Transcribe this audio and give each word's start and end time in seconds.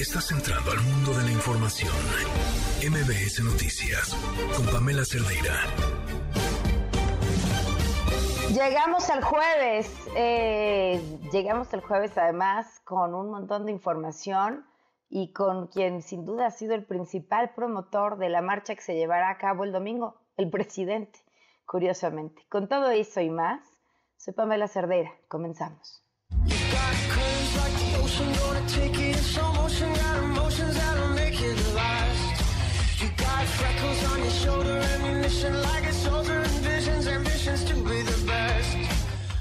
Estás 0.00 0.32
entrando 0.32 0.70
al 0.70 0.80
mundo 0.80 1.12
de 1.12 1.24
la 1.24 1.30
información. 1.30 1.92
MBS 2.88 3.44
Noticias 3.44 4.16
con 4.56 4.64
Pamela 4.72 5.04
Cerdeira. 5.04 5.52
Llegamos 8.48 9.10
al 9.10 9.22
jueves, 9.22 9.92
eh, 10.16 11.02
llegamos 11.30 11.74
el 11.74 11.82
jueves 11.82 12.16
además 12.16 12.80
con 12.84 13.14
un 13.14 13.30
montón 13.30 13.66
de 13.66 13.72
información 13.72 14.64
y 15.10 15.34
con 15.34 15.66
quien 15.66 16.00
sin 16.00 16.24
duda 16.24 16.46
ha 16.46 16.50
sido 16.50 16.74
el 16.74 16.86
principal 16.86 17.52
promotor 17.54 18.16
de 18.16 18.30
la 18.30 18.40
marcha 18.40 18.74
que 18.74 18.80
se 18.80 18.94
llevará 18.94 19.28
a 19.28 19.36
cabo 19.36 19.64
el 19.64 19.72
domingo, 19.72 20.18
el 20.38 20.48
presidente, 20.48 21.18
curiosamente. 21.66 22.42
Con 22.48 22.68
todo 22.68 22.90
eso 22.90 23.20
y 23.20 23.28
más, 23.28 23.60
soy 24.16 24.32
Pamela 24.32 24.66
Cerdeira. 24.66 25.12
Comenzamos. 25.28 26.02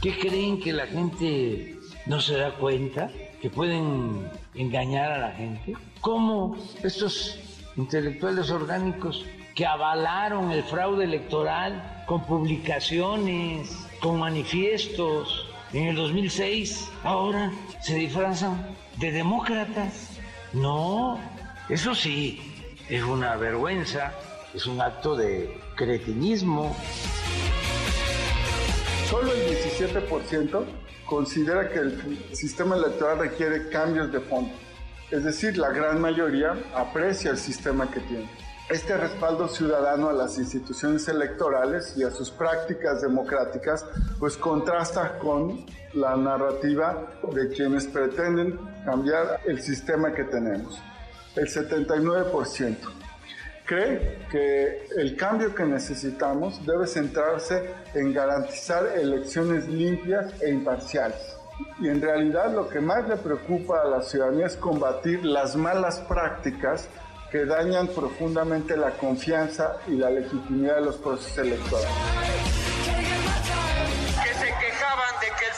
¿Qué 0.01 0.17
creen 0.17 0.61
que 0.61 0.71
la 0.71 0.87
gente 0.87 1.77
no 2.05 2.21
se 2.21 2.37
da 2.37 2.55
cuenta? 2.55 3.11
¿Que 3.41 3.49
pueden 3.49 4.31
engañar 4.55 5.11
a 5.11 5.17
la 5.17 5.31
gente? 5.31 5.75
¿Cómo 5.99 6.55
estos 6.81 7.37
intelectuales 7.75 8.49
orgánicos 8.49 9.25
que 9.55 9.65
avalaron 9.65 10.51
el 10.51 10.63
fraude 10.63 11.03
electoral 11.03 12.05
con 12.07 12.25
publicaciones, 12.25 13.77
con 13.99 14.19
manifiestos 14.19 15.49
en 15.73 15.87
el 15.87 15.97
2006, 15.97 16.89
ahora 17.03 17.51
se 17.81 17.95
disfrazan 17.95 18.73
de 18.95 19.11
demócratas? 19.11 20.11
No, 20.53 21.19
eso 21.67 21.93
sí, 21.93 22.41
es 22.87 23.03
una 23.03 23.35
vergüenza, 23.35 24.13
es 24.53 24.65
un 24.65 24.79
acto 24.79 25.17
de 25.17 25.59
cretinismo. 25.75 26.73
Solo 29.09 29.31
el 29.33 29.41
17% 29.41 30.65
considera 31.07 31.67
que 31.67 31.79
el 31.79 32.35
sistema 32.35 32.75
electoral 32.75 33.17
requiere 33.17 33.67
cambios 33.69 34.11
de 34.11 34.19
fondo. 34.19 34.51
Es 35.09 35.23
decir, 35.23 35.57
la 35.57 35.69
gran 35.69 35.99
mayoría 35.99 36.55
aprecia 36.75 37.31
el 37.31 37.37
sistema 37.39 37.89
que 37.89 38.01
tiene. 38.01 38.29
Este 38.69 38.95
respaldo 38.95 39.47
ciudadano 39.47 40.09
a 40.09 40.13
las 40.13 40.37
instituciones 40.37 41.07
electorales 41.07 41.95
y 41.97 42.03
a 42.03 42.11
sus 42.11 42.29
prácticas 42.29 43.01
democráticas 43.01 43.83
pues 44.19 44.37
contrasta 44.37 45.17
con 45.17 45.65
la 45.93 46.15
narrativa 46.15 47.07
de 47.33 47.49
quienes 47.49 47.87
pretenden 47.87 48.59
cambiar 48.85 49.39
el 49.47 49.59
sistema 49.59 50.13
que 50.13 50.25
tenemos. 50.25 50.79
El 51.35 51.47
79% 51.47 53.08
cree 53.69 54.17
que 54.31 54.87
el 54.97 55.15
cambio 55.15 55.53
que 55.53 55.63
necesitamos 55.63 56.65
debe 56.65 56.87
centrarse 56.87 57.69
en 57.93 58.11
garantizar 58.11 58.97
elecciones 58.97 59.67
limpias 59.67 60.33
e 60.41 60.49
imparciales. 60.49 61.37
Y 61.79 61.87
en 61.87 62.01
realidad 62.01 62.51
lo 62.51 62.67
que 62.67 62.79
más 62.79 63.07
le 63.07 63.15
preocupa 63.17 63.81
a 63.83 63.87
la 63.87 64.01
ciudadanía 64.01 64.47
es 64.47 64.55
combatir 64.55 65.23
las 65.23 65.55
malas 65.55 65.99
prácticas 65.99 66.89
que 67.31 67.45
dañan 67.45 67.87
profundamente 67.89 68.75
la 68.75 68.89
confianza 68.91 69.77
y 69.87 69.91
la 69.91 70.09
legitimidad 70.09 70.77
de 70.77 70.81
los 70.81 70.97
procesos 70.97 71.37
electorales 71.37 72.68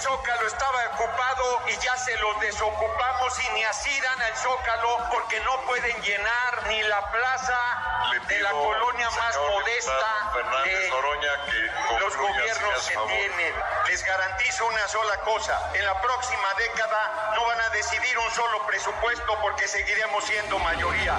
Zócalo 0.02 0.48
estaba 0.48 0.80
ocupado 0.96 1.62
y 1.68 1.78
ya 1.78 1.96
se 1.96 2.18
lo 2.18 2.34
desocupamos 2.40 3.40
y 3.40 3.54
ni 3.54 3.64
así 3.66 4.02
dan 4.02 4.20
al 4.20 4.36
Zócalo 4.36 4.98
porque 5.12 5.40
no 5.42 5.62
pueden 5.68 6.02
llenar 6.02 6.68
ni 6.68 6.82
la 6.84 7.12
plaza 7.12 8.09
de 8.28 8.40
la 8.40 8.50
colonia 8.50 9.09
más 9.12 9.38
modesta 9.38 10.31
de 10.64 12.00
los 12.00 12.18
gobiernos 12.18 12.88
que 12.88 12.98
tienen. 13.14 13.56
Les 13.88 14.03
garantizo 14.03 14.66
una 14.66 14.88
sola 14.88 15.18
cosa, 15.18 15.72
en 15.75 15.86
la 15.86 16.02
próxima 16.02 16.54
década 16.58 17.34
no 17.36 17.46
van 17.46 17.62
a 17.62 17.70
decidir 17.70 18.18
un 18.18 18.31
solo 18.31 18.66
presupuesto 18.66 19.38
porque 19.40 19.68
seguiremos 19.68 20.24
siendo 20.24 20.58
mayoría 20.58 21.18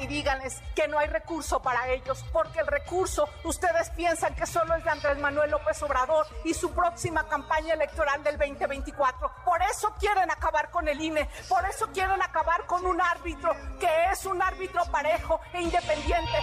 y 0.00 0.06
díganles 0.06 0.60
que 0.74 0.86
no 0.88 0.98
hay 0.98 1.08
recurso 1.08 1.60
para 1.60 1.88
ellos, 1.88 2.24
porque 2.32 2.60
el 2.60 2.66
recurso 2.66 3.28
ustedes 3.44 3.90
piensan 3.90 4.34
que 4.34 4.46
solo 4.46 4.74
es 4.76 4.84
de 4.84 4.90
Andrés 4.90 5.18
Manuel 5.18 5.50
López 5.50 5.82
Obrador 5.82 6.26
y 6.44 6.54
su 6.54 6.70
próxima 6.70 7.26
campaña 7.28 7.74
electoral 7.74 8.22
del 8.22 8.38
2024. 8.38 9.32
Por 9.44 9.60
eso 9.62 9.92
quieren 9.98 10.30
acabar 10.30 10.70
con 10.70 10.86
el 10.88 11.00
INE, 11.00 11.28
por 11.48 11.64
eso 11.64 11.88
quieren 11.92 12.22
acabar 12.22 12.64
con 12.66 12.86
un 12.86 13.00
árbitro 13.00 13.54
que 13.80 13.88
es 14.12 14.24
un 14.24 14.40
árbitro 14.40 14.84
parejo 14.86 15.40
e 15.52 15.62
independiente. 15.62 16.38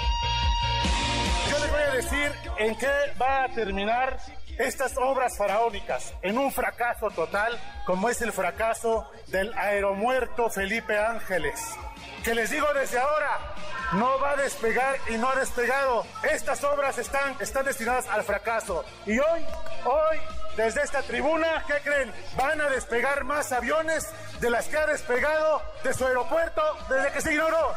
Yo 1.49 1.59
les 1.59 1.71
voy 1.71 1.81
a 1.81 1.91
decir 1.93 2.35
en 2.57 2.75
qué 2.75 2.91
va 3.19 3.45
a 3.45 3.49
terminar 3.49 4.19
estas 4.59 4.95
obras 4.97 5.35
faraónicas 5.37 6.13
en 6.21 6.37
un 6.37 6.51
fracaso 6.51 7.09
total 7.09 7.59
como 7.85 8.09
es 8.09 8.21
el 8.21 8.31
fracaso 8.31 9.09
del 9.27 9.51
aeromuerto 9.53 10.49
Felipe 10.49 10.99
Ángeles 10.99 11.59
que 12.23 12.35
les 12.35 12.49
digo 12.49 12.67
desde 12.73 12.99
ahora, 12.99 13.39
no 13.93 14.19
va 14.19 14.31
a 14.31 14.35
despegar 14.35 14.97
y 15.09 15.17
no 15.17 15.29
ha 15.29 15.35
despegado. 15.35 16.05
Estas 16.23 16.63
obras 16.63 16.97
están, 16.97 17.35
están 17.39 17.65
destinadas 17.65 18.07
al 18.07 18.23
fracaso. 18.23 18.83
Y 19.05 19.17
hoy, 19.19 19.45
hoy, 19.85 20.17
desde 20.57 20.81
esta 20.81 21.01
tribuna, 21.01 21.63
¿qué 21.67 21.75
creen? 21.83 22.11
Van 22.35 22.59
a 22.61 22.69
despegar 22.69 23.23
más 23.23 23.51
aviones 23.51 24.07
de 24.39 24.49
las 24.49 24.67
que 24.67 24.77
ha 24.77 24.85
despegado 24.85 25.61
de 25.83 25.93
su 25.93 26.05
aeropuerto 26.05 26.61
desde 26.89 27.11
que 27.11 27.21
se 27.21 27.33
ignoró. 27.33 27.73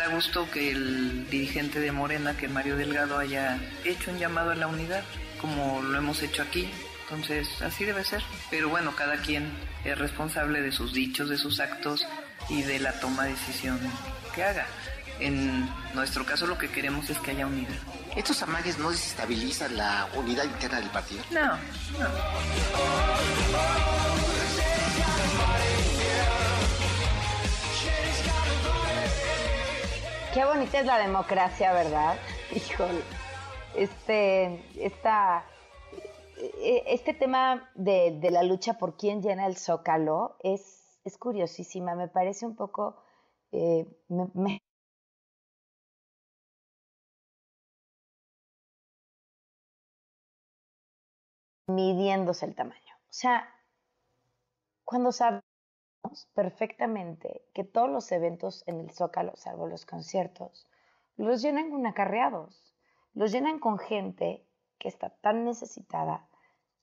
Da 0.00 0.08
gusto 0.08 0.50
que 0.50 0.70
el 0.70 1.28
dirigente 1.28 1.78
de 1.78 1.92
Morena, 1.92 2.34
que 2.34 2.48
Mario 2.48 2.78
Delgado, 2.78 3.18
haya 3.18 3.58
hecho 3.84 4.10
un 4.10 4.18
llamado 4.18 4.50
a 4.50 4.54
la 4.54 4.66
unidad, 4.66 5.04
como 5.38 5.82
lo 5.82 5.98
hemos 5.98 6.22
hecho 6.22 6.40
aquí. 6.40 6.70
Entonces, 7.02 7.60
así 7.60 7.84
debe 7.84 8.02
ser. 8.02 8.22
Pero 8.48 8.70
bueno, 8.70 8.96
cada 8.96 9.18
quien 9.18 9.52
es 9.84 9.98
responsable 9.98 10.62
de 10.62 10.72
sus 10.72 10.94
dichos, 10.94 11.28
de 11.28 11.36
sus 11.36 11.60
actos 11.60 12.06
y 12.48 12.62
de 12.62 12.78
la 12.78 12.98
toma 12.98 13.24
de 13.24 13.32
decisión 13.32 13.78
que 14.34 14.42
haga. 14.42 14.66
En 15.18 15.68
nuestro 15.92 16.24
caso 16.24 16.46
lo 16.46 16.56
que 16.56 16.70
queremos 16.70 17.10
es 17.10 17.18
que 17.18 17.32
haya 17.32 17.46
unidad. 17.46 17.76
¿Estos 18.16 18.42
amagues 18.42 18.78
no 18.78 18.90
desestabilizan 18.90 19.76
la 19.76 20.08
unidad 20.14 20.44
interna 20.44 20.80
del 20.80 20.88
partido? 20.88 21.22
No, 21.30 21.58
no. 21.98 22.08
Qué 30.32 30.44
bonita 30.44 30.78
es 30.78 30.86
la 30.86 30.98
democracia, 30.98 31.72
¿verdad? 31.72 32.16
Híjole. 32.54 33.02
Este, 33.74 34.62
esta 34.84 35.44
e, 36.36 36.84
este 36.86 37.14
tema 37.14 37.68
de, 37.74 38.18
la 38.30 38.44
lucha 38.44 38.74
por 38.74 38.96
quién 38.96 39.22
llena 39.22 39.46
el 39.46 39.56
zócalo 39.56 40.36
es, 40.40 41.00
es 41.04 41.18
curiosísima, 41.18 41.94
me 41.94 42.08
parece 42.08 42.46
un 42.46 42.54
poco... 42.56 43.02
Eh, 43.52 43.86
midiéndose 51.66 52.46
el 52.46 52.54
tamaño. 52.54 52.94
O 53.08 53.12
sea, 53.12 53.48
cuando 54.84 55.12
sabemos 55.12 55.49
perfectamente 56.34 57.42
que 57.54 57.64
todos 57.64 57.90
los 57.90 58.10
eventos 58.12 58.64
en 58.66 58.80
el 58.80 58.90
Zócalo, 58.90 59.32
salvo 59.36 59.66
los 59.66 59.86
conciertos, 59.86 60.66
los 61.16 61.42
llenan 61.42 61.70
con 61.70 61.86
acarreados, 61.86 62.74
los 63.14 63.32
llenan 63.32 63.58
con 63.58 63.78
gente 63.78 64.46
que 64.78 64.88
está 64.88 65.10
tan 65.10 65.44
necesitada 65.44 66.26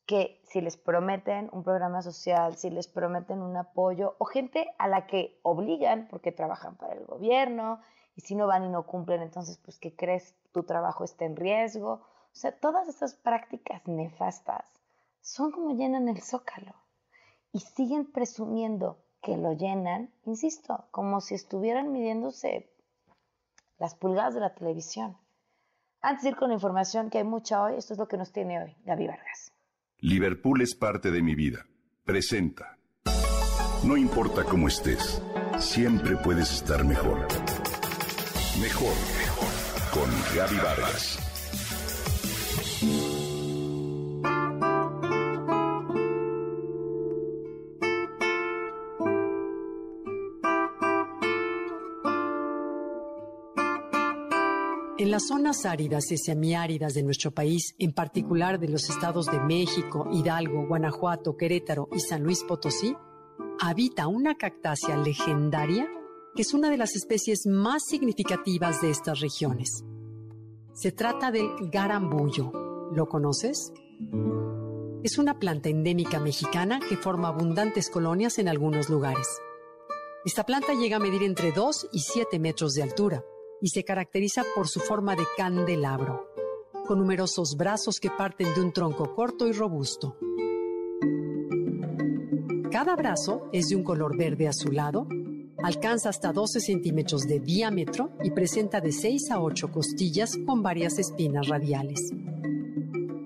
que 0.05 0.41
si 0.45 0.61
les 0.61 0.77
prometen 0.77 1.49
un 1.51 1.63
programa 1.63 2.01
social, 2.01 2.55
si 2.55 2.69
les 2.69 2.87
prometen 2.87 3.41
un 3.41 3.57
apoyo, 3.57 4.15
o 4.19 4.25
gente 4.25 4.73
a 4.77 4.87
la 4.87 5.05
que 5.05 5.39
obligan 5.43 6.07
porque 6.09 6.31
trabajan 6.31 6.77
para 6.77 6.93
el 6.93 7.05
gobierno, 7.05 7.81
y 8.15 8.21
si 8.21 8.33
no 8.33 8.47
van 8.47 8.63
y 8.63 8.69
no 8.69 8.87
cumplen, 8.87 9.21
entonces, 9.21 9.57
pues, 9.57 9.77
¿qué 9.77 9.95
crees? 9.95 10.35
Tu 10.51 10.63
trabajo 10.63 11.03
está 11.03 11.25
en 11.25 11.35
riesgo. 11.35 11.91
O 11.91 12.35
sea, 12.35 12.57
todas 12.57 12.87
estas 12.87 13.13
prácticas 13.13 13.85
nefastas 13.87 14.65
son 15.21 15.51
como 15.51 15.75
llenan 15.75 16.07
el 16.07 16.21
zócalo 16.21 16.73
y 17.51 17.59
siguen 17.59 18.11
presumiendo 18.11 18.97
que 19.27 19.35
lo 19.35 19.51
llenan, 19.51 20.09
insisto, 20.23 20.85
como 20.89 21.19
si 21.19 21.35
estuvieran 21.35 21.91
midiéndose 21.91 22.71
las 23.77 23.93
pulgadas 23.93 24.35
de 24.35 24.39
la 24.39 24.55
televisión. 24.55 25.17
Antes 25.99 26.23
de 26.23 26.29
ir 26.29 26.37
con 26.37 26.47
la 26.47 26.53
información 26.53 27.09
que 27.09 27.17
hay 27.17 27.25
mucha 27.25 27.61
hoy, 27.61 27.75
esto 27.75 27.91
es 27.91 27.99
lo 27.99 28.07
que 28.07 28.15
nos 28.15 28.31
tiene 28.31 28.63
hoy 28.63 28.73
Gaby 28.85 29.07
Vargas. 29.07 29.51
Liverpool 29.97 30.61
es 30.61 30.75
parte 30.75 31.11
de 31.11 31.21
mi 31.21 31.35
vida. 31.35 31.65
Presenta. 32.05 32.77
No 33.83 33.97
importa 33.97 34.45
cómo 34.45 34.69
estés, 34.69 35.21
siempre 35.59 36.15
puedes 36.15 36.49
estar 36.53 36.85
mejor. 36.85 37.27
Mejor, 38.61 38.93
mejor. 39.19 39.51
Con 39.91 40.09
Gaby 40.37 40.55
Vargas. 40.55 41.17
Las 55.17 55.29
zonas 55.29 55.65
áridas 55.65 56.11
y 56.11 56.17
semiáridas 56.19 56.93
de 56.93 57.01
nuestro 57.01 57.31
país, 57.31 57.73
en 57.79 57.91
particular 57.91 58.59
de 58.59 58.69
los 58.69 58.87
estados 58.87 59.25
de 59.25 59.39
México, 59.39 60.07
Hidalgo, 60.13 60.67
Guanajuato, 60.67 61.35
Querétaro 61.35 61.89
y 61.91 61.99
San 62.01 62.21
Luis 62.21 62.43
Potosí, 62.43 62.95
habita 63.59 64.05
una 64.05 64.35
cactácea 64.35 64.95
legendaria 64.97 65.89
que 66.35 66.43
es 66.43 66.53
una 66.53 66.69
de 66.69 66.77
las 66.77 66.95
especies 66.95 67.47
más 67.47 67.81
significativas 67.89 68.79
de 68.83 68.91
estas 68.91 69.19
regiones. 69.19 69.83
Se 70.73 70.91
trata 70.91 71.31
del 71.31 71.49
garambullo. 71.71 72.51
¿Lo 72.93 73.07
conoces? 73.07 73.73
Es 75.01 75.17
una 75.17 75.39
planta 75.39 75.69
endémica 75.69 76.19
mexicana 76.19 76.79
que 76.79 76.95
forma 76.95 77.29
abundantes 77.29 77.89
colonias 77.89 78.37
en 78.37 78.49
algunos 78.49 78.87
lugares. 78.87 79.27
Esta 80.25 80.45
planta 80.45 80.75
llega 80.75 80.97
a 80.97 80.99
medir 80.99 81.23
entre 81.23 81.51
2 81.51 81.87
y 81.91 82.01
7 82.01 82.37
metros 82.37 82.75
de 82.75 82.83
altura 82.83 83.23
y 83.61 83.69
se 83.69 83.83
caracteriza 83.83 84.43
por 84.55 84.67
su 84.67 84.79
forma 84.79 85.15
de 85.15 85.23
candelabro, 85.35 86.27
con 86.87 86.99
numerosos 86.99 87.55
brazos 87.57 87.99
que 87.99 88.09
parten 88.09 88.53
de 88.53 88.61
un 88.61 88.71
tronco 88.71 89.13
corto 89.15 89.47
y 89.47 89.51
robusto. 89.51 90.17
Cada 92.71 92.95
brazo 92.95 93.49
es 93.51 93.69
de 93.69 93.75
un 93.75 93.83
color 93.83 94.17
verde 94.17 94.47
azulado, 94.47 95.07
alcanza 95.63 96.09
hasta 96.09 96.31
12 96.31 96.59
centímetros 96.59 97.27
de 97.27 97.39
diámetro 97.39 98.11
y 98.23 98.31
presenta 98.31 98.81
de 98.81 98.91
6 98.91 99.31
a 99.31 99.41
8 99.41 99.71
costillas 99.71 100.37
con 100.45 100.61
varias 100.61 100.99
espinas 100.99 101.47
radiales. 101.47 102.11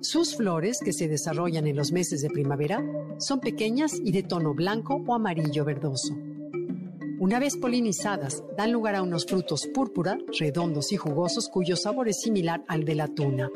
Sus 0.02 0.36
flores, 0.36 0.80
que 0.84 0.94
se 0.94 1.08
desarrollan 1.08 1.68
en 1.68 1.76
los 1.76 1.92
meses 1.92 2.22
de 2.22 2.30
primavera, 2.30 2.84
son 3.20 3.40
pequeñas 3.40 3.94
y 3.94 4.12
de 4.12 4.24
tono 4.24 4.54
blanco 4.54 4.96
o 5.06 5.14
amarillo 5.14 5.64
verdoso. 5.64 6.16
Una 7.22 7.38
vez 7.38 7.56
polinizadas, 7.56 8.44
dan 8.58 8.72
lugar 8.72 8.96
a 8.96 9.04
unos 9.04 9.28
frutos 9.28 9.68
púrpura, 9.68 10.18
redondos 10.40 10.92
y 10.92 10.98
jugosos 10.98 11.50
cuyo 11.50 11.76
sabor 11.76 12.10
es 12.10 12.20
similar 12.20 12.64
al 12.68 12.84
de 12.84 12.96
la 12.96 13.08
tuna. 13.10 13.48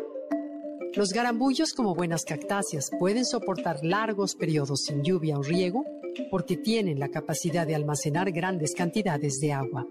Los 0.94 1.10
garambullos, 1.14 1.74
como 1.74 1.96
buenas 1.96 2.26
cactáceas, 2.26 2.92
pueden 3.00 3.26
soportar 3.26 3.84
largos 3.84 4.36
periodos 4.36 4.84
sin 4.84 5.02
lluvia 5.02 5.40
o 5.40 5.42
riego 5.42 5.84
porque 6.30 6.58
tienen 6.58 7.00
la 7.00 7.10
capacidad 7.10 7.66
de 7.66 7.74
almacenar 7.74 8.32
grandes 8.32 8.76
cantidades 8.76 9.40
de 9.40 9.54
agua. 9.54 9.88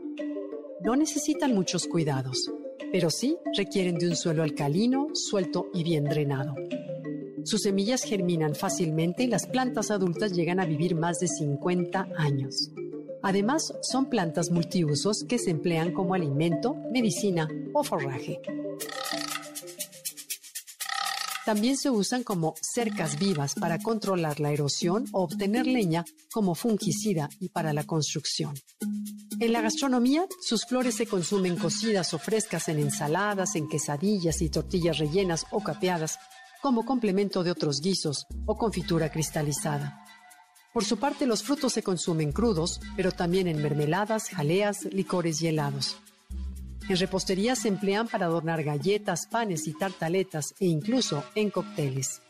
No 0.81 0.94
necesitan 0.94 1.53
muchos 1.53 1.88
cuidados, 1.88 2.53
pero 2.93 3.11
sí 3.11 3.37
requieren 3.56 3.99
de 3.99 4.06
un 4.06 4.15
suelo 4.15 4.44
alcalino, 4.44 5.09
suelto 5.15 5.67
y 5.75 5.82
bien 5.82 6.05
drenado. 6.05 6.55
Sus 7.43 7.62
semillas 7.62 8.05
germinan 8.05 8.55
fácilmente 8.55 9.25
y 9.25 9.26
las 9.26 9.49
plantas 9.49 9.91
adultas 9.91 10.32
llegan 10.32 10.61
a 10.61 10.65
vivir 10.65 10.94
más 10.94 11.19
de 11.19 11.26
50 11.26 12.11
años. 12.17 12.71
Además, 13.25 13.73
son 13.81 14.11
plantas 14.11 14.50
multiusos 14.50 15.25
que 15.26 15.38
se 15.38 15.50
emplean 15.50 15.93
como 15.94 16.12
alimento, 16.12 16.75
medicina 16.93 17.49
o 17.73 17.82
forraje. 17.82 18.38
También 21.47 21.79
se 21.79 21.88
usan 21.88 22.23
como 22.23 22.55
cercas 22.61 23.19
vivas 23.19 23.55
para 23.55 23.79
controlar 23.79 24.41
la 24.41 24.53
erosión 24.53 25.06
o 25.12 25.23
obtener 25.23 25.67
leña 25.67 26.05
como 26.35 26.55
fungicida 26.55 27.31
y 27.41 27.49
para 27.49 27.73
la 27.73 27.85
construcción. 27.85 28.55
En 29.41 29.55
la 29.55 29.62
gastronomía, 29.62 30.26
sus 30.43 30.67
flores 30.67 30.94
se 30.94 31.06
consumen 31.06 31.56
cocidas 31.56 32.12
o 32.12 32.19
frescas 32.19 32.69
en 32.69 32.79
ensaladas, 32.79 33.56
en 33.56 33.69
quesadillas 33.69 34.43
y 34.43 34.50
tortillas 34.50 34.99
rellenas 34.99 35.47
o 35.50 35.61
capeadas, 35.61 36.19
como 36.61 36.85
complemento 36.85 37.43
de 37.43 37.53
otros 37.53 37.81
guisos 37.81 38.26
o 38.44 38.56
confitura 38.56 39.11
cristalizada. 39.11 40.03
Por 40.75 40.85
su 40.85 40.97
parte, 40.97 41.25
los 41.25 41.44
frutos 41.44 41.73
se 41.73 41.85
consumen 41.85 42.32
crudos, 42.32 42.81
pero 42.97 43.12
también 43.12 43.47
en 43.47 43.62
mermeladas, 43.62 44.29
jaleas, 44.29 44.82
licores 44.87 45.41
y 45.41 45.47
helados. 45.47 45.99
En 46.88 46.97
repostería 46.97 47.55
se 47.55 47.69
emplean 47.69 48.09
para 48.09 48.26
adornar 48.26 48.65
galletas, 48.65 49.29
panes 49.29 49.69
y 49.69 49.73
tartaletas 49.73 50.53
e 50.59 50.67
incluso 50.67 51.23
en 51.37 51.50
cócteles. 51.50 52.23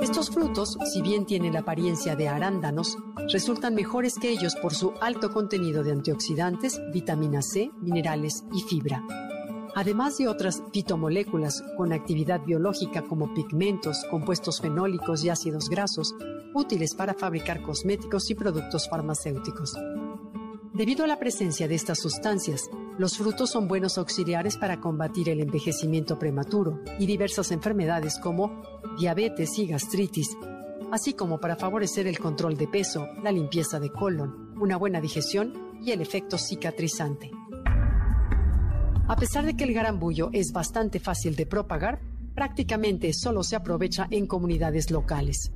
Estos 0.00 0.30
frutos, 0.30 0.78
si 0.90 1.02
bien 1.02 1.26
tienen 1.26 1.52
la 1.52 1.60
apariencia 1.60 2.16
de 2.16 2.28
arándanos, 2.28 2.96
resultan 3.30 3.74
mejores 3.74 4.14
que 4.14 4.30
ellos 4.30 4.56
por 4.56 4.72
su 4.72 4.94
alto 5.02 5.34
contenido 5.34 5.84
de 5.84 5.92
antioxidantes, 5.92 6.80
vitamina 6.90 7.42
C, 7.42 7.70
minerales 7.82 8.44
y 8.54 8.62
fibra 8.62 9.02
además 9.76 10.16
de 10.16 10.26
otras 10.26 10.62
fitomoléculas 10.72 11.62
con 11.76 11.92
actividad 11.92 12.40
biológica 12.42 13.02
como 13.02 13.34
pigmentos, 13.34 14.06
compuestos 14.10 14.58
fenólicos 14.62 15.22
y 15.22 15.28
ácidos 15.28 15.68
grasos, 15.68 16.14
útiles 16.54 16.94
para 16.94 17.12
fabricar 17.12 17.60
cosméticos 17.60 18.30
y 18.30 18.34
productos 18.34 18.88
farmacéuticos. 18.88 19.74
Debido 20.72 21.04
a 21.04 21.06
la 21.06 21.18
presencia 21.18 21.68
de 21.68 21.74
estas 21.74 21.98
sustancias, 21.98 22.70
los 22.96 23.18
frutos 23.18 23.50
son 23.50 23.68
buenos 23.68 23.98
auxiliares 23.98 24.56
para 24.56 24.80
combatir 24.80 25.28
el 25.28 25.40
envejecimiento 25.40 26.18
prematuro 26.18 26.80
y 26.98 27.04
diversas 27.04 27.52
enfermedades 27.52 28.18
como 28.18 28.62
diabetes 28.98 29.58
y 29.58 29.66
gastritis, 29.66 30.38
así 30.90 31.12
como 31.12 31.38
para 31.38 31.56
favorecer 31.56 32.06
el 32.06 32.18
control 32.18 32.56
de 32.56 32.66
peso, 32.66 33.08
la 33.22 33.30
limpieza 33.30 33.78
de 33.78 33.90
colon, 33.90 34.54
una 34.58 34.78
buena 34.78 35.02
digestión 35.02 35.52
y 35.82 35.90
el 35.90 36.00
efecto 36.00 36.38
cicatrizante. 36.38 37.30
A 39.08 39.14
pesar 39.14 39.46
de 39.46 39.54
que 39.54 39.62
el 39.62 39.72
garambullo 39.72 40.30
es 40.32 40.52
bastante 40.52 40.98
fácil 40.98 41.36
de 41.36 41.46
propagar, 41.46 42.00
prácticamente 42.34 43.12
solo 43.12 43.44
se 43.44 43.54
aprovecha 43.54 44.08
en 44.10 44.26
comunidades 44.26 44.90
locales. 44.90 45.52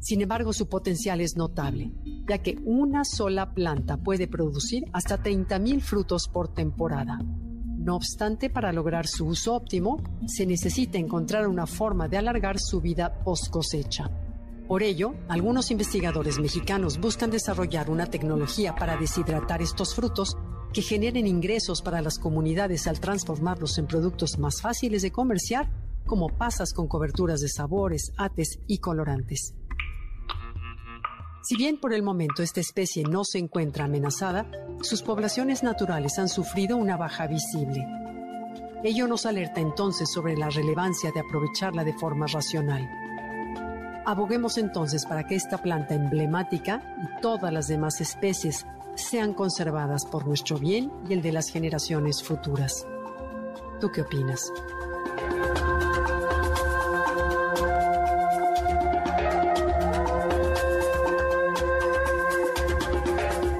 Sin 0.00 0.20
embargo, 0.20 0.52
su 0.52 0.68
potencial 0.68 1.20
es 1.20 1.36
notable, 1.36 1.92
ya 2.28 2.38
que 2.38 2.58
una 2.64 3.04
sola 3.04 3.54
planta 3.54 3.96
puede 3.96 4.26
producir 4.26 4.84
hasta 4.92 5.22
30.000 5.22 5.80
frutos 5.80 6.28
por 6.28 6.52
temporada. 6.52 7.20
No 7.22 7.94
obstante, 7.94 8.50
para 8.50 8.72
lograr 8.72 9.06
su 9.06 9.26
uso 9.26 9.54
óptimo, 9.54 10.02
se 10.26 10.44
necesita 10.44 10.98
encontrar 10.98 11.46
una 11.46 11.66
forma 11.66 12.08
de 12.08 12.18
alargar 12.18 12.58
su 12.58 12.80
vida 12.80 13.22
post 13.22 13.50
cosecha. 13.50 14.10
Por 14.66 14.82
ello, 14.82 15.14
algunos 15.28 15.70
investigadores 15.70 16.40
mexicanos 16.40 16.98
buscan 16.98 17.30
desarrollar 17.30 17.88
una 17.88 18.06
tecnología 18.06 18.74
para 18.74 18.96
deshidratar 18.96 19.62
estos 19.62 19.94
frutos 19.94 20.36
que 20.74 20.82
generen 20.82 21.28
ingresos 21.28 21.80
para 21.82 22.02
las 22.02 22.18
comunidades 22.18 22.88
al 22.88 22.98
transformarlos 22.98 23.78
en 23.78 23.86
productos 23.86 24.38
más 24.38 24.60
fáciles 24.60 25.02
de 25.02 25.12
comerciar, 25.12 25.70
como 26.04 26.28
pasas 26.28 26.74
con 26.74 26.88
coberturas 26.88 27.40
de 27.40 27.48
sabores, 27.48 28.12
ates 28.16 28.58
y 28.66 28.78
colorantes. 28.78 29.54
Si 31.44 31.56
bien 31.56 31.78
por 31.78 31.94
el 31.94 32.02
momento 32.02 32.42
esta 32.42 32.60
especie 32.60 33.04
no 33.04 33.22
se 33.22 33.38
encuentra 33.38 33.84
amenazada, 33.84 34.50
sus 34.82 35.02
poblaciones 35.02 35.62
naturales 35.62 36.18
han 36.18 36.28
sufrido 36.28 36.76
una 36.76 36.96
baja 36.96 37.28
visible. 37.28 37.86
Ello 38.82 39.06
nos 39.06 39.26
alerta 39.26 39.60
entonces 39.60 40.10
sobre 40.12 40.36
la 40.36 40.50
relevancia 40.50 41.12
de 41.12 41.20
aprovecharla 41.20 41.84
de 41.84 41.92
forma 41.92 42.26
racional. 42.26 42.90
Aboguemos 44.06 44.58
entonces 44.58 45.06
para 45.06 45.24
que 45.26 45.36
esta 45.36 45.58
planta 45.58 45.94
emblemática 45.94 46.82
y 47.00 47.20
todas 47.20 47.52
las 47.52 47.68
demás 47.68 48.00
especies 48.00 48.66
sean 48.96 49.34
conservadas 49.34 50.04
por 50.06 50.26
nuestro 50.26 50.58
bien 50.58 50.90
y 51.08 51.12
el 51.12 51.22
de 51.22 51.32
las 51.32 51.50
generaciones 51.50 52.22
futuras. 52.22 52.86
¿Tú 53.80 53.90
qué 53.90 54.02
opinas? 54.02 54.52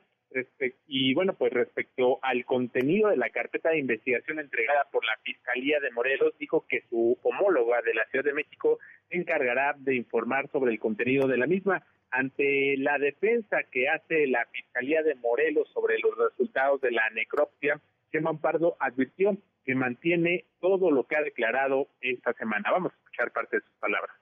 y 0.87 1.15
bueno, 1.15 1.35
pues 1.35 1.53
respecto 1.53 2.19
al 2.23 2.45
contenido 2.45 3.09
de 3.11 3.17
la 3.17 3.31
carpeta 3.31 3.71
de 3.71 3.79
investigación 3.79 4.39
entregada 4.39 4.87
por 4.93 5.05
la 5.05 5.17
Fiscalía 5.23 5.81
de 5.81 5.91
Morelos, 5.91 6.35
dijo 6.39 6.67
que 6.69 6.83
su 6.91 7.19
homóloga 7.23 7.81
de 7.83 7.95
la 7.95 8.05
Ciudad 8.07 8.25
de 8.25 8.35
México 8.35 8.79
se 9.09 9.17
encargará 9.17 9.75
de 9.79 9.97
informar 9.97 10.51
sobre 10.51 10.73
el 10.73 10.79
contenido 10.79 11.27
de 11.27 11.39
la 11.39 11.47
misma. 11.47 11.85
Ante 12.11 12.77
la 12.79 12.99
defensa 12.99 13.63
que 13.71 13.89
hace 13.89 14.27
la 14.27 14.47
Fiscalía 14.47 15.03
de 15.03 15.15
Morelos 15.17 15.69
sobre 15.73 15.99
los 15.99 16.17
resultados 16.17 16.81
de 16.81 16.91
la 16.91 17.09
necropsia, 17.11 17.81
Germán 18.11 18.39
Pardo 18.39 18.77
advirtió 18.81 19.37
que 19.65 19.75
mantiene 19.75 20.45
todo 20.61 20.91
lo 20.91 21.05
que 21.07 21.17
ha 21.17 21.23
declarado 21.23 21.89
esta 22.01 22.33
semana. 22.35 22.71
Vamos 22.71 22.93
a 22.93 22.97
escuchar 22.97 23.33
parte 23.33 23.57
de 23.57 23.63
sus 23.63 23.75
palabras. 23.79 24.18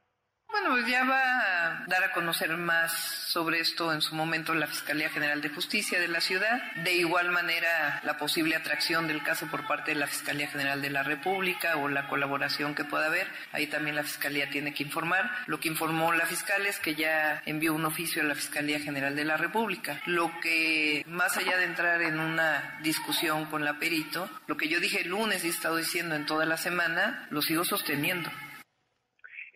Bueno, 0.49 0.71
pues 0.71 0.87
ya 0.87 1.05
va 1.05 1.21
a 1.21 1.85
dar 1.87 2.05
a 2.05 2.13
conocer 2.13 2.57
más 2.57 2.93
sobre 2.93 3.61
esto 3.61 3.93
en 3.93 4.01
su 4.01 4.15
momento 4.15 4.55
la 4.55 4.67
Fiscalía 4.67 5.11
General 5.11 5.43
de 5.43 5.49
Justicia 5.51 6.01
de 6.01 6.09
la 6.09 6.21
ciudad. 6.21 6.63
De 6.85 6.95
igual 6.95 7.31
manera, 7.31 8.01
la 8.05 8.17
posible 8.17 8.57
atracción 8.57 9.07
del 9.07 9.23
caso 9.23 9.47
por 9.49 9.67
parte 9.67 9.93
de 9.93 10.01
la 10.01 10.07
Fiscalía 10.07 10.49
General 10.49 10.81
de 10.81 10.91
la 10.91 11.03
República 11.03 11.77
o 11.77 11.89
la 11.89 12.09
colaboración 12.09 12.75
que 12.75 12.85
pueda 12.85 13.07
haber. 13.07 13.29
Ahí 13.53 13.67
también 13.67 13.97
la 13.97 14.05
Fiscalía 14.05 14.49
tiene 14.49 14.73
que 14.73 14.85
informar. 14.85 15.31
Lo 15.47 15.61
que 15.61 15.69
informó 15.69 16.13
la 16.13 16.27
fiscal 16.27 16.65
es 16.65 16.79
que 16.79 16.95
ya 16.95 17.43
envió 17.45 17.75
un 17.75 17.85
oficio 17.85 18.23
a 18.23 18.27
la 18.27 18.35
Fiscalía 18.35 18.81
General 18.81 19.15
de 19.15 19.25
la 19.25 19.37
República. 19.37 20.01
Lo 20.07 20.33
que, 20.41 21.05
más 21.09 21.37
allá 21.37 21.59
de 21.59 21.65
entrar 21.65 22.01
en 22.03 22.19
una 22.19 22.79
discusión 22.83 23.47
con 23.47 23.65
la 23.65 23.79
perito, 23.79 24.31
lo 24.47 24.57
que 24.57 24.69
yo 24.69 24.81
dije 24.81 25.03
el 25.03 25.11
lunes 25.11 25.45
y 25.45 25.49
he 25.49 25.51
estado 25.51 25.77
diciendo 25.77 26.15
en 26.15 26.25
toda 26.25 26.47
la 26.47 26.57
semana, 26.57 27.27
lo 27.31 27.43
sigo 27.43 27.65
sosteniendo. 27.65 28.31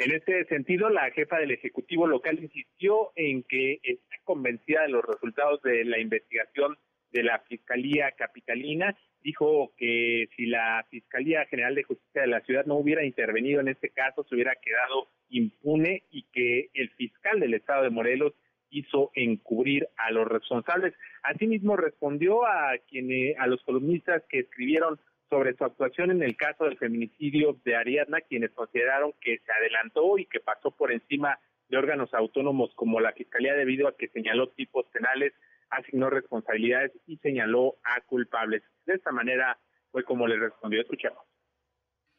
En 0.01 0.13
este 0.13 0.47
sentido, 0.47 0.89
la 0.89 1.11
jefa 1.11 1.37
del 1.37 1.51
Ejecutivo 1.51 2.07
local 2.07 2.39
insistió 2.43 3.13
en 3.17 3.43
que 3.43 3.81
está 3.83 4.17
convencida 4.25 4.81
de 4.81 4.89
los 4.89 5.05
resultados 5.05 5.61
de 5.61 5.85
la 5.85 5.99
investigación 5.99 6.79
de 7.13 7.23
la 7.23 7.41
Fiscalía 7.41 8.11
Capitalina. 8.13 8.97
Dijo 9.23 9.75
que 9.77 10.31
si 10.35 10.47
la 10.47 10.87
Fiscalía 10.89 11.45
General 11.45 11.75
de 11.75 11.83
Justicia 11.83 12.23
de 12.23 12.29
la 12.29 12.41
ciudad 12.41 12.65
no 12.65 12.77
hubiera 12.77 13.05
intervenido 13.05 13.61
en 13.61 13.69
este 13.69 13.91
caso, 13.91 14.25
se 14.25 14.35
hubiera 14.35 14.55
quedado 14.55 15.09
impune 15.29 16.05
y 16.11 16.23
que 16.33 16.71
el 16.73 16.89
fiscal 16.93 17.39
del 17.39 17.53
Estado 17.53 17.83
de 17.83 17.91
Morelos 17.91 18.33
hizo 18.71 19.11
encubrir 19.15 19.87
a 19.99 20.11
los 20.13 20.27
responsables. 20.27 20.95
Asimismo, 21.25 21.77
respondió 21.77 22.47
a, 22.47 22.73
quienes, 22.89 23.39
a 23.39 23.47
los 23.47 23.63
columnistas 23.65 24.23
que 24.31 24.39
escribieron 24.39 24.99
sobre 25.31 25.55
su 25.57 25.65
actuación 25.65 26.11
en 26.11 26.23
el 26.23 26.37
caso 26.37 26.65
del 26.65 26.77
feminicidio 26.77 27.57
de 27.65 27.77
Ariadna, 27.77 28.21
quienes 28.21 28.51
consideraron 28.51 29.13
que 29.21 29.39
se 29.39 29.53
adelantó 29.53 30.19
y 30.19 30.27
que 30.27 30.41
pasó 30.41 30.73
por 30.73 30.93
encima 30.93 31.39
de 31.69 31.79
órganos 31.79 32.13
autónomos 32.13 32.75
como 32.75 33.01
la 33.01 33.13
Fiscalía 33.13 33.55
debido 33.55 33.89
a 33.89 33.97
que 33.97 34.09
señaló 34.09 34.49
tipos 34.49 34.87
penales, 34.89 35.33
asignó 35.71 36.11
responsabilidades 36.11 36.93
y 37.07 37.17
señaló 37.19 37.77
a 37.85 38.01
culpables. 38.03 38.63
De 38.87 38.95
esta 38.95 39.13
manera 39.13 39.57
fue 39.93 40.05
como 40.05 40.27
le 40.27 40.37
respondió. 40.37 40.81
Escuchamos. 40.81 41.23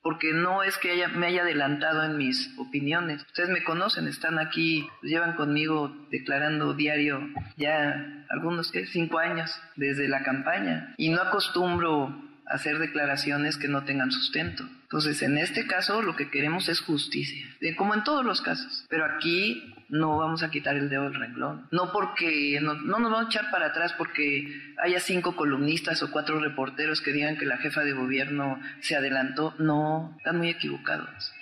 Porque 0.02 0.32
no 0.34 0.64
es 0.64 0.78
que 0.80 1.06
me 1.10 1.28
haya 1.28 1.44
adelantado 1.44 2.04
en 2.04 2.18
mis 2.18 2.58
opiniones. 2.58 3.22
Ustedes 3.24 3.50
me 3.50 3.64
conocen, 3.64 4.08
están 4.08 4.40
aquí, 4.40 4.88
llevan 5.04 5.36
conmigo 5.36 5.92
declarando 6.10 6.74
diario 6.74 7.20
ya 7.56 8.26
algunos, 8.30 8.72
¿qué? 8.72 8.88
Cinco 8.88 9.20
años 9.20 9.52
desde 9.76 10.08
la 10.08 10.24
campaña. 10.24 10.96
Y 10.98 11.10
no 11.10 11.22
acostumbro 11.22 12.31
hacer 12.46 12.80
declaraciones 12.80 13.58
que 13.58 13.68
no 13.68 13.84
tengan 13.86 14.12
sustento. 14.12 14.64
Entonces, 14.84 15.22
en 15.22 15.38
este 15.38 15.68
caso 15.68 16.02
lo 16.02 16.16
que 16.16 16.30
queremos 16.30 16.68
es 16.70 16.82
justicia, 16.82 17.48
como 17.78 17.94
en 17.94 18.04
todos 18.04 18.26
los 18.26 18.42
casos. 18.42 18.86
Pero 18.90 19.06
aquí 19.06 19.74
no 19.90 20.18
vamos 20.18 20.44
a 20.44 20.52
quitar 20.52 20.76
el 20.76 20.90
dedo 20.90 21.04
del 21.04 21.20
renglón. 21.20 21.68
No 21.72 21.92
porque, 21.92 22.60
no, 22.62 22.74
no, 22.74 23.00
nos 23.00 23.12
vamos 23.12 23.26
a 23.26 23.30
echar 23.30 23.52
para 23.52 23.68
atrás 23.68 23.94
porque 23.98 24.48
haya 24.84 25.00
cinco 25.00 25.36
columnistas 25.36 26.02
o 26.04 26.12
cuatro 26.12 26.40
reporteros 26.40 27.02
que 27.02 27.14
digan 27.14 27.38
que 27.38 27.46
la 27.46 27.58
jefa 27.58 27.84
de 27.84 27.94
gobierno 27.94 28.60
se 28.80 28.96
adelantó. 28.96 29.54
No, 29.60 30.16
están 30.18 30.38
muy 30.38 30.50
equivocados. 30.50 31.34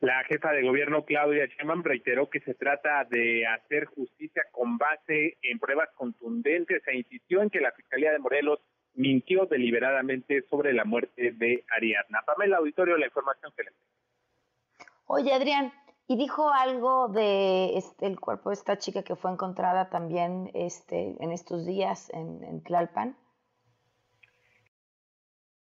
La 0.00 0.24
jefa 0.24 0.52
de 0.52 0.62
gobierno, 0.62 1.04
Claudia 1.04 1.46
Sheinbaum, 1.46 1.82
reiteró 1.82 2.28
que 2.28 2.40
se 2.40 2.54
trata 2.54 3.04
de 3.04 3.46
hacer 3.46 3.86
justicia 3.86 4.42
con 4.52 4.76
base 4.76 5.38
en 5.40 5.58
pruebas 5.58 5.88
contundentes 5.94 6.82
e 6.86 6.96
insistió 6.96 7.42
en 7.42 7.48
que 7.48 7.60
la 7.60 7.72
Fiscalía 7.72 8.12
de 8.12 8.18
Morelos 8.18 8.60
mintió 8.96 9.46
deliberadamente 9.46 10.42
sobre 10.48 10.72
la 10.72 10.84
muerte 10.84 11.32
de 11.32 11.64
Ariadna. 11.76 12.22
Pamela 12.26 12.58
Auditorio, 12.58 12.96
la 12.96 13.06
información 13.06 13.52
que 13.56 13.64
le 13.64 13.70
Oye, 15.06 15.32
Adrián, 15.32 15.72
y 16.08 16.16
dijo 16.16 16.52
algo 16.52 17.08
de 17.08 17.76
este, 17.76 18.06
el 18.06 18.18
cuerpo 18.18 18.50
de 18.50 18.54
esta 18.54 18.78
chica 18.78 19.02
que 19.02 19.16
fue 19.16 19.30
encontrada 19.30 19.88
también 19.88 20.50
este, 20.54 21.14
en 21.20 21.32
estos 21.32 21.66
días 21.66 22.10
en, 22.10 22.42
en 22.44 22.62
Tlalpan. 22.62 23.16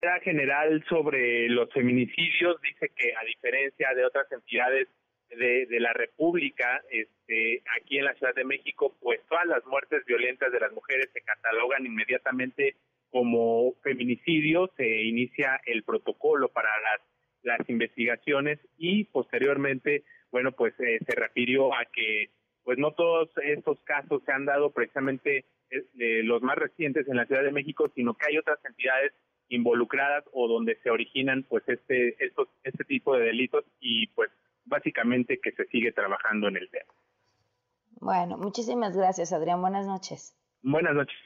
La 0.01 0.19
general 0.19 0.83
sobre 0.87 1.49
los 1.49 1.71
feminicidios 1.73 2.61
dice 2.61 2.91
que 2.95 3.13
a 3.15 3.25
diferencia 3.25 3.93
de 3.95 4.05
otras 4.05 4.31
entidades 4.31 4.87
de, 5.29 5.65
de, 5.65 5.79
la 5.79 5.91
República, 5.91 6.81
este, 6.89 7.63
aquí 7.77 7.97
en 7.97 8.05
la 8.05 8.13
Ciudad 8.13 8.35
de 8.35 8.45
México, 8.45 8.95
pues 9.01 9.19
todas 9.27 9.45
las 9.47 9.65
muertes 9.65 10.05
violentas 10.05 10.51
de 10.51 10.59
las 10.59 10.71
mujeres 10.71 11.09
se 11.11 11.21
catalogan 11.21 11.85
inmediatamente 11.85 12.75
como 13.17 13.73
feminicidio, 13.81 14.69
se 14.77 15.01
inicia 15.01 15.59
el 15.65 15.81
protocolo 15.81 16.49
para 16.49 16.69
las, 16.81 17.01
las 17.41 17.67
investigaciones 17.67 18.59
y 18.77 19.05
posteriormente, 19.05 20.03
bueno, 20.31 20.51
pues 20.51 20.79
eh, 20.79 20.99
se 21.03 21.15
refirió 21.15 21.73
a 21.73 21.85
que 21.85 22.29
pues 22.63 22.77
no 22.77 22.91
todos 22.91 23.31
estos 23.43 23.79
casos 23.85 24.21
se 24.23 24.31
han 24.31 24.45
dado 24.45 24.69
precisamente 24.69 25.45
eh, 25.71 26.21
los 26.21 26.43
más 26.43 26.57
recientes 26.57 27.07
en 27.07 27.17
la 27.17 27.25
Ciudad 27.25 27.41
de 27.41 27.51
México, 27.51 27.91
sino 27.95 28.13
que 28.13 28.27
hay 28.29 28.37
otras 28.37 28.63
entidades 28.63 29.13
involucradas 29.49 30.23
o 30.31 30.47
donde 30.47 30.77
se 30.83 30.91
originan 30.91 31.41
pues 31.49 31.63
este 31.67 32.23
estos 32.23 32.49
este 32.63 32.83
tipo 32.83 33.15
de 33.15 33.25
delitos 33.25 33.65
y 33.79 34.05
pues 34.07 34.29
básicamente 34.65 35.39
que 35.41 35.53
se 35.53 35.65
sigue 35.69 35.91
trabajando 35.91 36.49
en 36.49 36.57
el 36.57 36.69
tema. 36.69 36.93
Bueno, 37.99 38.37
muchísimas 38.37 38.95
gracias, 38.95 39.33
Adrián. 39.33 39.59
Buenas 39.59 39.87
noches. 39.87 40.37
Buenas 40.61 40.93
noches. 40.93 41.17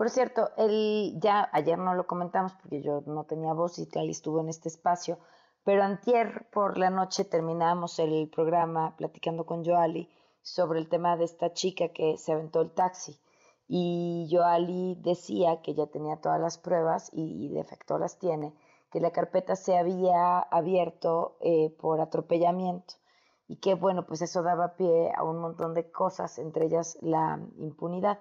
Por 0.00 0.08
cierto, 0.08 0.48
él 0.56 1.18
ya 1.18 1.50
ayer 1.52 1.78
no 1.78 1.92
lo 1.92 2.06
comentamos 2.06 2.54
porque 2.54 2.80
yo 2.80 3.02
no 3.04 3.24
tenía 3.24 3.52
voz 3.52 3.78
y 3.78 3.86
Cali 3.86 4.12
estuvo 4.12 4.40
en 4.40 4.48
este 4.48 4.70
espacio, 4.70 5.18
pero 5.62 5.82
antier 5.82 6.48
por 6.50 6.78
la 6.78 6.88
noche 6.88 7.26
terminamos 7.26 7.98
el 7.98 8.30
programa 8.30 8.96
platicando 8.96 9.44
con 9.44 9.62
Joali 9.62 10.08
sobre 10.40 10.78
el 10.78 10.88
tema 10.88 11.18
de 11.18 11.24
esta 11.24 11.52
chica 11.52 11.88
que 11.88 12.16
se 12.16 12.32
aventó 12.32 12.62
el 12.62 12.70
taxi. 12.70 13.20
Y 13.68 14.26
Joali 14.32 14.96
decía 15.02 15.60
que 15.60 15.74
ya 15.74 15.86
tenía 15.88 16.16
todas 16.16 16.40
las 16.40 16.56
pruebas 16.56 17.10
y, 17.12 17.50
de 17.50 17.60
efecto 17.60 17.98
las 17.98 18.18
tiene, 18.18 18.54
que 18.90 19.00
la 19.00 19.10
carpeta 19.10 19.54
se 19.54 19.76
había 19.76 20.38
abierto 20.38 21.36
eh, 21.40 21.76
por 21.78 22.00
atropellamiento 22.00 22.94
y 23.48 23.56
que 23.56 23.74
bueno, 23.74 24.06
pues 24.06 24.22
eso 24.22 24.42
daba 24.42 24.76
pie 24.76 25.12
a 25.14 25.24
un 25.24 25.40
montón 25.40 25.74
de 25.74 25.90
cosas, 25.92 26.38
entre 26.38 26.64
ellas 26.64 26.96
la 27.02 27.38
impunidad 27.58 28.18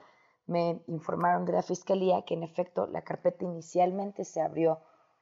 me 0.50 0.82
informaron 0.88 1.46
de 1.46 1.54
la 1.54 1.62
fiscalía 1.62 2.24
que 2.24 2.34
en 2.34 2.44
efecto 2.44 2.88
la 2.88 3.04
carpeta 3.04 3.46
inicialmente 3.46 4.26
se 4.26 4.42
abrió 4.42 4.80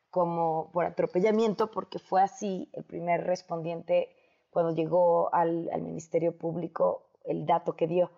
como 0.10 0.72
por 0.72 0.86
atropellamiento 0.86 1.70
porque 1.70 2.00
fue 2.00 2.22
así 2.22 2.70
el 2.74 2.84
primer 2.84 3.26
respondiente 3.26 4.10
cuando 4.50 4.74
llegó 4.74 5.34
al, 5.34 5.70
Ministerio 5.82 6.38
Público 6.38 7.10
el 7.26 7.46
dato 7.46 7.76
que 7.76 7.88
dio. 7.88 8.10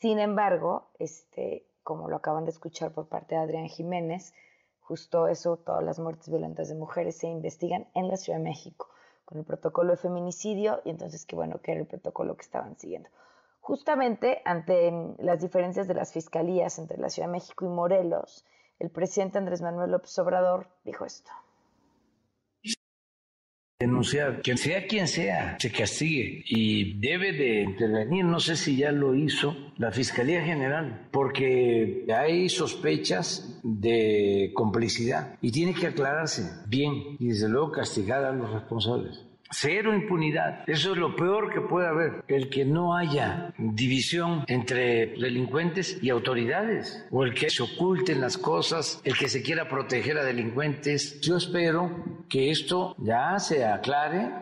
Sin 0.00 0.18
embargo, 0.18 0.90
este, 0.98 1.66
como 1.82 2.08
lo 2.08 2.16
acaban 2.16 2.44
de 2.44 2.50
escuchar 2.50 2.92
por 2.92 3.08
parte 3.08 3.34
de 3.34 3.42
Adrián 3.42 3.68
Jiménez, 3.68 4.32
justo 4.80 5.28
eso, 5.28 5.58
todas 5.58 5.84
las 5.84 5.98
muertes 5.98 6.28
violentas 6.28 6.68
de 6.68 6.74
mujeres 6.74 7.18
se 7.18 7.28
investigan 7.28 7.86
en 7.94 8.08
la 8.08 8.16
Ciudad 8.16 8.38
de 8.38 8.44
México 8.44 8.88
con 9.26 9.38
el 9.38 9.44
protocolo 9.44 9.90
de 9.90 9.96
feminicidio 9.98 10.80
y 10.84 10.90
entonces 10.90 11.26
qué 11.26 11.36
bueno 11.36 11.60
que 11.60 11.72
era 11.72 11.80
el 11.80 11.86
protocolo 11.86 12.36
que 12.36 12.42
estaban 12.42 12.78
siguiendo. 12.78 13.10
Justamente 13.66 14.42
ante 14.44 14.92
las 15.18 15.40
diferencias 15.40 15.88
de 15.88 15.94
las 15.94 16.12
fiscalías 16.12 16.78
entre 16.78 16.98
la 16.98 17.10
Ciudad 17.10 17.26
de 17.26 17.32
México 17.32 17.64
y 17.64 17.68
Morelos, 17.68 18.44
el 18.78 18.90
presidente 18.90 19.38
Andrés 19.38 19.60
Manuel 19.60 19.90
López 19.90 20.16
Obrador 20.20 20.68
dijo 20.84 21.04
esto. 21.04 21.32
denunciar, 23.80 24.40
que 24.40 24.56
sea 24.56 24.86
quien 24.86 25.08
sea, 25.08 25.56
se 25.58 25.72
castigue 25.72 26.44
y 26.46 27.00
debe 27.00 27.32
de 27.32 27.62
intervenir, 27.62 28.24
no 28.24 28.38
sé 28.38 28.54
si 28.54 28.76
ya 28.76 28.92
lo 28.92 29.16
hizo 29.16 29.56
la 29.78 29.90
Fiscalía 29.90 30.44
General, 30.44 31.08
porque 31.10 32.06
hay 32.16 32.48
sospechas 32.48 33.60
de 33.64 34.52
complicidad 34.54 35.34
y 35.42 35.50
tiene 35.50 35.74
que 35.74 35.88
aclararse 35.88 36.48
bien 36.68 37.16
y 37.18 37.30
desde 37.30 37.48
luego 37.48 37.72
castigar 37.72 38.24
a 38.24 38.30
los 38.30 38.48
responsables. 38.52 39.26
Cero 39.50 39.94
impunidad. 39.94 40.68
Eso 40.68 40.92
es 40.92 40.98
lo 40.98 41.14
peor 41.14 41.52
que 41.52 41.60
puede 41.60 41.86
haber. 41.86 42.24
El 42.26 42.50
que 42.50 42.64
no 42.64 42.96
haya 42.96 43.54
división 43.58 44.44
entre 44.48 45.06
delincuentes 45.06 46.02
y 46.02 46.10
autoridades. 46.10 47.06
O 47.10 47.24
el 47.24 47.34
que 47.34 47.48
se 47.50 47.62
oculten 47.62 48.20
las 48.20 48.36
cosas, 48.36 49.00
el 49.04 49.16
que 49.16 49.28
se 49.28 49.42
quiera 49.42 49.68
proteger 49.68 50.18
a 50.18 50.24
delincuentes. 50.24 51.20
Yo 51.20 51.36
espero 51.36 51.90
que 52.28 52.50
esto 52.50 52.96
ya 52.98 53.38
se 53.38 53.64
aclare. 53.64 54.32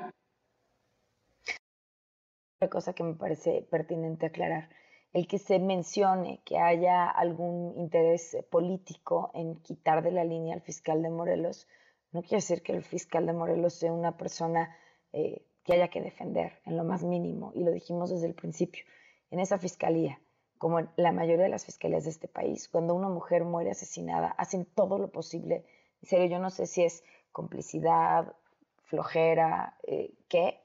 Otra 2.56 2.70
cosa 2.70 2.94
que 2.94 3.04
me 3.04 3.14
parece 3.14 3.66
pertinente 3.70 4.26
aclarar. 4.26 4.70
El 5.12 5.28
que 5.28 5.38
se 5.38 5.58
mencione 5.58 6.40
que 6.44 6.58
haya 6.58 7.08
algún 7.08 7.75
interés 7.78 8.37
político 8.50 9.30
en 9.34 9.56
quitar 9.56 10.02
de 10.02 10.11
la 10.11 10.25
línea 10.25 10.54
al 10.54 10.62
fiscal 10.62 11.02
de 11.02 11.11
Morelos, 11.11 11.68
no 12.11 12.23
quiere 12.23 12.37
decir 12.37 12.62
que 12.62 12.73
el 12.73 12.82
fiscal 12.82 13.26
de 13.26 13.32
Morelos 13.32 13.75
sea 13.75 13.92
una 13.92 14.16
persona 14.16 14.75
eh, 15.14 15.47
que 15.64 15.73
haya 15.73 15.88
que 15.88 16.02
defender 16.02 16.61
en 16.66 16.76
lo 16.76 16.85
más 16.85 17.02
mínimo, 17.02 17.52
y 17.54 17.64
lo 17.64 17.71
dijimos 17.71 18.11
desde 18.11 18.26
el 18.26 18.35
principio, 18.35 18.85
en 19.30 19.40
esa 19.40 19.59
fiscalía, 19.59 20.21
como 20.59 20.80
en 20.80 20.90
la 20.97 21.12
mayoría 21.12 21.44
de 21.44 21.50
las 21.50 21.64
fiscalías 21.64 22.04
de 22.04 22.11
este 22.11 22.28
país, 22.28 22.68
cuando 22.68 22.94
una 22.94 23.09
mujer 23.09 23.44
muere 23.44 23.71
asesinada, 23.71 24.28
hacen 24.38 24.66
todo 24.66 24.99
lo 24.99 25.11
posible. 25.11 25.64
En 26.02 26.09
serio, 26.09 26.26
yo 26.26 26.38
no 26.38 26.50
sé 26.50 26.66
si 26.66 26.85
es 26.85 27.02
complicidad, 27.33 28.35
flojera, 28.83 29.78
eh, 29.87 30.12
qué, 30.28 30.61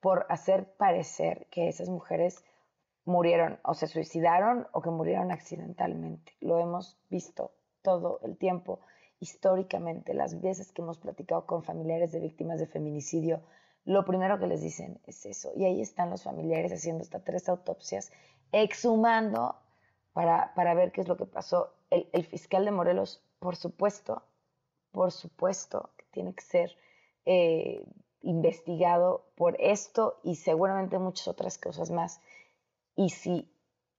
por 0.00 0.26
hacer 0.28 0.74
parecer 0.76 1.46
que 1.50 1.68
esas 1.68 1.88
mujeres 1.88 2.44
murieron 3.04 3.58
o 3.64 3.74
se 3.74 3.86
suicidaron 3.86 4.66
o 4.72 4.80
que 4.80 4.90
murieron 4.90 5.30
accidentalmente. 5.30 6.32
Lo 6.40 6.58
hemos 6.58 6.98
visto 7.10 7.52
todo 7.82 8.20
el 8.22 8.36
tiempo, 8.36 8.80
históricamente, 9.20 10.14
las 10.14 10.40
veces 10.40 10.72
que 10.72 10.82
hemos 10.82 10.98
platicado 10.98 11.46
con 11.46 11.62
familiares 11.62 12.12
de 12.12 12.20
víctimas 12.20 12.60
de 12.60 12.66
feminicidio, 12.66 13.42
lo 13.84 14.04
primero 14.04 14.38
que 14.38 14.46
les 14.46 14.62
dicen 14.62 15.00
es 15.06 15.26
eso. 15.26 15.52
Y 15.54 15.64
ahí 15.64 15.80
están 15.80 16.10
los 16.10 16.22
familiares 16.22 16.72
haciendo 16.72 17.02
hasta 17.02 17.22
tres 17.22 17.48
autopsias, 17.48 18.12
exhumando 18.52 19.56
para, 20.12 20.54
para 20.54 20.74
ver 20.74 20.92
qué 20.92 21.02
es 21.02 21.08
lo 21.08 21.16
que 21.16 21.26
pasó. 21.26 21.74
El, 21.90 22.24
fiscal 22.24 22.64
de 22.64 22.70
Morelos, 22.70 23.22
por 23.38 23.56
supuesto, 23.56 24.22
por 24.90 25.12
supuesto, 25.12 25.90
tiene 26.10 26.34
que 26.34 26.42
ser 26.42 26.76
eh, 27.26 27.84
investigado 28.22 29.26
por 29.36 29.56
esto 29.60 30.18
y 30.22 30.36
seguramente 30.36 30.98
muchas 30.98 31.28
otras 31.28 31.58
cosas 31.58 31.90
más. 31.90 32.20
Y 32.96 33.10
si 33.10 33.52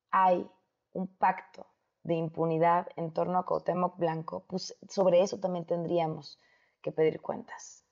hay 0.10 0.50
un 0.94 1.08
pacto 1.08 1.68
de 2.04 2.16
impunidad 2.16 2.88
en 2.96 3.12
torno 3.12 3.38
a 3.38 3.46
Cuauhtémoc 3.46 3.98
Blanco, 3.98 4.46
pues 4.48 4.76
sobre 4.90 5.22
eso 5.22 5.40
también 5.40 5.66
tendríamos 5.66 6.40
que 6.82 6.92
pedir 6.92 7.22
cuentas, 7.22 7.84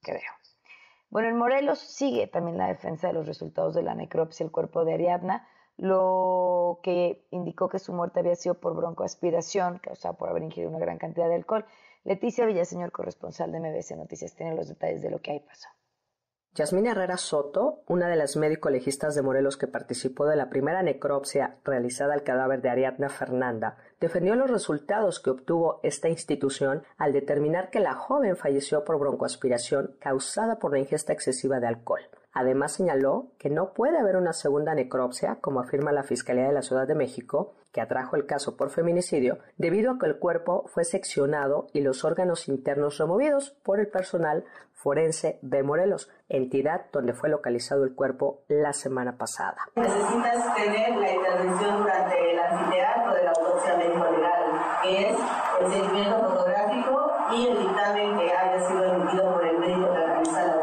creo. 0.00 0.32
Bueno, 1.10 1.28
en 1.28 1.36
Morelos 1.36 1.78
sigue 1.78 2.26
también 2.26 2.58
la 2.58 2.68
defensa 2.68 3.08
de 3.08 3.14
los 3.14 3.26
resultados 3.26 3.74
de 3.74 3.82
la 3.82 3.94
necropsia 3.94 4.44
del 4.44 4.52
cuerpo 4.52 4.84
de 4.84 4.94
Ariadna, 4.94 5.48
lo 5.78 6.80
que 6.82 7.24
indicó 7.30 7.68
que 7.68 7.78
su 7.78 7.92
muerte 7.92 8.20
había 8.20 8.36
sido 8.36 8.54
por 8.56 8.74
broncoaspiración, 8.74 9.78
causada 9.78 10.16
por 10.16 10.28
haber 10.28 10.42
ingerido 10.42 10.70
una 10.70 10.78
gran 10.80 10.98
cantidad 10.98 11.28
de 11.28 11.36
alcohol. 11.36 11.64
Leticia 12.04 12.44
Villaseñor, 12.44 12.92
corresponsal 12.92 13.52
de 13.52 13.60
MBC 13.60 13.96
Noticias, 13.96 14.34
tiene 14.34 14.54
los 14.54 14.68
detalles 14.68 15.00
de 15.00 15.10
lo 15.10 15.20
que 15.20 15.30
ahí 15.32 15.40
pasó. 15.40 15.68
Yasmina 16.58 16.90
Herrera 16.90 17.18
Soto, 17.18 17.84
una 17.86 18.08
de 18.08 18.16
las 18.16 18.36
médico 18.36 18.68
legistas 18.68 19.14
de 19.14 19.22
Morelos 19.22 19.56
que 19.56 19.68
participó 19.68 20.26
de 20.26 20.34
la 20.34 20.50
primera 20.50 20.82
necropsia 20.82 21.58
realizada 21.62 22.14
al 22.14 22.24
cadáver 22.24 22.62
de 22.62 22.68
Ariadna 22.68 23.08
Fernanda, 23.08 23.76
defendió 24.00 24.34
los 24.34 24.50
resultados 24.50 25.20
que 25.20 25.30
obtuvo 25.30 25.78
esta 25.84 26.08
institución 26.08 26.82
al 26.96 27.12
determinar 27.12 27.70
que 27.70 27.78
la 27.78 27.94
joven 27.94 28.36
falleció 28.36 28.84
por 28.84 28.98
broncoaspiración 28.98 29.94
causada 30.00 30.58
por 30.58 30.72
la 30.72 30.80
ingesta 30.80 31.12
excesiva 31.12 31.60
de 31.60 31.68
alcohol. 31.68 32.00
Además 32.38 32.70
señaló 32.70 33.32
que 33.36 33.50
no 33.50 33.72
puede 33.72 33.98
haber 33.98 34.14
una 34.14 34.32
segunda 34.32 34.72
necropsia, 34.72 35.38
como 35.40 35.58
afirma 35.58 35.90
la 35.90 36.04
Fiscalía 36.04 36.46
de 36.46 36.52
la 36.52 36.62
Ciudad 36.62 36.86
de 36.86 36.94
México, 36.94 37.54
que 37.72 37.80
atrajo 37.80 38.14
el 38.14 38.26
caso 38.26 38.56
por 38.56 38.70
feminicidio, 38.70 39.40
debido 39.56 39.90
a 39.90 39.98
que 39.98 40.06
el 40.06 40.20
cuerpo 40.20 40.64
fue 40.68 40.84
seccionado 40.84 41.66
y 41.72 41.80
los 41.80 42.04
órganos 42.04 42.46
internos 42.46 42.96
removidos 42.96 43.50
por 43.64 43.80
el 43.80 43.88
personal 43.88 44.44
forense 44.72 45.40
de 45.42 45.64
Morelos, 45.64 46.12
entidad 46.28 46.82
donde 46.92 47.12
fue 47.12 47.28
localizado 47.28 47.82
el 47.82 47.96
cuerpo 47.96 48.44
la 48.46 48.72
semana 48.72 49.18
pasada. 49.18 49.56
Necesitas 49.74 50.54
tener 50.54 50.96
la 50.96 51.12
intervención 51.12 51.78
durante 51.78 52.30
el 52.30 52.38
anfiteatro 52.38 53.14
de 53.14 53.24
la 53.24 53.30
autopsia 53.30 53.76
médico-legal, 53.78 54.44
que 54.84 55.10
es 55.10 55.18
el 55.60 55.72
seguimiento 55.72 56.20
fotográfico 56.20 57.12
y 57.32 57.48
el 57.48 57.58
dictamen 57.58 58.16
que 58.16 58.32
haya 58.32 58.68
sido 58.68 58.84
emitido 58.84 59.34
por 59.34 59.44
el 59.44 59.58
médico 59.58 59.92
que 59.92 59.98
realiza 59.98 60.46
la 60.46 60.57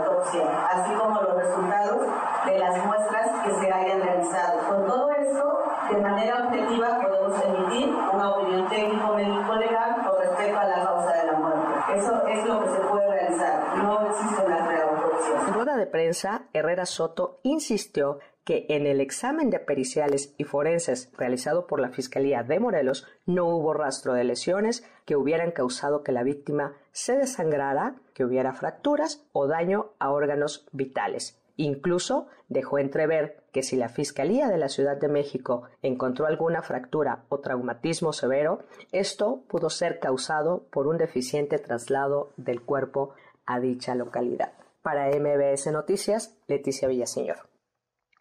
resultados 1.45 2.01
de 2.45 2.60
las 2.60 2.86
muestras 2.86 3.45
que 3.45 3.53
se 3.53 3.71
hayan 3.71 4.01
realizado. 4.01 4.69
Con 4.69 4.86
todo 4.86 5.12
esto, 5.12 5.63
de 5.91 6.01
manera 6.01 6.47
objetiva 6.47 7.01
podemos 7.01 7.43
emitir 7.43 7.95
una 8.13 8.29
opinión 8.36 8.69
técnico-médico-legal 8.69 9.95
con 10.05 10.21
respecto 10.21 10.60
a 10.60 10.65
la 10.65 10.84
causa 10.84 11.13
de 11.13 11.25
la 11.25 11.34
muerte. 11.34 11.95
Eso 11.95 12.27
es 12.27 12.45
lo 12.45 12.62
que 12.62 12.69
se 12.69 12.79
puede 12.79 13.10
realizar. 13.10 13.77
No 13.77 14.08
existe 14.08 14.45
una 14.45 14.67
reautopsia. 14.67 15.47
En 15.47 15.53
rueda 15.53 15.77
de 15.77 15.88
prensa, 15.88 16.43
Herrera 16.53 16.86
Soto 16.86 17.39
insistió 17.43 18.19
que 18.43 18.67
en 18.69 18.86
el 18.86 19.01
examen 19.01 19.49
de 19.49 19.60
periciales 19.60 20.36
y 20.38 20.43
forenses 20.43 21.12
realizado 21.17 21.65
por 21.65 21.79
la 21.79 21.89
Fiscalía 21.89 22.43
de 22.43 22.60
Morelos 22.60 23.08
no 23.25 23.47
hubo 23.47 23.73
rastro 23.73 24.13
de 24.13 24.23
lesiones 24.23 24.88
que 25.05 25.15
hubieran 25.15 25.51
causado 25.51 26.03
que 26.03 26.12
la 26.12 26.21
víctima 26.21 26.75
se 26.95 27.17
desangrara, 27.17 27.95
que 28.13 28.23
hubiera 28.23 28.53
fracturas 28.53 29.27
o 29.34 29.47
daño 29.47 29.91
a 29.99 30.12
órganos 30.12 30.65
vitales. 30.71 31.38
Incluso 31.58 32.27
dejó 32.47 32.79
entrever 32.79 33.43
que 33.51 33.63
si 33.63 33.75
la 33.75 33.89
Fiscalía 33.89 34.47
de 34.47 34.58
la 34.58 34.69
Ciudad 34.69 34.95
de 34.95 35.10
México 35.10 35.63
encontró 35.81 36.25
alguna 36.25 36.62
fractura 36.62 37.25
o 37.27 37.41
traumatismo 37.41 38.13
severo, 38.13 38.60
esto 38.93 39.43
pudo 39.49 39.69
ser 39.69 39.99
causado 39.99 40.67
por 40.71 40.88
un 40.88 40.97
deficiente 40.97 41.60
traslado 41.60 42.31
del 42.38 42.62
cuerpo 42.62 43.13
a 43.45 43.60
dicha 43.60 43.93
localidad. 43.93 44.53
Para 44.81 45.10
MBS 45.10 45.69
Noticias, 45.73 46.38
Leticia 46.47 46.88
Villaseñor. 46.88 47.49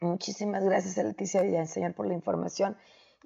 Muchísimas 0.01 0.65
gracias, 0.65 0.97
Leticia 0.97 1.43
Villaseñor, 1.43 1.95
por 1.95 2.09
la 2.09 2.15
información. 2.15 2.77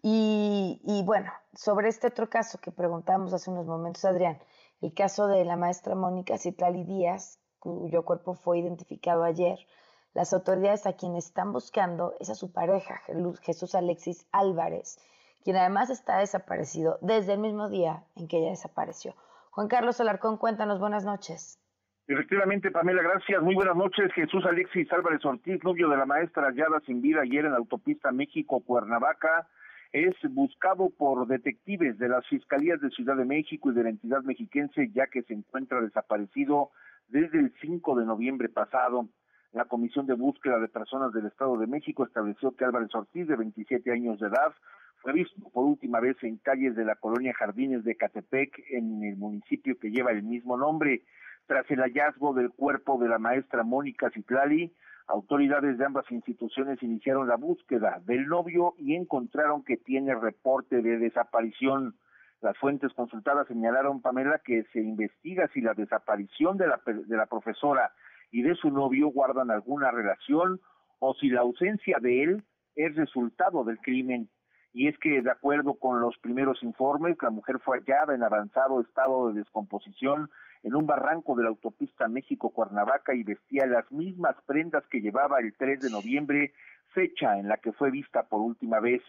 Y, 0.02 0.82
y, 0.84 1.02
bueno, 1.04 1.32
sobre 1.54 1.88
este 1.88 2.06
otro 2.06 2.28
caso 2.28 2.58
que 2.58 2.70
preguntamos 2.70 3.32
hace 3.32 3.50
unos 3.50 3.66
momentos, 3.66 4.04
Adrián, 4.04 4.38
el 4.80 4.94
caso 4.94 5.26
de 5.26 5.44
la 5.44 5.56
maestra 5.56 5.94
Mónica 5.94 6.38
Citlali 6.38 6.84
Díaz, 6.84 7.40
cuyo 7.58 8.04
cuerpo 8.04 8.34
fue 8.34 8.58
identificado 8.58 9.24
ayer, 9.24 9.58
las 10.14 10.32
autoridades 10.32 10.86
a 10.86 10.94
quien 10.94 11.16
están 11.16 11.52
buscando 11.52 12.14
es 12.20 12.30
a 12.30 12.34
su 12.34 12.52
pareja, 12.52 13.02
Jesús 13.42 13.74
Alexis 13.74 14.26
Álvarez, 14.32 14.98
quien 15.44 15.56
además 15.56 15.90
está 15.90 16.18
desaparecido 16.18 16.98
desde 17.00 17.34
el 17.34 17.40
mismo 17.40 17.68
día 17.68 18.04
en 18.16 18.28
que 18.28 18.38
ella 18.38 18.50
desapareció. 18.50 19.14
Juan 19.50 19.68
Carlos 19.68 20.00
Alarcón, 20.00 20.36
cuéntanos, 20.36 20.78
buenas 20.78 21.04
noches. 21.04 21.58
Efectivamente, 22.06 22.70
Pamela, 22.70 23.02
gracias. 23.02 23.42
Muy 23.42 23.54
buenas 23.54 23.76
noches. 23.76 24.10
Jesús 24.14 24.42
Alexis 24.46 24.90
Álvarez 24.92 25.22
Ortiz, 25.26 25.62
novio 25.62 25.90
de 25.90 25.96
la 25.98 26.06
maestra 26.06 26.46
hallada 26.46 26.80
sin 26.86 27.02
vida 27.02 27.20
ayer 27.20 27.44
en 27.44 27.52
la 27.52 27.58
autopista 27.58 28.10
México-Cuernavaca, 28.12 29.46
es 29.92 30.14
buscado 30.30 30.90
por 30.90 31.26
detectives 31.26 31.98
de 31.98 32.08
las 32.08 32.26
Fiscalías 32.26 32.80
de 32.80 32.90
Ciudad 32.90 33.16
de 33.16 33.24
México 33.24 33.70
y 33.70 33.74
de 33.74 33.84
la 33.84 33.90
entidad 33.90 34.22
mexiquense, 34.22 34.90
ya 34.92 35.06
que 35.06 35.22
se 35.22 35.32
encuentra 35.32 35.80
desaparecido 35.80 36.70
desde 37.08 37.38
el 37.38 37.52
5 37.60 37.96
de 37.96 38.06
noviembre 38.06 38.48
pasado. 38.48 39.08
La 39.52 39.64
Comisión 39.64 40.06
de 40.06 40.14
Búsqueda 40.14 40.58
de 40.58 40.68
Personas 40.68 41.12
del 41.12 41.26
Estado 41.26 41.56
de 41.56 41.66
México 41.66 42.04
estableció 42.04 42.54
que 42.54 42.66
Álvarez 42.66 42.94
Ortiz, 42.94 43.26
de 43.26 43.36
27 43.36 43.90
años 43.90 44.20
de 44.20 44.28
edad, 44.28 44.52
fue 45.00 45.14
visto 45.14 45.48
por 45.50 45.64
última 45.64 46.00
vez 46.00 46.16
en 46.22 46.36
calles 46.36 46.76
de 46.76 46.84
la 46.84 46.96
colonia 46.96 47.32
Jardines 47.32 47.82
de 47.82 47.96
Catepec, 47.96 48.58
en 48.70 49.02
el 49.04 49.16
municipio 49.16 49.78
que 49.78 49.90
lleva 49.90 50.10
el 50.10 50.22
mismo 50.22 50.58
nombre. 50.58 51.02
Tras 51.46 51.70
el 51.70 51.80
hallazgo 51.80 52.34
del 52.34 52.50
cuerpo 52.50 52.98
de 52.98 53.08
la 53.08 53.18
maestra 53.18 53.62
Mónica 53.62 54.10
Citlali, 54.10 54.70
autoridades 55.08 55.78
de 55.78 55.84
ambas 55.86 56.10
instituciones 56.10 56.82
iniciaron 56.82 57.26
la 57.28 57.36
búsqueda 57.36 58.00
del 58.04 58.26
novio 58.28 58.74
y 58.78 58.94
encontraron 58.94 59.64
que 59.64 59.78
tiene 59.78 60.14
reporte 60.14 60.82
de 60.82 60.98
desaparición. 60.98 61.96
Las 62.40 62.56
fuentes 62.58 62.92
consultadas 62.92 63.48
señalaron, 63.48 64.02
Pamela, 64.02 64.40
que 64.44 64.64
se 64.72 64.80
investiga 64.80 65.48
si 65.48 65.62
la 65.62 65.74
desaparición 65.74 66.58
de 66.58 66.68
la, 66.68 66.80
de 66.84 67.16
la 67.16 67.26
profesora 67.26 67.92
y 68.30 68.42
de 68.42 68.54
su 68.54 68.70
novio 68.70 69.08
guardan 69.08 69.50
alguna 69.50 69.90
relación 69.90 70.60
o 70.98 71.14
si 71.14 71.30
la 71.30 71.40
ausencia 71.40 71.98
de 72.00 72.22
él 72.22 72.44
es 72.76 72.94
resultado 72.94 73.64
del 73.64 73.78
crimen. 73.78 74.28
Y 74.74 74.88
es 74.88 74.98
que, 74.98 75.22
de 75.22 75.30
acuerdo 75.30 75.74
con 75.74 76.00
los 76.00 76.16
primeros 76.18 76.62
informes, 76.62 77.16
la 77.22 77.30
mujer 77.30 77.58
fue 77.60 77.78
hallada 77.78 78.14
en 78.14 78.22
avanzado 78.22 78.80
estado 78.82 79.32
de 79.32 79.40
descomposición 79.40 80.30
en 80.62 80.74
un 80.74 80.86
barranco 80.86 81.34
de 81.36 81.44
la 81.44 81.48
autopista 81.48 82.08
México-Cuernavaca 82.08 83.14
y 83.14 83.22
vestía 83.22 83.66
las 83.66 83.90
mismas 83.92 84.36
prendas 84.46 84.84
que 84.86 85.00
llevaba 85.00 85.40
el 85.40 85.54
3 85.56 85.80
de 85.80 85.90
noviembre, 85.90 86.52
fecha 86.94 87.38
en 87.38 87.48
la 87.48 87.58
que 87.58 87.72
fue 87.72 87.90
vista 87.90 88.24
por 88.24 88.40
última 88.40 88.80
vez. 88.80 89.02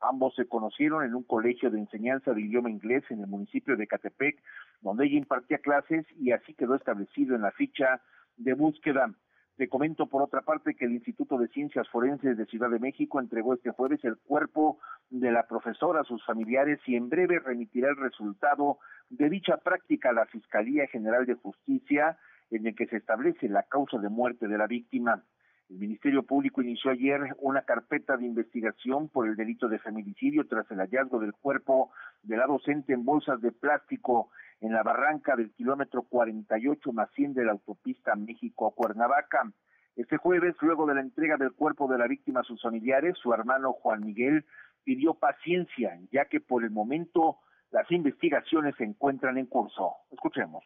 Ambos 0.00 0.34
se 0.34 0.46
conocieron 0.46 1.04
en 1.04 1.14
un 1.14 1.24
colegio 1.24 1.70
de 1.70 1.78
enseñanza 1.78 2.32
de 2.32 2.40
idioma 2.40 2.70
inglés 2.70 3.04
en 3.10 3.20
el 3.20 3.26
municipio 3.26 3.76
de 3.76 3.86
Catepec, 3.86 4.42
donde 4.80 5.06
ella 5.06 5.18
impartía 5.18 5.58
clases 5.58 6.06
y 6.18 6.32
así 6.32 6.54
quedó 6.54 6.74
establecido 6.74 7.36
en 7.36 7.42
la 7.42 7.50
ficha 7.50 8.00
de 8.36 8.54
búsqueda. 8.54 9.12
Te 9.60 9.68
comento 9.68 10.06
por 10.06 10.22
otra 10.22 10.40
parte 10.40 10.74
que 10.74 10.86
el 10.86 10.92
Instituto 10.92 11.36
de 11.36 11.46
Ciencias 11.48 11.86
Forenses 11.90 12.38
de 12.38 12.46
Ciudad 12.46 12.70
de 12.70 12.78
México 12.78 13.20
entregó 13.20 13.52
este 13.52 13.72
jueves 13.72 14.02
el 14.04 14.16
cuerpo 14.16 14.78
de 15.10 15.30
la 15.30 15.46
profesora 15.46 16.00
a 16.00 16.04
sus 16.04 16.24
familiares 16.24 16.80
y 16.86 16.96
en 16.96 17.10
breve 17.10 17.40
remitirá 17.40 17.90
el 17.90 17.98
resultado 17.98 18.78
de 19.10 19.28
dicha 19.28 19.58
práctica 19.58 20.08
a 20.08 20.12
la 20.14 20.24
Fiscalía 20.24 20.86
General 20.86 21.26
de 21.26 21.34
Justicia 21.34 22.16
en 22.50 22.68
el 22.68 22.74
que 22.74 22.86
se 22.86 22.96
establece 22.96 23.50
la 23.50 23.64
causa 23.64 23.98
de 23.98 24.08
muerte 24.08 24.48
de 24.48 24.56
la 24.56 24.66
víctima. 24.66 25.22
El 25.68 25.76
Ministerio 25.76 26.22
Público 26.22 26.62
inició 26.62 26.90
ayer 26.90 27.20
una 27.40 27.60
carpeta 27.60 28.16
de 28.16 28.24
investigación 28.24 29.10
por 29.10 29.28
el 29.28 29.36
delito 29.36 29.68
de 29.68 29.78
feminicidio 29.78 30.46
tras 30.46 30.70
el 30.70 30.78
hallazgo 30.78 31.20
del 31.20 31.34
cuerpo 31.34 31.92
de 32.22 32.38
la 32.38 32.46
docente 32.46 32.94
en 32.94 33.04
bolsas 33.04 33.42
de 33.42 33.52
plástico 33.52 34.30
en 34.60 34.72
la 34.72 34.82
barranca 34.82 35.36
del 35.36 35.52
kilómetro 35.52 36.02
48 36.02 36.92
más 36.92 37.10
100 37.12 37.34
de 37.34 37.44
la 37.44 37.52
autopista 37.52 38.14
México-Cuernavaca. 38.14 39.52
Este 39.96 40.16
jueves, 40.16 40.54
luego 40.60 40.86
de 40.86 40.94
la 40.94 41.00
entrega 41.00 41.36
del 41.36 41.52
cuerpo 41.52 41.88
de 41.88 41.98
la 41.98 42.06
víctima 42.06 42.40
a 42.40 42.44
sus 42.44 42.62
familiares, 42.62 43.16
su 43.18 43.32
hermano 43.32 43.72
Juan 43.72 44.04
Miguel 44.04 44.44
pidió 44.84 45.14
paciencia, 45.14 45.98
ya 46.12 46.26
que 46.26 46.40
por 46.40 46.64
el 46.64 46.70
momento 46.70 47.38
las 47.70 47.90
investigaciones 47.90 48.74
se 48.76 48.84
encuentran 48.84 49.38
en 49.38 49.46
curso. 49.46 49.96
Escuchemos. 50.10 50.64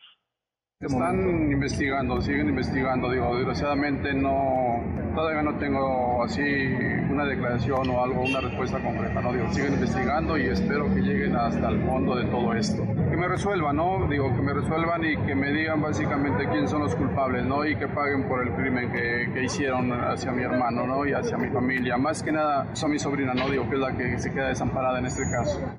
Están 0.85 1.51
investigando, 1.51 2.21
siguen 2.21 2.51
investigando, 2.51 3.11
digo, 3.11 3.35
desgraciadamente 3.37 4.13
no, 4.13 4.83
todavía 5.15 5.43
no 5.43 5.57
tengo 5.57 6.23
así 6.23 6.43
una 7.11 7.25
declaración 7.25 7.89
o 7.89 8.05
algo, 8.05 8.23
una 8.23 8.41
respuesta 8.41 8.79
concreta, 8.81 9.23
¿no? 9.23 9.33
Digo, 9.33 9.51
siguen 9.53 9.75
investigando 9.75 10.37
y 10.37 10.43
espero 10.43 10.93
que 10.95 11.01
lleguen 11.01 11.37
hasta 11.37 11.71
el 11.71 11.81
fondo 11.87 12.17
de 12.17 12.27
todo 12.27 12.53
esto. 12.53 12.85
Que 12.85 13.17
me 13.17 13.29
resuelvan, 13.29 13.77
¿no? 13.77 14.07
Digo, 14.09 14.35
que 14.37 14.43
me 14.43 14.53
resuelvan 14.53 15.05
y 15.05 15.17
que 15.17 15.35
me 15.35 15.53
digan 15.53 15.81
básicamente 15.81 16.47
quiénes 16.49 16.71
son 16.71 16.83
los 16.83 16.95
culpables, 16.95 17.47
¿no? 17.47 17.65
Y 17.65 17.77
que 17.77 17.89
paguen 17.89 18.29
por 18.29 18.47
el 18.47 18.53
crimen 18.55 18.93
que, 18.93 19.31
que 19.33 19.45
hicieron 19.45 19.91
hacia 19.91 20.33
mi 20.33 20.43
hermano, 20.43 20.87
¿no? 20.87 21.07
Y 21.07 21.13
hacia 21.13 21.39
mi 21.39 21.49
familia. 21.49 21.97
Más 21.97 22.23
que 22.23 22.31
nada, 22.31 22.75
son 22.75 22.91
mi 22.91 22.99
sobrina, 22.99 23.33
¿no? 23.33 23.49
Digo, 23.49 23.69
que 23.71 23.77
es 23.77 23.81
la 23.81 23.97
que 23.97 24.19
se 24.19 24.31
queda 24.33 24.49
desamparada 24.49 24.99
en 24.99 25.07
este 25.07 25.23
caso. 25.31 25.79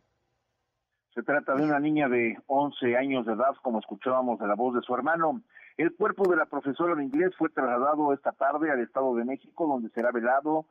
Se 1.16 1.24
trata 1.24 1.56
de 1.56 1.64
una 1.64 1.80
niña 1.80 2.10
de 2.10 2.38
11 2.48 2.98
años 2.98 3.26
de 3.26 3.32
edad, 3.32 3.56
como 3.62 3.80
escuchábamos 3.80 4.38
de 4.38 4.48
la 4.48 4.56
voz 4.56 4.76
de 4.76 4.82
su 4.82 4.94
hermano. 4.94 5.42
El 5.78 5.96
cuerpo 5.96 6.30
de 6.30 6.36
la 6.36 6.46
profesora 6.46 6.94
de 6.94 7.06
inglés 7.06 7.34
fue 7.38 7.48
trasladado 7.48 8.12
esta 8.12 8.34
tarde 8.34 8.70
al 8.70 8.82
Estado 8.82 9.16
de 9.16 9.24
México, 9.24 9.66
donde 9.66 9.90
será 9.92 10.12
velado 10.12 10.66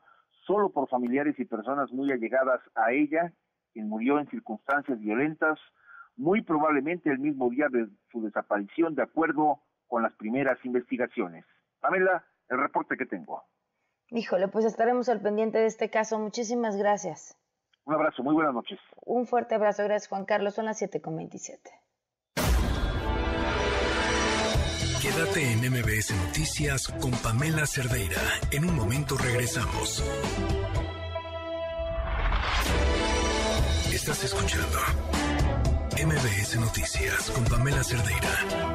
solo 0.46 0.68
por 0.68 0.86
familiares 0.90 1.34
y 1.38 1.46
personas 1.46 1.90
muy 1.92 2.12
allegadas 2.12 2.60
a 2.74 2.92
ella, 2.92 3.32
quien 3.72 3.88
murió 3.88 4.18
en 4.20 4.28
circunstancias 4.28 5.00
violentas, 5.00 5.58
muy 6.14 6.42
probablemente 6.42 7.08
el 7.08 7.20
mismo 7.20 7.48
día 7.48 7.68
de 7.70 7.88
su 8.12 8.22
desaparición, 8.22 8.94
de 8.94 9.02
acuerdo 9.02 9.60
con 9.88 10.02
las 10.02 10.12
primeras 10.12 10.62
investigaciones. 10.66 11.46
Pamela, 11.80 12.22
el 12.50 12.58
reporte 12.58 12.98
que 12.98 13.06
tengo. 13.06 13.42
Híjole, 14.10 14.48
pues 14.48 14.66
estaremos 14.66 15.08
al 15.08 15.22
pendiente 15.22 15.56
de 15.56 15.66
este 15.66 15.88
caso. 15.88 16.18
Muchísimas 16.18 16.76
gracias. 16.76 17.38
Un 17.86 17.94
abrazo, 17.94 18.22
muy 18.22 18.34
buenas 18.34 18.54
noches. 18.54 18.78
Un 19.04 19.26
fuerte 19.26 19.54
abrazo, 19.54 19.84
gracias 19.84 20.08
Juan 20.08 20.24
Carlos, 20.24 20.54
son 20.54 20.64
las 20.64 20.80
7.27. 20.80 21.58
Quédate 25.02 25.52
en 25.52 25.58
MBS 25.70 26.14
Noticias 26.26 26.88
con 26.88 27.10
Pamela 27.10 27.66
Cerdeira. 27.66 28.20
En 28.50 28.64
un 28.64 28.74
momento 28.74 29.16
regresamos. 29.18 30.02
Estás 33.92 34.24
escuchando 34.24 34.78
MBS 35.92 36.58
Noticias 36.58 37.30
con 37.30 37.44
Pamela 37.44 37.84
Cerdeira. 37.84 38.74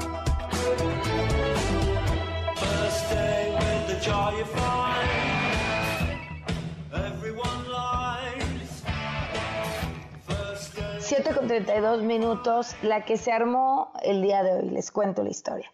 7 11.29 11.39
con 11.39 11.47
32 11.47 12.01
minutos, 12.01 12.75
la 12.81 13.05
que 13.05 13.15
se 13.15 13.31
armó 13.31 13.93
el 14.01 14.23
día 14.23 14.41
de 14.41 14.53
hoy. 14.53 14.69
Les 14.71 14.91
cuento 14.91 15.23
la 15.23 15.29
historia. 15.29 15.71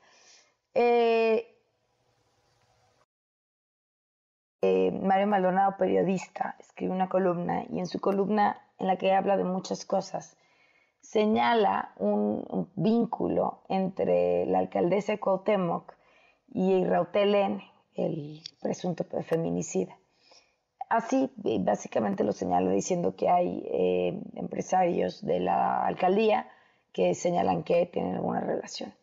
Eh, 0.74 1.48
eh, 4.62 4.92
Mario 4.92 5.28
Maldonado, 5.28 5.78
periodista, 5.78 6.58
escribe 6.60 6.92
una 6.92 7.08
columna 7.08 7.64
y 7.70 7.80
en 7.80 7.88
su 7.88 8.02
columna, 8.02 8.62
en 8.80 8.88
la 8.88 8.98
que 8.98 9.14
habla 9.14 9.38
de 9.38 9.46
muchas 9.46 9.86
cosas, 9.86 10.36
señala 11.00 11.94
un, 12.00 12.70
vínculo 12.76 13.62
entre 13.70 14.46
la 14.48 14.60
alcaldesa 14.60 15.14
de 15.14 15.20
Cuauhtémoc 15.22 15.94
y 16.50 16.84
Rautel 16.84 17.34
N., 17.34 17.64
el 17.94 18.42
presunto 18.62 19.06
feminicida. 19.24 19.98
Así, 20.90 21.32
básicamente 21.36 22.24
lo 22.24 22.32
señala 22.32 22.70
diciendo 22.70 23.16
que 23.16 23.30
hay 23.30 23.64
eh, 23.72 24.22
empresarios 24.36 25.26
de 25.26 25.40
la 25.40 25.86
alcaldía 25.86 26.48
que 26.94 27.16
señalan 27.16 27.64
que 27.64 27.88
tienen 27.88 28.16
alguna 28.16 28.42
relación. 28.42 28.94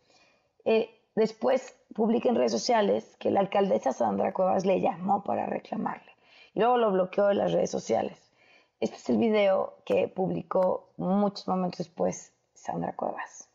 Eh, 0.65 0.91
después 1.17 1.77
publica 1.95 2.29
en 2.29 2.37
redes 2.37 2.53
sociales 2.53 3.17
que 3.19 3.31
la 3.31 3.41
alcaldesa 3.41 3.93
Sandra 3.93 4.33
Cuevas 4.33 4.65
le 4.65 4.81
llamó 4.81 5.25
para 5.25 5.47
reclamarle 5.47 6.13
y 6.55 6.61
luego 6.61 6.79
lo 6.79 6.93
bloqueó 6.93 7.27
de 7.27 7.35
las 7.35 7.53
redes 7.53 7.71
sociales. 7.71 8.33
Este 8.81 8.97
es 8.97 9.11
el 9.11 9.19
video 9.19 9.75
que 9.85 10.09
publicó 10.09 10.93
muchos 10.97 11.47
momentos 11.49 11.79
después 11.79 12.33
Sandra 12.55 12.95
Cuevas. 12.95 13.49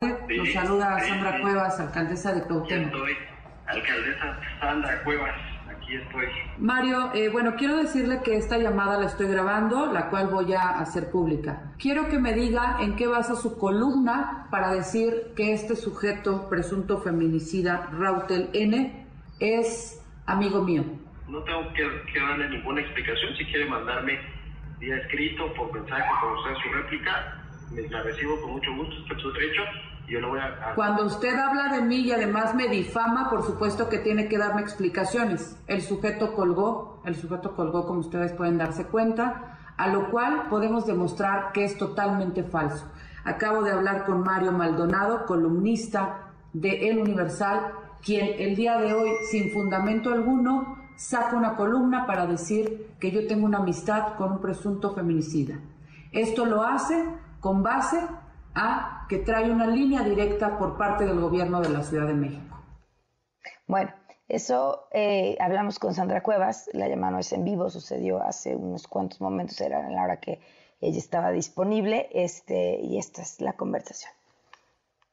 Nos 0.00 0.52
saluda 0.52 0.98
Sandra 1.00 1.40
Cuevas, 1.40 1.78
alcaldesa 1.78 2.32
de 2.34 2.42
Cuauhtémoc. 2.42 2.92
Alcaldesa 3.66 4.40
Sandra 4.60 5.04
Cuevas 5.04 5.51
Mario, 6.58 7.12
eh, 7.14 7.28
bueno, 7.28 7.54
quiero 7.56 7.76
decirle 7.76 8.20
que 8.24 8.36
esta 8.36 8.58
llamada 8.58 8.98
la 8.98 9.06
estoy 9.06 9.26
grabando, 9.28 9.92
la 9.92 10.10
cual 10.10 10.28
voy 10.28 10.52
a 10.52 10.78
hacer 10.80 11.10
pública. 11.10 11.72
Quiero 11.78 12.08
que 12.08 12.18
me 12.18 12.32
diga 12.32 12.78
en 12.80 12.96
qué 12.96 13.06
basa 13.06 13.34
su 13.34 13.58
columna 13.58 14.46
para 14.50 14.72
decir 14.72 15.32
que 15.36 15.52
este 15.52 15.76
sujeto 15.76 16.48
presunto 16.48 17.00
feminicida, 17.00 17.90
Rautel 17.98 18.50
N, 18.52 19.06
es 19.40 20.02
amigo 20.26 20.62
mío. 20.62 20.84
No 21.28 21.42
tengo 21.44 21.72
que, 21.72 22.20
darle 22.20 22.48
ninguna 22.50 22.80
explicación. 22.80 23.36
Si 23.36 23.44
quiere 23.46 23.66
mandarme 23.66 24.18
vía 24.78 24.96
escrito, 24.96 25.52
por 25.54 25.72
mensaje, 25.72 26.04
por 26.20 26.32
usted 26.38 26.54
su 26.62 26.72
réplica, 26.74 27.42
me 27.70 27.82
la 27.88 28.02
recibo 28.02 28.40
con 28.40 28.52
mucho 28.52 28.74
gusto, 28.76 29.14
derecho 30.06 30.32
cuando 30.74 31.06
usted 31.06 31.38
habla 31.38 31.68
de 31.68 31.82
mí 31.82 32.00
y 32.00 32.12
además 32.12 32.54
me 32.54 32.68
difama, 32.68 33.30
por 33.30 33.44
supuesto 33.44 33.88
que 33.88 33.98
tiene 33.98 34.28
que 34.28 34.38
darme 34.38 34.62
explicaciones. 34.62 35.56
El 35.66 35.82
sujeto 35.82 36.34
colgó, 36.34 37.00
el 37.04 37.14
sujeto 37.14 37.54
colgó 37.54 37.86
como 37.86 38.00
ustedes 38.00 38.32
pueden 38.32 38.58
darse 38.58 38.86
cuenta, 38.86 39.58
a 39.76 39.88
lo 39.88 40.10
cual 40.10 40.48
podemos 40.48 40.86
demostrar 40.86 41.52
que 41.52 41.64
es 41.64 41.76
totalmente 41.78 42.42
falso. 42.42 42.86
Acabo 43.24 43.62
de 43.62 43.72
hablar 43.72 44.04
con 44.04 44.22
Mario 44.22 44.52
Maldonado, 44.52 45.26
columnista 45.26 46.32
de 46.52 46.88
El 46.88 46.98
Universal, 46.98 47.72
quien 48.04 48.28
el 48.38 48.56
día 48.56 48.78
de 48.78 48.94
hoy, 48.94 49.10
sin 49.30 49.52
fundamento 49.52 50.12
alguno, 50.12 50.76
saca 50.96 51.36
una 51.36 51.56
columna 51.56 52.06
para 52.06 52.26
decir 52.26 52.94
que 52.98 53.10
yo 53.10 53.26
tengo 53.26 53.46
una 53.46 53.58
amistad 53.58 54.14
con 54.16 54.32
un 54.32 54.40
presunto 54.40 54.94
feminicida. 54.94 55.58
Esto 56.10 56.44
lo 56.44 56.62
hace 56.62 57.04
con 57.40 57.62
base 57.62 57.98
a 58.54 59.06
que 59.08 59.18
trae 59.18 59.50
una 59.50 59.66
línea 59.66 60.02
directa 60.02 60.58
por 60.58 60.76
parte 60.76 61.04
del 61.04 61.20
gobierno 61.20 61.60
de 61.60 61.70
la 61.70 61.82
Ciudad 61.82 62.06
de 62.06 62.14
México. 62.14 62.56
Bueno, 63.66 63.92
eso 64.28 64.88
eh, 64.92 65.36
hablamos 65.40 65.78
con 65.78 65.94
Sandra 65.94 66.22
Cuevas, 66.22 66.68
la 66.72 66.88
llamada 66.88 67.12
no 67.12 67.18
es 67.18 67.32
en 67.32 67.44
vivo, 67.44 67.70
sucedió 67.70 68.22
hace 68.22 68.56
unos 68.56 68.86
cuantos 68.86 69.20
momentos, 69.20 69.60
era 69.60 69.86
en 69.86 69.94
la 69.94 70.04
hora 70.04 70.20
que 70.20 70.40
ella 70.80 70.98
estaba 70.98 71.30
disponible, 71.30 72.08
este, 72.12 72.80
y 72.80 72.98
esta 72.98 73.22
es 73.22 73.40
la 73.40 73.52
conversación. 73.54 74.12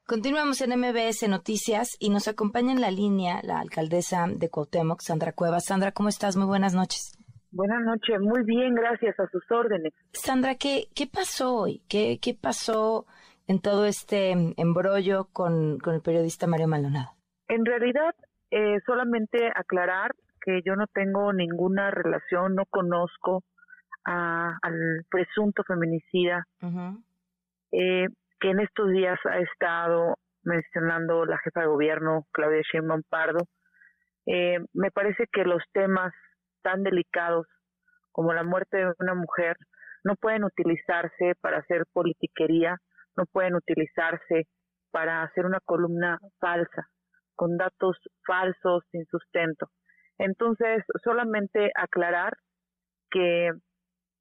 Continuamos 0.08 0.62
en 0.62 0.71
MBS 0.80 1.28
Noticias 1.30 1.95
y 1.99 2.10
nos 2.10 2.28
acompaña 2.28 2.71
en 2.71 2.82
la 2.82 2.89
línea 2.89 3.41
la 3.43 3.60
alcaldesa 3.60 4.25
de 4.28 4.49
Cuauhtémoc, 4.49 5.02
Sandra 5.02 5.34
Cuevas. 5.34 5.65
Sandra, 5.65 5.91
¿cómo 5.91 6.10
estás? 6.10 6.36
Muy 6.36 6.47
buenas 6.47 6.73
noches. 6.73 7.15
Buenas 7.52 7.82
noches, 7.82 8.19
muy 8.19 8.43
bien, 8.43 8.73
gracias 8.73 9.19
a 9.19 9.28
sus 9.30 9.43
órdenes. 9.52 9.93
Sandra, 10.13 10.56
¿qué, 10.56 10.88
qué 10.95 11.08
pasó 11.08 11.56
hoy? 11.56 11.84
¿Qué, 11.88 12.19
qué 12.21 12.34
pasó 12.34 13.06
en 13.49 13.59
todo 13.59 13.85
este 13.85 14.31
embrollo 14.57 15.25
con, 15.33 15.79
el 15.83 16.01
periodista 16.01 16.45
Mario 16.45 16.67
Maldonado? 16.67 17.09
En 17.47 17.65
realidad, 17.65 18.13
eh, 18.51 18.77
solamente 18.85 19.47
aclarar 19.55 20.12
que 20.39 20.62
yo 20.63 20.75
no 20.75 20.85
tengo 20.93 21.33
ninguna 21.33 21.89
relación, 21.89 22.53
no 22.53 22.65
conozco 22.69 23.43
al 24.03 25.05
presunto 25.09 25.63
feminicida, 25.63 26.45
eh, 27.71 28.07
que 28.39 28.49
en 28.49 28.59
estos 28.59 28.91
días 28.91 29.19
ha 29.25 29.39
estado 29.39 30.15
mencionando 30.43 31.25
la 31.25 31.38
jefa 31.39 31.62
de 31.62 31.67
gobierno, 31.67 32.25
Claudia 32.31 32.62
Sheinbaum 32.71 33.01
Pardo. 33.09 33.45
Eh, 34.25 34.59
me 34.73 34.91
parece 34.91 35.25
que 35.31 35.43
los 35.43 35.62
temas 35.73 36.13
tan 36.62 36.83
delicados 36.83 37.47
como 38.12 38.31
la 38.33 38.43
muerte 38.43 38.77
de 38.77 38.93
una 38.99 39.15
mujer 39.15 39.57
no 40.03 40.15
pueden 40.15 40.43
utilizarse 40.43 41.33
para 41.41 41.57
hacer 41.59 41.85
politiquería, 41.93 42.77
no 43.19 43.25
pueden 43.25 43.55
utilizarse 43.55 44.47
para 44.91 45.23
hacer 45.23 45.45
una 45.45 45.60
columna 45.65 46.17
falsa, 46.39 46.88
con 47.36 47.58
datos 47.58 47.97
falsos, 48.25 48.84
sin 48.91 49.05
sustento. 49.05 49.67
Entonces, 50.17 50.84
solamente 51.03 51.69
aclarar 51.75 52.34
que, 53.12 53.51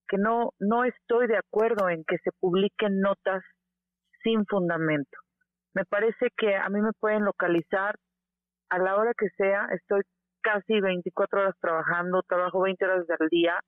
que 0.08 0.18
no, 0.18 0.50
no 0.58 0.84
estoy 0.84 1.28
de 1.28 1.38
acuerdo 1.38 1.88
en 1.88 2.04
que 2.06 2.18
se 2.18 2.30
publiquen 2.40 3.00
notas 3.00 3.42
sin 4.22 4.44
fundamento. 4.46 5.18
Me 5.74 5.84
parece 5.84 6.28
que 6.37 6.56
a 6.56 6.68
mí 6.68 6.80
me 6.80 6.92
pueden 6.98 7.24
localizar 7.24 7.94
a 8.70 8.78
la 8.78 8.96
hora 8.96 9.12
que 9.16 9.28
sea, 9.37 9.68
estoy 9.72 10.02
casi 10.42 10.80
24 10.80 11.40
horas 11.40 11.54
trabajando, 11.61 12.22
trabajo 12.22 12.62
20 12.62 12.84
horas 12.84 13.06
al 13.18 13.28
día 13.28 13.61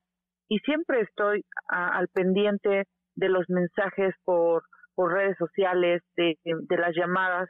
y 0.49 0.59
siempre 0.59 1.01
estoy 1.01 1.43
al 1.67 2.07
pendiente 2.09 2.85
de 3.15 3.29
los 3.29 3.45
mensajes 3.49 4.13
por, 4.23 4.63
por 5.01 5.13
redes 5.13 5.35
sociales, 5.39 6.03
de, 6.15 6.37
de 6.43 6.77
las 6.77 6.95
llamadas. 6.95 7.49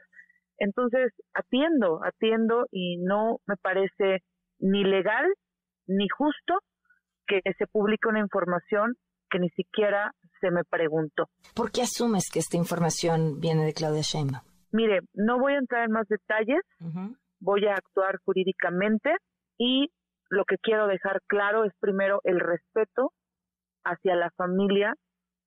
Entonces, 0.56 1.12
atiendo, 1.34 2.00
atiendo 2.02 2.64
y 2.70 2.96
no 2.96 3.40
me 3.46 3.56
parece 3.56 4.22
ni 4.58 4.84
legal 4.84 5.26
ni 5.86 6.08
justo 6.08 6.54
que 7.26 7.42
se 7.58 7.66
publique 7.66 8.08
una 8.08 8.20
información 8.20 8.94
que 9.28 9.38
ni 9.38 9.50
siquiera 9.50 10.12
se 10.40 10.50
me 10.50 10.64
preguntó. 10.64 11.26
¿Por 11.54 11.70
qué 11.72 11.82
asumes 11.82 12.30
que 12.32 12.38
esta 12.38 12.56
información 12.56 13.38
viene 13.38 13.66
de 13.66 13.74
Claudia 13.74 14.00
Sheinbaum? 14.00 14.44
Mire, 14.72 15.00
no 15.12 15.38
voy 15.38 15.52
a 15.52 15.58
entrar 15.58 15.84
en 15.84 15.92
más 15.92 16.08
detalles, 16.08 16.62
voy 17.38 17.66
a 17.66 17.74
actuar 17.74 18.16
jurídicamente 18.24 19.10
y 19.58 19.90
lo 20.30 20.46
que 20.46 20.56
quiero 20.56 20.86
dejar 20.86 21.20
claro 21.26 21.64
es 21.64 21.72
primero 21.80 22.20
el 22.24 22.40
respeto 22.40 23.12
hacia 23.84 24.16
la 24.16 24.30
familia 24.30 24.94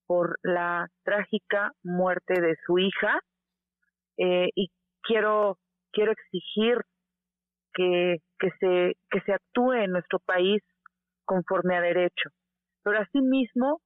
por 0.07 0.37
la 0.43 0.87
trágica 1.03 1.71
muerte 1.83 2.41
de 2.41 2.55
su 2.65 2.77
hija 2.79 3.19
eh, 4.17 4.49
y 4.55 4.69
quiero 5.01 5.57
quiero 5.91 6.11
exigir 6.11 6.77
que, 7.73 8.17
que 8.39 8.49
se 8.59 8.93
que 9.09 9.21
se 9.21 9.33
actúe 9.33 9.73
en 9.73 9.91
nuestro 9.91 10.19
país 10.19 10.61
conforme 11.25 11.75
a 11.75 11.81
derecho 11.81 12.29
pero 12.83 12.99
asimismo 12.99 13.81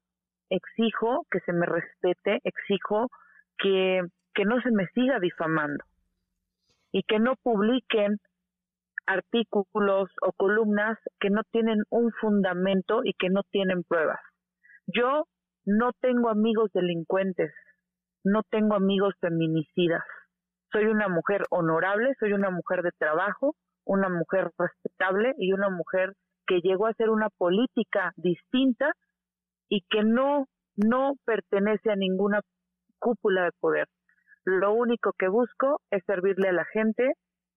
exijo 0.50 1.26
que 1.32 1.40
se 1.42 1.54
me 1.54 1.66
respete 1.66 2.40
exijo 2.44 3.08
que 3.58 4.02
que 4.34 4.46
no 4.46 4.62
se 4.62 4.72
me 4.72 4.88
siga 4.94 5.20
difamando 5.20 5.84
y 6.92 7.04
que 7.04 7.20
no 7.20 7.36
publiquen 7.44 8.18
artículos 9.10 10.10
o 10.22 10.32
columnas 10.34 10.98
que 11.20 11.30
no 11.30 11.42
tienen 11.52 11.84
un 11.90 12.12
fundamento 12.22 13.02
y 13.04 13.14
que 13.14 13.30
no 13.30 13.42
tienen 13.52 13.84
pruebas. 13.84 14.20
Yo 14.86 15.26
no 15.70 15.92
tengo 16.02 16.30
amigos 16.30 16.72
delincuentes, 16.74 17.52
no 18.24 18.42
tengo 18.50 18.74
amigos 18.74 19.14
feminicidas. 19.22 20.04
Soy 20.72 20.86
una 20.86 21.08
mujer 21.08 21.44
honorable, 21.52 22.16
soy 22.20 22.34
una 22.34 22.50
mujer 22.50 22.82
de 22.82 22.90
trabajo, 22.98 23.56
una 23.86 24.10
mujer 24.10 24.50
respetable 24.58 25.34
y 25.38 25.54
una 25.54 25.70
mujer 25.70 26.14
que 26.48 26.60
llegó 26.64 26.88
a 26.88 26.90
hacer 26.90 27.12
una 27.12 27.30
política 27.30 28.14
distinta 28.18 28.94
y 29.68 29.82
que 29.90 30.04
no 30.04 30.48
no 30.76 31.14
pertenece 31.26 31.92
a 31.92 31.96
ninguna 31.96 32.40
cúpula 32.98 33.44
de 33.44 33.52
poder. 33.60 33.88
Lo 34.46 34.74
único 34.74 35.12
que 35.20 35.28
busco 35.28 35.82
es 35.92 36.04
servirle 36.06 36.50
a 36.50 36.54
la 36.54 36.66
gente 36.66 37.14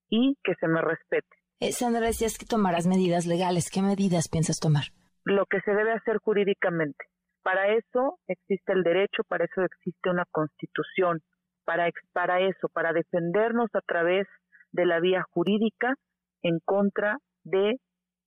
y 0.09 0.35
que 0.43 0.53
se 0.59 0.67
me 0.67 0.81
respete. 0.81 1.35
Eh, 1.61 1.71
Sandra, 1.71 2.05
decías 2.05 2.37
que 2.37 2.45
tomarás 2.45 2.85
medidas 2.85 3.25
legales. 3.25 3.71
¿Qué 3.71 3.81
medidas 3.81 4.27
piensas 4.27 4.59
tomar? 4.59 4.83
Lo 5.23 5.45
que 5.45 5.61
se 5.61 5.71
debe 5.71 5.93
hacer 5.93 6.17
jurídicamente. 6.17 7.05
Para 7.43 7.73
eso 7.75 8.19
existe 8.27 8.73
el 8.73 8.83
derecho, 8.83 9.23
para 9.27 9.45
eso 9.45 9.61
existe 9.61 10.09
una 10.09 10.25
constitución, 10.31 11.21
para, 11.65 11.89
para 12.13 12.39
eso, 12.39 12.69
para 12.69 12.93
defendernos 12.93 13.69
a 13.73 13.81
través 13.81 14.27
de 14.71 14.85
la 14.85 14.99
vía 14.99 15.23
jurídica 15.31 15.95
en 16.41 16.59
contra 16.65 17.17
de 17.43 17.79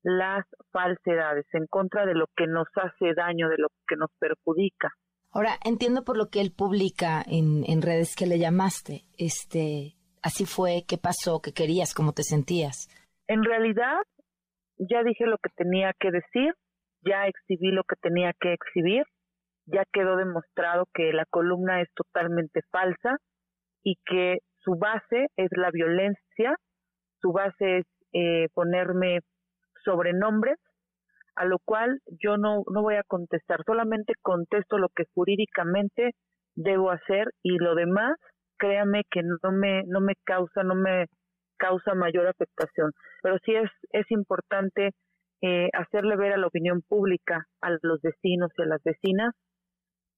las 0.03 0.45
falsedades, 0.71 1.47
en 1.53 1.67
contra 1.67 2.07
de 2.07 2.15
lo 2.15 2.27
que 2.37 2.47
nos 2.47 2.69
hace 2.77 3.15
daño, 3.15 3.49
de 3.49 3.59
lo 3.59 3.69
que 3.89 3.97
nos 3.97 4.11
perjudica. 4.19 4.91
Ahora, 5.33 5.59
entiendo 5.65 6.05
por 6.05 6.17
lo 6.17 6.29
que 6.31 6.41
él 6.41 6.53
publica 6.57 7.23
en, 7.27 7.65
en 7.67 7.83
redes 7.83 8.15
que 8.17 8.27
le 8.27 8.39
llamaste. 8.39 9.05
Este, 9.19 9.97
así 10.23 10.47
fue, 10.47 10.85
qué 10.87 10.97
pasó, 10.99 11.41
qué 11.43 11.53
querías, 11.53 11.93
cómo 11.93 12.13
te 12.13 12.23
sentías. 12.23 12.89
En 13.27 13.43
realidad, 13.43 13.99
ya 14.79 15.03
dije 15.03 15.27
lo 15.27 15.39
que 15.39 15.51
tenía 15.57 15.93
que 15.99 16.11
decir, 16.11 16.55
ya 17.03 17.27
exhibí 17.27 17.71
lo 17.71 17.85
que 17.85 17.97
tenía 17.97 18.33
que 18.41 18.53
exhibir, 18.53 19.05
ya 19.67 19.85
quedó 19.93 20.17
demostrado 20.17 20.87
que 20.95 21.13
la 21.13 21.25
columna 21.27 21.81
es 21.81 21.89
totalmente 21.95 22.61
falsa 22.71 23.17
y 23.83 23.97
que 24.05 24.39
su 24.59 24.77
base 24.77 25.29
es 25.37 25.49
la 25.53 25.71
violencia, 25.71 26.57
su 27.21 27.33
base 27.33 27.79
es 27.79 27.85
eh, 28.13 28.49
ponerme 28.55 29.21
sobrenombres 29.85 30.59
a 31.37 31.45
lo 31.45 31.59
cual 31.65 32.01
yo 32.23 32.39
no, 32.39 32.65
no 32.73 32.83
voy 32.83 32.95
a 32.95 33.05
contestar, 33.07 33.63
solamente 33.67 34.15
contesto 34.23 34.79
lo 34.79 34.89
que 34.89 35.05
jurídicamente 35.15 36.13
debo 36.55 36.91
hacer 36.91 37.29
y 37.43 37.59
lo 37.59 37.75
demás, 37.75 38.17
créame 38.59 39.03
que 39.11 39.21
no 39.23 39.53
me, 39.53 39.83
no 39.87 40.01
me 40.01 40.15
causa, 40.25 40.63
no 40.63 40.75
me 40.75 41.07
causa 41.59 41.95
mayor 41.95 42.27
afectación. 42.27 42.91
Pero 43.23 43.37
sí 43.45 43.55
es, 43.55 43.71
es 43.93 44.11
importante 44.11 44.93
eh, 45.43 45.69
hacerle 45.73 46.17
ver 46.17 46.33
a 46.33 46.39
la 46.39 46.47
opinión 46.47 46.83
pública, 46.83 47.47
a 47.61 47.71
los 47.83 48.01
vecinos 48.03 48.51
y 48.57 48.63
a 48.63 48.67
las 48.67 48.83
vecinas, 48.83 49.35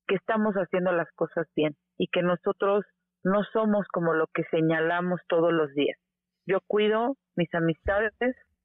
que 0.07 0.15
estamos 0.15 0.55
haciendo 0.55 0.93
las 0.93 1.11
cosas 1.13 1.47
bien 1.55 1.77
y 1.99 2.09
que 2.09 2.23
nosotros 2.23 2.85
no 3.25 3.43
somos 3.53 3.87
como 3.93 4.15
lo 4.15 4.27
que 4.29 4.45
señalamos 4.51 5.21
todos 5.29 5.53
los 5.53 5.73
días. 5.75 5.99
Yo 6.47 6.59
cuido 6.67 7.17
mis 7.37 7.53
amistades 7.55 8.15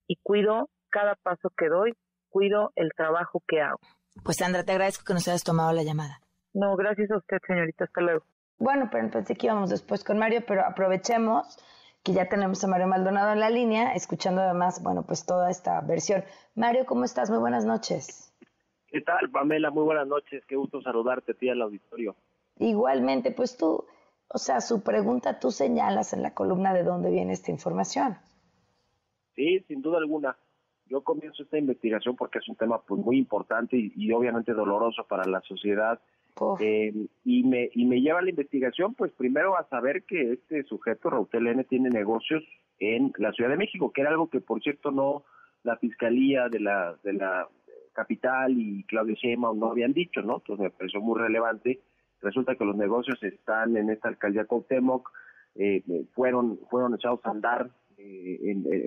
y 0.08 0.18
cuido 0.24 0.70
cada 0.90 1.16
paso 1.16 1.50
que 1.58 1.68
doy 1.68 1.94
cuido 2.34 2.74
el 2.76 2.90
trabajo 2.98 3.42
que 3.48 3.62
hago. 3.62 3.80
Pues 4.24 4.38
Sandra, 4.38 4.64
te 4.64 4.72
agradezco 4.74 5.06
que 5.06 5.14
nos 5.14 5.28
hayas 5.28 5.44
tomado 5.44 5.72
la 5.72 5.84
llamada. 5.84 6.20
No, 6.54 6.76
gracias 6.76 7.10
a 7.12 7.18
usted, 7.18 7.38
señorita. 7.48 7.86
Hasta 7.86 8.02
luego. 8.02 8.26
Bueno, 8.58 8.90
pero 8.92 9.10
pensé 9.10 9.36
que 9.36 9.48
íbamos 9.48 9.70
después 9.70 10.04
con 10.04 10.18
Mario, 10.18 10.42
pero 10.48 10.66
aprovechemos 10.66 11.58
que 12.04 12.14
ya 12.14 12.28
tenemos 12.28 12.64
a 12.64 12.68
Mario 12.68 12.88
Maldonado 12.88 13.32
en 13.32 13.40
la 13.40 13.50
línea, 13.50 13.94
escuchando 13.94 14.42
además, 14.42 14.84
bueno, 14.84 15.04
pues 15.04 15.26
toda 15.26 15.50
esta 15.50 15.80
versión. 15.82 16.24
Mario, 16.56 16.86
¿cómo 16.86 17.06
estás? 17.06 17.30
Muy 17.30 17.40
buenas 17.40 17.66
noches. 17.66 18.34
¿Qué 18.88 19.02
tal, 19.02 19.30
Pamela? 19.32 19.72
Muy 19.72 19.84
buenas 19.84 20.08
noches. 20.08 20.46
Qué 20.46 20.56
gusto 20.56 20.82
saludarte 20.82 21.32
a 21.32 21.36
ti 21.36 21.50
al 21.50 21.62
auditorio. 21.62 22.16
Igualmente, 22.60 23.32
pues 23.32 23.58
tú, 23.58 23.86
o 24.28 24.38
sea, 24.38 24.62
su 24.62 24.84
pregunta, 24.84 25.40
tú 25.40 25.50
señalas 25.50 26.14
en 26.14 26.22
la 26.22 26.34
columna 26.34 26.74
de 26.74 26.84
dónde 26.84 27.10
viene 27.10 27.34
esta 27.34 27.52
información. 27.52 28.18
Sí, 29.36 29.62
sin 29.68 29.82
duda 29.82 29.98
alguna 29.98 30.38
yo 30.94 31.02
comienzo 31.02 31.44
esta 31.44 31.58
investigación 31.58 32.16
porque 32.16 32.40
es 32.40 32.48
un 32.48 32.56
tema 32.56 32.82
pues 32.82 33.04
muy 33.04 33.18
importante 33.18 33.76
y, 33.78 34.12
obviamente 34.12 34.54
doloroso 34.54 35.06
para 35.08 35.26
la 35.26 35.42
sociedad. 35.42 36.00
Eh, 36.60 36.94
y 37.24 37.44
me 37.44 37.70
y 37.74 37.86
me 37.86 38.02
lleva 38.02 38.20
a 38.20 38.22
la 38.24 38.32
investigación 38.32 38.96
pues 38.96 39.12
primero 39.12 39.56
a 39.56 39.68
saber 39.70 40.04
que 40.04 40.34
este 40.34 40.64
sujeto 40.64 41.12
Rautel 41.12 41.48
N 41.48 41.64
tiene 41.66 41.90
negocios 41.90 42.44
en 42.80 43.14
la 43.18 43.32
Ciudad 43.34 43.52
de 43.52 43.58
México 43.58 43.92
que 43.92 44.02
era 44.02 44.10
algo 44.10 44.30
que 44.30 44.42
por 44.42 44.62
cierto 44.62 44.90
no 44.90 45.24
la 45.62 45.78
fiscalía 45.78 46.50
de 46.50 46.60
la 46.60 46.96
de 47.04 47.14
la 47.14 47.48
capital 47.94 48.58
y 48.58 48.84
Claudio 48.86 49.14
Sheinbaum 49.14 49.60
no 49.60 49.72
habían 49.72 49.94
dicho 49.94 50.24
no 50.24 50.38
entonces 50.38 50.64
me 50.64 50.70
pareció 50.72 51.02
muy 51.02 51.20
relevante. 51.20 51.82
Resulta 52.22 52.56
que 52.56 52.66
los 52.66 52.78
negocios 52.78 53.22
están 53.22 53.78
en 53.78 53.90
esta 53.90 54.08
alcaldía 54.08 54.46
Cuauhtémoc 54.46 55.12
eh, 55.56 55.84
fueron 56.14 56.60
fueron 56.70 56.96
echados 56.96 57.20
a 57.26 57.30
andar 57.30 57.70
eh, 57.98 58.40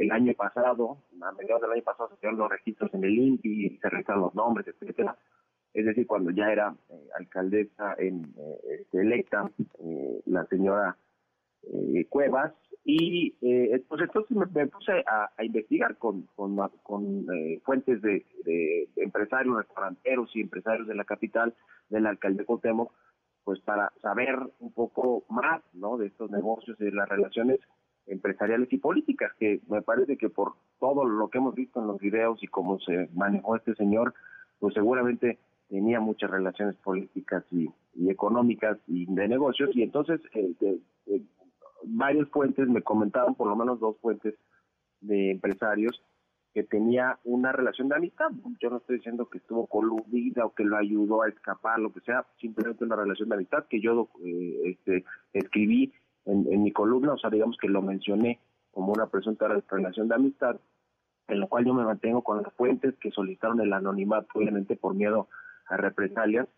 el, 0.03 0.11
año 0.11 0.35
pasado, 0.35 0.99
a 1.23 1.33
mediados 1.33 1.63
del 1.63 1.73
año 1.73 1.83
pasado 1.83 2.09
se 2.09 2.17
hicieron 2.17 2.39
los 2.39 2.51
registros 2.51 2.93
en 2.93 3.05
el 3.05 3.17
INPI 3.17 3.79
se 3.81 3.89
registraron 3.89 4.25
los 4.25 4.35
nombres, 4.35 4.67
etcétera. 4.67 5.17
Es 5.75 5.85
decir, 5.85 6.07
cuando 6.07 6.31
ya 6.31 6.51
era 6.51 6.75
eh, 6.89 7.09
alcaldesa 7.19 7.95
en, 7.99 8.25
eh, 8.39 8.81
este, 8.81 9.01
electa 9.01 9.51
la 10.27 10.47
señora 10.47 10.97
Cuevas, 12.09 12.53
y 12.85 13.33
pues 13.89 14.01
entonces 14.01 14.37
me, 14.37 14.67
puse 14.69 14.93
a, 14.93 15.43
investigar 15.43 15.97
con, 15.99 16.23
con, 16.37 16.57
con 16.85 17.27
fuentes 17.65 18.01
de, 18.03 18.25
de, 18.45 18.89
empresarios, 18.97 19.57
restauranteros 19.57 20.31
y 20.37 20.43
empresarios 20.43 20.87
de 20.87 20.95
la 20.95 21.05
capital, 21.05 21.55
del 21.89 22.07
alcalde 22.07 22.45
Cotemo, 22.45 22.93
pues 23.47 23.61
para 23.61 23.93
saber 24.03 24.37
un 24.59 24.73
poco 24.73 25.25
más 25.29 25.63
¿no? 25.73 25.97
de 25.97 26.09
estos 26.09 26.31
negocios 26.33 26.77
y 26.81 26.85
de 26.85 26.91
las 26.91 27.09
relaciones 27.09 27.61
empresariales 28.07 28.73
y 28.73 28.79
políticas, 28.79 29.33
que 29.39 29.61
me 29.69 29.83
parece 29.83 30.17
que 30.17 30.29
por 30.29 30.55
todo 30.81 31.05
lo 31.05 31.29
que 31.29 31.39
hemos 31.39 31.55
visto 31.55 31.81
en 31.81 31.87
los 31.87 31.99
videos 31.99 32.43
y 32.43 32.49
cómo 32.49 32.81
se 32.81 33.09
manejó 33.15 33.55
este 33.55 33.75
señor, 33.75 34.15
pues 34.59 34.75
seguramente 34.75 35.39
tenía 35.69 36.01
muchas 36.01 36.31
relaciones 36.31 36.77
políticas 36.77 37.45
y, 37.51 37.69
económicas 38.09 38.79
y 38.87 39.07
de 39.07 39.29
negocios 39.29 39.71
y 39.75 39.83
entonces 39.83 40.21
eh, 40.35 40.55
eh, 41.07 41.23
varias 41.85 42.29
fuentes 42.29 42.69
me 42.69 42.83
comentaron, 42.83 43.35
por 43.35 43.49
lo 43.49 43.57
menos 43.57 43.81
dos 43.81 43.97
fuentes 44.01 44.35
de 45.01 45.31
empresarios, 45.31 46.03
que 46.53 46.63
tenía 46.63 47.19
una 47.25 47.53
relación 47.53 47.89
de 47.89 47.97
amistad. 47.97 48.31
Yo 48.61 48.71
no 48.71 48.79
estoy 48.79 48.97
diciendo 48.97 49.29
que 49.29 49.39
estuvo 49.39 49.67
coludida 49.67 50.47
o 50.47 50.55
que 50.55 50.65
lo 50.65 50.77
ayudó 50.77 51.23
a 51.23 51.29
escapar, 51.29 51.79
lo 51.79 51.93
que 51.93 52.01
sea, 52.01 52.27
simplemente 52.41 52.85
una 52.85 52.97
relación 52.97 53.29
de 53.29 53.35
amistad 53.35 53.67
que 53.69 53.81
yo 53.81 54.09
eh, 54.25 54.61
este, 54.65 55.05
escribí 55.33 55.93
en, 56.25 56.47
en, 56.51 56.63
mi 56.63 56.73
columna, 56.73 57.13
o 57.13 57.19
sea, 57.19 57.31
digamos 57.31 57.57
que 57.59 57.69
lo 57.69 57.83
mencioné 57.83 58.41
como 58.73 58.93
una 58.93 59.07
presunta 59.07 59.49
relación 59.49 60.09
de 60.09 60.15
amistad, 60.15 60.59
en 61.29 61.41
lo 61.41 61.49
cual 61.49 61.65
yo 61.65 61.75
me 61.75 61.85
mantengo 61.85 62.23
con 62.23 62.43
las 62.43 62.53
fuentes 62.55 62.95
que 62.97 63.11
solicitaron 63.11 63.61
el 63.61 63.73
anonimato, 63.73 64.29
obviamente 64.35 64.77
por 64.77 64.95
miedo 64.95 65.29
a 65.69 65.77
represalias. 65.77 66.49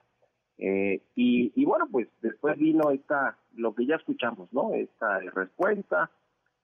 Eh, 0.59 1.03
y, 1.15 1.53
y 1.55 1.65
bueno, 1.65 1.87
pues 1.91 2.09
después 2.21 2.59
vino 2.59 2.91
esta, 2.91 3.39
lo 3.55 3.75
que 3.75 3.87
ya 3.87 3.97
escuchamos, 3.97 4.53
¿no? 4.53 4.75
Esta 4.75 5.21
respuesta, 5.21 6.11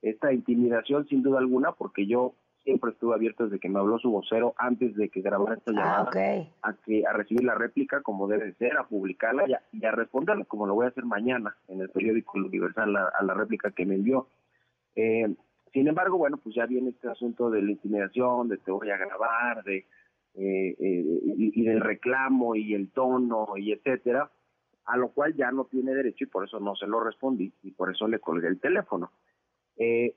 esta 0.02 0.32
intimidación 0.32 1.06
sin 1.06 1.22
duda 1.22 1.38
alguna, 1.38 1.72
porque 1.72 2.06
yo 2.06 2.34
siempre 2.64 2.90
estuve 2.90 3.14
abierto 3.14 3.44
desde 3.44 3.60
que 3.60 3.68
me 3.68 3.78
habló 3.78 3.98
su 3.98 4.10
vocero 4.10 4.54
antes 4.56 4.96
de 4.96 5.10
que 5.10 5.20
grabara 5.20 5.56
esta 5.56 5.70
ah, 5.70 5.74
llamada 5.74 6.10
a 6.62 6.72
que 6.72 7.06
a 7.06 7.12
recibir 7.12 7.44
la 7.44 7.54
réplica 7.54 8.00
como 8.02 8.26
debe 8.26 8.54
ser, 8.54 8.76
a 8.78 8.88
publicarla 8.88 9.44
y 9.72 9.84
a, 9.84 9.92
responderla 9.92 10.46
como 10.46 10.66
lo 10.66 10.74
voy 10.74 10.86
a 10.86 10.88
hacer 10.88 11.04
mañana 11.04 11.54
en 11.68 11.80
el 11.82 11.90
periódico 11.90 12.38
Universal 12.38 12.96
a, 12.96 13.22
la 13.22 13.34
réplica 13.34 13.70
que 13.70 13.84
me 13.86 13.96
envió. 13.96 14.28
Eh, 14.96 15.34
sin 15.72 15.88
embargo, 15.88 16.16
bueno, 16.16 16.38
pues 16.38 16.54
ya 16.54 16.66
viene 16.66 16.90
este 16.90 17.08
asunto 17.08 17.50
de 17.50 17.60
la 17.60 17.72
intimidación, 17.72 18.48
de 18.48 18.58
te 18.58 18.70
voy 18.70 18.90
a 18.90 18.96
grabar, 18.96 19.62
de 19.64 19.86
eh, 20.34 20.74
eh, 20.78 21.04
y, 21.36 21.60
y, 21.60 21.64
del 21.64 21.80
reclamo 21.80 22.56
y 22.56 22.74
el 22.74 22.90
tono 22.90 23.56
y 23.56 23.72
etcétera, 23.72 24.30
a 24.84 24.96
lo 24.96 25.10
cual 25.10 25.34
ya 25.34 25.52
no 25.52 25.64
tiene 25.66 25.94
derecho 25.94 26.24
y 26.24 26.28
por 26.28 26.44
eso 26.44 26.58
no 26.58 26.74
se 26.74 26.86
lo 26.86 27.00
respondí 27.00 27.52
y 27.62 27.70
por 27.70 27.90
eso 27.90 28.08
le 28.08 28.18
colgué 28.18 28.48
el 28.48 28.60
teléfono. 28.60 29.12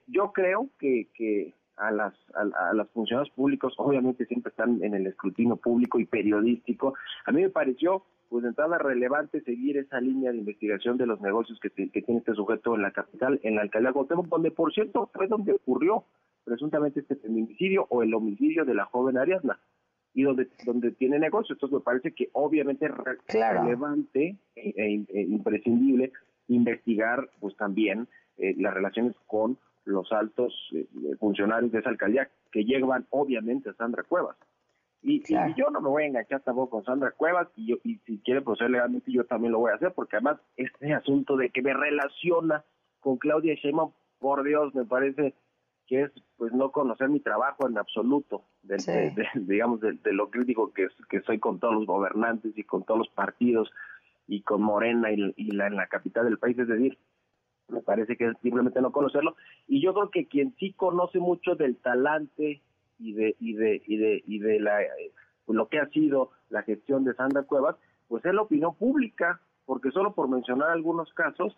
yo 0.07 0.31
creo 0.33 0.69
que, 0.79 1.09
que 1.13 1.53
a 1.77 1.91
las, 1.91 2.13
a, 2.33 2.73
las 2.73 2.89
funcionarios 2.89 3.33
públicos, 3.35 3.73
obviamente 3.77 4.25
siempre 4.25 4.49
están 4.49 4.83
en 4.83 4.95
el 4.95 5.05
escrutinio 5.05 5.55
público 5.55 5.99
y 5.99 6.05
periodístico. 6.05 6.95
A 7.25 7.31
mí 7.31 7.43
me 7.43 7.49
pareció, 7.49 8.03
pues 8.29 8.41
de 8.43 8.49
entrada 8.49 8.79
relevante 8.79 9.41
seguir 9.41 9.77
esa 9.77 10.01
línea 10.01 10.31
de 10.31 10.37
investigación 10.37 10.97
de 10.97 11.05
los 11.05 11.21
negocios 11.21 11.59
que, 11.59 11.69
que 11.69 12.01
tiene 12.01 12.19
este 12.19 12.33
sujeto 12.33 12.75
en 12.75 12.81
la 12.81 12.91
capital, 12.91 13.39
en 13.43 13.55
la 13.55 13.61
alcaldía 13.61 13.93
Cuauhtémoc, 13.93 14.27
donde 14.27 14.51
por 14.51 14.73
cierto 14.73 15.09
fue 15.13 15.27
donde 15.27 15.53
ocurrió 15.53 16.05
presuntamente 16.43 17.01
este 17.01 17.15
feminicidio 17.15 17.85
o 17.89 18.01
el 18.01 18.13
homicidio 18.13 18.65
de 18.65 18.73
la 18.73 18.85
joven 18.85 19.17
Ariadna 19.17 19.59
y 20.17 20.23
donde 20.23 20.47
donde 20.65 20.91
tiene 20.93 21.19
negocio. 21.19 21.53
Entonces 21.53 21.77
me 21.77 21.83
parece 21.83 22.11
que 22.11 22.29
obviamente 22.33 22.87
es 22.87 22.91
relevante 23.27 24.35
e, 24.55 24.73
e, 24.75 25.05
e, 25.09 25.21
imprescindible 25.21 26.11
investigar 26.47 27.29
pues 27.39 27.55
también 27.55 28.07
eh, 28.37 28.55
las 28.57 28.73
relaciones 28.73 29.15
con 29.27 29.59
los 29.85 30.11
altos 30.11 30.51
eh, 30.73 30.87
funcionarios 31.19 31.71
de 31.71 31.79
esa 31.79 31.89
alcaldía 31.89 32.31
que 32.51 32.65
llevan 32.65 33.05
obviamente 33.11 33.69
a 33.69 33.73
Sandra 33.73 34.01
Cuevas. 34.01 34.35
Y, 35.03 35.21
yo 35.55 35.69
no 35.69 35.81
me 35.81 35.89
voy 35.89 36.03
a 36.03 36.07
enganchar 36.07 36.41
tampoco 36.41 36.71
con 36.71 36.85
Sandra 36.85 37.11
Cuevas 37.11 37.47
y, 37.55 37.67
yo, 37.67 37.75
y 37.83 37.97
si 37.97 38.17
quiere 38.17 38.41
proceder 38.41 38.71
legalmente 38.71 39.11
yo 39.11 39.23
también 39.25 39.51
lo 39.51 39.59
voy 39.59 39.71
a 39.71 39.75
hacer 39.75 39.93
porque 39.93 40.15
además 40.15 40.39
este 40.55 40.95
asunto 40.95 41.37
de 41.37 41.51
que 41.51 41.61
me 41.61 41.75
relaciona 41.75 42.65
con 43.01 43.17
Claudia 43.17 43.53
Sheinbaum, 43.53 43.91
por 44.17 44.43
Dios, 44.43 44.73
me 44.73 44.83
parece 44.83 45.35
que 45.87 46.03
es 46.03 46.11
pues 46.37 46.53
no 46.53 46.71
conocer 46.71 47.09
mi 47.09 47.19
trabajo 47.19 47.67
en 47.67 47.77
absoluto, 47.77 48.43
de, 48.63 48.77
digamos, 49.35 49.79
de, 49.79 49.97
lo 50.13 50.29
crítico 50.29 50.73
que, 50.73 50.87
que 51.09 51.21
soy 51.21 51.39
con 51.39 51.59
todos 51.59 51.73
los 51.73 51.85
gobernantes 51.85 52.57
y 52.57 52.63
con 52.63 52.83
todos 52.83 52.99
los 52.99 53.09
partidos 53.09 53.71
y 54.27 54.41
con 54.41 54.61
Morena 54.61 55.11
y, 55.11 55.33
y 55.37 55.51
la, 55.51 55.67
en 55.67 55.75
la 55.75 55.87
capital 55.87 56.25
del 56.25 56.37
país, 56.37 56.59
es 56.59 56.67
decir, 56.67 56.97
me 57.69 57.81
parece 57.81 58.15
que 58.15 58.27
es 58.27 58.37
simplemente 58.41 58.81
no 58.81 58.91
conocerlo. 58.91 59.35
Y 59.67 59.81
yo 59.81 59.93
creo 59.93 60.09
que 60.09 60.27
quien 60.27 60.55
sí 60.57 60.73
conoce 60.73 61.19
mucho 61.19 61.55
del 61.55 61.77
talante 61.77 62.61
y 62.99 63.13
de 63.13 63.35
y 63.39 63.53
de 63.53 63.81
y 63.85 63.97
de 63.97 64.23
y 64.25 64.39
de 64.39 64.59
la 64.59 64.81
eh, 64.81 65.11
lo 65.47 65.67
que 65.67 65.79
ha 65.79 65.87
sido 65.89 66.31
la 66.49 66.63
gestión 66.63 67.03
de 67.03 67.13
Sandra 67.13 67.43
Cuevas 67.43 67.75
pues 68.07 68.25
es 68.25 68.33
la 68.33 68.41
opinión 68.41 68.75
pública 68.75 69.39
porque 69.65 69.91
solo 69.91 70.13
por 70.13 70.29
mencionar 70.29 70.71
algunos 70.71 71.13
casos 71.13 71.55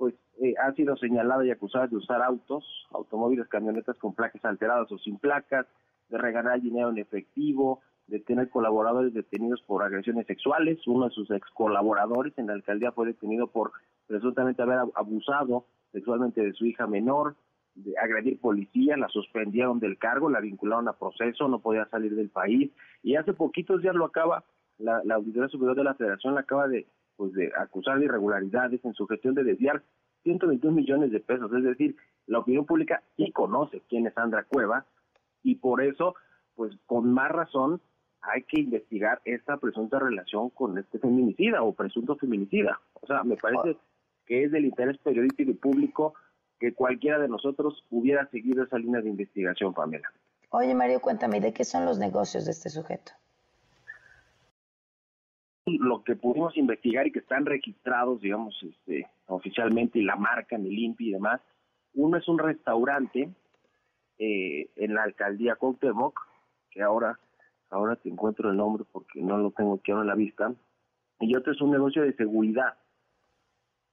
pues 0.00 0.14
eh, 0.42 0.54
ha 0.58 0.72
sido 0.72 0.96
señalada 0.96 1.44
y 1.44 1.50
acusada 1.50 1.86
de 1.86 1.96
usar 1.96 2.22
autos 2.22 2.64
automóviles 2.90 3.46
camionetas 3.48 3.98
con 3.98 4.14
placas 4.14 4.42
alteradas 4.46 4.90
o 4.90 4.96
sin 4.96 5.18
placas 5.18 5.66
de 6.08 6.16
regalar 6.16 6.58
dinero 6.58 6.88
en 6.88 6.96
efectivo 6.96 7.82
de 8.06 8.18
tener 8.20 8.48
colaboradores 8.48 9.12
detenidos 9.12 9.60
por 9.66 9.82
agresiones 9.82 10.26
sexuales. 10.26 10.78
Uno 10.86 11.04
de 11.04 11.10
sus 11.14 11.30
ex 11.30 11.46
colaboradores 11.50 12.32
en 12.38 12.46
la 12.46 12.54
alcaldía 12.54 12.92
fue 12.92 13.08
detenido 13.08 13.48
por 13.48 13.72
presuntamente 14.06 14.62
haber 14.62 14.78
abusado 14.94 15.66
sexualmente 15.92 16.40
de 16.40 16.54
su 16.54 16.64
hija 16.64 16.86
menor, 16.86 17.36
de 17.74 17.92
agredir 17.98 18.40
policía, 18.40 18.96
la 18.96 19.08
suspendieron 19.08 19.80
del 19.80 19.98
cargo, 19.98 20.30
la 20.30 20.40
vincularon 20.40 20.88
a 20.88 20.94
proceso, 20.94 21.46
no 21.46 21.60
podía 21.60 21.84
salir 21.90 22.14
del 22.14 22.30
país. 22.30 22.72
Y 23.02 23.16
hace 23.16 23.34
poquitos 23.34 23.82
días 23.82 23.94
lo 23.94 24.06
acaba, 24.06 24.44
la, 24.78 25.02
la 25.04 25.16
Auditoría 25.16 25.50
Superior 25.50 25.76
de 25.76 25.84
la 25.84 25.94
Federación 25.94 26.34
la 26.34 26.40
acaba 26.40 26.68
de, 26.68 26.86
pues 27.20 27.34
de 27.34 27.52
acusar 27.54 27.98
de 27.98 28.06
irregularidades 28.06 28.82
en 28.82 28.94
su 28.94 29.06
gestión 29.06 29.34
de 29.34 29.44
desviar 29.44 29.82
121 30.22 30.74
millones 30.74 31.12
de 31.12 31.20
pesos. 31.20 31.52
Es 31.52 31.64
decir, 31.64 31.94
la 32.26 32.38
opinión 32.38 32.64
pública 32.64 33.02
sí 33.18 33.30
conoce 33.30 33.82
quién 33.90 34.06
es 34.06 34.14
Sandra 34.14 34.44
Cueva 34.44 34.86
y 35.42 35.56
por 35.56 35.82
eso, 35.82 36.14
pues 36.54 36.72
con 36.86 37.12
más 37.12 37.30
razón, 37.30 37.82
hay 38.22 38.44
que 38.44 38.62
investigar 38.62 39.20
esta 39.26 39.58
presunta 39.58 39.98
relación 39.98 40.48
con 40.48 40.78
este 40.78 40.98
feminicida 40.98 41.62
o 41.62 41.74
presunto 41.74 42.16
feminicida. 42.16 42.80
O 42.94 43.06
sea, 43.06 43.22
me 43.22 43.36
parece 43.36 43.76
que 44.24 44.44
es 44.44 44.50
del 44.50 44.64
interés 44.64 44.96
periodístico 44.96 45.50
y 45.50 45.54
público 45.54 46.14
que 46.58 46.72
cualquiera 46.72 47.18
de 47.18 47.28
nosotros 47.28 47.84
hubiera 47.90 48.30
seguido 48.30 48.64
esa 48.64 48.78
línea 48.78 49.02
de 49.02 49.10
investigación, 49.10 49.74
Pamela. 49.74 50.10
Oye, 50.48 50.74
Mario, 50.74 51.00
cuéntame, 51.00 51.42
¿de 51.42 51.52
qué 51.52 51.64
son 51.64 51.84
los 51.84 51.98
negocios 51.98 52.46
de 52.46 52.52
este 52.52 52.70
sujeto? 52.70 53.12
Lo 55.78 56.02
que 56.02 56.16
pudimos 56.16 56.56
investigar 56.56 57.06
y 57.06 57.12
que 57.12 57.20
están 57.20 57.46
registrados, 57.46 58.20
digamos, 58.20 58.56
este, 58.62 59.06
oficialmente, 59.26 59.98
y 59.98 60.02
la 60.02 60.16
marca, 60.16 60.56
en 60.56 60.66
el 60.66 60.78
INPI 60.78 61.08
y 61.08 61.12
demás, 61.12 61.40
uno 61.94 62.16
es 62.16 62.28
un 62.28 62.38
restaurante 62.38 63.30
eh, 64.18 64.70
en 64.76 64.94
la 64.94 65.04
alcaldía 65.04 65.56
Cuauhtémoc, 65.56 66.20
que 66.70 66.82
ahora 66.82 67.18
ahora 67.70 67.96
te 67.96 68.08
encuentro 68.08 68.50
el 68.50 68.56
nombre 68.56 68.84
porque 68.90 69.22
no 69.22 69.38
lo 69.38 69.52
tengo 69.52 69.74
aquí 69.74 69.92
ahora 69.92 70.02
en 70.02 70.08
la 70.08 70.14
vista, 70.14 70.52
y 71.20 71.36
otro 71.36 71.52
es 71.52 71.60
un 71.60 71.70
negocio 71.70 72.02
de 72.02 72.14
seguridad, 72.14 72.74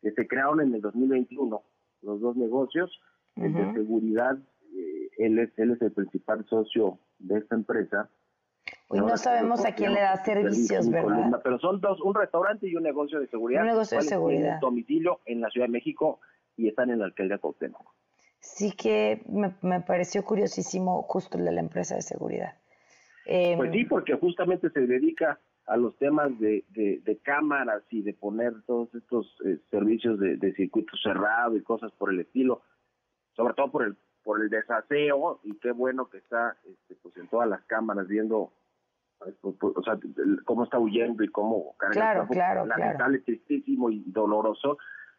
que 0.01 0.11
se 0.11 0.27
crearon 0.27 0.61
en 0.61 0.73
el 0.73 0.81
2021, 0.81 1.61
los 2.01 2.21
dos 2.21 2.35
negocios, 2.35 2.99
el 3.35 3.53
de 3.53 3.73
seguridad, 3.73 4.37
eh, 4.75 5.09
él, 5.17 5.39
es, 5.39 5.51
él 5.57 5.71
es 5.71 5.81
el 5.81 5.91
principal 5.91 6.45
socio 6.49 6.99
de 7.19 7.37
esta 7.37 7.55
empresa. 7.55 8.09
Hoy 8.89 8.99
no 8.99 9.17
sabemos 9.17 9.65
a 9.65 9.73
quién 9.73 9.93
le 9.93 9.99
da 9.99 10.15
servicios, 10.23 10.89
¿verdad? 10.89 11.41
pero 11.43 11.59
son 11.59 11.81
dos, 11.81 11.99
un 12.01 12.15
restaurante 12.15 12.67
y 12.67 12.75
un 12.75 12.83
negocio 12.83 13.19
de 13.19 13.27
seguridad. 13.27 13.61
Un 13.61 13.67
negocio 13.67 13.97
de 13.97 14.03
seguridad. 14.03 14.59
domicilio 14.61 15.19
en 15.25 15.41
la 15.41 15.49
Ciudad 15.49 15.67
de 15.67 15.73
México 15.73 16.21
y 16.55 16.69
están 16.69 16.89
en 16.89 16.99
la 16.99 17.05
alcaldía 17.05 17.37
Cuauhtémoc. 17.37 17.93
Sí 18.39 18.71
que 18.71 19.23
me, 19.27 19.53
me 19.61 19.81
pareció 19.81 20.23
curiosísimo 20.23 21.01
justo 21.03 21.37
el 21.37 21.45
de 21.45 21.51
la 21.51 21.59
empresa 21.59 21.95
de 21.95 22.01
seguridad. 22.01 22.53
pues 23.25 23.71
sí, 23.71 23.79
em, 23.79 23.87
porque 23.89 24.13
justamente 24.13 24.69
se 24.69 24.87
dedica 24.87 25.39
a 25.65 25.75
los 25.75 25.97
temas 25.97 26.39
de, 26.39 26.63
de, 26.69 27.19
cámaras 27.23 27.83
y 27.89 28.01
de 28.01 28.13
poner 28.13 28.53
todos 28.65 28.93
estos 28.95 29.35
eh, 29.45 29.59
servicios 29.69 30.17
de, 30.17 30.37
de, 30.37 30.53
circuito 30.53 30.95
cerrado 31.03 31.57
y 31.57 31.61
cosas 31.61 31.91
por 31.91 32.09
el 32.09 32.21
estilo, 32.21 32.61
sobre 33.35 33.53
todo 33.53 33.69
por 33.69 33.83
el 33.83 33.97
por 34.27 34.41
el 34.41 34.49
desaseo 34.49 35.39
y 35.43 35.57
qué 35.59 35.71
bueno 35.71 36.09
que 36.09 36.17
está 36.17 36.57
este, 36.65 36.95
pues 36.95 37.15
en 37.15 37.29
todas 37.29 37.47
las 37.47 37.63
cámaras 37.63 38.09
viendo 38.09 38.37
pues, 38.37 38.51
pues, 38.51 38.51
pues, 38.51 38.66
o 39.41 39.83
sea, 39.83 39.99
cómo 40.45 40.63
está 40.63 40.79
huyendo 40.79 41.23
y 41.23 41.27
cómo 41.29 41.75
carga 41.77 41.93
claro, 41.93 42.27
claro, 42.27 42.65
claro. 42.65 43.15
tristísimo 43.25 43.89
y 43.89 44.03
doloroso 44.07 44.77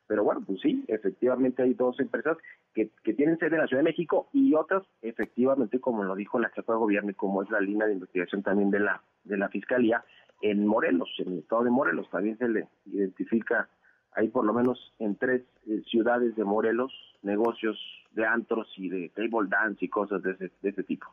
pero 0.09 0.25
bueno, 0.25 0.43
pues 0.45 0.61
sí, 0.63 0.85
efectivamente 0.89 1.63
hay 1.63 1.75
dos 1.75 2.01
empresas 2.01 2.39
que, 2.75 2.91
que 3.05 3.13
tienen 3.13 3.39
sede 3.39 3.57
en 3.57 3.61
la 3.61 3.67
Ciudad 3.67 3.83
de 3.83 3.91
México 3.91 4.31
y 4.33 4.55
otras, 4.55 4.83
efectivamente, 5.03 5.81
como 5.81 6.03
lo 6.03 6.17
dijo 6.17 6.39
la 6.39 6.49
jefa 6.49 6.73
de 6.73 6.79
gobierno 6.79 7.11
y 7.11 7.15
como 7.15 7.43
es 7.43 7.51
la 7.51 7.61
línea 7.61 7.87
de 7.87 7.93
investigación 7.93 8.43
también 8.43 8.71
de 8.71 8.81
la, 8.81 9.03
de 9.25 9.37
la 9.37 9.51
Fiscalía, 9.51 10.03
en 10.41 10.67
Morelos, 10.67 11.11
en 11.19 11.35
el 11.35 11.39
estado 11.41 11.65
de 11.65 11.71
Morelos. 11.71 12.09
También 12.11 12.39
se 12.39 12.49
le 12.49 12.67
identifica 12.87 13.69
ahí 14.13 14.29
por 14.29 14.47
lo 14.47 14.55
menos 14.55 14.95
en 14.99 15.17
tres 15.17 15.43
eh, 15.67 15.83
ciudades 15.91 16.35
de 16.37 16.45
Morelos 16.45 16.91
negocios 17.23 17.79
de 18.13 18.25
antros 18.25 18.67
y 18.79 18.89
de 18.89 19.11
table 19.11 19.49
dance 19.51 19.85
y 19.85 19.89
cosas 19.89 20.23
de 20.23 20.33
ese, 20.33 20.51
de 20.63 20.71
ese 20.71 20.85
tipo. 20.85 21.07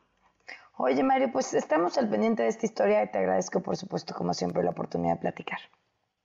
Oye, 0.78 1.03
Mario, 1.03 1.32
pues 1.32 1.53
estamos 1.53 1.97
al 1.97 2.09
pendiente 2.09 2.43
de 2.43 2.49
esta 2.49 2.65
historia 2.65 3.01
y 3.01 3.09
te 3.09 3.17
agradezco, 3.17 3.61
por 3.61 3.78
supuesto, 3.78 4.13
como 4.13 4.34
siempre, 4.34 4.61
la 4.61 4.71
oportunidad 4.71 5.13
de 5.13 5.21
platicar. 5.21 5.59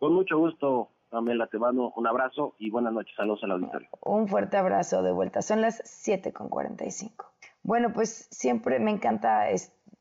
Con 0.00 0.12
mucho 0.12 0.38
gusto, 0.38 0.90
Pamela, 1.08 1.46
te 1.46 1.56
mando 1.58 1.92
un 1.94 2.06
abrazo 2.08 2.56
y 2.58 2.68
buenas 2.68 2.92
noches. 2.92 3.14
Saludos 3.16 3.44
al 3.44 3.52
auditorio. 3.52 3.88
Un 4.00 4.26
fuerte 4.26 4.56
abrazo 4.56 5.04
de 5.04 5.12
vuelta. 5.12 5.40
Son 5.40 5.60
las 5.60 5.80
7 5.84 6.32
con 6.32 6.48
45. 6.48 7.32
Bueno, 7.62 7.92
pues 7.92 8.26
siempre 8.32 8.80
me 8.80 8.90
encanta 8.90 9.46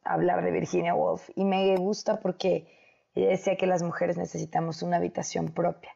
hablar 0.04 0.44
de 0.44 0.50
Virginia 0.50 0.96
Woolf 0.96 1.30
y 1.36 1.46
me 1.46 1.76
gusta 1.76 2.20
porque 2.20 2.68
ella 3.14 3.30
decía 3.30 3.56
que 3.56 3.68
las 3.68 3.84
mujeres 3.84 4.18
necesitamos 4.18 4.82
una 4.82 4.98
habitación 4.98 5.50
propia 5.50 5.92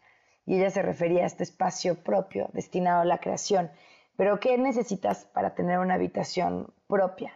y 0.45 0.57
ella 0.57 0.69
se 0.69 0.83
refería 0.83 1.23
a 1.23 1.27
este 1.27 1.43
espacio 1.43 2.03
propio 2.03 2.49
destinado 2.53 3.01
a 3.01 3.05
la 3.05 3.17
creación. 3.17 3.71
Pero 4.15 4.39
¿qué 4.39 4.59
necesitas 4.59 5.25
para 5.25 5.55
tener 5.55 5.79
una 5.79 5.95
habitación 5.95 6.71
propia? 6.87 7.33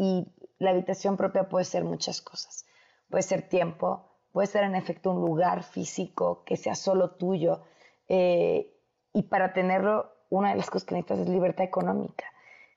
Y 0.00 0.26
la 0.58 0.70
habitación 0.70 1.18
propia 1.18 1.50
puede 1.50 1.66
ser 1.66 1.84
muchas 1.84 2.22
cosas. 2.22 2.64
Puede 3.10 3.22
ser 3.22 3.50
tiempo, 3.50 4.08
puede 4.32 4.46
ser 4.46 4.64
en 4.64 4.74
efecto 4.74 5.10
un 5.10 5.20
lugar 5.20 5.62
físico 5.62 6.42
que 6.46 6.56
sea 6.56 6.74
solo 6.74 7.10
tuyo. 7.10 7.60
Eh, 8.08 8.74
y 9.12 9.24
para 9.24 9.52
tenerlo, 9.52 10.10
una 10.30 10.52
de 10.52 10.56
las 10.56 10.70
cosas 10.70 10.86
que 10.86 10.94
necesitas 10.94 11.18
es 11.18 11.28
libertad 11.28 11.66
económica. 11.66 12.24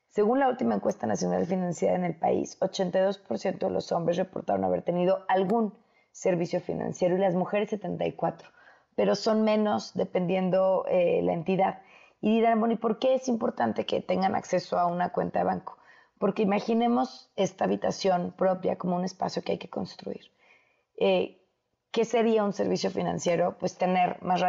Según 0.09 0.41
la 0.41 0.49
última 0.49 0.75
encuesta 0.75 1.07
nacional 1.07 1.45
financiera 1.45 1.95
en 1.95 2.03
el 2.03 2.13
país, 2.13 2.59
82% 2.59 3.57
de 3.57 3.69
los 3.69 3.93
hombres 3.93 4.17
reportaron 4.17 4.65
haber 4.65 4.81
tenido 4.81 5.23
algún 5.29 5.73
servicio 6.11 6.59
financiero 6.59 7.15
y 7.15 7.19
las 7.19 7.35
mujeres 7.35 7.71
74%, 7.71 8.43
pero 8.97 9.15
son 9.15 9.45
menos 9.45 9.93
dependiendo 9.93 10.83
eh, 10.89 11.21
la 11.23 11.31
entidad. 11.31 11.83
Y 12.19 12.35
dirán, 12.35 12.59
bueno, 12.59 12.73
¿y 12.73 12.77
por 12.77 12.99
qué 12.99 13.15
es 13.15 13.29
importante 13.29 13.85
que 13.85 14.01
tengan 14.01 14.35
acceso 14.35 14.77
a 14.77 14.87
una 14.87 15.13
cuenta 15.13 15.39
de 15.39 15.45
banco? 15.45 15.77
Porque 16.23 16.43
imaginemos 16.43 17.29
esta 17.35 17.65
habitación 17.65 18.31
propia 18.31 18.77
como 18.77 18.95
un 18.95 19.03
espacio 19.03 19.41
que 19.43 19.51
hay 19.51 19.57
que 19.57 19.69
construir. 19.69 20.31
Eh, 20.95 21.41
¿Qué 21.91 22.05
sería 22.05 22.45
un 22.45 22.53
servicio 22.53 22.91
financiero? 22.91 23.57
Pues 23.57 23.77
tener 23.77 24.23
más, 24.23 24.39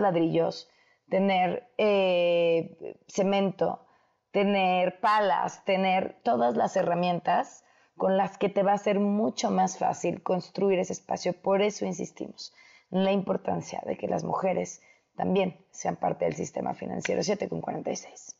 ladrillos, 0.00 0.70
tener 1.08 1.66
eh, 1.76 3.00
cemento, 3.08 3.84
tener 4.30 5.00
palas, 5.00 5.64
tener 5.64 6.20
todas 6.22 6.56
las 6.56 6.76
herramientas 6.76 7.64
con 7.96 8.16
las 8.16 8.38
que 8.38 8.48
te 8.48 8.62
va 8.62 8.74
a 8.74 8.78
ser 8.78 9.00
mucho 9.00 9.50
más 9.50 9.76
fácil 9.76 10.22
construir 10.22 10.78
ese 10.78 10.92
espacio. 10.92 11.32
Por 11.32 11.62
eso 11.62 11.84
insistimos 11.84 12.54
en 12.92 13.02
la 13.02 13.10
importancia 13.10 13.82
de 13.84 13.96
que 13.96 14.06
las 14.06 14.22
mujeres 14.22 14.82
también 15.16 15.66
sean 15.72 15.96
parte 15.96 16.26
del 16.26 16.34
sistema 16.34 16.74
financiero. 16.74 17.24
7 17.24 17.48
con 17.48 17.60
46. 17.60 18.36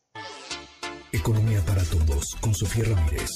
Economía 1.15 1.61
para 1.65 1.85
todos 1.85 2.35
con 2.41 2.53
Sofía 2.53 2.87
Ramírez. 2.93 3.31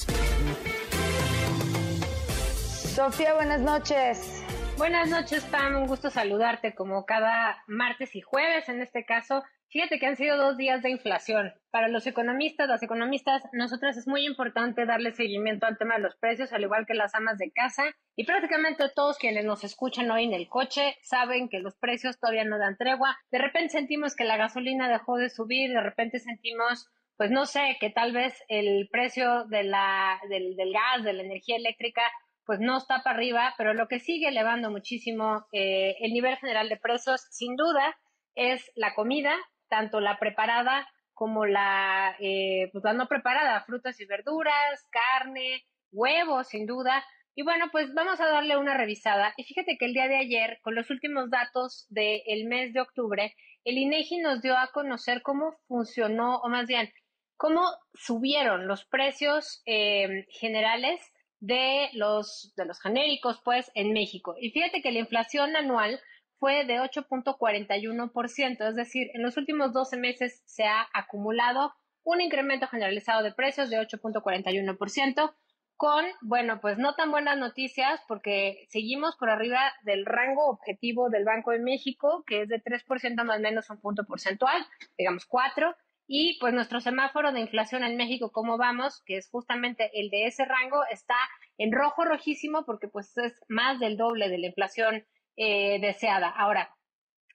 Sofía, 2.93 3.35
buenas 3.35 3.61
noches. 3.61 4.43
Buenas 4.76 5.09
noches, 5.09 5.45
Pam. 5.45 5.76
Un 5.76 5.87
gusto 5.87 6.11
saludarte 6.11 6.74
como 6.74 7.07
cada 7.07 7.62
martes 7.68 8.16
y 8.16 8.20
jueves 8.20 8.68
en 8.68 8.83
este 8.83 9.05
caso. 9.05 9.45
Fíjate 9.70 10.01
que 10.01 10.07
han 10.07 10.16
sido 10.16 10.37
dos 10.39 10.57
días 10.57 10.83
de 10.83 10.91
inflación. 10.91 11.53
Para 11.70 11.89
los 11.89 12.07
economistas, 12.07 12.68
las 12.68 12.83
economistas, 12.83 13.43
nosotras 13.53 13.97
es 13.97 14.09
muy 14.09 14.26
importante 14.26 14.85
darle 14.85 15.12
seguimiento 15.12 15.66
al 15.66 15.79
tema 15.79 15.97
de 15.97 16.01
los 16.01 16.16
precios, 16.16 16.53
al 16.53 16.62
igual 16.62 16.85
que 16.85 16.95
las 16.95 17.14
amas 17.14 17.39
de 17.39 17.53
casa. 17.53 17.85
Y 18.16 18.24
prácticamente 18.24 18.89
todos 18.93 19.18
quienes 19.18 19.45
nos 19.45 19.62
escuchan 19.62 20.11
hoy 20.11 20.24
en 20.24 20.33
el 20.33 20.49
coche 20.49 20.97
saben 21.03 21.49
que 21.49 21.61
los 21.61 21.76
precios 21.76 22.18
todavía 22.18 22.45
no 22.45 22.59
dan 22.59 22.76
tregua. 22.76 23.18
De 23.31 23.39
repente 23.39 23.68
sentimos 23.68 24.16
que 24.16 24.24
la 24.24 24.37
gasolina 24.37 24.89
dejó 24.89 25.16
de 25.16 25.31
subir, 25.31 25.70
de 25.70 25.83
repente 25.83 26.18
sentimos, 26.18 26.89
pues 27.19 27.33
no 27.33 27.47
sé, 27.47 27.77
que 27.81 27.91
tal 27.91 28.12
vez 28.12 28.33
el 28.49 28.89
precio 28.91 29.45
de 29.47 29.64
la, 29.64 30.21
del, 30.31 30.55
del 30.55 30.73
gas, 30.73 31.03
de 31.05 31.12
la 31.12 31.25
energía 31.25 31.57
eléctrica, 31.57 32.03
pues 32.47 32.61
no 32.61 32.79
está 32.79 33.03
para 33.03 33.16
arriba, 33.16 33.55
pero 33.59 33.75
lo 33.75 33.89
que 33.89 33.99
sigue 33.99 34.29
elevando 34.29 34.71
muchísimo 34.71 35.45
eh, 35.53 35.97
el 36.01 36.12
nivel 36.12 36.37
general 36.37 36.69
de 36.69 36.77
precios, 36.77 37.27
sin 37.31 37.57
duda, 37.57 37.99
es 38.37 38.71
la 38.77 38.95
comida, 38.95 39.35
tanto 39.69 40.01
la 40.01 40.19
preparada 40.21 40.89
como 41.12 41.45
la, 41.45 42.14
eh, 42.21 42.71
pues 42.71 42.85
la 42.85 42.93
no 42.93 43.09
preparada, 43.09 43.64
frutas 43.64 44.01
y 44.01 44.07
verduras, 44.07 44.87
carne, 44.91 45.64
huevos, 45.91 46.47
sin 46.47 46.66
duda. 46.66 47.05
Y 47.35 47.43
bueno, 47.43 47.66
pues 47.73 47.93
vamos 47.95 48.21
a 48.21 48.29
darle 48.29 48.57
una 48.57 48.77
revisada. 48.77 49.35
Y 49.37 49.43
fíjate 49.43 49.77
que 49.77 49.87
el 49.87 49.93
día 49.93 50.07
de 50.07 50.19
ayer, 50.19 50.61
con 50.62 50.77
los 50.77 50.89
últimos 50.91 51.31
datos 51.31 51.87
del 51.91 52.47
mes 52.47 52.73
de 52.73 52.81
octubre, 52.81 53.35
el 53.64 53.77
INEGI 53.77 54.19
nos 54.19 54.41
dio 54.41 54.57
a 54.57 54.71
conocer 54.73 55.21
cómo 55.23 55.57
funcionó, 55.66 56.39
o 56.39 56.49
más 56.49 56.66
bien, 56.69 56.91
cómo 57.39 57.62
subieron 57.95 58.66
los 58.66 58.84
precios 58.84 59.62
eh, 59.64 60.26
generales 60.28 61.01
de 61.41 61.89
los, 61.95 62.53
de 62.57 62.66
los 62.66 62.80
genéricos, 62.80 63.41
pues, 63.45 63.70
en 63.74 63.93
México. 63.93 64.34
Y 64.39 64.51
fíjate 64.51 64.82
que 64.82 64.93
la 64.93 64.99
inflación 64.99 65.57
anual 65.57 66.01
fue 66.39 66.64
de 66.64 66.80
8.41%, 66.80 68.68
es 68.68 68.76
decir, 68.76 69.09
en 69.14 69.22
los 69.22 69.36
últimos 69.36 69.72
12 69.72 69.97
meses 69.97 70.43
se 70.47 70.64
ha 70.64 70.89
acumulado 70.93 71.72
un 72.03 72.20
incremento 72.20 72.66
generalizado 72.66 73.22
de 73.22 73.32
precios 73.32 73.70
de 73.70 73.78
8.41%, 73.78 75.34
con, 75.76 76.05
bueno, 76.22 76.61
pues 76.61 76.76
no 76.76 76.97
tan 76.97 77.12
buenas 77.12 77.39
noticias 77.39 78.01
porque 78.09 78.66
seguimos 78.68 79.14
por 79.16 79.30
arriba 79.30 79.61
del 79.82 80.07
rango 80.07 80.49
objetivo 80.49 81.09
del 81.09 81.24
Banco 81.24 81.53
de 81.53 81.61
México, 81.61 82.24
que 82.26 82.43
es 82.43 82.49
de 82.49 82.61
3% 82.61 83.22
más 83.24 83.39
o 83.39 83.41
menos 83.41 83.70
un 83.70 83.80
punto 83.80 84.05
porcentual, 84.05 84.66
digamos 84.97 85.24
4, 85.26 85.76
y 86.11 86.38
pues 86.40 86.54
nuestro 86.54 86.80
semáforo 86.80 87.32
de 87.32 87.40
inflación 87.40 87.84
en 87.84 87.98
México, 87.98 88.32
¿cómo 88.32 88.56
vamos? 88.56 89.02
Que 89.04 89.18
es 89.18 89.28
justamente 89.28 89.90
el 89.92 90.09
de 90.09 90.24
ese 90.24 90.46
rango, 90.46 90.82
está 90.90 91.16
en 91.59 91.70
rojo 91.70 92.06
rojísimo 92.06 92.64
porque 92.64 92.88
pues 92.88 93.14
es 93.18 93.38
más 93.48 93.78
del 93.78 93.98
doble 93.98 94.30
de 94.30 94.38
la 94.38 94.46
inflación 94.46 95.06
eh, 95.36 95.78
deseada. 95.80 96.30
Ahora, 96.30 96.74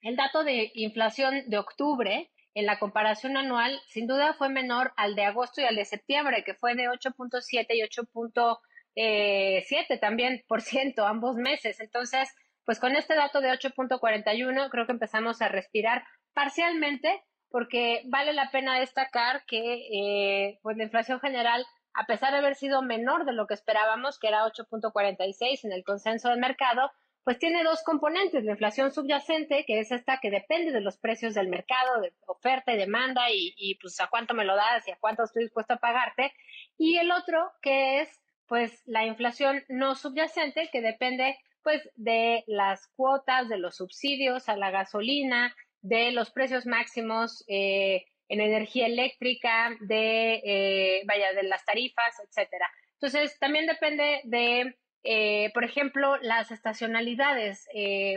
el 0.02 0.16
dato 0.16 0.44
de 0.44 0.72
inflación 0.74 1.44
de 1.48 1.60
octubre 1.60 2.32
en 2.56 2.66
la 2.66 2.80
comparación 2.80 3.38
anual 3.38 3.80
sin 3.88 4.08
duda 4.08 4.34
fue 4.34 4.50
menor 4.50 4.92
al 4.98 5.14
de 5.14 5.26
agosto 5.26 5.62
y 5.62 5.66
al 5.66 5.76
de 5.76 5.86
septiembre, 5.86 6.44
que 6.44 6.56
fue 6.56 6.74
de 6.74 6.90
8.7 6.90 7.68
y 7.70 7.82
8.7 7.82 8.58
eh, 8.96 9.98
también 10.02 10.44
por 10.48 10.62
ciento 10.62 11.06
ambos 11.06 11.36
meses. 11.36 11.80
Entonces, 11.80 12.28
pues 12.66 12.80
con 12.80 12.96
este 12.96 13.14
dato 13.14 13.40
de 13.40 13.52
8.41 13.52 14.70
creo 14.72 14.88
que 14.88 14.94
empezamos 14.94 15.44
a 15.44 15.48
respirar 15.48 16.04
parcialmente 16.34 17.24
porque 17.54 18.02
vale 18.06 18.34
la 18.34 18.50
pena 18.50 18.80
destacar 18.80 19.46
que 19.46 19.86
eh, 19.92 20.60
pues 20.64 20.76
la 20.76 20.86
inflación 20.86 21.20
general 21.20 21.64
a 21.94 22.08
pesar 22.08 22.32
de 22.32 22.40
haber 22.40 22.56
sido 22.56 22.82
menor 22.82 23.26
de 23.26 23.34
lo 23.34 23.46
que 23.46 23.54
esperábamos, 23.54 24.18
que 24.18 24.28
era 24.28 24.44
8.46 24.44 25.64
en 25.64 25.72
el 25.72 25.84
consenso 25.84 26.30
del 26.30 26.40
mercado, 26.40 26.92
pues 27.24 27.38
tiene 27.38 27.64
dos 27.64 27.84
componentes, 27.84 28.44
la 28.44 28.54
inflación 28.54 28.92
subyacente, 28.92 29.66
que 29.68 29.80
es 29.80 29.92
esta 29.92 30.18
que 30.20 30.32
depende 30.32 30.72
de 30.72 30.82
los 30.82 30.98
precios 30.98 31.36
del 31.36 31.48
mercado, 31.48 32.02
de 32.02 32.12
oferta 32.26 32.74
y 32.74 32.78
demanda, 32.78 33.30
y, 33.30 33.54
y 33.56 33.76
pues 33.76 34.02
a 34.02 34.08
cuánto 34.08 34.34
me 34.34 34.46
lo 34.46 34.56
das 34.56 34.88
y 34.88 34.92
a 34.92 34.98
cuánto 35.00 35.24
estoy 35.24 35.44
dispuesto 35.44 35.76
a 35.76 35.78
pagarte, 35.78 36.34
y 36.80 36.98
el 36.98 37.12
otro 37.12 37.52
que 37.62 38.02
es 38.02 38.10
pues 38.48 38.82
la 38.88 39.06
inflación 39.06 39.64
no 39.70 39.94
subyacente, 39.94 40.70
que 40.72 40.82
depende 40.82 41.38
pues 41.62 41.88
de 41.98 42.44
las 42.48 42.88
cuotas, 42.96 43.48
de 43.48 43.60
los 43.60 43.78
subsidios 43.78 44.50
a 44.50 44.58
la 44.58 44.72
gasolina, 44.72 45.56
de 45.84 46.12
los 46.12 46.32
precios 46.32 46.66
máximos 46.66 47.44
eh, 47.48 48.06
en 48.30 48.42
energía 48.42 48.88
eléctrica, 48.88 49.76
de, 49.82 50.42
eh, 50.44 51.04
vaya, 51.06 51.34
de 51.34 51.44
las 51.44 51.64
tarifas, 51.66 52.20
etcétera. 52.26 52.68
Entonces, 52.94 53.38
también 53.38 53.68
depende 53.68 54.22
de 54.24 54.76
eh, 55.06 55.52
por 55.54 55.66
ejemplo, 55.66 56.16
las 56.22 56.50
estacionalidades, 56.52 57.68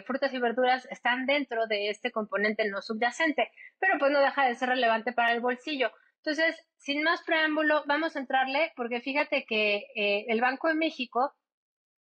frutas 0.07 0.33
y 0.33 0.39
verduras 0.39 0.87
están 0.93 1.27
dentro 1.27 1.67
de 1.67 1.91
este 1.91 2.13
componente 2.13 2.71
no 2.71 2.81
subyacente, 2.81 3.51
pero 3.81 3.99
pues 3.99 4.13
no 4.13 4.21
deja 4.21 4.47
de 4.47 4.55
ser 4.55 4.69
relevante 4.69 5.13
para 5.13 5.33
el 5.33 5.41
bolsillo. 5.41 5.91
Entonces, 6.19 6.65
sin 6.77 7.03
más 7.03 7.25
preámbulo, 7.25 7.83
vamos 7.87 8.15
a 8.15 8.21
entrarle 8.21 8.73
porque 8.77 9.01
fíjate 9.01 9.45
que 9.49 9.83
el 10.29 10.41
Banco 10.41 10.69
de 10.69 10.75
México 10.75 11.35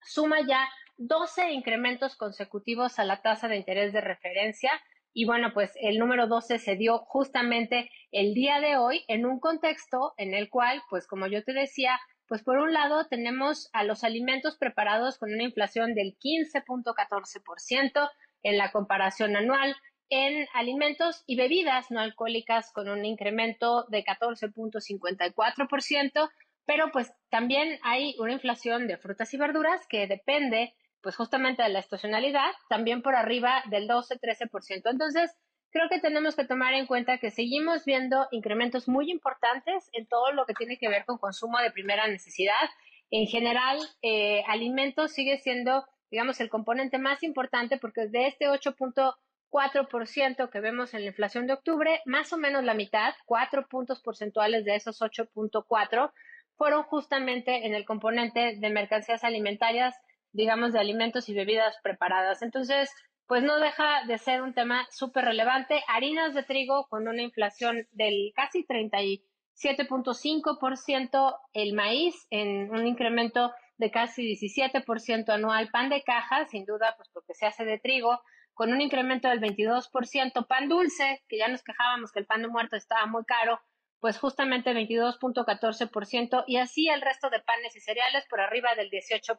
suma 0.01 0.41
ya 0.45 0.69
12 0.97 1.53
incrementos 1.53 2.17
consecutivos 2.17 2.99
a 2.99 3.05
la 3.05 3.23
tasa 3.23 3.47
de 3.47 3.59
interés 3.59 3.93
de 3.93 4.01
referencia 4.01 4.73
y 5.15 5.27
bueno, 5.27 5.53
pues 5.53 5.73
el 5.81 5.99
número 5.99 6.27
12 6.27 6.59
se 6.59 6.77
dio 6.77 6.99
justamente 6.99 7.91
el 8.11 8.35
día 8.35 8.61
de 8.61 8.77
hoy 8.77 9.05
en 9.09 9.27
un 9.27 9.41
contexto 9.41 10.15
en 10.17 10.35
el 10.35 10.49
cual, 10.49 10.83
pues 10.89 11.07
como 11.07 11.27
yo 11.27 11.45
te 11.45 11.53
decía, 11.53 12.01
pues 12.27 12.43
por 12.43 12.57
un 12.59 12.73
lado 12.73 13.07
tenemos 13.09 13.69
a 13.73 13.85
los 13.85 14.05
alimentos 14.05 14.57
preparados 14.57 15.19
con 15.19 15.33
una 15.33 15.43
inflación 15.43 15.95
del 15.95 16.17
15.14% 16.19 18.11
en 18.43 18.57
la 18.57 18.73
comparación 18.73 19.37
anual, 19.37 19.77
en 20.09 20.47
alimentos 20.55 21.25
y 21.27 21.37
bebidas 21.37 21.91
no 21.91 22.01
alcohólicas 22.01 22.73
con 22.73 22.89
un 22.89 23.05
incremento 23.05 23.85
de 23.89 24.05
14.54%, 24.05 26.31
pero 26.65 26.91
pues 26.91 27.13
también 27.29 27.79
hay 27.83 28.17
una 28.19 28.33
inflación 28.33 28.87
de 28.87 28.97
frutas 28.97 29.35
y 29.35 29.37
verduras 29.37 29.87
que 29.89 30.07
depende 30.07 30.75
pues 31.03 31.17
justamente 31.17 31.63
de 31.63 31.69
la 31.69 31.81
estacionalidad, 31.81 32.51
también 32.69 33.03
por 33.03 33.15
arriba 33.15 33.63
del 33.67 33.89
12-13%. 33.89 34.91
Entonces, 34.91 35.37
creo 35.73 35.89
que 35.89 35.99
tenemos 35.99 36.37
que 36.37 36.45
tomar 36.45 36.75
en 36.75 36.87
cuenta 36.87 37.19
que 37.19 37.31
seguimos 37.31 37.85
viendo 37.85 38.29
incrementos 38.31 38.89
muy 38.89 39.11
importantes 39.11 39.89
en 39.93 40.07
todo 40.07 40.33
lo 40.33 40.47
que 40.47 40.55
tiene 40.55 40.79
que 40.79 40.89
ver 40.89 41.05
con 41.05 41.19
consumo 41.19 41.59
de 41.59 41.71
primera 41.71 42.07
necesidad. 42.07 42.71
En 43.11 43.27
general, 43.27 43.79
eh, 44.03 44.45
alimentos 44.47 45.13
sigue 45.13 45.39
siendo, 45.39 45.85
digamos, 46.11 46.41
el 46.41 46.51
componente 46.51 46.99
más 46.99 47.23
importante 47.23 47.79
porque 47.79 48.07
de 48.07 48.29
este 48.29 48.49
8.4% 48.49 50.51
que 50.51 50.61
vemos 50.61 50.95
en 50.95 51.01
la 51.01 51.09
inflación 51.09 51.47
de 51.47 51.55
octubre, 51.55 52.01
más 52.05 52.33
o 52.33 52.39
menos 52.39 52.65
la 52.65 52.75
mitad, 52.75 53.15
cuatro 53.27 53.67
puntos 53.67 54.01
porcentuales 54.03 54.65
de 54.65 54.77
esos 54.77 55.01
8.4, 55.01 56.13
fueron 56.57 56.85
justamente 56.85 57.67
en 57.67 57.75
el 57.75 57.85
componente 57.85 58.57
de 58.59 58.71
mercancías 58.71 59.25
alimentarias, 59.25 59.95
digamos, 60.33 60.73
de 60.73 60.81
alimentos 60.81 61.29
y 61.29 61.35
bebidas 61.35 61.77
preparadas. 61.83 62.43
Entonces, 62.43 62.91
pues 63.27 63.43
no 63.43 63.59
deja 63.59 64.05
de 64.07 64.19
ser 64.19 64.43
un 64.43 64.55
tema 64.55 64.87
súper 64.91 65.25
relevante. 65.25 65.83
Harinas 65.89 66.35
de 66.35 66.43
trigo 66.43 66.87
con 66.89 67.09
una 67.09 67.23
inflación 67.23 67.89
del 67.93 68.33
casi 68.35 68.67
37.5%, 68.67 71.39
el 71.53 71.73
maíz 71.73 72.27
en 72.31 72.71
un 72.71 72.87
incremento 72.87 73.53
de 73.79 73.91
casi 73.91 74.37
17% 74.37 75.31
anual, 75.31 75.71
pan 75.71 75.89
de 75.89 76.03
caja, 76.03 76.45
sin 76.47 76.65
duda, 76.65 76.95
pues 76.97 77.09
porque 77.13 77.35
se 77.35 77.47
hace 77.47 77.65
de 77.65 77.79
trigo, 77.79 78.21
con 78.55 78.73
un 78.73 78.81
incremento 78.81 79.29
del 79.29 79.41
22%, 79.41 80.47
pan 80.47 80.69
dulce, 80.69 81.23
que 81.29 81.39
ya 81.39 81.49
nos 81.49 81.63
quejábamos 81.63 82.13
que 82.13 82.21
el 82.21 82.27
pan 82.27 82.43
de 82.43 82.49
muerto 82.49 82.77
estaba 82.77 83.07
muy 83.07 83.25
caro, 83.25 83.61
pues 83.99 84.19
justamente 84.19 84.75
22.14% 84.75 86.45
y 86.47 86.59
así 86.59 86.89
el 86.89 87.01
resto 87.01 87.31
de 87.31 87.41
panes 87.41 87.75
y 87.77 87.81
cereales 87.81 88.27
por 88.29 88.41
arriba 88.41 88.75
del 88.75 88.91
18%. 88.91 89.39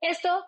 Esto 0.00 0.44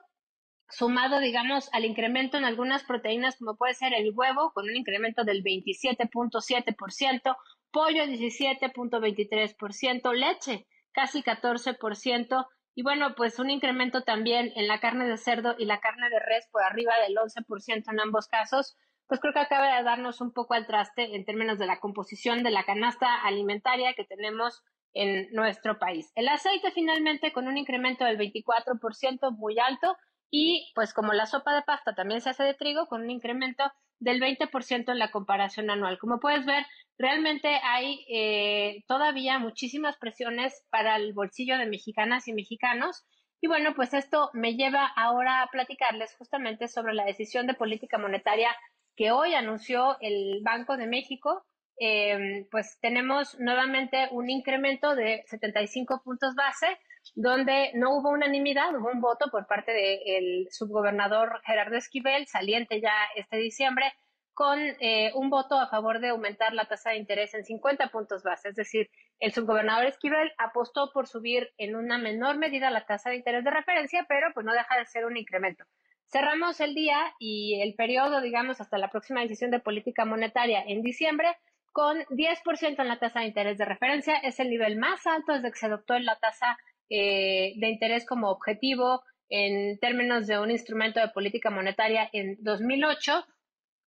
sumado, 0.68 1.18
digamos, 1.18 1.68
al 1.72 1.84
incremento 1.84 2.36
en 2.36 2.44
algunas 2.44 2.84
proteínas, 2.84 3.36
como 3.38 3.56
puede 3.56 3.74
ser 3.74 3.92
el 3.94 4.12
huevo, 4.14 4.52
con 4.52 4.66
un 4.66 4.76
incremento 4.76 5.24
del 5.24 5.42
27.7%, 5.42 7.36
pollo 7.72 8.04
17.23%, 8.04 10.14
leche 10.14 10.68
casi 10.92 11.22
14%, 11.22 12.46
y 12.74 12.82
bueno, 12.82 13.14
pues 13.16 13.38
un 13.38 13.50
incremento 13.50 14.04
también 14.04 14.52
en 14.54 14.68
la 14.68 14.80
carne 14.80 15.06
de 15.06 15.18
cerdo 15.18 15.54
y 15.58 15.64
la 15.64 15.80
carne 15.80 16.08
de 16.08 16.20
res 16.20 16.48
por 16.50 16.62
arriba 16.62 16.94
del 17.06 17.16
11% 17.16 17.90
en 17.90 18.00
ambos 18.00 18.28
casos, 18.28 18.76
pues 19.06 19.20
creo 19.20 19.32
que 19.32 19.40
acaba 19.40 19.76
de 19.76 19.82
darnos 19.82 20.20
un 20.20 20.32
poco 20.32 20.54
al 20.54 20.68
traste 20.68 21.16
en 21.16 21.24
términos 21.24 21.58
de 21.58 21.66
la 21.66 21.80
composición 21.80 22.44
de 22.44 22.52
la 22.52 22.64
canasta 22.64 23.22
alimentaria 23.22 23.94
que 23.94 24.04
tenemos 24.04 24.62
en 24.94 25.28
nuestro 25.32 25.78
país. 25.78 26.10
El 26.14 26.28
aceite 26.28 26.70
finalmente 26.72 27.32
con 27.32 27.48
un 27.48 27.56
incremento 27.56 28.04
del 28.04 28.18
24% 28.18 29.36
muy 29.36 29.58
alto 29.58 29.96
y 30.30 30.70
pues 30.74 30.94
como 30.94 31.12
la 31.12 31.26
sopa 31.26 31.54
de 31.54 31.62
pasta 31.62 31.94
también 31.94 32.20
se 32.20 32.30
hace 32.30 32.44
de 32.44 32.54
trigo 32.54 32.86
con 32.86 33.02
un 33.02 33.10
incremento 33.10 33.64
del 33.98 34.20
20% 34.20 34.90
en 34.90 34.98
la 34.98 35.10
comparación 35.10 35.70
anual. 35.70 35.98
Como 35.98 36.20
puedes 36.20 36.46
ver, 36.46 36.64
realmente 36.98 37.48
hay 37.62 38.04
eh, 38.08 38.84
todavía 38.86 39.38
muchísimas 39.38 39.96
presiones 39.98 40.64
para 40.70 40.96
el 40.96 41.12
bolsillo 41.12 41.58
de 41.58 41.66
mexicanas 41.66 42.26
y 42.28 42.32
mexicanos. 42.32 43.04
Y 43.40 43.48
bueno, 43.48 43.74
pues 43.74 43.92
esto 43.94 44.30
me 44.32 44.54
lleva 44.54 44.86
ahora 44.86 45.42
a 45.42 45.48
platicarles 45.48 46.14
justamente 46.16 46.68
sobre 46.68 46.94
la 46.94 47.04
decisión 47.04 47.46
de 47.46 47.54
política 47.54 47.98
monetaria 47.98 48.54
que 48.96 49.12
hoy 49.12 49.34
anunció 49.34 49.96
el 50.00 50.40
Banco 50.42 50.76
de 50.76 50.86
México. 50.86 51.44
Eh, 51.82 52.46
pues 52.50 52.78
tenemos 52.82 53.40
nuevamente 53.40 54.08
un 54.10 54.28
incremento 54.28 54.94
de 54.94 55.24
75 55.26 56.02
puntos 56.04 56.34
base 56.34 56.66
donde 57.14 57.70
no 57.74 57.96
hubo 57.96 58.10
unanimidad, 58.10 58.76
hubo 58.76 58.90
un 58.90 59.00
voto 59.00 59.30
por 59.30 59.46
parte 59.46 59.72
del 59.72 60.48
subgobernador 60.50 61.40
Gerardo 61.46 61.76
Esquivel, 61.76 62.26
saliente 62.26 62.82
ya 62.82 62.92
este 63.16 63.38
diciembre, 63.38 63.94
con 64.34 64.58
eh, 64.58 65.10
un 65.14 65.30
voto 65.30 65.58
a 65.58 65.68
favor 65.68 66.00
de 66.00 66.10
aumentar 66.10 66.52
la 66.52 66.66
tasa 66.66 66.90
de 66.90 66.98
interés 66.98 67.32
en 67.32 67.46
50 67.46 67.88
puntos 67.88 68.22
base. 68.22 68.50
Es 68.50 68.56
decir, 68.56 68.90
el 69.18 69.32
subgobernador 69.32 69.86
Esquivel 69.86 70.32
apostó 70.36 70.92
por 70.92 71.06
subir 71.06 71.50
en 71.56 71.76
una 71.76 71.96
menor 71.96 72.36
medida 72.36 72.70
la 72.70 72.84
tasa 72.84 73.08
de 73.08 73.16
interés 73.16 73.42
de 73.42 73.50
referencia, 73.50 74.04
pero 74.06 74.28
pues 74.34 74.44
no 74.44 74.52
deja 74.52 74.78
de 74.78 74.84
ser 74.84 75.06
un 75.06 75.16
incremento. 75.16 75.64
Cerramos 76.12 76.60
el 76.60 76.74
día 76.74 77.14
y 77.18 77.60
el 77.62 77.74
periodo, 77.74 78.20
digamos, 78.20 78.60
hasta 78.60 78.78
la 78.78 78.90
próxima 78.90 79.20
decisión 79.20 79.50
de 79.50 79.60
política 79.60 80.04
monetaria 80.04 80.62
en 80.66 80.82
diciembre, 80.82 81.36
con 81.72 81.98
10% 82.06 82.80
en 82.80 82.88
la 82.88 82.98
tasa 82.98 83.20
de 83.20 83.26
interés 83.26 83.58
de 83.58 83.64
referencia. 83.64 84.16
Es 84.16 84.40
el 84.40 84.50
nivel 84.50 84.76
más 84.76 85.06
alto 85.06 85.32
desde 85.32 85.50
que 85.50 85.58
se 85.58 85.66
adoptó 85.66 85.98
la 85.98 86.16
tasa 86.16 86.58
eh, 86.88 87.54
de 87.56 87.68
interés 87.68 88.06
como 88.06 88.30
objetivo 88.30 89.02
en 89.28 89.78
términos 89.78 90.26
de 90.26 90.38
un 90.38 90.50
instrumento 90.50 91.00
de 91.00 91.08
política 91.08 91.50
monetaria 91.50 92.08
en 92.12 92.36
2008. 92.40 93.24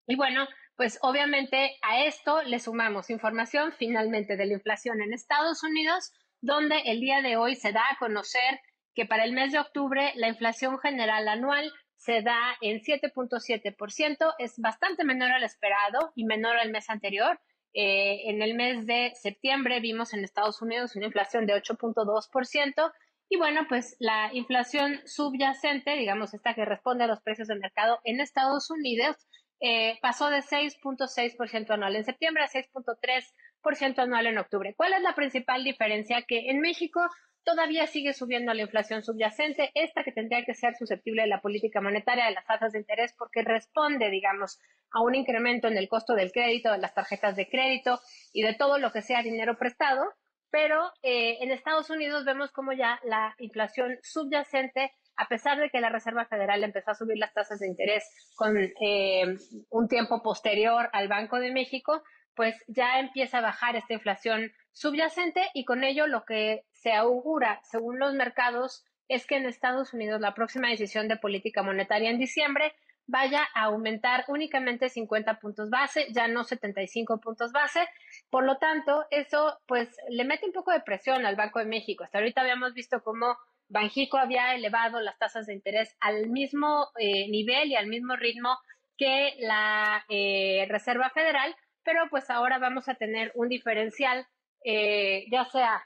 Y 0.08 0.16
bueno, 0.16 0.48
pues 0.76 1.00
obviamente 1.02 1.78
a 1.82 2.06
esto 2.06 2.44
le 2.44 2.60
sumamos 2.60 3.10
información 3.10 3.72
finalmente 3.74 4.38
de 4.38 4.46
la 4.46 4.54
inflación 4.54 5.02
en 5.02 5.14
Estados 5.14 5.64
Unidos, 5.64 6.12
donde 6.42 6.82
el 6.86 7.00
día 7.00 7.22
de 7.22 7.38
hoy 7.38 7.56
se 7.56 7.72
da 7.72 7.84
a 7.92 7.98
conocer 7.98 8.60
que 8.94 9.06
para 9.06 9.24
el 9.24 9.34
mes 9.34 9.52
de 9.52 9.60
octubre 9.60 10.12
la 10.16 10.28
inflación 10.28 10.80
general 10.80 11.28
anual 11.28 11.72
se 11.98 12.22
da 12.24 12.58
en 12.62 12.80
7.7%, 12.82 14.34
es 14.40 14.60
bastante 14.60 15.04
menor 15.04 15.32
al 15.32 15.44
esperado 15.44 16.12
y 16.16 16.26
menor 16.26 16.58
al 16.58 16.72
mes 16.72 16.90
anterior. 16.90 17.40
Eh, 17.74 18.30
en 18.30 18.42
el 18.42 18.54
mes 18.56 18.86
de 18.86 19.14
septiembre 19.16 19.80
vimos 19.80 20.14
en 20.14 20.24
Estados 20.24 20.62
Unidos 20.62 20.96
una 20.96 21.06
inflación 21.06 21.46
de 21.46 21.54
8.2% 21.54 22.92
y 23.30 23.38
bueno, 23.38 23.66
pues 23.70 23.96
la 24.00 24.30
inflación 24.34 25.00
subyacente, 25.06 25.96
digamos 25.96 26.34
esta 26.34 26.54
que 26.54 26.66
responde 26.66 27.06
a 27.06 27.08
los 27.08 27.22
precios 27.22 27.48
del 27.48 27.60
mercado 27.60 28.00
en 28.04 28.20
Estados 28.20 28.70
Unidos, 28.70 29.16
eh, 29.62 29.98
pasó 30.02 30.30
de 30.30 30.42
6.6% 30.42 31.70
anual 31.72 31.96
en 31.96 32.04
septiembre 32.04 32.44
a 32.44 32.50
6.3% 32.50 34.00
anual 34.00 34.28
en 34.28 34.38
octubre. 34.38 34.74
¿Cuál 34.76 34.94
es 34.94 35.02
la 35.02 35.16
principal 35.16 35.64
diferencia? 35.64 36.24
Que 36.24 36.50
en 36.50 36.60
México 36.60 37.00
todavía 37.44 37.88
sigue 37.88 38.14
subiendo 38.14 38.54
la 38.54 38.62
inflación 38.62 39.04
subyacente, 39.04 39.72
esta 39.74 40.04
que 40.04 40.12
tendría 40.12 40.44
que 40.46 40.54
ser 40.54 40.76
susceptible 40.76 41.24
de 41.24 41.28
la 41.28 41.42
política 41.42 41.82
monetaria 41.82 42.26
de 42.26 42.32
las 42.32 42.46
tasas 42.46 42.74
de 42.74 42.80
interés 42.80 43.14
porque 43.18 43.42
responde, 43.42 44.10
digamos, 44.10 44.60
a 44.92 45.02
un 45.02 45.16
incremento 45.16 45.68
en 45.68 45.78
el 45.78 45.90
costo 45.90 46.14
del 46.14 46.32
crédito, 46.32 46.72
de 46.72 46.78
las 46.78 46.94
tarjetas 46.94 47.36
de 47.36 47.50
crédito 47.50 48.00
y 48.34 48.44
de 48.44 48.54
todo 48.54 48.78
lo 48.78 48.92
que 48.92 49.02
sea 49.02 49.24
dinero 49.24 49.58
prestado, 49.58 50.04
pero 50.52 50.92
eh, 51.02 51.38
en 51.42 51.52
Estados 51.52 51.90
Unidos 51.90 52.26
vemos 52.26 52.52
como 52.52 52.74
ya 52.74 53.00
la 53.04 53.36
inflación 53.40 53.98
subyacente, 54.04 54.92
a 55.16 55.28
pesar 55.28 55.58
de 55.60 55.70
que 55.70 55.80
la 55.82 55.90
Reserva 55.90 56.26
Federal 56.26 56.64
empezó 56.64 56.92
a 56.92 56.96
subir 56.96 57.18
las 57.18 57.34
tasas 57.34 57.60
de 57.60 57.68
interés 57.68 58.04
con 58.36 58.58
eh, 58.58 59.38
un 59.70 59.88
tiempo 59.88 60.22
posterior 60.22 60.90
al 60.94 61.08
Banco 61.08 61.40
de 61.40 61.52
México, 61.52 62.04
pues 62.36 62.56
ya 62.68 63.00
empieza 63.00 63.40
a 63.40 63.42
bajar 63.42 63.76
esta 63.76 63.94
inflación 63.94 64.52
subyacente 64.72 65.50
y 65.54 65.66
con 65.66 65.84
ello 65.84 66.08
lo 66.08 66.26
que 66.26 66.66
se 66.72 66.94
augura, 66.94 67.60
según 67.64 68.00
los 68.00 68.14
mercados, 68.14 68.86
es 69.08 69.26
que 69.28 69.36
en 69.36 69.46
Estados 69.46 69.94
Unidos 69.94 70.22
la 70.22 70.34
próxima 70.34 70.70
decisión 70.70 71.08
de 71.08 71.18
política 71.18 71.64
monetaria 71.64 72.10
en 72.10 72.18
diciembre 72.18 72.74
vaya 73.08 73.46
a 73.54 73.64
aumentar 73.64 74.24
únicamente 74.30 74.88
50 74.88 75.40
puntos 75.40 75.70
base, 75.70 76.08
ya 76.12 76.28
no 76.28 76.46
75 76.46 77.20
puntos 77.20 77.52
base. 77.52 77.88
Por 78.30 78.46
lo 78.46 78.58
tanto, 78.58 79.06
eso 79.12 79.60
pues 79.66 79.90
le 80.10 80.24
mete 80.24 80.46
un 80.46 80.54
poco 80.54 80.72
de 80.72 80.80
presión 80.80 81.26
al 81.26 81.36
Banco 81.36 81.60
de 81.60 81.66
México. 81.66 82.04
Hasta 82.04 82.20
ahorita 82.20 82.42
habíamos 82.42 82.74
visto 82.74 83.04
cómo 83.04 83.38
Banjico 83.68 84.18
había 84.18 84.54
elevado 84.56 85.02
las 85.02 85.18
tasas 85.18 85.48
de 85.48 85.54
interés 85.54 85.96
al 86.00 86.30
mismo 86.30 86.88
eh, 86.98 87.28
nivel 87.30 87.70
y 87.70 87.76
al 87.76 87.88
mismo 87.88 88.16
ritmo 88.16 88.58
que 88.98 89.36
la 89.40 90.06
eh, 90.10 90.66
Reserva 90.70 91.10
Federal, 91.10 91.56
pero 91.84 92.08
pues 92.10 92.30
ahora 92.30 92.60
vamos 92.60 92.88
a 92.90 92.96
tener 92.96 93.32
un 93.36 93.50
diferencial, 93.50 94.28
eh, 94.64 95.26
ya 95.32 95.46
sea 95.46 95.84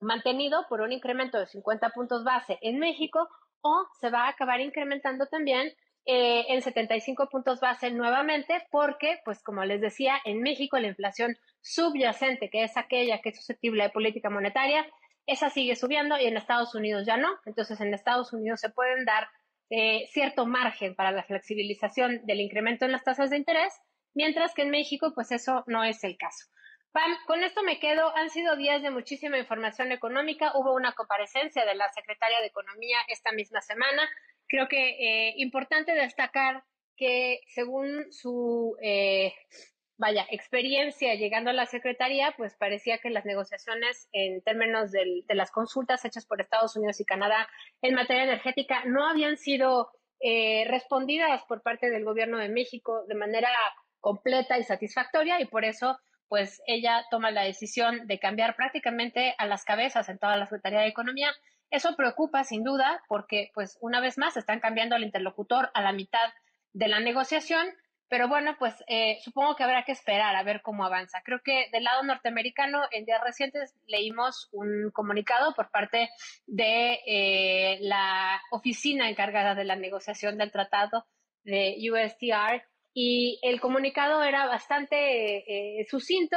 mantenido 0.00 0.66
por 0.68 0.80
un 0.80 0.92
incremento 0.92 1.38
de 1.38 1.46
50 1.46 1.90
puntos 1.90 2.24
base 2.24 2.58
en 2.62 2.78
México 2.78 3.28
o 3.60 3.86
se 4.00 4.10
va 4.10 4.26
a 4.26 4.28
acabar 4.28 4.60
incrementando 4.60 5.26
también 5.26 5.72
eh, 6.10 6.46
en 6.48 6.62
75 6.62 7.28
puntos 7.28 7.60
base 7.60 7.90
nuevamente 7.90 8.66
porque, 8.70 9.20
pues 9.24 9.42
como 9.42 9.64
les 9.64 9.80
decía, 9.80 10.14
en 10.24 10.40
México 10.40 10.78
la 10.78 10.86
inflación 10.86 11.36
subyacente, 11.60 12.48
que 12.48 12.62
es 12.62 12.76
aquella 12.76 13.20
que 13.20 13.30
es 13.30 13.36
susceptible 13.36 13.82
de 13.82 13.90
política 13.90 14.30
monetaria, 14.30 14.86
esa 15.26 15.50
sigue 15.50 15.76
subiendo 15.76 16.16
y 16.16 16.24
en 16.24 16.38
Estados 16.38 16.74
Unidos 16.74 17.04
ya 17.06 17.18
no. 17.18 17.28
Entonces 17.44 17.78
en 17.80 17.92
Estados 17.92 18.32
Unidos 18.32 18.60
se 18.60 18.70
pueden 18.70 19.04
dar 19.04 19.28
eh, 19.70 20.06
cierto 20.10 20.46
margen 20.46 20.94
para 20.94 21.12
la 21.12 21.24
flexibilización 21.24 22.24
del 22.24 22.40
incremento 22.40 22.86
en 22.86 22.92
las 22.92 23.04
tasas 23.04 23.28
de 23.28 23.36
interés, 23.36 23.74
mientras 24.18 24.52
que 24.52 24.62
en 24.62 24.70
México 24.70 25.12
pues 25.14 25.30
eso 25.30 25.62
no 25.68 25.84
es 25.84 26.02
el 26.02 26.18
caso. 26.18 26.46
Pam, 26.90 27.16
con 27.28 27.44
esto 27.44 27.62
me 27.62 27.78
quedo. 27.78 28.14
Han 28.16 28.30
sido 28.30 28.56
días 28.56 28.82
de 28.82 28.90
muchísima 28.90 29.38
información 29.38 29.92
económica. 29.92 30.52
Hubo 30.56 30.74
una 30.74 30.92
comparecencia 30.92 31.64
de 31.64 31.76
la 31.76 31.88
secretaria 31.90 32.40
de 32.40 32.48
Economía 32.48 32.98
esta 33.06 33.30
misma 33.30 33.60
semana. 33.60 34.02
Creo 34.48 34.66
que 34.66 34.82
eh, 34.88 35.34
importante 35.36 35.92
destacar 35.92 36.64
que 36.96 37.40
según 37.46 38.10
su 38.10 38.76
eh, 38.82 39.34
vaya 39.98 40.26
experiencia 40.30 41.14
llegando 41.14 41.50
a 41.50 41.52
la 41.52 41.66
secretaría, 41.66 42.34
pues 42.36 42.56
parecía 42.56 42.98
que 42.98 43.10
las 43.10 43.24
negociaciones 43.24 44.08
en 44.10 44.42
términos 44.42 44.90
de 44.90 45.34
las 45.34 45.52
consultas 45.52 46.04
hechas 46.04 46.26
por 46.26 46.40
Estados 46.40 46.74
Unidos 46.74 46.98
y 46.98 47.04
Canadá 47.04 47.48
en 47.82 47.94
materia 47.94 48.24
energética 48.24 48.82
no 48.84 49.06
habían 49.06 49.36
sido 49.36 49.92
eh, 50.20 50.64
respondidas 50.66 51.44
por 51.44 51.62
parte 51.62 51.90
del 51.90 52.04
gobierno 52.04 52.38
de 52.38 52.48
México 52.48 53.04
de 53.06 53.14
manera 53.14 53.50
completa 54.00 54.58
y 54.58 54.64
satisfactoria 54.64 55.40
y 55.40 55.46
por 55.46 55.64
eso 55.64 55.98
pues 56.28 56.62
ella 56.66 57.04
toma 57.10 57.30
la 57.30 57.42
decisión 57.42 58.06
de 58.06 58.18
cambiar 58.18 58.54
prácticamente 58.54 59.34
a 59.38 59.46
las 59.46 59.64
cabezas 59.64 60.08
en 60.08 60.18
toda 60.18 60.36
la 60.36 60.46
Secretaría 60.46 60.80
de 60.80 60.88
Economía. 60.88 61.32
Eso 61.70 61.96
preocupa 61.96 62.44
sin 62.44 62.64
duda 62.64 63.02
porque, 63.08 63.50
pues, 63.54 63.78
una 63.80 64.00
vez 64.00 64.18
más 64.18 64.36
están 64.36 64.60
cambiando 64.60 64.94
al 64.94 65.04
interlocutor 65.04 65.70
a 65.74 65.82
la 65.82 65.92
mitad 65.92 66.32
de 66.72 66.88
la 66.88 67.00
negociación, 67.00 67.66
pero 68.08 68.28
bueno, 68.28 68.56
pues 68.58 68.74
eh, 68.86 69.18
supongo 69.22 69.54
que 69.54 69.64
habrá 69.64 69.84
que 69.84 69.92
esperar 69.92 70.34
a 70.34 70.42
ver 70.42 70.62
cómo 70.62 70.84
avanza. 70.84 71.20
Creo 71.22 71.40
que 71.42 71.68
del 71.72 71.84
lado 71.84 72.02
norteamericano, 72.02 72.82
en 72.90 73.04
días 73.04 73.20
recientes 73.22 73.74
leímos 73.86 74.48
un 74.52 74.90
comunicado 74.92 75.54
por 75.54 75.70
parte 75.70 76.08
de 76.46 77.00
eh, 77.06 77.78
la 77.82 78.40
oficina 78.50 79.10
encargada 79.10 79.54
de 79.54 79.64
la 79.64 79.76
negociación 79.76 80.38
del 80.38 80.52
tratado 80.52 81.06
de 81.44 81.76
USTR 81.90 82.62
y 83.00 83.38
el 83.42 83.60
comunicado 83.60 84.24
era 84.24 84.46
bastante 84.46 84.96
eh, 85.78 85.86
sucinto. 85.88 86.36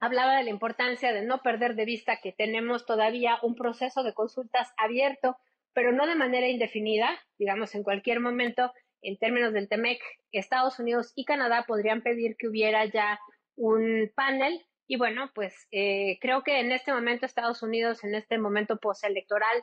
Hablaba 0.00 0.34
de 0.34 0.42
la 0.42 0.50
importancia 0.50 1.12
de 1.12 1.24
no 1.24 1.40
perder 1.40 1.76
de 1.76 1.84
vista 1.84 2.18
que 2.20 2.32
tenemos 2.32 2.84
todavía 2.84 3.38
un 3.42 3.54
proceso 3.54 4.02
de 4.02 4.12
consultas 4.12 4.72
abierto, 4.76 5.36
pero 5.72 5.92
no 5.92 6.08
de 6.08 6.16
manera 6.16 6.48
indefinida, 6.48 7.16
digamos 7.38 7.76
en 7.76 7.84
cualquier 7.84 8.18
momento 8.18 8.72
en 9.02 9.18
términos 9.18 9.52
del 9.52 9.68
TEMEC, 9.68 10.00
Estados 10.32 10.80
Unidos 10.80 11.12
y 11.14 11.24
Canadá 11.24 11.64
podrían 11.64 12.02
pedir 12.02 12.34
que 12.36 12.48
hubiera 12.48 12.84
ya 12.86 13.20
un 13.54 14.10
panel. 14.16 14.60
Y 14.88 14.96
bueno, 14.96 15.30
pues 15.32 15.68
eh, 15.70 16.18
creo 16.20 16.42
que 16.42 16.58
en 16.58 16.72
este 16.72 16.92
momento 16.92 17.24
Estados 17.24 17.62
Unidos, 17.62 18.02
en 18.02 18.16
este 18.16 18.36
momento 18.36 18.78
postelectoral, 18.78 19.62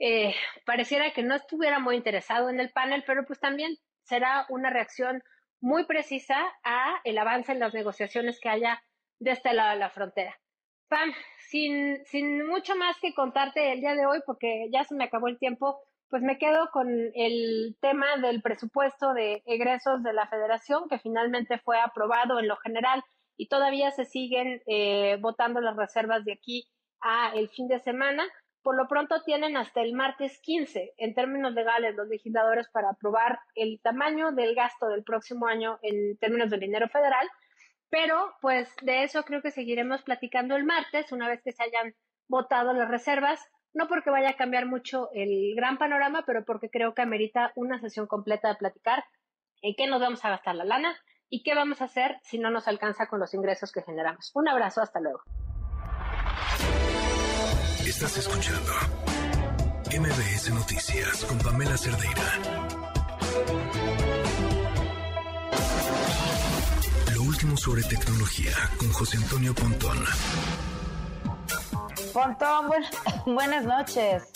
eh, 0.00 0.34
pareciera 0.66 1.12
que 1.12 1.22
no 1.22 1.36
estuviera 1.36 1.78
muy 1.78 1.94
interesado 1.94 2.50
en 2.50 2.58
el 2.58 2.72
panel, 2.72 3.04
pero 3.06 3.24
pues 3.24 3.38
también 3.38 3.76
será 4.02 4.46
una 4.48 4.70
reacción 4.70 5.22
muy 5.60 5.84
precisa 5.86 6.36
a 6.62 7.00
el 7.04 7.18
avance 7.18 7.52
en 7.52 7.60
las 7.60 7.74
negociaciones 7.74 8.38
que 8.40 8.48
haya 8.48 8.82
de 9.18 9.32
este 9.32 9.52
lado 9.52 9.70
de 9.70 9.78
la 9.78 9.90
frontera. 9.90 10.38
Pam, 10.88 11.12
sin, 11.48 12.04
sin 12.06 12.46
mucho 12.46 12.76
más 12.76 12.96
que 13.00 13.14
contarte 13.14 13.72
el 13.72 13.80
día 13.80 13.94
de 13.94 14.06
hoy, 14.06 14.20
porque 14.26 14.68
ya 14.72 14.84
se 14.84 14.94
me 14.94 15.04
acabó 15.04 15.28
el 15.28 15.38
tiempo, 15.38 15.80
pues 16.08 16.22
me 16.22 16.38
quedo 16.38 16.70
con 16.70 16.88
el 17.14 17.76
tema 17.80 18.16
del 18.18 18.42
presupuesto 18.42 19.14
de 19.14 19.42
egresos 19.46 20.02
de 20.02 20.12
la 20.12 20.28
federación, 20.28 20.88
que 20.88 20.98
finalmente 20.98 21.58
fue 21.58 21.80
aprobado 21.80 22.38
en 22.38 22.48
lo 22.48 22.56
general 22.56 23.02
y 23.36 23.48
todavía 23.48 23.90
se 23.90 24.04
siguen 24.04 24.62
eh, 24.66 25.16
votando 25.20 25.60
las 25.60 25.76
reservas 25.76 26.24
de 26.24 26.34
aquí 26.34 26.68
a 27.00 27.32
el 27.34 27.48
fin 27.48 27.68
de 27.68 27.80
semana. 27.80 28.24
Por 28.64 28.76
lo 28.76 28.88
pronto 28.88 29.22
tienen 29.22 29.56
hasta 29.56 29.82
el 29.82 29.92
martes 29.92 30.40
15, 30.40 30.94
en 30.96 31.14
términos 31.14 31.52
legales, 31.52 31.94
los 31.94 32.08
legisladores 32.08 32.68
para 32.70 32.90
aprobar 32.90 33.38
el 33.54 33.78
tamaño 33.80 34.32
del 34.32 34.56
gasto 34.56 34.88
del 34.88 35.04
próximo 35.04 35.46
año 35.46 35.78
en 35.82 36.16
términos 36.18 36.50
de 36.50 36.58
dinero 36.58 36.88
federal. 36.88 37.28
Pero, 37.90 38.34
pues, 38.40 38.74
de 38.82 39.04
eso 39.04 39.22
creo 39.22 39.42
que 39.42 39.52
seguiremos 39.52 40.02
platicando 40.02 40.56
el 40.56 40.64
martes, 40.64 41.12
una 41.12 41.28
vez 41.28 41.40
que 41.44 41.52
se 41.52 41.62
hayan 41.62 41.94
votado 42.26 42.72
las 42.72 42.88
reservas 42.88 43.38
no 43.74 43.88
porque 43.88 44.10
vaya 44.10 44.30
a 44.30 44.36
cambiar 44.36 44.66
mucho 44.66 45.10
el 45.12 45.54
gran 45.56 45.78
panorama, 45.78 46.22
pero 46.24 46.44
porque 46.44 46.70
creo 46.70 46.94
que 46.94 47.02
amerita 47.02 47.52
una 47.56 47.80
sesión 47.80 48.06
completa 48.06 48.48
de 48.48 48.54
platicar 48.54 49.04
en 49.62 49.74
qué 49.76 49.86
nos 49.88 50.00
vamos 50.00 50.24
a 50.24 50.30
gastar 50.30 50.54
la 50.54 50.64
lana 50.64 50.96
y 51.28 51.42
qué 51.42 51.54
vamos 51.54 51.82
a 51.82 51.86
hacer 51.86 52.18
si 52.22 52.38
no 52.38 52.50
nos 52.50 52.68
alcanza 52.68 53.08
con 53.08 53.18
los 53.18 53.34
ingresos 53.34 53.72
que 53.72 53.82
generamos. 53.82 54.30
Un 54.34 54.48
abrazo, 54.48 54.80
hasta 54.80 55.00
luego. 55.00 55.22
Estás 57.86 58.16
escuchando 58.16 58.72
MBS 59.90 60.54
Noticias 60.54 61.24
con 61.26 61.38
Pamela 61.38 61.76
Cerdeira. 61.76 62.40
Lo 67.14 67.22
último 67.22 67.56
sobre 67.58 67.82
tecnología 67.82 68.52
con 68.78 68.88
José 68.88 69.18
Antonio 69.18 69.54
Pontón. 69.54 69.98
Pontón, 72.14 72.70
buenas 73.34 73.66
noches. 73.66 74.32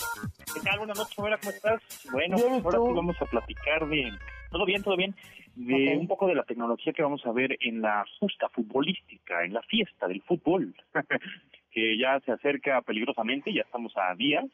¿Qué 0.53 0.59
tal? 0.61 0.77
Buenas 0.77 0.97
noches, 0.97 1.15
¿cómo 1.15 1.27
estás? 1.29 1.81
Bueno, 2.11 2.37
ahora 2.63 2.77
sí 2.77 2.93
vamos 2.95 3.15
a 3.19 3.25
platicar 3.25 3.87
de... 3.89 4.11
Todo 4.51 4.65
bien, 4.65 4.83
todo 4.83 4.95
bien. 4.95 5.15
De 5.55 5.97
un 5.97 6.07
poco 6.07 6.27
de 6.27 6.35
la 6.35 6.43
tecnología 6.43 6.93
que 6.93 7.01
vamos 7.01 7.25
a 7.25 7.31
ver 7.31 7.57
en 7.59 7.81
la 7.81 8.05
justa 8.19 8.47
futbolística, 8.49 9.43
en 9.43 9.53
la 9.53 9.61
fiesta 9.63 10.07
del 10.07 10.21
fútbol, 10.21 10.73
que 11.71 11.97
ya 11.97 12.19
se 12.21 12.31
acerca 12.31 12.81
peligrosamente, 12.81 13.53
ya 13.53 13.61
estamos 13.61 13.93
a 13.97 14.15
días, 14.15 14.45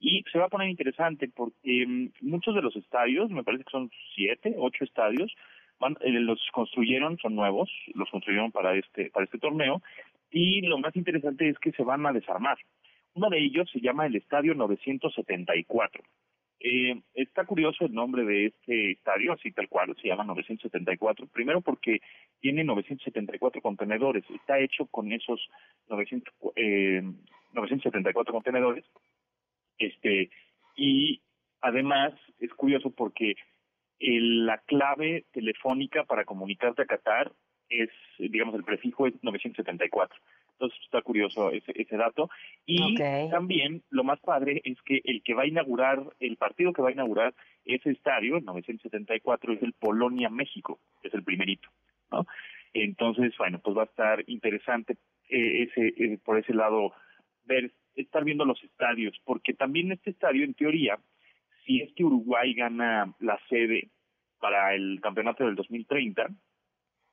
y 0.00 0.24
se 0.30 0.38
va 0.38 0.46
a 0.46 0.50
poner 0.50 0.68
interesante 0.68 1.28
porque 1.34 1.86
mm, 1.86 2.08
muchos 2.22 2.54
de 2.54 2.62
los 2.62 2.76
estadios, 2.76 3.30
me 3.30 3.44
parece 3.44 3.64
que 3.64 3.70
son 3.70 3.90
siete, 4.14 4.54
ocho 4.58 4.84
estadios, 4.84 5.34
van, 5.78 5.96
eh, 6.00 6.10
los 6.12 6.40
construyeron, 6.52 7.18
son 7.18 7.34
nuevos, 7.34 7.70
los 7.94 8.10
construyeron 8.10 8.52
para 8.52 8.74
este, 8.76 9.10
para 9.10 9.24
este 9.24 9.38
torneo, 9.38 9.82
y 10.30 10.62
lo 10.62 10.78
más 10.78 10.94
interesante 10.96 11.48
es 11.48 11.58
que 11.58 11.72
se 11.72 11.82
van 11.82 12.04
a 12.06 12.12
desarmar. 12.12 12.58
Uno 13.14 13.30
de 13.30 13.38
ellos 13.38 13.70
se 13.72 13.80
llama 13.80 14.06
el 14.06 14.16
Estadio 14.16 14.54
974. 14.54 16.02
Eh, 16.60 17.00
está 17.14 17.44
curioso 17.44 17.84
el 17.84 17.92
nombre 17.92 18.24
de 18.24 18.46
este 18.46 18.92
estadio, 18.92 19.32
así 19.32 19.52
tal 19.52 19.68
cual, 19.68 19.94
se 20.00 20.08
llama 20.08 20.24
974. 20.24 21.26
Primero 21.28 21.60
porque 21.60 22.00
tiene 22.40 22.64
974 22.64 23.60
contenedores, 23.60 24.24
está 24.30 24.58
hecho 24.58 24.86
con 24.86 25.12
esos 25.12 25.40
900, 25.88 26.34
eh, 26.56 27.02
974 27.52 28.32
contenedores. 28.32 28.84
Este, 29.78 30.30
y 30.76 31.20
además 31.60 32.14
es 32.40 32.52
curioso 32.54 32.90
porque 32.90 33.34
la 33.98 34.58
clave 34.58 35.24
telefónica 35.32 36.04
para 36.04 36.24
comunicarte 36.24 36.82
a 36.82 36.86
Qatar 36.86 37.32
es, 37.68 37.90
digamos, 38.18 38.54
el 38.54 38.64
prefijo 38.64 39.06
es 39.06 39.14
974. 39.22 40.18
Entonces 40.58 40.78
está 40.84 41.02
curioso 41.02 41.50
ese, 41.50 41.72
ese 41.74 41.96
dato. 41.96 42.30
Y 42.64 42.96
también 43.30 43.82
lo 43.90 44.04
más 44.04 44.18
padre 44.20 44.62
es 44.64 44.80
que 44.82 45.00
el 45.04 45.22
que 45.22 45.34
va 45.34 45.42
a 45.42 45.46
inaugurar, 45.46 46.02
el 46.18 46.36
partido 46.36 46.72
que 46.72 46.82
va 46.82 46.88
a 46.88 46.92
inaugurar 46.92 47.34
ese 47.64 47.90
estadio, 47.90 48.38
el 48.38 48.44
974, 48.44 49.52
es 49.52 49.62
el 49.62 49.74
Polonia-México, 49.74 50.80
es 51.02 51.12
el 51.12 51.22
primerito. 51.24 51.68
¿no? 52.10 52.26
Entonces, 52.72 53.34
bueno, 53.36 53.60
pues 53.62 53.76
va 53.76 53.82
a 53.82 53.86
estar 53.86 54.24
interesante 54.28 54.96
eh, 55.28 55.64
ese 55.64 55.88
eh, 55.88 56.18
por 56.24 56.38
ese 56.38 56.54
lado 56.54 56.92
ver, 57.44 57.72
estar 57.94 58.24
viendo 58.24 58.44
los 58.44 58.62
estadios, 58.62 59.14
porque 59.24 59.54
también 59.54 59.92
este 59.92 60.10
estadio, 60.10 60.44
en 60.44 60.54
teoría, 60.54 60.98
si 61.64 61.80
es 61.80 61.92
que 61.94 62.04
Uruguay 62.04 62.54
gana 62.54 63.14
la 63.20 63.38
sede 63.48 63.90
para 64.38 64.74
el 64.74 65.00
campeonato 65.00 65.44
del 65.44 65.54
2030, 65.54 66.28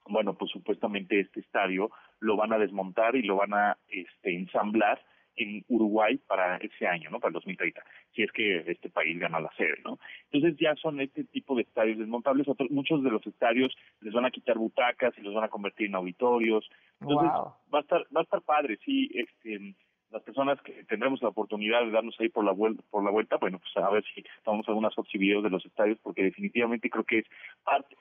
bueno, 0.07 0.33
pues 0.35 0.51
supuestamente 0.51 1.19
este 1.19 1.39
estadio 1.39 1.91
lo 2.19 2.35
van 2.37 2.53
a 2.53 2.57
desmontar 2.57 3.15
y 3.15 3.23
lo 3.23 3.37
van 3.37 3.53
a 3.53 3.77
este, 3.87 4.35
ensamblar 4.35 5.01
en 5.35 5.65
Uruguay 5.67 6.17
para 6.27 6.57
ese 6.57 6.87
año, 6.87 7.09
¿no? 7.09 7.19
Para 7.19 7.29
el 7.29 7.33
2030, 7.33 7.83
si 8.13 8.23
es 8.23 8.31
que 8.31 8.63
este 8.67 8.89
país 8.89 9.17
gana 9.19 9.39
la 9.39 9.51
sede, 9.57 9.77
¿no? 9.83 9.97
Entonces 10.31 10.59
ya 10.59 10.75
son 10.75 11.01
este 11.01 11.23
tipo 11.23 11.55
de 11.55 11.63
estadios 11.63 11.97
desmontables. 11.97 12.47
Otros, 12.47 12.69
muchos 12.69 13.03
de 13.03 13.09
los 13.09 13.25
estadios 13.25 13.75
les 14.01 14.13
van 14.13 14.25
a 14.25 14.31
quitar 14.31 14.57
butacas 14.57 15.17
y 15.17 15.21
los 15.21 15.33
van 15.33 15.45
a 15.45 15.49
convertir 15.49 15.87
en 15.87 15.95
auditorios. 15.95 16.69
Entonces 17.01 17.29
va 17.73 17.79
a 17.79 17.81
estar 17.81 18.01
va 18.15 18.21
a 18.21 18.23
estar 18.23 18.41
padre, 18.41 18.77
sí. 18.85 19.09
Este, 19.13 19.73
las 20.13 20.21
personas 20.21 20.61
que 20.61 20.83
tendremos 20.83 21.21
la 21.23 21.29
oportunidad 21.29 21.83
de 21.83 21.91
darnos 21.91 22.15
ahí 22.19 22.29
por 22.29 22.45
la 22.45 22.51
vuelta, 22.51 22.83
por 22.91 23.03
la 23.03 23.09
vuelta, 23.09 23.37
bueno, 23.37 23.59
pues 23.59 23.75
a 23.83 23.89
ver 23.89 24.03
si 24.13 24.23
tomamos 24.43 24.67
algunas 24.67 24.93
fotos 24.93 25.13
y 25.15 25.17
videos 25.17 25.43
de 25.43 25.49
los 25.49 25.65
estadios, 25.65 25.97
porque 26.03 26.23
definitivamente 26.23 26.89
creo 26.89 27.03
que 27.03 27.19
es 27.19 27.25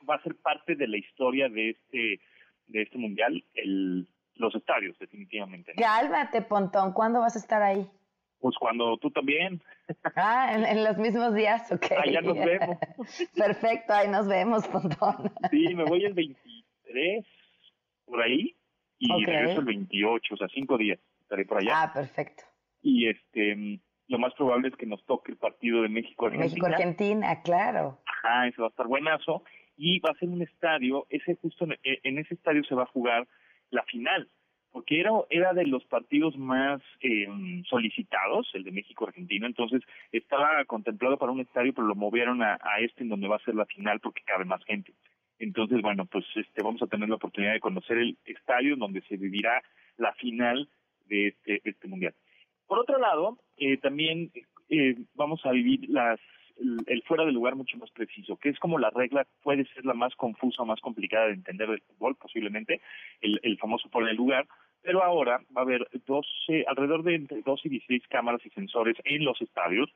va 0.08 0.14
a 0.14 0.22
ser 0.22 0.36
parte 0.36 0.76
de 0.76 0.86
la 0.86 0.98
historia 0.98 1.48
de 1.48 1.70
este 1.70 2.20
de 2.66 2.82
este 2.82 2.98
mundial, 2.98 3.42
el 3.54 4.06
los 4.36 4.54
estadios, 4.54 4.98
definitivamente. 4.98 5.72
Cálmate, 5.74 6.42
Pontón, 6.42 6.92
¿cuándo 6.92 7.20
vas 7.20 7.36
a 7.36 7.38
estar 7.38 7.62
ahí? 7.62 7.86
Pues 8.40 8.56
cuando 8.58 8.96
tú 8.98 9.10
también. 9.10 9.62
Ah, 10.16 10.54
en, 10.54 10.84
los 10.84 10.96
mismos 10.96 11.34
días, 11.34 11.70
ok. 11.70 11.86
Ya 12.10 12.22
nos 12.22 12.34
vemos. 12.34 12.78
Perfecto, 13.36 13.92
ahí 13.92 14.08
nos 14.08 14.26
vemos, 14.26 14.66
Pontón. 14.68 15.30
Sí, 15.50 15.74
me 15.74 15.84
voy 15.84 16.04
el 16.04 16.14
23, 16.14 17.26
por 18.06 18.22
ahí, 18.22 18.56
y 18.98 19.24
regreso 19.24 19.60
el 19.60 19.66
28, 19.66 20.34
o 20.34 20.36
sea, 20.38 20.48
cinco 20.48 20.78
días 20.78 20.98
por 21.46 21.58
allá. 21.58 21.82
Ah, 21.82 21.92
perfecto. 21.92 22.44
Y 22.82 23.08
este, 23.08 23.80
lo 24.08 24.18
más 24.18 24.34
probable 24.34 24.68
es 24.68 24.76
que 24.76 24.86
nos 24.86 25.04
toque 25.06 25.32
el 25.32 25.38
partido 25.38 25.82
de 25.82 25.88
México-Argentina. 25.88 26.44
México-Argentina, 26.44 27.42
claro. 27.42 27.98
Ajá, 28.06 28.46
ese 28.48 28.60
va 28.60 28.68
a 28.68 28.70
estar 28.70 28.86
buenazo. 28.86 29.42
Y 29.76 30.00
va 30.00 30.10
a 30.10 30.18
ser 30.18 30.28
un 30.28 30.42
estadio, 30.42 31.06
ese 31.08 31.34
justo 31.36 31.66
en, 31.82 32.18
ese 32.18 32.34
estadio 32.34 32.62
se 32.64 32.74
va 32.74 32.82
a 32.82 32.92
jugar 32.92 33.26
la 33.70 33.82
final, 33.84 34.28
porque 34.70 35.00
era, 35.00 35.10
era 35.30 35.54
de 35.54 35.64
los 35.64 35.82
partidos 35.86 36.36
más 36.36 36.82
eh, 37.00 37.26
solicitados, 37.68 38.50
el 38.52 38.64
de 38.64 38.70
México-Argentina, 38.70 39.46
entonces 39.46 39.82
estaba 40.12 40.62
contemplado 40.66 41.16
para 41.16 41.32
un 41.32 41.40
estadio, 41.40 41.72
pero 41.72 41.86
lo 41.86 41.94
movieron 41.94 42.42
a, 42.42 42.58
a 42.60 42.80
este 42.80 43.02
en 43.02 43.08
donde 43.08 43.28
va 43.28 43.36
a 43.36 43.44
ser 43.44 43.54
la 43.54 43.64
final 43.64 43.98
porque 44.00 44.22
cabe 44.26 44.44
más 44.44 44.62
gente. 44.64 44.92
Entonces, 45.38 45.80
bueno, 45.80 46.04
pues 46.04 46.24
este 46.36 46.62
vamos 46.62 46.82
a 46.82 46.86
tener 46.86 47.08
la 47.08 47.16
oportunidad 47.16 47.54
de 47.54 47.60
conocer 47.60 47.96
el 47.96 48.18
estadio 48.26 48.76
donde 48.76 49.00
se 49.08 49.16
vivirá 49.16 49.62
la 49.96 50.12
final 50.14 50.68
de 51.12 51.28
este, 51.28 51.60
este 51.64 51.88
mundial. 51.88 52.14
Por 52.66 52.78
otro 52.78 52.98
lado, 52.98 53.38
eh, 53.58 53.76
también 53.76 54.32
eh, 54.70 54.96
vamos 55.14 55.44
a 55.44 55.52
vivir 55.52 55.88
las 55.88 56.18
el, 56.86 57.02
fuera 57.06 57.24
de 57.24 57.32
lugar 57.32 57.56
mucho 57.56 57.76
más 57.78 57.90
preciso, 57.90 58.36
que 58.36 58.50
es 58.50 58.58
como 58.58 58.78
la 58.78 58.90
regla 58.90 59.26
puede 59.42 59.64
ser 59.74 59.84
la 59.84 59.94
más 59.94 60.14
confusa, 60.16 60.64
más 60.64 60.80
complicada 60.80 61.26
de 61.26 61.34
entender 61.34 61.68
del 61.68 61.80
fútbol, 61.80 62.14
posiblemente, 62.16 62.80
el, 63.20 63.58
famoso 63.58 63.88
fuera 63.88 64.08
de 64.08 64.14
lugar, 64.14 64.46
pero 64.82 65.02
ahora 65.02 65.40
va 65.56 65.62
a 65.62 65.64
haber 65.64 65.88
12, 66.06 66.64
alrededor 66.66 67.02
de 67.02 67.14
entre 67.14 67.42
12 67.42 67.68
y 67.68 67.70
16 67.70 68.02
cámaras 68.08 68.44
y 68.44 68.50
sensores 68.50 68.96
en 69.04 69.24
los 69.24 69.40
estadios 69.40 69.90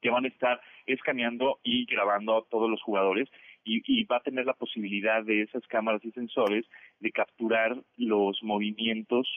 que 0.00 0.10
van 0.10 0.24
a 0.24 0.28
estar 0.28 0.60
escaneando 0.86 1.60
y 1.62 1.84
grabando 1.86 2.36
a 2.36 2.44
todos 2.50 2.70
los 2.70 2.82
jugadores 2.82 3.28
y, 3.64 4.04
va 4.04 4.16
a 4.16 4.22
tener 4.22 4.46
la 4.46 4.54
posibilidad 4.54 5.22
de 5.22 5.42
esas 5.42 5.66
cámaras 5.66 6.04
y 6.04 6.10
sensores 6.12 6.66
de 6.98 7.12
capturar 7.12 7.76
los 7.96 8.42
movimientos 8.42 9.28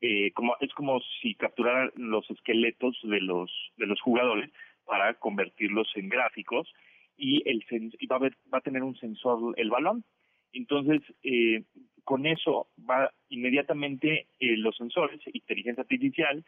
eh, 0.00 0.32
como 0.32 0.56
es 0.60 0.72
como 0.74 1.00
si 1.20 1.34
capturaran 1.34 1.90
los 1.96 2.28
esqueletos 2.30 2.98
de 3.02 3.20
los 3.20 3.50
de 3.76 3.86
los 3.86 4.00
jugadores 4.00 4.50
para 4.84 5.14
convertirlos 5.14 5.88
en 5.94 6.08
gráficos 6.08 6.72
y 7.16 7.42
el 7.48 7.64
va 8.10 8.16
a 8.16 8.20
va 8.20 8.58
a 8.58 8.60
tener 8.60 8.82
un 8.82 8.96
sensor 8.96 9.54
el 9.56 9.70
balón. 9.70 10.04
Entonces 10.52 11.02
eh, 11.22 11.64
con 12.04 12.26
eso 12.26 12.68
va 12.88 13.10
inmediatamente 13.28 14.28
eh, 14.38 14.56
los 14.56 14.76
sensores 14.76 15.20
inteligencia 15.32 15.82
artificial 15.82 16.44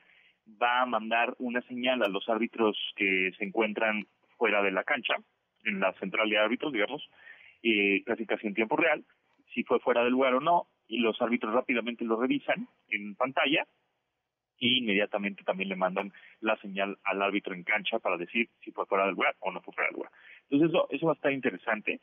va 0.62 0.82
a 0.82 0.86
mandar 0.86 1.34
una 1.38 1.61
señal 1.62 2.03
a 2.03 2.09
los 2.09 2.28
árbitros 2.28 2.76
que 2.96 3.32
se 3.36 3.44
encuentran 3.44 4.07
fuera 4.36 4.62
de 4.62 4.70
la 4.70 4.84
cancha 4.84 5.16
en 5.64 5.80
la 5.80 5.92
central 5.94 6.30
de 6.30 6.38
árbitros, 6.38 6.72
digamos, 6.72 7.03
eh, 7.62 8.03
casi 8.07 8.24
casi 8.24 8.46
en 8.46 8.55
tiempo 8.55 8.76
real, 8.76 9.05
si 9.53 9.64
fue 9.64 9.80
fuera 9.80 10.05
del 10.05 10.12
lugar 10.12 10.34
o 10.34 10.40
no, 10.40 10.68
y 10.89 10.99
los 10.99 11.20
árbitros 11.20 11.55
rápidamente 11.55 12.05
lo 12.05 12.20
revisan 12.20 12.66
en 12.89 13.14
pantalla 13.14 13.66
y 14.59 14.78
inmediatamente 14.78 15.45
también 15.45 15.68
le 15.68 15.76
mandan 15.76 16.12
la 16.41 16.57
señal 16.57 16.99
al 17.05 17.22
árbitro 17.22 17.55
en 17.55 17.62
cancha 17.62 17.99
para 17.99 18.16
decir 18.16 18.49
si 18.64 18.72
fue 18.72 18.86
fuera 18.86 19.05
del 19.05 19.14
lugar 19.14 19.36
o 19.41 19.53
no 19.53 19.61
fue 19.61 19.74
fuera 19.74 19.89
del 19.89 19.97
lugar. 19.97 20.12
Entonces 20.51 20.70
eso, 20.70 20.89
eso 20.91 21.07
va 21.07 21.12
a 21.12 21.14
estar 21.14 21.32
interesante. 21.32 22.01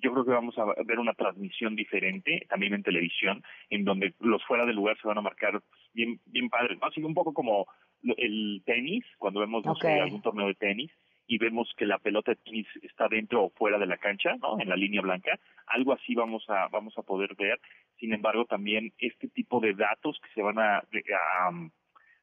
Yo 0.00 0.12
creo 0.12 0.24
que 0.24 0.30
vamos 0.30 0.56
a 0.58 0.66
ver 0.84 0.98
una 0.98 1.14
transmisión 1.14 1.74
diferente 1.74 2.46
también 2.48 2.74
en 2.74 2.82
televisión, 2.82 3.42
en 3.70 3.84
donde 3.84 4.14
los 4.20 4.44
fuera 4.44 4.66
del 4.66 4.76
lugar 4.76 4.96
se 5.00 5.08
van 5.08 5.18
a 5.18 5.22
marcar 5.22 5.60
bien 5.94 6.20
bien 6.26 6.50
padres, 6.50 6.78
¿no? 6.78 6.86
Así 6.86 7.02
un 7.02 7.14
poco 7.14 7.32
como 7.32 7.66
el 8.18 8.62
tenis, 8.66 9.04
cuando 9.18 9.40
vemos 9.40 9.64
algún 9.66 10.22
torneo 10.22 10.46
de 10.48 10.54
tenis, 10.54 10.92
y 11.26 11.38
vemos 11.38 11.72
que 11.76 11.86
la 11.86 11.98
pelota 11.98 12.32
de 12.32 12.36
tenis 12.36 12.66
está 12.82 13.08
dentro 13.08 13.44
o 13.44 13.50
fuera 13.50 13.78
de 13.78 13.86
la 13.86 13.98
cancha, 13.98 14.36
¿no? 14.36 14.60
En 14.60 14.68
la 14.68 14.76
línea 14.76 15.00
blanca, 15.00 15.38
algo 15.66 15.92
así 15.92 16.14
vamos 16.14 16.44
a 16.48 16.68
vamos 16.68 16.96
a 16.96 17.02
poder 17.02 17.34
ver. 17.34 17.60
Sin 17.98 18.12
embargo, 18.12 18.44
también 18.44 18.92
este 18.98 19.28
tipo 19.28 19.60
de 19.60 19.74
datos 19.74 20.18
que 20.20 20.28
se 20.34 20.42
van 20.42 20.58
a, 20.58 20.82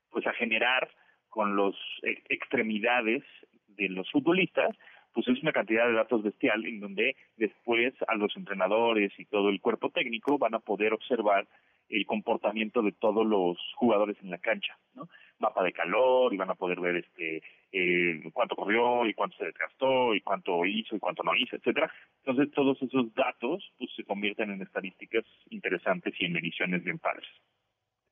pues 0.10 0.26
a 0.28 0.34
generar 0.34 0.89
con 1.30 1.58
las 1.58 1.76
e, 2.04 2.22
extremidades 2.30 3.24
de 3.68 3.89
los 3.89 4.10
futbolistas, 4.12 4.78
pues 5.14 5.28
es 5.28 5.41
una 5.41 5.51
cantidad 5.51 5.88
de 5.88 5.93
datos 5.93 6.24
bestial 6.24 6.66
en 6.66 6.80
donde 6.80 7.16
después 7.38 7.93
a 8.08 8.16
los 8.16 8.36
entrenadores 8.38 9.12
y 9.18 9.26
todo 9.26 9.49
el 9.49 9.60
cuerpo 9.60 9.89
técnico 9.89 10.38
van 10.38 10.54
a 10.54 10.60
poder 10.60 10.93
observar 10.93 11.47
el 11.89 12.05
comportamiento 12.05 12.81
de 12.81 12.91
todos 12.91 13.25
los 13.25 13.57
jugadores 13.75 14.17
en 14.21 14.29
la 14.29 14.38
cancha, 14.38 14.77
¿no? 14.93 15.07
Mapa 15.39 15.63
de 15.63 15.73
calor 15.73 16.34
y 16.34 16.38
van 16.38 16.49
a 16.49 16.55
poder 16.55 16.79
ver 16.79 16.97
este 16.97 17.41
eh, 17.71 18.21
cuánto 18.34 18.55
corrió 18.55 19.05
y 19.05 19.13
cuánto 19.13 19.38
se 19.38 19.45
desgastó 19.45 20.13
y 20.15 20.21
cuánto 20.21 20.65
hizo 20.65 20.95
y 20.95 20.99
cuánto 20.99 21.23
no 21.23 21.36
hizo, 21.36 21.55
etcétera. 21.55 21.91
Entonces 22.23 22.53
todos 22.53 22.81
esos 22.81 23.13
datos 23.13 23.63
pues 23.77 23.89
se 23.95 24.03
convierten 24.03 24.51
en 24.51 24.61
estadísticas 24.61 25.25
interesantes 25.49 26.13
y 26.19 26.25
en 26.25 26.34
mediciones 26.34 26.84
bien 26.84 26.99
padres. 26.99 27.27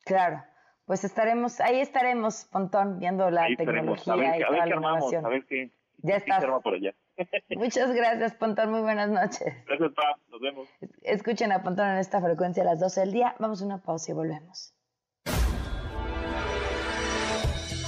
Claro. 0.03 0.43
Pues 0.85 1.03
estaremos, 1.03 1.61
ahí 1.61 1.79
estaremos, 1.79 2.49
Pontón, 2.51 2.99
viendo 2.99 3.29
la 3.29 3.47
tecnología 3.55 4.37
y 4.37 4.43
toda 4.43 4.65
la 4.65 4.75
innovación. 4.75 5.25
A 5.25 5.29
ver 5.29 5.45
qué, 5.45 5.71
ya 6.03 6.15
está. 6.17 6.39
por 6.61 6.73
allá. 6.73 6.93
Muchas 7.55 7.93
gracias, 7.93 8.33
Pontón. 8.35 8.71
Muy 8.71 8.81
buenas 8.81 9.09
noches. 9.09 9.53
Gracias, 9.65 9.91
Pa. 9.93 10.17
Nos 10.29 10.41
vemos. 10.41 10.69
Escuchen 11.01 11.51
a 11.51 11.63
Pontón 11.63 11.87
en 11.89 11.97
esta 11.97 12.21
frecuencia 12.21 12.63
a 12.63 12.65
las 12.65 12.79
12 12.79 13.01
del 13.01 13.11
día. 13.11 13.35
Vamos 13.39 13.61
a 13.61 13.65
una 13.65 13.77
pausa 13.79 14.11
y 14.11 14.15
volvemos. 14.15 14.73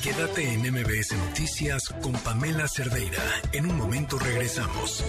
Quédate 0.03 0.53
en 0.53 0.59
MBS 0.59 1.15
Noticias 1.29 1.89
con 2.01 2.11
Pamela 2.11 2.67
Cerdeira. 2.67 3.23
En 3.53 3.65
un 3.65 3.77
momento 3.77 4.19
regresamos. 4.19 5.01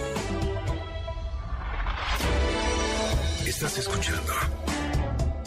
Estás 3.45 3.79
escuchando 3.79 4.33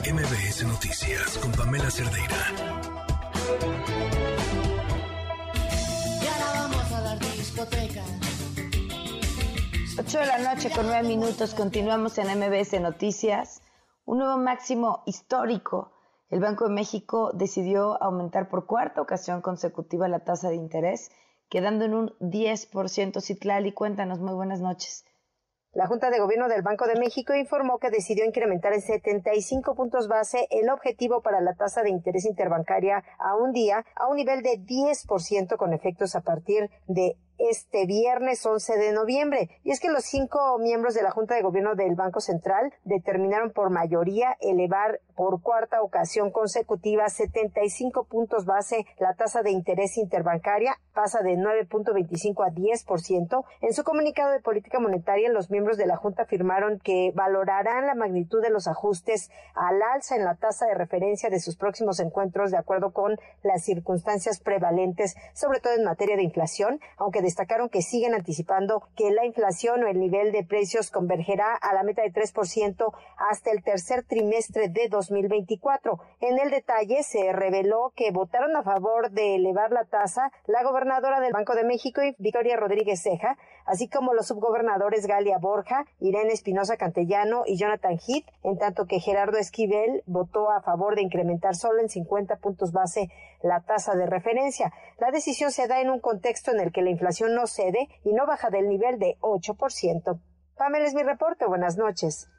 MBS 0.04 0.66
Noticias 0.66 1.38
con 1.38 1.52
Pamela 1.54 1.90
Cerdeira. 1.90 2.87
8 10.00 10.20
de 10.20 10.28
la 10.28 10.38
noche 10.38 10.70
con 10.70 10.86
9 10.86 11.08
minutos. 11.08 11.56
Continuamos 11.56 12.20
en 12.20 12.28
MBS 12.28 12.80
Noticias. 12.80 13.64
Un 14.06 14.20
nuevo 14.20 14.38
máximo 14.38 15.02
histórico 15.08 15.92
el 16.30 16.40
Banco 16.40 16.68
de 16.68 16.74
México 16.76 17.32
decidió 17.34 18.02
aumentar 18.04 18.48
por 18.48 18.68
cuarta 18.68 19.02
ocasión 19.02 19.42
consecutiva 19.42 20.08
la 20.08 20.20
tasa 20.20 20.50
de 20.50 20.56
interés, 20.56 21.10
quedando 21.50 21.86
en 21.86 21.96
un 21.96 22.10
10%. 22.20 23.22
Citlali, 23.22 23.72
cuéntanos, 23.72 24.20
muy 24.20 24.36
buenas 24.36 24.62
noches. 24.62 25.04
La 25.74 25.88
Junta 25.88 26.12
de 26.12 26.20
Gobierno 26.20 26.48
del 26.48 26.62
Banco 26.62 26.86
de 26.86 27.00
México 27.00 27.34
informó 27.34 27.80
que 27.80 27.90
decidió 27.90 28.24
incrementar 28.24 28.74
en 28.74 28.82
75 28.82 29.74
puntos 29.74 30.08
base 30.08 30.48
el 30.52 30.70
objetivo 30.70 31.24
para 31.24 31.42
la 31.42 31.56
tasa 31.56 31.82
de 31.82 31.90
interés 31.90 32.26
interbancaria 32.26 33.04
a 33.18 33.36
un 33.36 33.52
día 33.52 33.84
a 33.96 34.08
un 34.08 34.18
nivel 34.18 34.44
de 34.44 34.60
10% 34.60 35.58
con 35.58 35.74
efectos 35.74 36.16
a 36.16 36.22
partir 36.22 36.70
de 36.88 37.18
este 37.38 37.86
viernes 37.86 38.46
11 38.46 38.78
de 38.78 38.92
noviembre. 38.92 39.50
Y 39.64 39.72
es 39.72 39.80
que 39.80 39.90
los 39.90 40.04
cinco 40.04 40.58
miembros 40.60 40.94
de 40.94 41.04
la 41.04 41.12
Junta 41.12 41.36
de 41.36 41.42
Gobierno 41.42 41.76
del 41.76 41.96
Banco 41.96 42.20
Central 42.20 42.74
determinaron 42.84 43.52
por 43.52 43.70
mayoría 43.70 44.38
elevar 44.40 45.02
por 45.16 45.42
cuarta 45.42 45.82
ocasión 45.82 46.32
consecutiva 46.32 47.10
75 47.10 48.06
puntos 48.06 48.46
base 48.46 48.86
la 49.00 49.16
tasa 49.16 49.42
de 49.42 49.52
interés 49.52 49.98
interbancaria, 49.98 50.78
pasa 50.94 51.22
de 51.22 51.36
9.25 51.38 52.46
a 52.46 52.52
10%. 52.52 53.46
En 53.62 53.74
su 53.74 53.84
comunicado 53.84 54.32
de 54.32 54.40
política 54.40 54.80
monetaria, 54.80 55.30
los 55.30 55.50
miembros 55.50 55.78
de 55.78 55.88
la 55.88 55.98
Junta 55.98 56.24
afirmaron 56.24 56.80
que 56.80 57.12
valorarán 57.16 57.88
la 57.88 57.96
magnitud 57.96 58.42
de 58.42 58.50
los 58.50 58.68
ajustes 58.68 59.32
al 59.56 59.82
alza 59.82 60.16
en 60.16 60.24
la 60.24 60.36
tasa 60.36 60.68
de 60.68 60.76
referencia 60.76 61.30
de 61.30 61.40
sus 61.40 61.56
próximos 61.56 62.00
encuentros 62.00 62.52
de 62.52 62.58
acuerdo 62.58 62.92
con 62.92 63.18
las 63.44 63.64
circunstancias 63.64 64.40
prevalentes, 64.40 65.16
sobre 65.34 65.60
todo 65.60 65.74
en 65.74 65.84
materia 65.84 66.16
de 66.16 66.24
inflación, 66.24 66.80
aunque 66.98 67.22
destacaron 67.28 67.68
que 67.68 67.82
siguen 67.82 68.14
anticipando 68.14 68.88
que 68.96 69.12
la 69.12 69.26
inflación 69.26 69.84
o 69.84 69.88
el 69.88 70.00
nivel 70.00 70.32
de 70.32 70.46
precios 70.46 70.92
convergerá 70.92 71.56
a 71.56 71.74
la 71.74 71.84
meta 71.84 72.02
de 72.02 72.14
3% 72.14 72.94
hasta 73.18 73.52
el 73.52 73.64
tercer 73.64 74.04
trimestre 74.04 74.70
de 74.70 74.88
2024. 74.88 76.00
En 76.22 76.40
el 76.40 76.50
detalle 76.52 77.04
se 77.04 77.34
reveló 77.34 77.92
que 77.98 78.12
votaron 78.12 78.56
a 78.56 78.64
favor 78.64 79.12
de 79.12 79.36
elevar 79.36 79.72
la 79.72 79.84
tasa 79.84 80.32
la 80.46 80.64
gobernadora 80.64 81.20
del 81.20 81.34
Banco 81.34 81.54
de 81.54 81.66
México, 81.66 82.00
Victoria 82.18 82.56
Rodríguez 82.56 83.02
Ceja, 83.02 83.38
así 83.66 83.90
como 83.90 84.14
los 84.14 84.28
subgobernadores 84.28 85.06
Galia 85.06 85.38
Borja, 85.38 85.86
Irene 86.00 86.32
Espinosa 86.32 86.78
Cantellano 86.78 87.44
y 87.46 87.58
Jonathan 87.58 88.00
Heath, 88.08 88.26
en 88.44 88.58
tanto 88.58 88.86
que 88.86 89.02
Gerardo 89.02 89.38
Esquivel 89.38 90.02
votó 90.06 90.50
a 90.50 90.62
favor 90.62 90.96
de 90.96 91.02
incrementar 91.02 91.56
solo 91.56 91.82
en 91.82 91.90
50 91.90 92.38
puntos 92.38 92.72
base 92.72 93.10
la 93.42 93.62
tasa 93.62 93.96
de 93.96 94.06
referencia. 94.06 94.74
La 95.00 95.12
decisión 95.12 95.52
se 95.52 95.68
da 95.68 95.82
en 95.82 95.90
un 95.90 96.00
contexto 96.00 96.52
en 96.52 96.60
el 96.60 96.72
que 96.72 96.82
la 96.82 96.90
inflación 96.90 97.36
no 97.36 97.48
cede 97.48 97.88
y 98.04 98.14
no 98.14 98.26
baja 98.26 98.50
del 98.50 98.68
nivel 98.68 99.00
de 99.00 99.18
8%. 99.22 100.20
Pamela 100.58 100.86
es 100.86 100.96
mi 100.96 101.04
reporte. 101.04 101.46
Buenas 101.46 101.78
noches. 101.78 102.30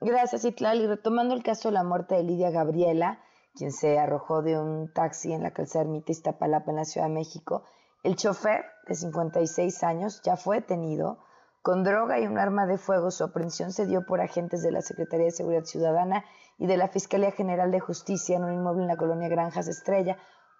Gracias, 0.00 0.44
Itlali. 0.44 0.86
Retomando 0.86 1.34
el 1.34 1.42
caso 1.42 1.68
de 1.68 1.74
la 1.74 1.84
muerte 1.84 2.14
de 2.14 2.22
Lidia 2.22 2.50
Gabriela, 2.50 3.20
quien 3.54 3.72
se 3.72 3.98
arrojó 3.98 4.42
de 4.42 4.58
un 4.58 4.92
taxi 4.92 5.32
en 5.32 5.42
la 5.42 5.52
calzada 5.52 5.84
Ermita 5.84 6.12
Iztapalapa 6.12 6.70
en 6.70 6.76
la 6.76 6.84
Ciudad 6.84 7.08
de 7.08 7.14
México, 7.14 7.64
el 8.02 8.16
chofer, 8.16 8.64
de 8.86 8.94
56 8.94 9.82
años, 9.82 10.22
ya 10.22 10.36
fue 10.36 10.60
detenido. 10.60 11.18
Con 11.62 11.82
droga 11.82 12.20
y 12.20 12.26
un 12.26 12.38
arma 12.38 12.66
de 12.66 12.78
fuego, 12.78 13.10
su 13.10 13.24
aprehensión 13.24 13.72
se 13.72 13.86
dio 13.86 14.06
por 14.06 14.20
agentes 14.20 14.62
de 14.62 14.70
la 14.70 14.82
Secretaría 14.82 15.26
de 15.26 15.32
Seguridad 15.32 15.64
Ciudadana 15.64 16.24
y 16.58 16.66
de 16.66 16.76
la 16.76 16.88
Fiscalía 16.88 17.32
General 17.32 17.72
de 17.72 17.80
Justicia 17.80 18.36
en 18.36 18.44
un 18.44 18.52
inmueble 18.52 18.82
en 18.82 18.88
la 18.88 18.96
colonia 18.96 19.28
Granjas 19.28 19.66
Estrella. 19.66 20.16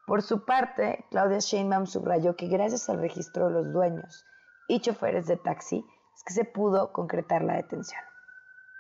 Por 0.07 0.23
su 0.23 0.45
parte, 0.45 1.05
Claudia 1.11 1.41
Sheinbaum 1.41 1.87
subrayó 1.87 2.37
que 2.37 2.47
gracias 2.47 2.89
al 2.89 3.01
registro 3.01 3.49
de 3.49 3.55
los 3.55 3.73
dueños 3.73 4.25
y 4.69 4.81
choferes 4.81 5.27
de 5.27 5.37
taxi 5.37 5.85
es 6.15 6.23
que 6.25 6.33
se 6.33 6.45
pudo 6.45 6.93
concretar 6.93 7.43
la 7.43 7.57
detención. 7.57 8.01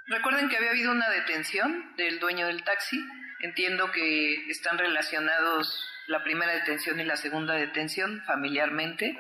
Recuerden 0.06 0.48
que 0.48 0.56
había 0.56 0.70
habido 0.70 0.92
una 0.92 1.10
detención 1.10 1.96
del 1.96 2.20
dueño 2.20 2.46
del 2.46 2.62
taxi. 2.62 2.96
Entiendo 3.40 3.90
que 3.90 4.48
están 4.48 4.78
relacionados 4.78 5.84
la 6.06 6.22
primera 6.22 6.52
detención 6.52 7.00
y 7.00 7.04
la 7.04 7.16
segunda 7.16 7.54
detención 7.54 8.22
familiarmente 8.24 9.18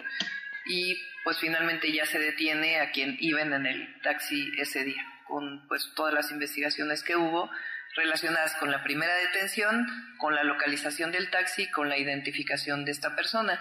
y 0.66 0.96
pues 1.24 1.38
finalmente 1.38 1.92
ya 1.92 2.06
se 2.06 2.20
detiene 2.20 2.80
a 2.80 2.92
quien 2.92 3.16
iban 3.18 3.52
en 3.52 3.66
el 3.66 4.00
taxi 4.02 4.52
ese 4.58 4.84
día 4.84 5.02
con 5.26 5.66
pues 5.66 5.92
todas 5.96 6.14
las 6.14 6.30
investigaciones 6.30 7.02
que 7.02 7.16
hubo 7.16 7.50
relacionadas 7.96 8.54
con 8.56 8.70
la 8.70 8.84
primera 8.84 9.14
detención, 9.16 9.86
con 10.18 10.34
la 10.34 10.44
localización 10.44 11.10
del 11.12 11.30
taxi, 11.30 11.70
con 11.70 11.88
la 11.88 11.98
identificación 11.98 12.84
de 12.84 12.92
esta 12.92 13.16
persona. 13.16 13.60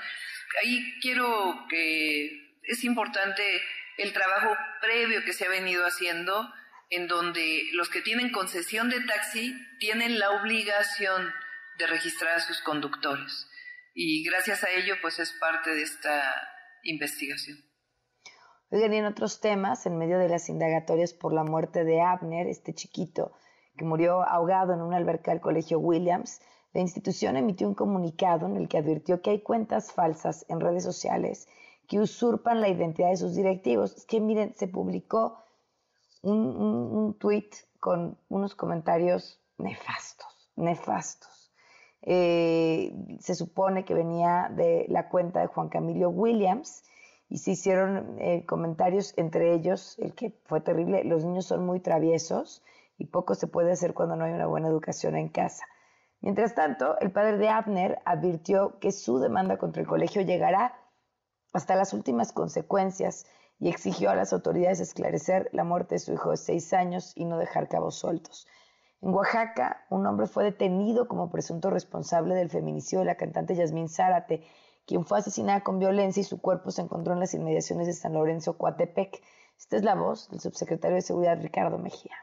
Ahí 0.61 0.99
quiero 1.01 1.65
que 1.69 2.59
es 2.63 2.83
importante 2.83 3.43
el 3.97 4.11
trabajo 4.13 4.55
previo 4.81 5.23
que 5.23 5.33
se 5.33 5.45
ha 5.45 5.49
venido 5.49 5.85
haciendo, 5.85 6.53
en 6.89 7.07
donde 7.07 7.63
los 7.73 7.89
que 7.89 8.01
tienen 8.01 8.31
concesión 8.31 8.89
de 8.89 9.01
taxi 9.01 9.55
tienen 9.79 10.19
la 10.19 10.31
obligación 10.31 11.33
de 11.77 11.87
registrar 11.87 12.35
a 12.35 12.41
sus 12.41 12.61
conductores. 12.61 13.47
Y 13.93 14.23
gracias 14.23 14.63
a 14.63 14.69
ello, 14.69 14.95
pues 15.01 15.19
es 15.19 15.31
parte 15.39 15.73
de 15.73 15.81
esta 15.81 16.21
investigación. 16.83 17.57
Oigan, 18.69 18.93
y 18.93 18.97
en 18.97 19.05
otros 19.05 19.39
temas, 19.39 19.85
en 19.85 19.97
medio 19.97 20.19
de 20.19 20.27
las 20.27 20.49
indagatorias 20.49 21.13
por 21.13 21.33
la 21.33 21.43
muerte 21.43 21.85
de 21.85 22.01
Abner, 22.01 22.47
este 22.47 22.73
chiquito 22.73 23.37
que 23.75 23.85
murió 23.85 24.21
ahogado 24.27 24.73
en 24.73 24.81
una 24.81 24.97
alberca 24.97 25.31
del 25.31 25.41
Colegio 25.41 25.79
Williams, 25.79 26.41
la 26.73 26.81
institución 26.81 27.37
emitió 27.37 27.67
un 27.67 27.73
comunicado 27.73 28.45
en 28.45 28.57
el 28.57 28.67
que 28.67 28.77
advirtió 28.77 29.21
que 29.21 29.31
hay 29.31 29.39
cuentas 29.39 29.91
falsas 29.91 30.45
en 30.49 30.59
redes 30.59 30.83
sociales 30.83 31.47
que 31.87 31.99
usurpan 31.99 32.61
la 32.61 32.69
identidad 32.69 33.09
de 33.09 33.17
sus 33.17 33.35
directivos. 33.35 33.95
Es 33.95 34.05
que 34.05 34.19
miren, 34.19 34.53
se 34.55 34.67
publicó 34.67 35.37
un, 36.21 36.37
un, 36.37 37.13
tweet 37.19 37.49
con 37.79 38.17
unos 38.29 38.55
comentarios 38.55 39.39
nefastos, 39.57 40.51
nefastos. 40.55 41.53
Eh, 42.01 42.93
se 43.19 43.35
supone 43.35 43.85
que 43.85 43.93
venía 43.93 44.51
de 44.53 44.85
la 44.89 45.07
cuenta 45.09 45.41
de 45.41 45.47
Juan 45.47 45.69
Camilo 45.69 46.09
Williams, 46.09 46.83
y 47.29 47.39
se 47.39 47.51
hicieron 47.51 48.17
eh, 48.19 48.45
comentarios 48.45 49.13
entre 49.17 49.53
ellos, 49.53 49.97
el 49.99 50.13
que 50.13 50.31
fue 50.45 50.61
terrible, 50.61 51.03
los 51.03 51.23
niños 51.25 51.45
son 51.45 51.65
muy 51.65 51.79
traviesos 51.79 52.61
y 52.97 53.05
poco 53.05 53.35
se 53.35 53.47
puede 53.47 53.71
hacer 53.71 53.93
cuando 53.93 54.15
no 54.15 54.25
hay 54.25 54.33
una 54.33 54.47
buena 54.47 54.67
educación 54.67 55.15
en 55.15 55.29
casa. 55.29 55.65
Mientras 56.21 56.55
tanto, 56.55 56.97
el 56.99 57.11
padre 57.11 57.37
de 57.37 57.49
Abner 57.49 57.99
advirtió 58.05 58.79
que 58.79 58.91
su 58.91 59.19
demanda 59.19 59.57
contra 59.57 59.81
el 59.81 59.87
colegio 59.87 60.21
llegará 60.21 60.79
hasta 61.53 61.75
las 61.75 61.93
últimas 61.93 62.31
consecuencias 62.31 63.25
y 63.59 63.69
exigió 63.69 64.09
a 64.09 64.15
las 64.15 64.33
autoridades 64.33 64.79
esclarecer 64.79 65.49
la 65.51 65.63
muerte 65.63 65.95
de 65.95 65.99
su 65.99 66.13
hijo 66.13 66.31
de 66.31 66.37
seis 66.37 66.73
años 66.73 67.13
y 67.15 67.25
no 67.25 67.37
dejar 67.37 67.67
cabos 67.67 67.95
sueltos. 67.95 68.47
En 69.01 69.13
Oaxaca, 69.13 69.85
un 69.89 70.05
hombre 70.07 70.27
fue 70.27 70.43
detenido 70.43 71.07
como 71.07 71.29
presunto 71.29 71.69
responsable 71.69 72.33
del 72.35 72.49
feminicidio 72.49 72.99
de 72.99 73.05
la 73.05 73.17
cantante 73.17 73.55
Yasmín 73.55 73.89
Zárate 73.89 74.43
quien 74.87 75.03
fue 75.03 75.17
asesinada 75.17 75.63
con 75.63 75.79
violencia 75.79 76.21
y 76.21 76.23
su 76.23 76.39
cuerpo 76.39 76.69
se 76.69 76.81
encontró 76.81 77.13
en 77.13 77.19
las 77.19 77.33
inmediaciones 77.33 77.87
de 77.87 77.93
San 77.93 78.13
Lorenzo, 78.13 78.55
Coatepec. 78.55 79.19
Esta 79.57 79.77
es 79.77 79.83
la 79.83 79.95
voz 79.95 80.29
del 80.29 80.39
subsecretario 80.39 80.95
de 80.95 81.01
Seguridad 81.01 81.41
Ricardo 81.41 81.79
Mejía 81.79 82.15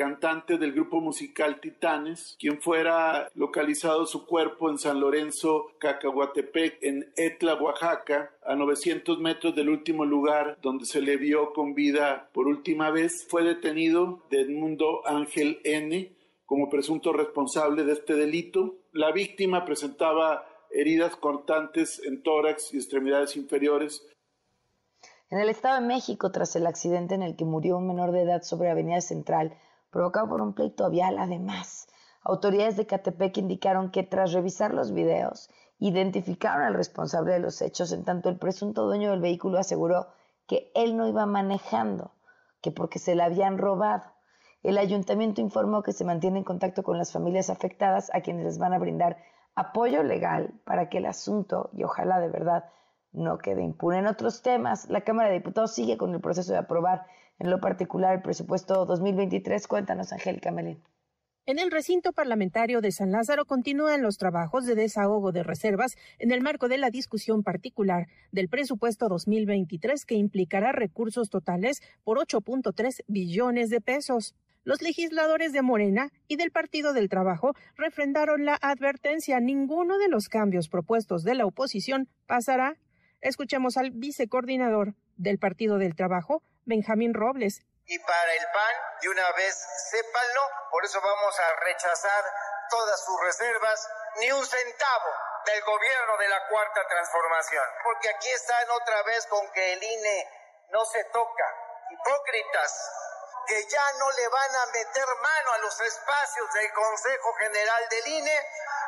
cantante 0.00 0.56
del 0.56 0.72
grupo 0.72 1.02
musical 1.02 1.60
Titanes, 1.60 2.34
quien 2.40 2.62
fuera 2.62 3.28
localizado 3.34 4.06
su 4.06 4.24
cuerpo 4.24 4.70
en 4.70 4.78
San 4.78 4.98
Lorenzo, 4.98 5.72
Cacahuatepec, 5.78 6.78
en 6.80 7.12
Etla, 7.18 7.56
Oaxaca, 7.56 8.30
a 8.42 8.54
900 8.54 9.18
metros 9.18 9.54
del 9.54 9.68
último 9.68 10.06
lugar 10.06 10.56
donde 10.62 10.86
se 10.86 11.02
le 11.02 11.18
vio 11.18 11.52
con 11.52 11.74
vida 11.74 12.30
por 12.32 12.46
última 12.46 12.90
vez, 12.90 13.26
fue 13.28 13.44
detenido 13.44 14.22
de 14.30 14.40
Edmundo 14.40 15.06
Ángel 15.06 15.60
N 15.64 16.16
como 16.46 16.70
presunto 16.70 17.12
responsable 17.12 17.84
de 17.84 17.92
este 17.92 18.14
delito. 18.14 18.76
La 18.92 19.12
víctima 19.12 19.66
presentaba 19.66 20.46
heridas 20.70 21.14
cortantes 21.14 22.00
en 22.06 22.22
tórax 22.22 22.72
y 22.72 22.78
extremidades 22.78 23.36
inferiores. 23.36 24.02
En 25.28 25.40
el 25.40 25.50
Estado 25.50 25.78
de 25.82 25.86
México, 25.86 26.32
tras 26.32 26.56
el 26.56 26.66
accidente 26.66 27.14
en 27.14 27.22
el 27.22 27.36
que 27.36 27.44
murió 27.44 27.76
un 27.76 27.86
menor 27.86 28.12
de 28.12 28.22
edad 28.22 28.40
sobre 28.42 28.70
Avenida 28.70 29.02
Central, 29.02 29.58
provocado 29.90 30.28
por 30.28 30.40
un 30.40 30.54
pleito 30.54 30.88
vial, 30.90 31.18
además, 31.18 31.88
autoridades 32.22 32.76
de 32.76 32.86
Catepec 32.86 33.38
indicaron 33.38 33.90
que 33.90 34.02
tras 34.02 34.32
revisar 34.32 34.72
los 34.72 34.92
videos, 34.92 35.50
identificaron 35.78 36.62
al 36.62 36.74
responsable 36.74 37.32
de 37.32 37.40
los 37.40 37.60
hechos, 37.62 37.92
en 37.92 38.04
tanto 38.04 38.28
el 38.28 38.38
presunto 38.38 38.84
dueño 38.84 39.10
del 39.10 39.20
vehículo 39.20 39.58
aseguró 39.58 40.08
que 40.46 40.70
él 40.74 40.96
no 40.96 41.06
iba 41.06 41.26
manejando, 41.26 42.12
que 42.60 42.70
porque 42.70 42.98
se 42.98 43.14
la 43.14 43.24
habían 43.24 43.58
robado. 43.58 44.04
El 44.62 44.76
ayuntamiento 44.76 45.40
informó 45.40 45.82
que 45.82 45.92
se 45.92 46.04
mantiene 46.04 46.38
en 46.38 46.44
contacto 46.44 46.82
con 46.82 46.98
las 46.98 47.12
familias 47.12 47.48
afectadas 47.48 48.10
a 48.12 48.20
quienes 48.20 48.44
les 48.44 48.58
van 48.58 48.74
a 48.74 48.78
brindar 48.78 49.16
apoyo 49.54 50.02
legal 50.02 50.52
para 50.64 50.88
que 50.88 50.98
el 50.98 51.06
asunto, 51.06 51.70
y 51.72 51.84
ojalá 51.84 52.20
de 52.20 52.28
verdad 52.28 52.64
no 53.12 53.38
quede 53.38 53.62
impune. 53.62 53.98
En 53.98 54.06
otros 54.06 54.42
temas, 54.42 54.88
la 54.90 55.00
Cámara 55.00 55.30
de 55.30 55.36
Diputados 55.36 55.72
sigue 55.72 55.96
con 55.96 56.14
el 56.14 56.20
proceso 56.20 56.52
de 56.52 56.58
aprobar 56.58 57.06
en 57.40 57.50
lo 57.50 57.60
particular 57.60 58.14
el 58.14 58.22
presupuesto 58.22 58.84
2023. 58.86 59.66
Cuéntanos, 59.66 60.12
Angélica 60.12 60.52
Melín. 60.52 60.82
En 61.46 61.58
el 61.58 61.70
recinto 61.70 62.12
parlamentario 62.12 62.80
de 62.80 62.92
San 62.92 63.10
Lázaro 63.10 63.44
continúan 63.46 64.02
los 64.02 64.18
trabajos 64.18 64.66
de 64.66 64.74
desahogo 64.74 65.32
de 65.32 65.42
reservas 65.42 65.96
en 66.18 66.30
el 66.30 66.42
marco 66.42 66.68
de 66.68 66.78
la 66.78 66.90
discusión 66.90 67.42
particular 67.42 68.06
del 68.30 68.48
presupuesto 68.48 69.08
2023 69.08 70.04
que 70.04 70.14
implicará 70.14 70.70
recursos 70.70 71.30
totales 71.30 71.80
por 72.04 72.18
8.3 72.18 73.02
billones 73.08 73.70
de 73.70 73.80
pesos. 73.80 74.36
Los 74.62 74.82
legisladores 74.82 75.52
de 75.52 75.62
Morena 75.62 76.12
y 76.28 76.36
del 76.36 76.50
Partido 76.50 76.92
del 76.92 77.08
Trabajo 77.08 77.54
refrendaron 77.74 78.44
la 78.44 78.58
advertencia. 78.60 79.40
Ninguno 79.40 79.96
de 79.96 80.08
los 80.08 80.28
cambios 80.28 80.68
propuestos 80.68 81.24
de 81.24 81.34
la 81.34 81.46
oposición 81.46 82.06
pasará. 82.26 82.76
Escuchemos 83.22 83.78
al 83.78 83.90
vicecoordinador 83.90 84.94
del 85.16 85.38
Partido 85.38 85.78
del 85.78 85.94
Trabajo, 85.94 86.42
Benjamín 86.70 87.12
Robles. 87.12 87.60
Y 87.84 87.98
para 87.98 88.32
el 88.32 88.46
PAN, 88.54 88.74
de 89.02 89.08
una 89.08 89.32
vez 89.32 89.54
sépanlo, 89.90 90.42
por 90.70 90.84
eso 90.84 91.00
vamos 91.02 91.34
a 91.40 91.56
rechazar 91.66 92.24
todas 92.70 93.04
sus 93.04 93.20
reservas, 93.20 93.88
ni 94.20 94.30
un 94.30 94.46
centavo 94.46 95.10
del 95.44 95.60
gobierno 95.64 96.16
de 96.18 96.28
la 96.28 96.46
Cuarta 96.48 96.86
Transformación. 96.88 97.64
Porque 97.82 98.08
aquí 98.08 98.28
están 98.30 98.70
otra 98.70 99.02
vez 99.02 99.26
con 99.26 99.50
que 99.50 99.72
el 99.72 99.82
INE 99.82 100.28
no 100.70 100.84
se 100.84 101.02
toca. 101.12 101.46
Hipócritas, 101.90 102.70
que 103.48 103.66
ya 103.68 103.86
no 103.98 104.06
le 104.12 104.28
van 104.28 104.54
a 104.54 104.66
meter 104.66 105.06
mano 105.20 105.52
a 105.54 105.58
los 105.58 105.80
espacios 105.80 106.52
del 106.54 106.72
Consejo 106.72 107.34
General 107.40 107.82
del 107.90 108.06
INE, 108.06 108.38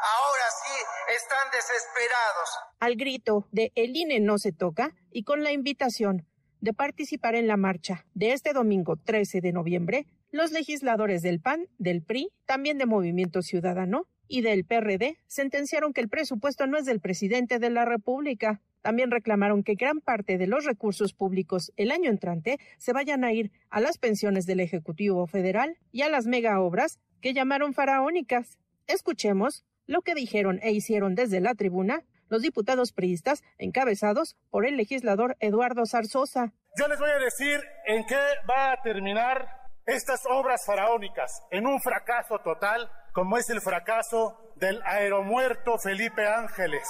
ahora 0.03 0.51
sí 0.63 0.79
están 1.09 1.51
desesperados. 1.51 2.61
Al 2.79 2.95
grito 2.95 3.49
de 3.51 3.73
El 3.75 3.97
INE 3.97 4.21
no 4.21 4.39
se 4.39 4.53
toca 4.53 4.91
y 5.11 5.25
con 5.25 5.43
la 5.43 5.51
invitación 5.51 6.29
de 6.63 6.73
participar 6.73 7.35
en 7.35 7.49
la 7.49 7.57
marcha 7.57 8.07
de 8.15 8.33
este 8.33 8.53
domingo 8.53 8.97
13 8.97 9.41
de 9.41 9.53
noviembre, 9.53 10.07
los 10.31 10.53
legisladores 10.53 11.21
del 11.21 11.41
PAN, 11.41 11.67
del 11.79 12.03
PRI, 12.03 12.29
también 12.47 12.79
de 12.79 12.87
Movimiento 12.87 13.43
Ciudadano 13.43 14.07
y 14.29 14.43
del 14.43 14.65
PRD 14.65 15.19
sentenciaron 15.27 15.93
que 15.93 16.01
el 16.01 16.09
presupuesto 16.09 16.69
no 16.69 16.79
es 16.79 16.87
del 16.87 17.01
presidente 17.01 17.59
de 17.59 17.69
la 17.69 17.85
República, 17.85 18.61
también 18.81 19.11
reclamaron 19.11 19.65
que 19.65 19.75
gran 19.75 20.01
parte 20.01 20.39
de 20.39 20.47
los 20.47 20.65
recursos 20.65 21.15
públicos 21.15 21.73
el 21.77 21.91
año 21.91 22.09
entrante 22.09 22.59
se 22.79 22.93
vayan 22.93 23.25
a 23.25 23.33
ir 23.33 23.51
a 23.69 23.81
las 23.81 23.99
pensiones 23.99 24.47
del 24.47 24.61
Ejecutivo 24.61 25.27
Federal 25.27 25.77
y 25.91 26.03
a 26.03 26.09
las 26.09 26.27
mega 26.27 26.61
obras 26.61 27.01
que 27.21 27.35
llamaron 27.35 27.75
faraónicas. 27.75 28.57
Escuchemos 28.87 29.65
lo 29.87 30.03
que 30.03 30.15
dijeron 30.15 30.61
e 30.63 30.71
hicieron 30.71 31.17
desde 31.17 31.41
la 31.41 31.57
tribuna 31.57 32.05
los 32.33 32.43
diputados 32.43 32.91
priistas 32.91 33.45
encabezados 33.59 34.37
por 34.51 34.67
el 34.67 34.77
legislador 34.77 35.37
Eduardo 35.39 35.87
Zarzosa. 35.87 36.53
Yo 36.77 36.89
les 36.89 36.99
voy 36.99 37.11
a 37.11 37.19
decir 37.19 37.61
en 37.87 38.05
qué 38.07 38.21
va 38.51 38.73
a 38.73 38.83
terminar 38.83 39.47
estas 39.87 40.23
obras 40.29 40.65
faraónicas, 40.67 41.43
en 41.51 41.67
un 41.67 41.81
fracaso 41.81 42.41
total, 42.41 42.91
como 43.13 43.37
es 43.37 43.49
el 43.51 43.61
fracaso 43.61 44.53
del 44.57 44.81
aeromuerto 44.85 45.79
Felipe 45.79 46.27
Ángeles 46.27 46.89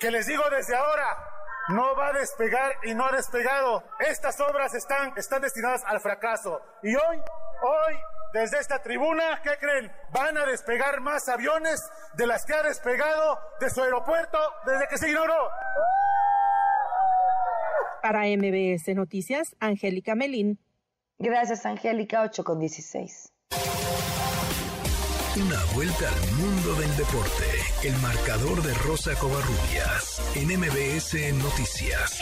que 0.00 0.10
les 0.10 0.26
digo 0.26 0.42
desde 0.50 0.74
ahora, 0.74 1.16
no 1.68 1.94
va 1.94 2.08
a 2.08 2.12
despegar 2.14 2.72
y 2.84 2.94
no 2.94 3.04
ha 3.06 3.12
despegado. 3.12 3.84
Estas 4.00 4.40
obras 4.40 4.74
están, 4.74 5.12
están 5.16 5.42
destinadas 5.42 5.84
al 5.84 6.00
fracaso. 6.00 6.58
Y 6.82 6.96
hoy, 6.96 7.18
hoy, 7.62 7.94
desde 8.32 8.58
esta 8.58 8.82
tribuna, 8.82 9.40
¿qué 9.42 9.50
creen? 9.58 9.90
Van 10.12 10.36
a 10.36 10.46
despegar 10.46 11.00
más 11.00 11.28
aviones 11.28 11.80
de 12.14 12.26
las 12.26 12.44
que 12.44 12.54
ha 12.54 12.62
despegado 12.62 13.38
de 13.60 13.70
su 13.70 13.82
aeropuerto 13.82 14.38
desde 14.66 14.88
que 14.88 14.98
se 14.98 15.10
inauguró. 15.10 15.50
Para 18.02 18.24
MBS 18.24 18.94
Noticias, 18.94 19.56
Angélica 19.60 20.14
Melín. 20.14 20.58
Gracias, 21.18 21.66
Angélica, 21.66 22.22
8 22.22 22.44
con 22.44 22.58
16. 22.58 23.32
Una 25.36 25.64
vuelta 25.74 26.08
al 26.08 26.32
mundo 26.32 26.74
del 26.80 26.96
deporte. 26.96 27.44
El 27.84 27.96
marcador 27.98 28.62
de 28.62 28.74
Rosa 28.74 29.14
Covarrubias 29.14 30.20
en 30.34 30.58
MBS 30.58 31.34
Noticias. 31.34 32.20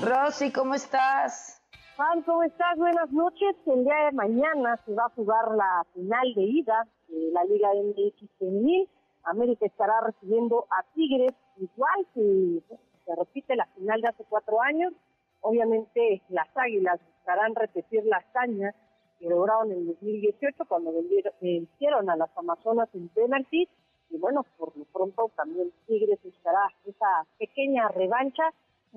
Rosy, 0.00 0.52
¿cómo 0.52 0.74
estás? 0.74 1.55
Juan, 1.96 2.22
¿cómo 2.24 2.42
estás? 2.42 2.76
Buenas 2.76 3.10
noches. 3.10 3.56
El 3.64 3.84
día 3.84 4.04
de 4.04 4.12
mañana 4.12 4.78
se 4.84 4.92
va 4.92 5.06
a 5.06 5.14
jugar 5.16 5.50
la 5.52 5.86
final 5.94 6.34
de 6.34 6.42
ida 6.42 6.86
de 7.08 7.30
la 7.32 7.42
Liga 7.44 7.70
MX 7.72 8.30
femenil. 8.38 8.86
América 9.24 9.64
estará 9.64 10.02
recibiendo 10.02 10.66
a 10.68 10.82
Tigres, 10.92 11.32
igual 11.56 12.06
que 12.12 12.60
se 13.02 13.14
repite 13.16 13.56
la 13.56 13.64
final 13.74 14.02
de 14.02 14.08
hace 14.08 14.24
cuatro 14.28 14.60
años. 14.60 14.92
Obviamente 15.40 16.20
las 16.28 16.48
Águilas 16.54 17.00
buscarán 17.16 17.54
repetir 17.54 18.04
la 18.04 18.18
hazaña 18.18 18.74
que 19.18 19.30
lograron 19.30 19.72
en 19.72 19.86
2018 19.86 20.66
cuando 20.68 20.92
vencieron 21.40 22.10
a 22.10 22.16
las 22.16 22.28
Amazonas 22.36 22.90
en 22.92 23.08
penaltis 23.08 23.70
y 24.10 24.18
bueno, 24.18 24.44
por 24.58 24.76
lo 24.76 24.84
pronto 24.84 25.30
también 25.34 25.72
Tigres 25.86 26.18
buscará 26.22 26.68
esa 26.84 27.26
pequeña 27.38 27.88
revancha. 27.88 28.52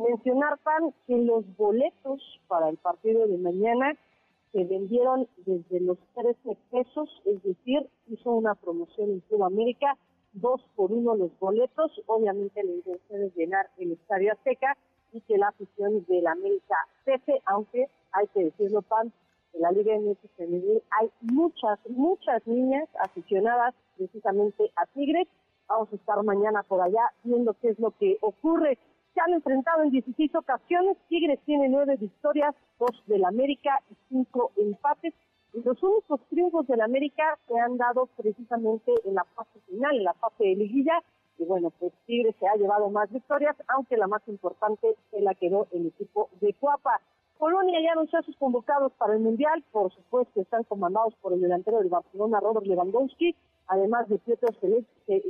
Mencionar, 0.07 0.57
Pan, 0.59 0.93
que 1.07 1.17
los 1.17 1.45
boletos 1.57 2.21
para 2.47 2.69
el 2.69 2.77
partido 2.77 3.27
de 3.27 3.37
mañana 3.37 3.97
se 4.51 4.63
vendieron 4.63 5.27
desde 5.45 5.81
los 5.81 5.97
13 6.15 6.57
pesos, 6.71 7.21
es 7.25 7.43
decir, 7.43 7.87
hizo 8.07 8.31
una 8.31 8.55
promoción 8.55 9.11
en 9.11 9.23
Sudamérica, 9.29 9.97
dos 10.33 10.61
por 10.75 10.91
uno 10.91 11.15
los 11.15 11.37
boletos, 11.39 11.91
obviamente 12.07 12.63
la 12.63 12.71
intención 12.71 13.23
es 13.23 13.35
llenar 13.35 13.69
el 13.77 13.91
Estadio 13.91 14.31
Azteca, 14.31 14.77
y 15.11 15.21
que 15.21 15.37
la 15.37 15.47
afición 15.47 16.05
de 16.07 16.21
la 16.21 16.31
América 16.31 16.75
cese, 17.05 17.41
aunque 17.45 17.89
hay 18.11 18.27
que 18.27 18.45
decirlo, 18.45 18.81
Pan, 18.81 19.11
en 19.53 19.61
la 19.61 19.71
Liga 19.71 19.97
MX 19.97 20.19
femenil 20.37 20.81
hay 20.91 21.09
muchas, 21.21 21.79
muchas 21.89 22.45
niñas 22.45 22.87
aficionadas 23.01 23.73
precisamente 23.97 24.71
a 24.75 24.85
Tigres. 24.87 25.27
Vamos 25.67 25.91
a 25.91 25.95
estar 25.95 26.23
mañana 26.23 26.63
por 26.63 26.81
allá 26.81 27.11
viendo 27.23 27.55
qué 27.55 27.69
es 27.69 27.79
lo 27.79 27.91
que 27.91 28.17
ocurre. 28.21 28.77
Se 29.19 29.23
han 29.25 29.33
enfrentado 29.33 29.83
en 29.83 29.89
16 29.89 30.33
ocasiones. 30.33 30.95
Tigres 31.09 31.41
tiene 31.45 31.67
nueve 31.67 31.97
victorias, 31.97 32.55
dos 32.79 33.03
del 33.05 33.25
América 33.25 33.81
y 33.91 33.95
cinco 34.07 34.51
empates. 34.55 35.13
Los 35.51 35.83
únicos 35.83 36.21
triunfos 36.29 36.65
del 36.67 36.79
América 36.79 37.37
se 37.49 37.59
han 37.59 37.75
dado 37.75 38.07
precisamente 38.15 38.93
en 39.03 39.15
la 39.15 39.25
fase 39.35 39.59
final, 39.67 39.97
en 39.97 40.05
la 40.05 40.13
fase 40.13 40.45
de 40.45 40.55
liguilla. 40.55 41.03
Y 41.37 41.43
bueno, 41.43 41.69
pues 41.71 41.91
Tigres 42.05 42.33
se 42.39 42.47
ha 42.47 42.55
llevado 42.55 42.89
más 42.91 43.11
victorias, 43.11 43.57
aunque 43.67 43.97
la 43.97 44.07
más 44.07 44.21
importante 44.27 44.95
se 45.11 45.19
la 45.19 45.35
quedó 45.35 45.67
el 45.73 45.87
equipo 45.87 46.29
de 46.39 46.53
Cuapa. 46.53 47.01
Polonia 47.37 47.81
ya 47.81 47.91
anunció 47.91 48.21
sus 48.21 48.37
convocados 48.37 48.93
para 48.93 49.15
el 49.15 49.19
Mundial, 49.19 49.65
por 49.73 49.93
supuesto 49.93 50.39
están 50.39 50.63
comandados 50.63 51.13
por 51.15 51.33
el 51.33 51.41
delantero 51.41 51.79
del 51.79 51.89
Barcelona, 51.89 52.39
Robert 52.39 52.65
Lewandowski, 52.65 53.35
además 53.67 54.07
de 54.07 54.17
Pietro 54.19 54.47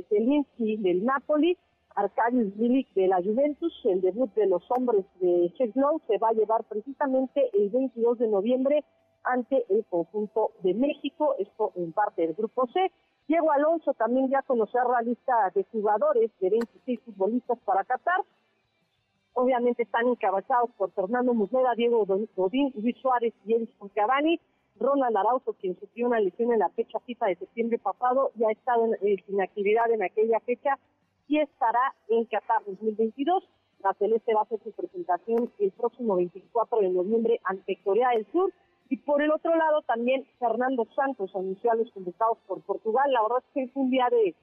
Zelinski 0.08 0.76
del 0.76 1.04
Napoli, 1.04 1.58
Arkadiusz 2.00 2.56
Milik 2.56 2.88
de 2.94 3.08
la 3.08 3.20
Juventus, 3.22 3.72
el 3.84 4.00
debut 4.00 4.32
de 4.34 4.46
los 4.46 4.62
hombres 4.70 5.04
de 5.20 5.52
Cheslow 5.56 6.00
se 6.06 6.16
va 6.16 6.28
a 6.30 6.32
llevar 6.32 6.64
precisamente 6.64 7.50
el 7.52 7.68
22 7.68 8.18
de 8.18 8.28
noviembre 8.28 8.84
ante 9.22 9.66
el 9.68 9.84
conjunto 9.84 10.52
de 10.62 10.72
México, 10.72 11.34
esto 11.38 11.72
en 11.76 11.92
parte 11.92 12.22
del 12.22 12.34
grupo 12.34 12.66
C. 12.68 12.90
Diego 13.28 13.52
Alonso 13.52 13.92
también 13.92 14.30
ya 14.30 14.40
conoció 14.42 14.80
la 14.90 15.02
lista 15.02 15.52
de 15.54 15.64
jugadores 15.64 16.30
de 16.40 16.50
26 16.50 17.00
futbolistas 17.00 17.58
para 17.66 17.84
Qatar, 17.84 18.22
Obviamente 19.32 19.84
están 19.84 20.08
encabezados 20.08 20.70
por 20.76 20.90
Fernando 20.90 21.32
Muslera, 21.32 21.74
Diego 21.76 22.04
Godín, 22.36 22.72
Luis 22.74 22.96
Suárez 23.00 23.32
y 23.46 23.54
Edison 23.54 23.88
Cavani. 23.94 24.40
Ronald 24.78 25.16
Arauzo, 25.16 25.52
quien 25.52 25.78
sufrió 25.78 26.08
una 26.08 26.20
lesión 26.20 26.52
en 26.52 26.58
la 26.58 26.68
fecha 26.70 26.98
FIFA 27.00 27.26
de 27.26 27.36
septiembre 27.36 27.78
pasado, 27.78 28.32
ya 28.34 28.48
ha 28.48 28.52
estado 28.52 28.86
en, 28.86 28.94
eh, 29.06 29.22
sin 29.26 29.40
actividad 29.40 29.90
en 29.90 30.02
aquella 30.02 30.40
fecha 30.40 30.78
y 31.30 31.38
estará 31.38 31.94
en 32.08 32.24
Qatar 32.24 32.64
2022. 32.66 33.44
La 33.84 33.94
Celeste 33.94 34.34
va 34.34 34.40
a 34.40 34.42
hacer 34.42 34.58
su 34.64 34.72
presentación 34.72 35.50
el 35.60 35.70
próximo 35.70 36.16
24 36.16 36.80
de 36.80 36.90
noviembre 36.90 37.40
ante 37.44 37.80
Corea 37.84 38.10
del 38.10 38.26
Sur. 38.32 38.52
Y 38.88 38.96
por 38.96 39.22
el 39.22 39.30
otro 39.30 39.54
lado, 39.54 39.82
también 39.82 40.26
Fernando 40.40 40.88
Santos 40.96 41.30
anunció 41.36 41.70
a 41.70 41.76
los 41.76 41.88
convocados 41.92 42.38
por 42.48 42.60
Portugal. 42.62 43.12
La 43.12 43.22
verdad 43.22 43.38
es 43.38 43.54
que 43.54 43.62
es 43.62 43.70
un 43.74 43.90
día 43.90 44.08
de, 44.10 44.34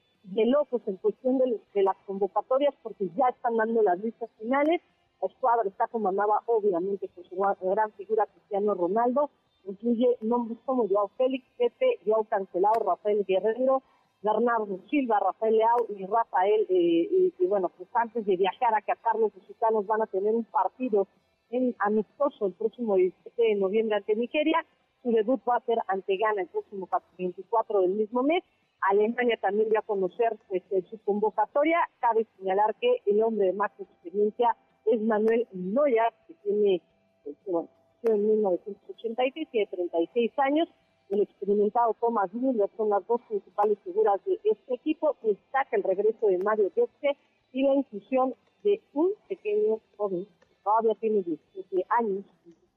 locos 0.46 0.82
en 0.88 0.96
cuestión 0.96 1.38
de, 1.40 1.84
las 1.84 1.98
convocatorias 2.06 2.74
porque 2.82 3.10
ya 3.18 3.28
están 3.28 3.58
dando 3.58 3.84
las 3.84 4.00
listas 4.00 4.30
finales. 4.40 4.82
La 5.22 5.28
escuadra 5.28 5.68
está 5.68 5.88
comandada 5.88 6.42
obviamente 6.46 7.10
por 7.10 7.28
su 7.28 7.36
gran 7.36 7.92
figura 7.98 8.28
Cristiano 8.28 8.74
Ronaldo. 8.76 9.30
Incluye 9.66 10.16
nombres 10.22 10.58
como 10.66 10.88
Joao 10.88 11.10
Félix, 11.18 11.46
Pepe, 11.58 12.00
Joao 12.06 12.24
Cancelado, 12.24 12.80
Rafael 12.86 13.26
Guerrero, 13.28 13.84
Bernardo 14.28 14.80
Silva, 14.90 15.20
Rafael 15.20 15.58
Leao 15.58 15.86
y 15.90 16.06
Rafael. 16.06 16.66
Eh, 16.70 17.32
y, 17.40 17.46
bueno, 17.46 17.70
pues 17.78 17.90
antes 17.94 18.26
de 18.26 18.36
viajar 18.36 18.74
a 18.74 18.82
Qatar, 18.82 19.16
los 19.16 19.34
mexicanos 19.36 19.86
van 19.86 20.02
a 20.02 20.08
tener 20.08 20.36
un 20.36 20.44
partido 20.46 21.08
en 21.50 21.76
amistoso 21.80 22.48
el 22.48 22.54
próximo 22.54 22.96
17 22.96 23.42
de 23.42 23.56
noviembre 23.56 23.96
ante 23.96 24.16
Nigeria. 24.16 24.66
Su 25.02 25.12
debut 25.12 25.42
va 25.48 25.58
a 25.58 25.66
ser 25.66 25.78
ante 25.88 26.18
Ghana 26.18 26.42
el 26.42 26.48
próximo 26.48 26.90
24 27.18 27.82
del 27.82 27.92
mismo 27.92 28.24
mes. 28.24 28.44
Alemania 28.82 29.38
también 29.42 29.70
dio 29.70 29.80
a 29.80 29.84
conocer 29.84 30.38
pues, 30.50 30.64
su 30.90 31.00
convocatoria. 31.00 31.80
Cabe 32.00 32.28
señalar 32.38 32.76
que 32.76 33.02
el 33.06 33.24
hombre 33.24 33.48
de 33.48 33.54
más 33.54 33.72
experiencia 33.80 34.56
es 34.86 35.02
Manuel 35.02 35.48
Neuer, 35.54 36.14
que 36.28 36.34
tiene, 36.44 36.82
pues, 37.24 37.36
bueno, 37.46 37.70
en 38.04 38.28
1986, 38.28 39.48
tiene 39.52 39.68
36 39.68 40.32
años. 40.40 40.70
El 41.10 41.22
experimentado 41.22 41.96
Thomas 42.00 42.34
Müller 42.34 42.70
son 42.76 42.90
las 42.90 43.06
dos 43.08 43.22
principales 43.28 43.78
figuras 43.84 44.24
de 44.26 44.40
este 44.44 44.74
equipo. 44.74 45.16
Destaca 45.22 45.76
el 45.76 45.84
regreso 45.84 46.28
de 46.28 46.38
Mario 46.40 46.72
Götze 46.76 47.18
y 47.54 47.64
la 47.64 47.76
inclusión 47.76 48.36
de 48.64 48.82
un 48.94 49.14
pequeño 49.30 49.80
joven, 49.96 50.28
todavía 50.64 50.96
tiene 50.96 51.22
17 51.24 51.86
años, 51.90 52.26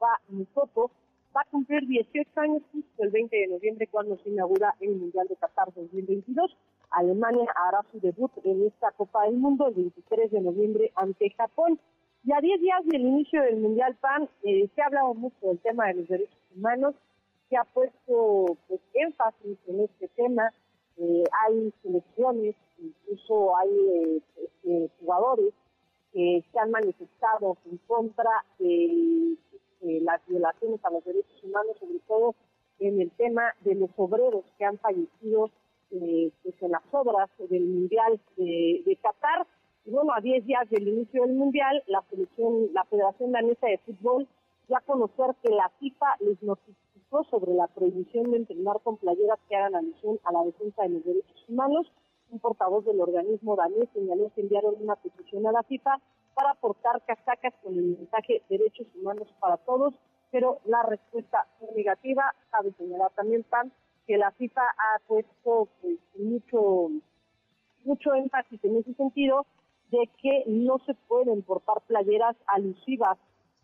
va 0.01 0.21
foto 0.55 0.91
va 1.37 1.43
a 1.43 1.51
cumplir 1.51 1.87
18 1.87 2.29
años 2.41 2.63
justo 2.73 3.03
el 3.03 3.11
20 3.11 3.37
de 3.37 3.47
noviembre 3.49 3.87
cuando 3.87 4.17
se 4.19 4.31
inaugura 4.31 4.75
el 4.81 4.97
Mundial 4.97 5.27
de 5.29 5.37
Qatar 5.37 5.73
2022. 5.75 6.57
Alemania 6.91 7.47
hará 7.55 7.81
su 7.93 8.01
debut 8.01 8.33
en 8.45 8.67
esta 8.67 8.91
Copa 8.93 9.25
del 9.25 9.37
Mundo 9.37 9.69
el 9.69 9.75
23 9.75 10.31
de 10.31 10.41
noviembre 10.41 10.93
ante 10.97 11.31
Japón. 11.31 11.79
Y 12.25 12.33
a 12.33 12.41
10 12.41 12.61
días 12.61 12.85
del 12.87 13.03
inicio 13.03 13.43
del 13.43 13.57
Mundial 13.57 13.97
PAN 14.01 14.29
eh, 14.43 14.69
se 14.75 14.83
ha 14.83 14.87
hablado 14.87 15.15
mucho 15.15 15.37
del 15.47 15.59
tema 15.61 15.87
de 15.87 15.95
los 15.95 16.09
derechos 16.09 16.37
humanos, 16.55 16.95
se 17.51 17.57
ha 17.57 17.65
puesto 17.65 18.57
pues, 18.69 18.81
énfasis 18.95 19.59
en 19.67 19.81
este 19.81 20.09
tema. 20.09 20.51
Eh, 20.97 21.25
hay 21.45 21.73
selecciones, 21.83 22.55
incluso 22.79 23.57
hay 23.57 23.71
eh, 23.71 24.23
este, 24.37 24.91
jugadores 25.01 25.53
que 26.13 26.45
se 26.51 26.59
han 26.59 26.71
manifestado 26.71 27.59
en 27.67 27.79
contra 27.87 28.31
de 28.59 29.35
eh, 29.83 30.01
las 30.03 30.25
violaciones 30.27 30.85
a 30.85 30.91
los 30.91 31.05
derechos 31.05 31.45
humanos, 31.45 31.77
sobre 31.79 31.99
todo 32.07 32.35
en 32.79 33.01
el 33.01 33.11
tema 33.13 33.43
de 33.63 33.75
los 33.75 33.91
obreros 33.97 34.45
que 34.57 34.65
han 34.65 34.79
fallecido 34.79 35.51
eh, 35.91 36.31
pues 36.43 36.55
en 36.63 36.71
las 36.71 36.83
obras 36.93 37.29
del 37.49 37.65
Mundial 37.65 38.21
de, 38.37 38.99
Qatar. 39.03 39.47
Y 39.85 39.91
bueno, 39.91 40.13
a 40.15 40.21
10 40.21 40.47
días 40.47 40.69
del 40.71 40.87
inicio 40.87 41.23
del 41.23 41.35
Mundial, 41.35 41.83
la 41.87 42.03
selección, 42.11 42.73
la 42.73 42.85
Federación 42.85 43.33
Danesa 43.33 43.67
de 43.67 43.79
Fútbol 43.79 44.29
ya 44.71 44.81
conocer 44.87 45.35
que 45.43 45.51
la 45.51 45.69
FIFA 45.81 46.17
les 46.21 46.41
notificó 46.43 46.90
sobre 47.31 47.55
la 47.55 47.67
prohibición 47.67 48.31
de 48.31 48.39
entrenar 48.39 48.81
con 48.83 48.97
playeras 48.97 49.39
que 49.49 49.57
hagan 49.57 49.75
alusión 49.75 50.21
a 50.25 50.33
la 50.33 50.45
defensa 50.45 50.83
de 50.83 50.91
los 50.91 51.05
derechos 51.05 51.45
humanos. 51.49 51.91
Un 52.31 52.39
portavoz 52.39 52.85
del 52.85 53.01
organismo 53.01 53.57
danés 53.57 53.89
señaló 53.93 54.31
que 54.35 54.43
enviaron 54.43 54.77
una 54.81 54.95
petición 54.95 55.47
a 55.47 55.53
la 55.53 55.65
FIFA 55.65 56.01
para 56.35 56.51
aportar 56.51 57.03
casacas 57.05 57.53
con 57.63 57.75
el 57.75 57.97
mensaje 57.99 58.43
derechos 58.49 58.87
humanos 58.95 59.27
para 59.41 59.57
todos, 59.59 59.95
pero 60.31 60.61
la 60.65 60.83
respuesta 60.85 61.49
fue 61.59 61.69
negativa. 61.75 62.33
Cabe 62.51 62.73
señalar 62.79 63.11
también, 63.17 63.43
Pan, 63.43 63.73
que 64.07 64.17
la 64.17 64.31
FIFA 64.31 64.63
ha 64.63 64.99
puesto 65.09 65.69
pues, 65.81 65.99
mucho, 66.17 66.91
mucho 67.85 68.15
énfasis 68.15 68.65
en 68.65 68.77
ese 68.77 68.95
sentido 68.95 69.45
de 69.91 70.09
que 70.23 70.45
no 70.47 70.79
se 70.87 70.95
pueden 71.09 71.43
portar 71.43 71.81
playeras 71.89 72.37
alusivas 72.47 73.19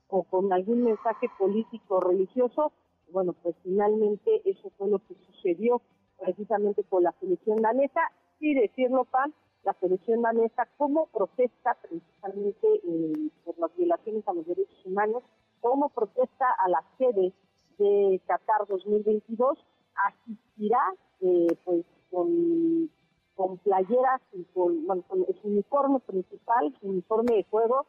o 0.09 0.24
con 0.24 0.53
algún 0.53 0.82
mensaje 0.82 1.28
político 1.38 1.97
o 1.97 2.01
religioso. 2.01 2.72
Bueno, 3.16 3.32
pues 3.42 3.56
finalmente 3.62 4.42
eso 4.44 4.70
fue 4.76 4.90
lo 4.90 4.98
que 4.98 5.14
sucedió 5.14 5.80
precisamente 6.18 6.84
con 6.84 7.02
la 7.02 7.12
selección 7.18 7.62
danesa. 7.62 8.02
Y 8.40 8.52
decirlo, 8.52 9.06
Pan, 9.06 9.32
la 9.64 9.72
selección 9.80 10.20
danesa 10.20 10.68
como 10.76 11.06
protesta 11.06 11.78
principalmente 11.80 12.66
eh, 12.74 13.30
por 13.42 13.58
las 13.58 13.74
violaciones 13.74 14.22
a 14.28 14.34
los 14.34 14.46
derechos 14.46 14.84
humanos, 14.84 15.22
como 15.62 15.88
protesta 15.88 16.44
a 16.62 16.68
la 16.68 16.84
sede 16.98 17.32
de 17.78 18.20
Qatar 18.26 18.66
2022, 18.68 19.64
asistirá 19.94 20.82
eh, 21.22 21.56
pues 21.64 21.86
con, 22.10 22.90
con 23.34 23.56
playeras 23.56 24.20
y 24.34 24.44
con, 24.52 24.86
bueno, 24.86 25.02
su 25.40 25.48
uniforme 25.48 26.00
principal, 26.00 26.70
su 26.82 26.88
uniforme 26.88 27.36
de 27.36 27.44
juego, 27.44 27.86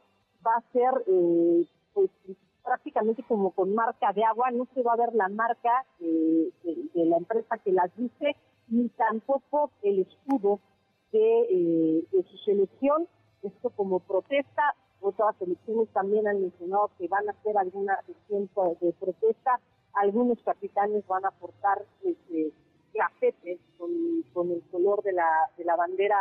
va 0.47 0.53
a 0.55 0.71
ser 0.71 1.03
eh, 1.05 1.67
pues 1.93 2.09
prácticamente 2.68 3.24
como 3.24 3.51
con 3.51 3.74
marca 3.74 4.11
de 4.13 4.24
agua, 4.26 4.51
no 4.51 4.68
se 4.74 4.84
va 4.84 4.93
a 4.93 4.97
ver 4.97 5.15
la 5.15 5.30
marca 5.30 5.86
de, 5.99 6.51
de 6.93 7.05
la 7.05 7.18
empresa 7.18 7.57
que 7.63 7.72
las 7.72 7.95
dice, 7.95 8.36
ni 8.68 8.89
tampoco 8.89 9.72
el 9.82 9.99
escudo 9.99 10.59
eh, 11.13 12.03
de, 12.11 12.24
su 12.24 12.38
selección, 12.39 13.07
esto 13.41 13.70
como 13.72 13.99
protesta. 13.99 14.76
Otras 14.99 15.36
selecciones 15.38 15.88
también 15.93 16.28
han 16.28 16.41
mencionado 16.41 16.91
que 16.97 17.07
van 17.07 17.28
a 17.30 17.32
hacer 17.32 17.57
alguna 17.57 17.97
sesión 18.05 18.49
de 18.82 18.93
protesta. 18.93 19.59
Algunos 19.93 20.41
capitanes 20.43 21.05
van 21.07 21.26
a 21.26 21.30
aportar 21.30 21.86
este, 22.03 22.51
grafetes 22.93 23.59
con, 23.78 23.91
con, 24.34 24.51
el 24.51 24.61
color 24.70 25.01
de 25.03 25.13
la, 25.13 25.30
de 25.57 25.63
la 25.63 25.76
bandera 25.76 26.18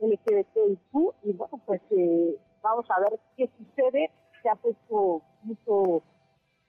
LGBTIQ 0.00 1.14
y 1.22 1.32
bueno, 1.32 1.60
pues 1.64 1.80
eh, 1.90 2.36
vamos 2.62 2.86
a 2.90 3.00
ver 3.00 3.20
qué 3.36 3.48
sucede. 3.58 4.10
Se 4.44 4.50
ha 4.50 4.54
puesto 4.56 5.22
mucho 5.42 6.02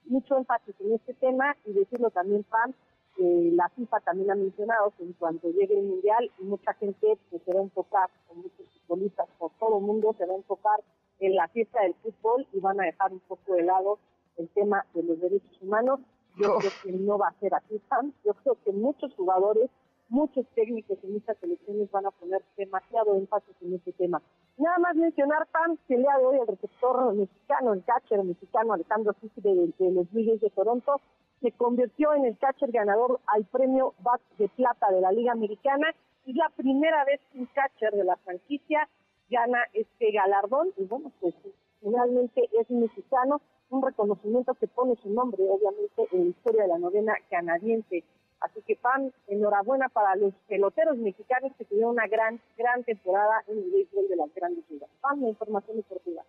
mucho 0.06 0.38
énfasis 0.38 0.74
en 0.80 0.94
este 0.94 1.14
tema 1.14 1.54
y 1.66 1.72
decirlo 1.72 2.10
también, 2.10 2.42
Pam, 2.44 2.72
la 3.18 3.68
FIFA 3.70 4.00
también 4.00 4.30
ha 4.30 4.34
mencionado 4.34 4.92
que 4.96 5.04
en 5.04 5.12
cuanto 5.14 5.50
llegue 5.50 5.78
el 5.78 5.86
Mundial, 5.86 6.30
mucha 6.40 6.72
gente 6.74 7.18
pues, 7.30 7.42
se 7.42 7.52
va 7.52 7.60
a 7.60 7.64
enfocar, 7.64 8.10
con 8.28 8.38
muchos 8.38 8.66
futbolistas 8.80 9.28
por 9.38 9.50
todo 9.58 9.78
el 9.78 9.84
mundo, 9.84 10.14
se 10.16 10.26
va 10.26 10.32
a 10.32 10.36
enfocar 10.36 10.80
en 11.20 11.34
la 11.34 11.48
fiesta 11.48 11.82
del 11.82 11.94
fútbol 11.94 12.46
y 12.52 12.60
van 12.60 12.80
a 12.80 12.84
dejar 12.84 13.12
un 13.12 13.20
poco 13.20 13.54
de 13.54 13.62
lado 13.62 13.98
el 14.38 14.48
tema 14.50 14.86
de 14.94 15.02
los 15.02 15.20
derechos 15.20 15.62
humanos. 15.62 16.00
Yo 16.36 16.56
creo 16.58 16.70
que 16.82 16.92
no 16.92 17.18
va 17.18 17.28
a 17.28 17.40
ser 17.40 17.54
así, 17.54 17.80
Sam. 17.88 18.12
Yo 18.24 18.34
creo 18.34 18.58
que 18.62 18.72
muchos 18.72 19.14
jugadores, 19.14 19.70
muchos 20.08 20.46
técnicos 20.54 20.98
y 21.02 21.06
muchas 21.08 21.36
selecciones 21.38 21.90
van 21.90 22.06
a 22.06 22.10
poner 22.10 22.42
demasiado 22.56 23.16
énfasis 23.16 23.54
en 23.62 23.74
este 23.74 23.92
tema. 23.92 24.22
Nada 24.56 24.78
más 24.78 24.96
mencionar, 24.96 25.46
Pam, 25.52 25.76
que 25.88 25.94
el 25.94 26.02
día 26.02 26.16
de 26.18 26.24
hoy 26.24 26.38
el 26.38 26.46
receptor 26.46 27.14
mexicano, 27.14 27.72
el 27.72 27.84
catcher 27.84 28.22
mexicano 28.22 28.72
Alejandro 28.72 29.14
Susi 29.20 29.40
de, 29.40 29.54
los 29.54 30.10
Blue 30.10 30.38
de 30.38 30.50
Toronto, 30.50 31.00
se 31.40 31.52
convirtió 31.52 32.14
en 32.14 32.24
el 32.24 32.38
catcher 32.38 32.70
ganador 32.70 33.20
al 33.26 33.44
premio 33.44 33.94
Bat 34.00 34.20
de 34.38 34.48
Plata 34.48 34.90
de 34.90 35.00
la 35.00 35.12
Liga 35.12 35.32
Americana 35.32 35.88
y 36.24 36.32
la 36.32 36.48
primera 36.56 37.04
vez 37.04 37.20
que 37.32 37.38
un 37.38 37.46
catcher 37.46 37.92
de 37.92 38.04
la 38.04 38.16
franquicia 38.16 38.88
gana 39.28 39.58
este 39.72 40.12
galardón 40.12 40.72
y 40.76 40.84
bueno, 40.84 41.12
pues 41.20 41.34
finalmente 41.80 42.48
es 42.58 42.70
mexicano, 42.70 43.40
un 43.70 43.82
reconocimiento 43.82 44.54
que 44.54 44.68
pone 44.68 44.96
su 45.02 45.10
nombre 45.10 45.42
obviamente 45.48 46.08
en 46.12 46.24
la 46.24 46.30
historia 46.30 46.62
de 46.62 46.68
la 46.68 46.78
novena 46.78 47.14
canadiense. 47.28 48.04
Así 48.40 48.60
que 48.62 48.76
Pam, 48.76 49.10
enhorabuena 49.28 49.88
para 49.88 50.14
los 50.16 50.34
peloteros 50.48 50.96
mexicanos 50.98 51.52
que 51.56 51.64
tuvieron 51.64 51.92
una 51.92 52.06
gran, 52.06 52.40
gran 52.56 52.84
temporada 52.84 53.42
en 53.48 53.58
el 53.58 53.70
béisbol 53.70 54.08
de 54.08 54.16
las 54.16 54.34
grandes 54.34 54.64
ligas. 54.70 54.90
Pam, 55.00 55.22
la 55.22 55.28
información 55.28 55.76
deportiva. 55.78 56.22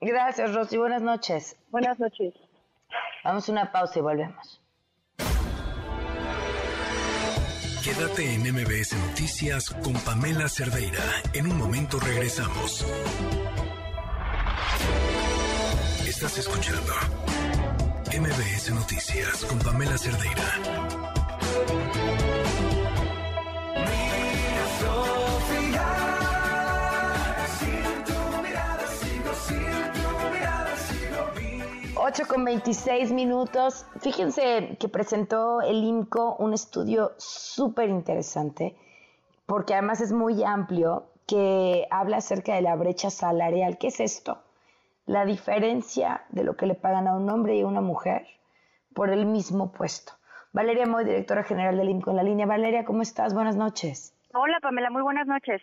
Gracias, 0.00 0.54
Rosy. 0.54 0.78
Buenas 0.78 1.02
noches. 1.02 1.56
Buenas 1.70 1.98
noches. 2.00 2.34
Vamos 3.24 3.48
a 3.48 3.52
una 3.52 3.70
pausa 3.70 3.98
y 3.98 4.02
volvemos. 4.02 4.60
Quédate 7.84 8.34
en 8.34 8.42
MBS 8.42 8.96
Noticias 9.08 9.70
con 9.70 9.94
Pamela 10.04 10.48
Cerdeira. 10.48 11.02
En 11.34 11.50
un 11.50 11.58
momento 11.58 11.98
regresamos. 11.98 12.86
Estás 16.06 16.38
escuchando 16.38 16.92
MBS 18.06 18.70
Noticias 18.72 19.44
con 19.46 19.58
Pamela 19.58 19.98
Cerdeira. 19.98 21.21
8 32.12 32.24
con 32.28 32.44
26 32.44 33.12
minutos. 33.12 33.86
Fíjense 34.00 34.76
que 34.78 34.88
presentó 34.88 35.62
el 35.62 35.82
INCO 35.82 36.36
un 36.38 36.52
estudio 36.52 37.12
súper 37.16 37.88
interesante, 37.88 38.76
porque 39.46 39.72
además 39.72 40.02
es 40.02 40.12
muy 40.12 40.44
amplio, 40.44 41.06
que 41.26 41.86
habla 41.90 42.18
acerca 42.18 42.54
de 42.54 42.60
la 42.60 42.76
brecha 42.76 43.08
salarial. 43.08 43.78
¿Qué 43.78 43.86
es 43.86 44.00
esto? 44.00 44.42
La 45.06 45.24
diferencia 45.24 46.24
de 46.28 46.44
lo 46.44 46.54
que 46.54 46.66
le 46.66 46.74
pagan 46.74 47.08
a 47.08 47.14
un 47.14 47.30
hombre 47.30 47.56
y 47.56 47.62
a 47.62 47.66
una 47.66 47.80
mujer 47.80 48.26
por 48.92 49.08
el 49.08 49.24
mismo 49.24 49.72
puesto. 49.72 50.12
Valeria 50.52 50.86
Moy, 50.86 51.04
directora 51.04 51.44
general 51.44 51.78
del 51.78 51.88
INCO 51.88 52.10
en 52.10 52.16
la 52.16 52.22
línea. 52.22 52.44
Valeria, 52.44 52.84
¿cómo 52.84 53.00
estás? 53.00 53.32
Buenas 53.32 53.56
noches. 53.56 54.14
Hola, 54.34 54.60
Pamela, 54.60 54.90
muy 54.90 55.00
buenas 55.02 55.26
noches. 55.26 55.62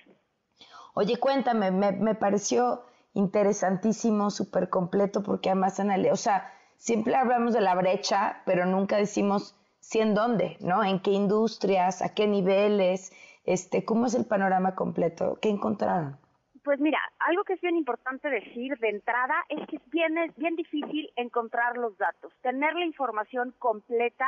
Oye, 0.95 1.17
cuéntame, 1.17 1.69
me, 1.69 1.91
me 1.91 2.15
pareció 2.15 2.83
interesantísimo, 3.13 4.31
súper 4.31 4.69
completo, 4.69 5.21
porque 5.21 5.49
además, 5.49 5.79
o 6.11 6.15
sea, 6.15 6.51
siempre 6.77 7.15
hablamos 7.15 7.53
de 7.53 7.61
la 7.61 7.75
brecha, 7.75 8.41
pero 8.45 8.65
nunca 8.65 8.97
decimos 8.97 9.55
si 9.79 9.99
en 9.99 10.15
dónde, 10.15 10.57
¿no? 10.59 10.83
En 10.83 10.99
qué 11.01 11.11
industrias, 11.11 12.01
a 12.01 12.15
qué 12.15 12.27
niveles, 12.27 13.13
este, 13.45 13.85
cómo 13.85 14.07
es 14.07 14.15
el 14.15 14.25
panorama 14.25 14.73
completo, 14.73 15.37
qué 15.39 15.49
encontraron. 15.49 16.17
Pues 16.63 16.79
mira, 16.79 16.99
algo 17.19 17.43
que 17.43 17.53
es 17.53 17.61
bien 17.61 17.77
importante 17.77 18.29
decir 18.29 18.77
de 18.79 18.89
entrada 18.89 19.35
es 19.49 19.65
que 19.67 19.77
es 19.77 19.89
bien, 19.91 20.17
es 20.17 20.35
bien 20.35 20.55
difícil 20.55 21.09
encontrar 21.15 21.77
los 21.77 21.97
datos, 21.97 22.33
tener 22.41 22.73
la 22.73 22.85
información 22.85 23.53
completa 23.59 24.25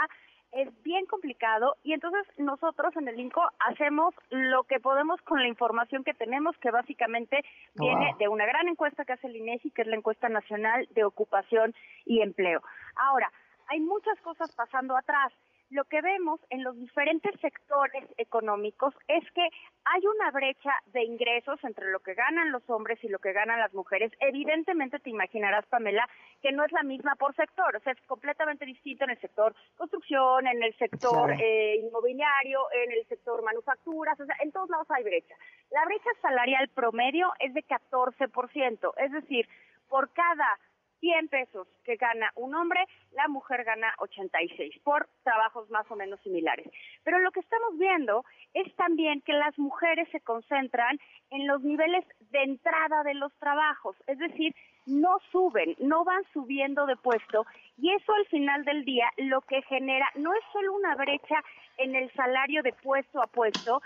es 0.52 0.70
bien 0.84 1.06
complicado 1.06 1.78
y 1.84 1.94
entonces 1.94 2.28
nosotros 2.38 2.96
en 2.98 3.08
el 3.08 3.20
INCO 3.20 3.42
hacemos 3.60 4.14
lo 4.30 4.64
que 4.64 4.80
podemos 4.80 5.22
con 5.22 5.42
la 5.42 5.48
información 5.48 6.04
que 6.04 6.14
tenemos, 6.14 6.58
que 6.58 6.72
básicamente 6.72 7.44
viene 7.76 8.16
de 8.20 8.28
una 8.28 8.46
gran 8.46 8.68
encuesta 8.68 9.06
que 9.06 9.14
hace 9.14 9.28
el 9.28 9.38
INEGI, 9.38 9.72
que 9.72 9.84
es 9.84 9.88
la 9.88 9.96
encuesta 9.96 10.30
nacional 10.30 10.88
de 10.92 11.04
ocupación 11.04 11.74
y 12.06 12.22
empleo. 12.22 12.62
Ahora, 12.96 13.32
hay 13.68 13.80
muchas 13.80 14.20
cosas 14.22 14.54
pasando 14.56 14.98
atrás 14.98 15.32
lo 15.72 15.86
que 15.86 16.02
vemos 16.02 16.40
en 16.50 16.64
los 16.64 16.78
diferentes 16.78 17.32
sectores 17.40 18.04
económicos 18.18 18.94
es 19.08 19.24
que 19.32 19.48
hay 19.86 20.02
una 20.06 20.30
brecha 20.32 20.72
de 20.88 21.04
ingresos 21.04 21.64
entre 21.64 21.90
lo 21.92 22.00
que 22.02 22.14
ganan 22.14 22.52
los 22.52 22.70
hombres 22.70 23.02
y 23.04 23.08
lo 23.08 23.20
que 23.20 23.32
ganan 23.32 23.60
las 23.60 23.74
mujeres. 23.74 24.12
Evidentemente 24.20 25.00
te 25.00 25.10
imaginarás, 25.10 25.66
Pamela, 25.68 26.08
que 26.42 26.52
no 26.52 26.66
es 26.66 26.72
la 26.74 26.84
misma 26.84 27.16
por 27.16 27.34
sector, 27.36 27.76
o 27.76 27.80
sea, 27.80 27.94
es 27.94 28.02
completamente 28.06 28.66
distinto 28.66 29.06
en 29.06 29.12
el 29.12 29.22
sector 29.22 29.56
construcción, 29.78 30.46
en 30.46 30.62
el 30.62 30.78
sector 30.78 31.32
eh, 31.40 31.78
inmobiliario, 31.78 32.60
en 32.74 32.92
el 32.92 33.08
sector 33.08 33.42
manufacturas, 33.42 34.20
o 34.20 34.26
sea, 34.26 34.36
en 34.42 34.52
todos 34.52 34.70
lados 34.70 34.92
hay 34.92 35.04
brecha. 35.04 35.36
La 35.72 35.86
brecha 35.86 36.10
salarial 36.22 36.68
promedio 36.70 37.32
es 37.40 37.54
de 37.54 37.64
14%, 37.64 38.94
es 38.98 39.12
decir, 39.14 39.48
por 39.88 40.12
cada 40.12 40.60
100 41.02 41.28
pesos 41.28 41.68
que 41.84 41.98
gana 41.98 42.32
un 42.36 42.56
hombre, 42.56 42.80
la 43.12 43.28
mujer 43.28 43.66
gana 43.66 43.94
86 43.98 44.80
por 44.84 45.10
trabajos 45.24 45.70
más 45.70 45.90
o 45.92 45.96
menos 45.96 46.22
similares. 46.22 46.68
Pero 47.04 47.20
lo 47.20 47.32
que 47.32 47.42
estamos 47.42 47.78
viendo 47.78 48.24
es 48.54 48.74
también 48.76 49.22
que 49.22 49.34
las 49.34 49.58
mujeres 49.60 50.08
se 50.12 50.22
concentran 50.22 50.98
en 51.32 51.48
los 51.48 51.62
niveles 51.62 52.06
de 52.32 52.44
entrada 52.44 53.04
de 53.04 53.16
los 53.16 53.34
trabajos, 53.40 53.96
es 54.08 54.18
decir, 54.20 54.56
no 54.86 55.18
suben, 55.32 55.76
no 55.80 56.04
van 56.04 56.24
subiendo 56.34 56.86
de 56.86 56.96
puesto 56.96 57.46
y 57.78 57.92
eso 57.92 58.14
al 58.14 58.26
final 58.28 58.64
del 58.66 58.84
día 58.84 59.06
lo 59.18 59.42
que 59.42 59.62
genera 59.64 60.08
no 60.16 60.34
es 60.34 60.44
solo 60.52 60.74
una 60.74 60.96
brecha 60.96 61.44
en 61.78 61.96
el 61.96 62.12
salario 62.14 62.64
de 62.64 62.74
puesto 62.74 63.22
a 63.22 63.28
puesto, 63.28 63.82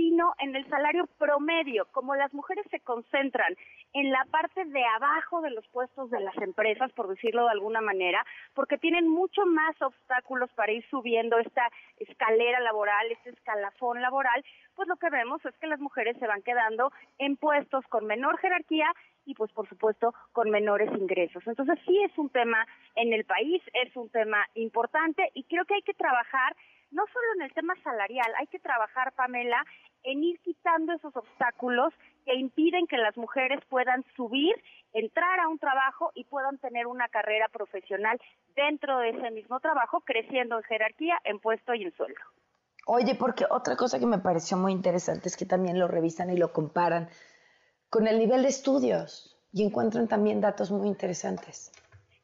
sino 0.00 0.32
en 0.38 0.56
el 0.56 0.66
salario 0.70 1.06
promedio. 1.18 1.84
Como 1.92 2.14
las 2.14 2.32
mujeres 2.32 2.64
se 2.70 2.80
concentran 2.80 3.54
en 3.92 4.10
la 4.10 4.24
parte 4.30 4.64
de 4.64 4.82
abajo 4.96 5.42
de 5.42 5.50
los 5.50 5.68
puestos 5.68 6.10
de 6.10 6.20
las 6.20 6.34
empresas, 6.38 6.90
por 6.92 7.06
decirlo 7.06 7.44
de 7.44 7.50
alguna 7.50 7.82
manera, 7.82 8.24
porque 8.54 8.78
tienen 8.78 9.06
mucho 9.06 9.44
más 9.44 9.76
obstáculos 9.82 10.50
para 10.54 10.72
ir 10.72 10.82
subiendo 10.88 11.38
esta 11.38 11.68
escalera 11.98 12.60
laboral, 12.60 13.12
este 13.12 13.28
escalafón 13.28 14.00
laboral, 14.00 14.42
pues 14.74 14.88
lo 14.88 14.96
que 14.96 15.10
vemos 15.10 15.44
es 15.44 15.54
que 15.58 15.66
las 15.66 15.80
mujeres 15.80 16.16
se 16.18 16.26
van 16.26 16.40
quedando 16.40 16.90
en 17.18 17.36
puestos 17.36 17.86
con 17.88 18.06
menor 18.06 18.38
jerarquía 18.38 18.90
y 19.26 19.34
pues 19.34 19.52
por 19.52 19.68
supuesto 19.68 20.14
con 20.32 20.48
menores 20.48 20.90
ingresos. 20.98 21.46
Entonces 21.46 21.78
sí 21.84 22.02
es 22.04 22.16
un 22.16 22.30
tema 22.30 22.66
en 22.94 23.12
el 23.12 23.26
país, 23.26 23.62
es 23.74 23.94
un 23.96 24.08
tema 24.08 24.46
importante 24.54 25.30
y 25.34 25.44
creo 25.44 25.66
que 25.66 25.74
hay 25.74 25.82
que 25.82 25.92
trabajar 25.92 26.56
no 26.90 27.04
solo 27.06 27.26
en 27.36 27.42
el 27.42 27.52
tema 27.52 27.74
salarial, 27.82 28.32
hay 28.38 28.46
que 28.48 28.58
trabajar, 28.58 29.12
Pamela, 29.12 29.64
en 30.04 30.24
ir 30.24 30.40
quitando 30.40 30.92
esos 30.92 31.14
obstáculos 31.16 31.92
que 32.24 32.34
impiden 32.34 32.86
que 32.86 32.98
las 32.98 33.16
mujeres 33.16 33.60
puedan 33.68 34.04
subir, 34.16 34.54
entrar 34.92 35.40
a 35.40 35.48
un 35.48 35.58
trabajo 35.58 36.10
y 36.14 36.24
puedan 36.24 36.58
tener 36.58 36.86
una 36.86 37.08
carrera 37.08 37.48
profesional 37.48 38.20
dentro 38.54 38.98
de 38.98 39.10
ese 39.10 39.30
mismo 39.30 39.60
trabajo, 39.60 40.00
creciendo 40.00 40.56
en 40.56 40.62
jerarquía, 40.64 41.18
en 41.24 41.38
puesto 41.38 41.74
y 41.74 41.84
en 41.84 41.92
sueldo. 41.92 42.20
Oye, 42.86 43.14
porque 43.14 43.44
otra 43.48 43.76
cosa 43.76 43.98
que 43.98 44.06
me 44.06 44.18
pareció 44.18 44.56
muy 44.56 44.72
interesante 44.72 45.28
es 45.28 45.36
que 45.36 45.46
también 45.46 45.78
lo 45.78 45.86
revisan 45.86 46.30
y 46.30 46.36
lo 46.36 46.52
comparan 46.52 47.08
con 47.88 48.06
el 48.06 48.18
nivel 48.18 48.42
de 48.42 48.48
estudios 48.48 49.36
y 49.52 49.64
encuentran 49.64 50.08
también 50.08 50.40
datos 50.40 50.70
muy 50.70 50.88
interesantes. 50.88 51.72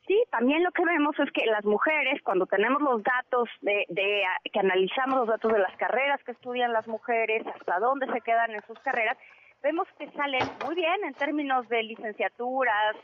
Sí, 0.06 0.22
también 0.30 0.62
lo 0.62 0.70
que 0.70 0.84
vemos 0.84 1.18
es 1.18 1.30
que 1.32 1.46
las 1.46 1.64
mujeres, 1.64 2.22
cuando 2.22 2.46
tenemos 2.46 2.80
los 2.80 3.02
datos 3.02 3.48
de, 3.60 3.84
de, 3.88 4.22
que 4.52 4.60
analizamos 4.60 5.18
los 5.18 5.28
datos 5.28 5.52
de 5.52 5.58
las 5.58 5.76
carreras 5.76 6.22
que 6.22 6.30
estudian 6.30 6.72
las 6.72 6.86
mujeres, 6.86 7.44
hasta 7.46 7.80
dónde 7.80 8.06
se 8.12 8.20
quedan 8.20 8.52
en 8.52 8.62
sus 8.66 8.78
carreras, 8.80 9.18
vemos 9.64 9.88
que 9.98 10.08
salen 10.12 10.48
muy 10.64 10.76
bien 10.76 11.04
en 11.04 11.14
términos 11.14 11.68
de 11.68 11.82
licenciaturas, 11.82 12.94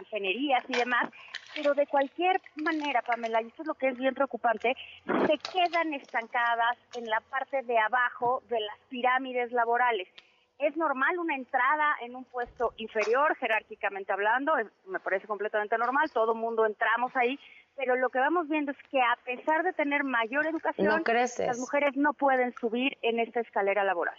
ingenierías 0.00 0.64
y 0.68 0.78
demás, 0.78 1.08
pero 1.54 1.74
de 1.74 1.86
cualquier 1.86 2.40
manera, 2.56 3.02
Pamela, 3.02 3.40
y 3.40 3.46
esto 3.46 3.62
es 3.62 3.68
lo 3.68 3.74
que 3.74 3.88
es 3.88 3.96
bien 3.96 4.14
preocupante, 4.14 4.74
se 5.04 5.38
quedan 5.52 5.94
estancadas 5.94 6.76
en 6.96 7.06
la 7.06 7.20
parte 7.20 7.62
de 7.62 7.78
abajo 7.78 8.42
de 8.48 8.58
las 8.58 8.78
pirámides 8.88 9.52
laborales 9.52 10.08
es 10.58 10.76
normal 10.76 11.18
una 11.18 11.34
entrada 11.34 11.96
en 12.00 12.16
un 12.16 12.24
puesto 12.24 12.72
inferior, 12.76 13.36
jerárquicamente 13.36 14.12
hablando, 14.12 14.54
me 14.86 15.00
parece 15.00 15.26
completamente 15.26 15.76
normal, 15.76 16.10
todo 16.12 16.34
mundo 16.34 16.64
entramos 16.64 17.14
ahí, 17.14 17.38
pero 17.76 17.96
lo 17.96 18.08
que 18.08 18.18
vamos 18.18 18.48
viendo 18.48 18.72
es 18.72 18.78
que 18.90 19.00
a 19.00 19.16
pesar 19.24 19.62
de 19.62 19.72
tener 19.72 20.04
mayor 20.04 20.46
educación, 20.46 21.02
las 21.06 21.58
mujeres 21.58 21.96
no 21.96 22.14
pueden 22.14 22.54
subir 22.54 22.96
en 23.02 23.20
esta 23.20 23.40
escalera 23.40 23.84
laboral. 23.84 24.16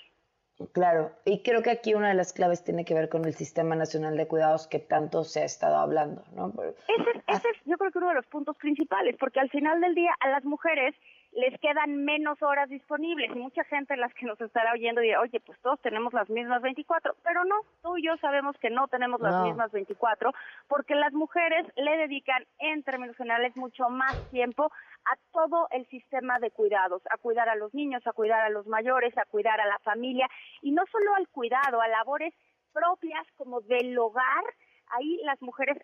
Claro, 0.72 1.12
y 1.24 1.44
creo 1.44 1.62
que 1.62 1.70
aquí 1.70 1.94
una 1.94 2.10
de 2.10 2.16
las 2.16 2.34
claves 2.34 2.64
tiene 2.64 2.84
que 2.84 2.96
ver 2.96 3.10
con 3.10 3.26
el 3.26 3.36
Sistema 3.36 3.76
Nacional 3.76 4.18
de 4.18 4.28
Cuidados 4.28 4.68
que 4.68 4.80
tanto 4.80 5.24
se 5.24 5.42
ha 5.42 5.46
estado 5.46 5.78
hablando, 5.78 6.24
¿no? 6.36 6.52
Ese, 6.88 7.24
ese 7.28 7.50
es, 7.50 7.58
yo 7.66 7.78
creo 7.78 7.92
que 7.92 8.00
uno 8.00 8.10
de 8.10 8.16
los 8.16 8.26
puntos 8.26 8.58
principales, 8.58 9.16
porque 9.20 9.40
al 9.40 9.52
final 9.52 9.80
del 9.82 9.94
día 9.94 10.16
a 10.20 10.30
las 10.30 10.44
mujeres 10.46 10.96
les 11.38 11.54
quedan 11.60 12.04
menos 12.04 12.42
horas 12.42 12.68
disponibles. 12.68 13.30
Y 13.30 13.40
mucha 13.40 13.64
gente 13.66 13.96
las 13.96 14.12
que 14.16 14.26
nos 14.26 14.42
estará 14.42 14.74
oyendo 14.74 15.02
dirá, 15.02 15.22
oye, 15.22 15.40
pues 15.40 15.60
todos 15.62 15.80
tenemos 15.82 16.12
las 16.12 16.28
mismas 16.32 16.64
24, 16.64 17.16
pero 17.24 17.46
no, 17.46 17.58
tú 17.84 17.96
y 17.96 18.08
yo 18.08 18.18
sabemos 18.18 18.58
que 18.58 18.72
no 18.72 18.88
tenemos 18.88 19.22
las 19.22 19.44
mismas 19.44 19.72
24 19.72 20.34
porque 20.68 20.96
las 20.96 21.14
mujeres 21.14 21.68
le 21.76 21.96
dedican 21.98 22.44
en 22.58 22.82
términos 22.82 23.16
generales 23.16 23.56
mucho 23.56 23.88
más 23.88 24.16
tiempo 24.32 24.72
a 25.06 25.16
todo 25.32 25.68
el 25.70 25.86
sistema 25.90 26.40
de 26.40 26.50
cuidados, 26.50 27.04
a 27.12 27.18
cuidar 27.18 27.50
a 27.50 27.56
los 27.56 27.72
niños, 27.72 28.06
a 28.08 28.14
cuidar 28.14 28.42
a 28.42 28.50
los 28.50 28.66
mayores, 28.66 29.16
a 29.16 29.26
cuidar 29.26 29.62
a 29.62 29.68
la 29.68 29.78
familia. 29.80 30.28
Y 30.64 30.72
no 30.72 30.86
solo 30.92 31.14
al 31.14 31.28
cuidado, 31.28 31.82
a 31.82 31.88
labores 31.88 32.34
propias 32.74 33.28
como 33.36 33.62
del 33.62 33.96
hogar, 34.00 34.44
ahí 34.88 35.22
las 35.24 35.40
mujeres 35.44 35.78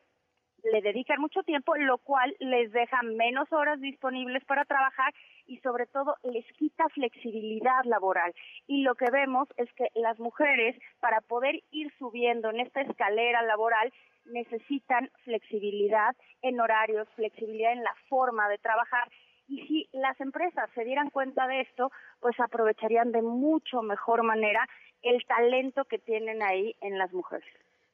le 0.64 0.82
dedican 0.82 1.20
mucho 1.20 1.44
tiempo, 1.44 1.76
lo 1.76 1.98
cual 1.98 2.36
les 2.40 2.72
deja 2.72 3.02
menos 3.04 3.52
horas 3.52 3.80
disponibles 3.82 4.44
para 4.46 4.66
trabajar 4.66 5.14
y 5.46 5.58
sobre 5.58 5.86
todo 5.88 6.16
les 6.24 6.46
quita 6.54 6.88
flexibilidad 6.90 7.84
laboral. 7.86 8.34
Y 8.68 8.84
lo 8.84 8.96
que 8.96 9.12
vemos 9.12 9.48
es 9.58 9.72
que 9.74 9.90
las 9.96 10.20
mujeres, 10.20 10.76
para 11.00 11.22
poder 11.22 11.62
ir 11.72 11.92
subiendo 12.00 12.50
en 12.50 12.62
esta 12.62 12.82
escalera 12.82 13.42
laboral, 13.42 13.92
necesitan 14.26 15.10
flexibilidad 15.24 16.16
en 16.42 16.60
horarios, 16.60 17.10
flexibilidad 17.16 17.74
en 17.74 17.84
la 17.84 17.96
forma 18.08 18.48
de 18.48 18.58
trabajar. 18.58 19.10
Y 19.48 19.68
si 19.68 19.90
las 19.92 20.20
empresas 20.22 20.70
se 20.74 20.86
dieran 20.86 21.10
cuenta 21.10 21.48
de 21.48 21.62
esto, 21.62 21.92
pues 22.22 22.40
aprovecharían 22.40 23.12
de 23.12 23.22
mucho 23.22 23.82
mejor 23.82 24.24
manera 24.24 24.66
el 25.02 25.26
talento 25.26 25.84
que 25.86 26.00
tienen 26.00 26.42
ahí 26.42 26.76
en 26.80 26.98
las 26.98 27.12
mujeres. 27.12 27.54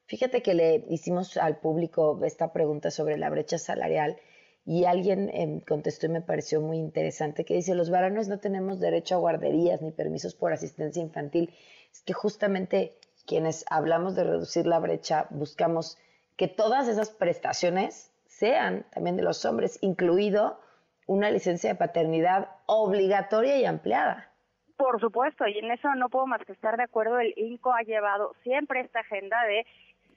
Fíjate 0.09 0.41
que 0.41 0.55
le 0.55 0.85
hicimos 0.89 1.37
al 1.37 1.57
público 1.59 2.19
esta 2.25 2.51
pregunta 2.51 2.89
sobre 2.89 3.15
la 3.15 3.29
brecha 3.29 3.59
salarial 3.59 4.17
y 4.65 4.85
alguien 4.85 5.29
em, 5.31 5.59
contestó 5.59 6.07
y 6.07 6.09
me 6.09 6.21
pareció 6.21 6.61
muy 6.61 6.77
interesante 6.77 7.45
que 7.45 7.53
dice, 7.53 7.75
los 7.75 7.91
varones 7.91 8.27
no 8.27 8.39
tenemos 8.39 8.79
derecho 8.79 9.13
a 9.13 9.19
guarderías 9.19 9.83
ni 9.83 9.91
permisos 9.91 10.33
por 10.33 10.51
asistencia 10.51 11.03
infantil. 11.03 11.53
Es 11.93 12.01
que 12.01 12.13
justamente 12.13 12.97
quienes 13.27 13.65
hablamos 13.69 14.15
de 14.15 14.23
reducir 14.23 14.65
la 14.65 14.79
brecha 14.79 15.27
buscamos 15.29 15.99
que 16.37 16.47
todas 16.47 16.87
esas 16.87 17.11
prestaciones 17.11 18.11
sean 18.25 18.87
también 18.91 19.15
de 19.15 19.21
los 19.21 19.45
hombres, 19.45 19.77
incluido 19.81 20.59
una 21.05 21.29
licencia 21.29 21.69
de 21.69 21.75
paternidad 21.75 22.49
obligatoria 22.65 23.59
y 23.59 23.65
ampliada. 23.65 24.31
Por 24.75 24.99
supuesto, 25.01 25.45
y 25.45 25.57
en 25.59 25.69
eso 25.69 25.93
no 25.95 26.09
puedo 26.09 26.25
más 26.25 26.43
que 26.45 26.53
estar 26.53 26.77
de 26.77 26.83
acuerdo. 26.83 27.19
El 27.19 27.33
INCO 27.35 27.73
ha 27.73 27.83
llevado 27.83 28.33
siempre 28.43 28.79
esta 28.79 29.01
agenda 29.01 29.37
de 29.43 29.65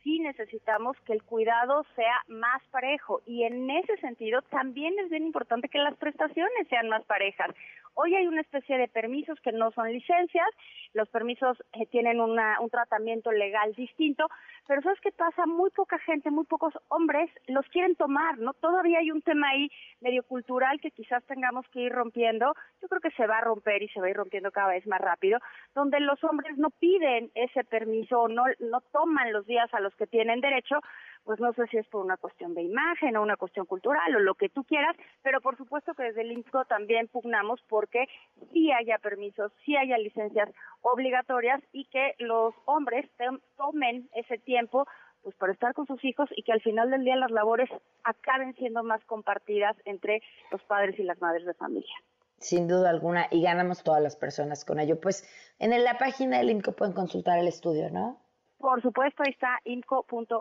sí 0.02 0.18
necesitamos 0.20 0.96
que 1.06 1.12
el 1.12 1.22
cuidado 1.22 1.84
sea 1.96 2.22
más 2.28 2.62
parejo 2.70 3.22
y 3.26 3.44
en 3.44 3.70
ese 3.70 3.96
sentido 3.98 4.42
también 4.42 4.98
es 4.98 5.10
bien 5.10 5.24
importante 5.24 5.68
que 5.68 5.78
las 5.78 5.96
prestaciones 5.96 6.68
sean 6.68 6.88
más 6.88 7.04
parejas. 7.04 7.50
Hoy 7.94 8.14
hay 8.14 8.26
una 8.26 8.40
especie 8.40 8.78
de 8.78 8.88
permisos 8.88 9.38
que 9.40 9.52
no 9.52 9.70
son 9.72 9.92
licencias, 9.92 10.48
los 10.94 11.08
permisos 11.10 11.62
eh, 11.74 11.86
tienen 11.86 12.20
una, 12.20 12.58
un 12.60 12.70
tratamiento 12.70 13.30
legal 13.32 13.74
distinto, 13.74 14.28
pero 14.66 14.80
¿sabes 14.80 14.98
qué 15.00 15.12
pasa? 15.12 15.44
Muy 15.46 15.70
poca 15.70 15.98
gente, 15.98 16.30
muy 16.30 16.44
pocos 16.44 16.72
hombres 16.88 17.30
los 17.48 17.66
quieren 17.66 17.94
tomar, 17.96 18.38
¿no? 18.38 18.54
Todavía 18.54 19.00
hay 19.00 19.10
un 19.10 19.20
tema 19.20 19.50
ahí 19.50 19.70
medio 20.00 20.22
cultural 20.22 20.80
que 20.80 20.90
quizás 20.90 21.22
tengamos 21.24 21.66
que 21.68 21.80
ir 21.80 21.92
rompiendo, 21.92 22.54
yo 22.80 22.88
creo 22.88 23.00
que 23.00 23.10
se 23.10 23.26
va 23.26 23.38
a 23.38 23.42
romper 23.42 23.82
y 23.82 23.88
se 23.88 24.00
va 24.00 24.06
a 24.06 24.10
ir 24.10 24.16
rompiendo 24.16 24.50
cada 24.52 24.68
vez 24.68 24.86
más 24.86 25.00
rápido, 25.00 25.38
donde 25.74 26.00
los 26.00 26.22
hombres 26.24 26.56
no 26.56 26.70
piden 26.70 27.30
ese 27.34 27.62
permiso 27.64 28.28
no, 28.28 28.44
no 28.60 28.80
toman 28.92 29.32
los 29.32 29.46
días 29.46 29.72
a 29.74 29.80
los 29.80 29.91
que 29.96 30.06
tienen 30.06 30.40
derecho, 30.40 30.80
pues 31.24 31.40
no 31.40 31.52
sé 31.52 31.66
si 31.68 31.78
es 31.78 31.86
por 31.86 32.04
una 32.04 32.16
cuestión 32.16 32.54
de 32.54 32.62
imagen 32.62 33.16
o 33.16 33.22
una 33.22 33.36
cuestión 33.36 33.66
cultural 33.66 34.14
o 34.16 34.20
lo 34.20 34.34
que 34.34 34.48
tú 34.48 34.64
quieras, 34.64 34.96
pero 35.22 35.40
por 35.40 35.56
supuesto 35.56 35.94
que 35.94 36.04
desde 36.04 36.22
el 36.22 36.32
INCO 36.32 36.64
también 36.64 37.08
pugnamos 37.08 37.60
porque 37.68 38.08
sí 38.52 38.72
haya 38.72 38.98
permisos, 38.98 39.52
sí 39.64 39.76
haya 39.76 39.98
licencias 39.98 40.48
obligatorias 40.80 41.62
y 41.72 41.84
que 41.86 42.14
los 42.18 42.54
hombres 42.64 43.08
tomen 43.56 44.08
ese 44.14 44.38
tiempo 44.38 44.86
pues 45.22 45.36
para 45.36 45.52
estar 45.52 45.72
con 45.72 45.86
sus 45.86 46.04
hijos 46.04 46.28
y 46.36 46.42
que 46.42 46.52
al 46.52 46.60
final 46.60 46.90
del 46.90 47.04
día 47.04 47.16
las 47.16 47.30
labores 47.30 47.70
acaben 48.02 48.54
siendo 48.56 48.82
más 48.82 49.04
compartidas 49.04 49.76
entre 49.84 50.20
los 50.50 50.60
padres 50.64 50.98
y 50.98 51.04
las 51.04 51.20
madres 51.20 51.46
de 51.46 51.54
familia. 51.54 51.94
Sin 52.38 52.66
duda 52.66 52.90
alguna, 52.90 53.28
y 53.30 53.40
ganamos 53.40 53.84
todas 53.84 54.02
las 54.02 54.16
personas 54.16 54.64
con 54.64 54.80
ello. 54.80 55.00
Pues 55.00 55.24
en 55.60 55.70
la 55.84 55.96
página 55.96 56.38
del 56.38 56.50
INCO 56.50 56.72
pueden 56.72 56.92
consultar 56.92 57.38
el 57.38 57.46
estudio, 57.46 57.88
¿no? 57.90 58.21
Por 58.62 58.80
supuesto, 58.80 59.24
ahí 59.24 59.32
está 59.32 59.58
inco.org.mx, 59.64 60.36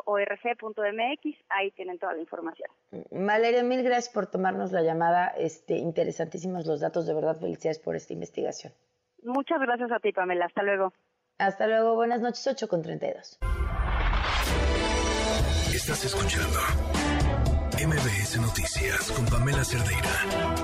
ahí 1.49 1.71
tienen 1.71 1.97
toda 1.97 2.13
la 2.13 2.19
información. 2.19 2.69
Valeria, 3.09 3.63
mil 3.63 3.81
gracias 3.81 4.13
por 4.13 4.27
tomarnos 4.27 4.71
la 4.71 4.83
llamada, 4.83 5.29
este, 5.29 5.77
interesantísimos 5.77 6.67
los 6.67 6.81
datos, 6.81 7.07
de 7.07 7.15
verdad 7.15 7.39
felicidades 7.39 7.79
por 7.79 7.95
esta 7.95 8.13
investigación. 8.13 8.73
Muchas 9.23 9.59
gracias 9.59 9.91
a 9.91 9.97
ti, 9.97 10.11
Pamela, 10.11 10.45
hasta 10.45 10.61
luego. 10.61 10.93
Hasta 11.39 11.65
luego, 11.65 11.95
buenas 11.95 12.21
noches, 12.21 12.45
8 12.45 12.67
con 12.67 12.83
32. 12.83 13.39
Estás 15.73 16.05
escuchando 16.05 16.59
MBS 17.83 18.39
Noticias 18.39 19.11
con 19.13 19.25
Pamela 19.25 19.63
Cerdeira. 19.63 20.61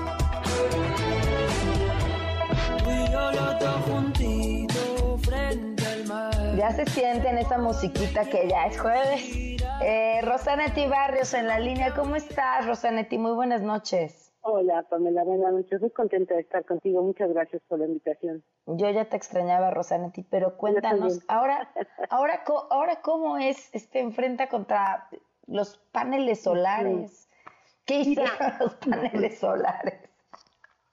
Ya 6.58 6.72
se 6.72 6.86
siente 6.86 7.28
en 7.28 7.38
esa 7.38 7.56
musiquita 7.56 8.24
que 8.24 8.48
ya 8.48 8.66
es 8.66 8.80
jueves. 8.80 9.62
Eh, 9.80 10.20
Rosanetti 10.22 10.88
Barrios 10.88 11.32
en 11.32 11.46
la 11.46 11.60
línea. 11.60 11.94
¿Cómo 11.94 12.16
estás, 12.16 12.66
Rosanetti? 12.66 13.16
Muy 13.16 13.30
buenas 13.30 13.62
noches. 13.62 14.34
Hola, 14.40 14.82
Pamela. 14.90 15.22
Buenas 15.22 15.52
noches. 15.52 15.80
Muy 15.80 15.92
contenta 15.92 16.34
de 16.34 16.40
estar 16.40 16.64
contigo. 16.64 17.00
Muchas 17.00 17.32
gracias 17.32 17.62
por 17.68 17.78
la 17.78 17.86
invitación. 17.86 18.42
Yo 18.66 18.90
ya 18.90 19.04
te 19.04 19.16
extrañaba, 19.16 19.70
Rosanetti, 19.70 20.24
pero 20.24 20.56
cuéntanos, 20.56 21.20
ahora, 21.28 21.72
ahora, 22.10 22.42
ahora 22.70 23.02
cómo 23.02 23.38
es 23.38 23.72
este 23.72 24.00
enfrenta 24.00 24.48
contra 24.48 25.08
los 25.46 25.76
paneles 25.92 26.42
solares. 26.42 27.28
¿Qué 27.84 28.00
hicieron 28.00 28.34
los 28.58 28.74
paneles 28.74 29.38
solares? 29.38 30.07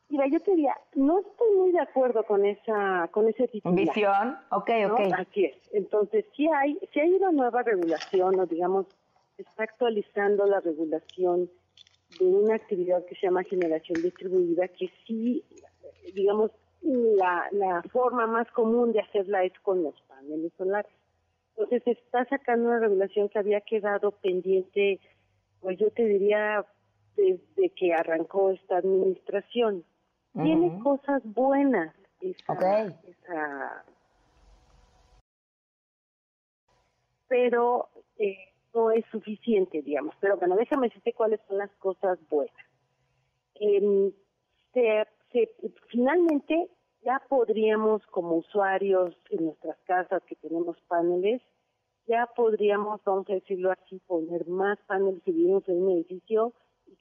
Mira, 0.10 0.28
yo 0.28 0.40
te 0.40 0.52
diría, 0.52 0.76
no 0.94 1.20
estoy 1.20 1.56
muy 1.58 1.72
de 1.72 1.80
acuerdo 1.80 2.24
con 2.24 2.46
esa, 2.46 3.08
con 3.12 3.28
ese 3.28 3.48
título. 3.48 3.76
Visión, 3.76 4.38
ok, 4.52 4.70
ok. 4.92 5.00
Así 5.18 5.46
es. 5.46 5.56
Entonces, 5.74 6.26
sí 6.36 6.48
hay, 6.48 6.78
sí 6.94 7.00
hay 7.00 7.14
una 7.14 7.32
nueva 7.32 7.64
regulación, 7.64 8.40
o 8.40 8.46
digamos, 8.46 8.86
está 9.38 9.64
actualizando 9.64 10.46
la 10.46 10.60
regulación 10.60 11.50
de 12.20 12.26
una 12.26 12.56
actividad 12.56 13.04
que 13.06 13.16
se 13.16 13.24
llama 13.24 13.44
generación 13.44 14.02
distribuida, 14.02 14.68
que 14.68 14.92
sí, 15.08 15.44
digamos, 16.14 16.52
la, 16.82 17.48
la 17.52 17.82
forma 17.92 18.28
más 18.28 18.50
común 18.52 18.94
de 18.94 19.02
hacerla 19.02 19.44
es 19.44 19.60
con 19.62 19.82
los 19.82 20.00
paneles 20.04 20.54
solares. 20.56 20.92
Entonces, 21.58 21.98
está 21.98 22.26
sacando 22.26 22.70
una 22.70 22.80
regulación 22.80 23.28
que 23.30 23.40
había 23.40 23.62
quedado 23.62 24.12
pendiente, 24.12 25.00
pues 25.62 25.80
yo 25.80 25.90
te 25.90 26.06
diría, 26.06 26.64
desde 27.18 27.70
que 27.76 27.94
arrancó 27.94 28.52
esta 28.52 28.78
administración 28.78 29.84
tiene 30.44 30.80
cosas 30.84 31.22
buenas 31.24 31.96
esa, 32.22 33.84
pero 37.28 37.90
eh, 38.18 38.38
no 38.74 38.92
es 38.92 39.06
suficiente, 39.12 39.82
digamos. 39.82 40.16
Pero 40.20 40.38
bueno, 40.38 40.56
déjame 40.56 40.88
decirte 40.88 41.14
cuáles 41.14 41.40
son 41.48 41.58
las 41.58 41.72
cosas 41.78 42.20
buenas. 42.30 42.54
Eh, 43.56 44.12
finalmente 45.88 46.70
ya 47.04 47.22
podríamos, 47.30 48.06
como 48.08 48.36
usuarios 48.38 49.16
en 49.30 49.46
nuestras 49.46 49.78
casas 49.86 50.24
que 50.24 50.36
tenemos 50.36 50.80
paneles, 50.88 51.42
ya 52.08 52.28
podríamos, 52.36 53.02
vamos 53.04 53.30
a 53.30 53.34
decirlo 53.34 53.72
así, 53.72 54.00
poner 54.08 54.48
más 54.48 54.78
paneles 54.88 55.22
si 55.24 55.32
vivimos 55.32 55.68
en 55.68 55.84
un 55.84 55.92
edificio 55.92 56.54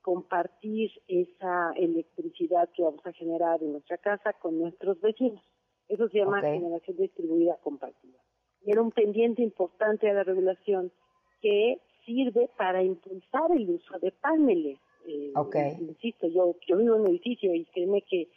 compartir 0.05 0.90
esa 1.09 1.72
electricidad 1.76 2.68
que 2.76 2.82
vamos 2.82 3.05
a 3.06 3.12
generar 3.12 3.62
en 3.62 3.72
nuestra 3.72 3.97
casa 3.97 4.35
con 4.35 4.59
nuestros 4.59 5.01
vecinos. 5.01 5.43
Eso 5.89 6.10
se 6.10 6.18
llama 6.18 6.43
generación 6.43 6.98
distribuida 6.98 7.56
compartida. 7.62 8.18
Y 8.60 8.72
era 8.72 8.82
un 8.82 8.90
pendiente 8.90 9.40
importante 9.43 10.06
de 10.06 10.12
la 10.12 10.22
regulación 10.22 10.93
que 11.40 11.81
sirve 12.05 12.51
para 12.59 12.82
impulsar 12.82 13.51
el 13.52 13.70
uso 13.70 13.98
de 13.98 14.12
paneles. 14.12 14.78
Eh, 15.06 15.32
insisto, 15.81 16.28
yo, 16.28 16.55
yo 16.68 16.76
vivo 16.76 16.97
en 16.97 17.01
un 17.01 17.06
edificio 17.06 17.55
y 17.55 17.64
créeme 17.64 18.02
que, 18.02 18.28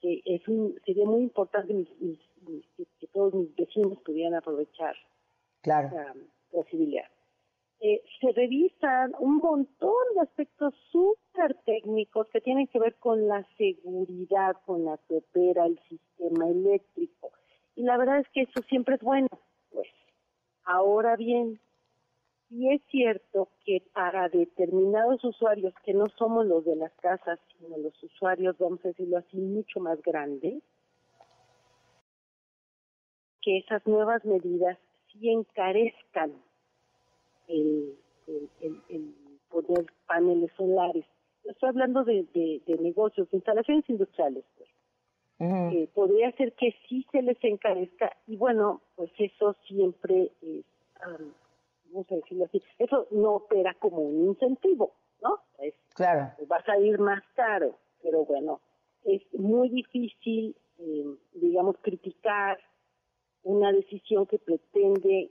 que 0.00 0.22
es 0.24 0.46
un, 0.46 0.78
sería 0.84 1.06
muy 1.06 1.22
importante 1.22 1.74
que 1.74 3.06
todos 3.08 3.34
mis 3.34 3.52
vecinos 3.56 3.98
pudieran 4.04 4.34
aprovechar 4.34 4.94
claro. 5.60 5.88
esa 5.88 6.14
posibilidad. 6.52 7.05
Revisan 8.36 9.14
un 9.18 9.38
montón 9.38 10.04
de 10.14 10.20
aspectos 10.20 10.74
súper 10.92 11.54
técnicos 11.64 12.28
que 12.28 12.42
tienen 12.42 12.66
que 12.66 12.78
ver 12.78 12.94
con 12.96 13.26
la 13.26 13.42
seguridad 13.56 14.56
con 14.66 14.84
la 14.84 14.98
que 15.08 15.16
opera 15.16 15.64
el 15.64 15.80
sistema 15.88 16.46
eléctrico. 16.46 17.32
Y 17.76 17.84
la 17.84 17.96
verdad 17.96 18.18
es 18.18 18.28
que 18.34 18.42
eso 18.42 18.60
siempre 18.68 18.96
es 18.96 19.00
bueno. 19.00 19.28
Pues, 19.72 19.88
ahora 20.64 21.16
bien, 21.16 21.58
sí 22.50 22.70
es 22.70 22.82
cierto 22.90 23.48
que 23.64 23.82
para 23.94 24.28
determinados 24.28 25.24
usuarios 25.24 25.72
que 25.82 25.94
no 25.94 26.04
somos 26.18 26.44
los 26.44 26.62
de 26.66 26.76
las 26.76 26.92
casas, 26.96 27.40
sino 27.58 27.78
los 27.78 28.02
usuarios, 28.02 28.58
vamos 28.58 28.84
a 28.84 28.88
decirlo 28.88 29.16
así, 29.16 29.38
mucho 29.38 29.80
más 29.80 30.02
grandes, 30.02 30.62
que 33.40 33.56
esas 33.56 33.86
nuevas 33.86 34.22
medidas 34.26 34.76
sí 35.10 35.30
encarezcan 35.30 36.34
el, 37.48 37.96
el, 38.26 39.14
poner 39.48 39.86
paneles 40.06 40.50
solares. 40.56 41.04
Estoy 41.44 41.68
hablando 41.68 42.04
de, 42.04 42.26
de, 42.34 42.78
negocios, 42.78 43.30
de 43.30 43.36
instalaciones 43.36 43.88
industriales. 43.88 44.44
Pues. 44.56 45.88
podría 45.90 46.32
ser 46.32 46.52
que 46.54 46.74
sí 46.88 47.06
se 47.12 47.22
les 47.22 47.42
encarezca 47.44 48.16
y 48.26 48.36
bueno, 48.36 48.80
pues 48.96 49.10
eso 49.18 49.54
siempre 49.66 50.32
es 50.42 50.64
vamos 51.90 52.10
a 52.10 52.14
decirlo 52.16 52.44
así, 52.44 52.62
eso 52.78 53.06
no 53.10 53.34
opera 53.36 53.74
como 53.74 53.98
un 53.98 54.28
incentivo, 54.28 54.92
¿no? 55.22 55.38
claro. 55.94 56.32
Va 56.50 56.62
a 56.66 56.78
ir 56.78 56.98
más 56.98 57.22
caro, 57.34 57.78
pero 58.02 58.24
bueno, 58.24 58.60
es 59.04 59.22
muy 59.32 59.68
difícil, 59.70 60.54
eh, 60.78 61.16
digamos, 61.34 61.76
criticar 61.80 62.58
una 63.42 63.72
decisión 63.72 64.26
que 64.26 64.38
pretende 64.38 65.30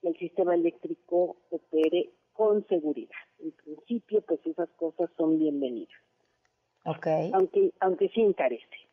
que 0.00 0.08
el 0.08 0.16
sistema 0.18 0.54
eléctrico 0.54 1.36
opere 1.50 2.10
con 2.36 2.66
seguridad. 2.68 3.16
En 3.38 3.52
principio, 3.52 4.22
pues 4.22 4.40
esas 4.46 4.68
cosas 4.70 5.10
son 5.16 5.38
bienvenidas. 5.38 5.98
Okay. 6.84 7.30
Aunque, 7.34 7.72
aunque 7.80 8.08
sí 8.10 8.20
encarece. 8.20 8.88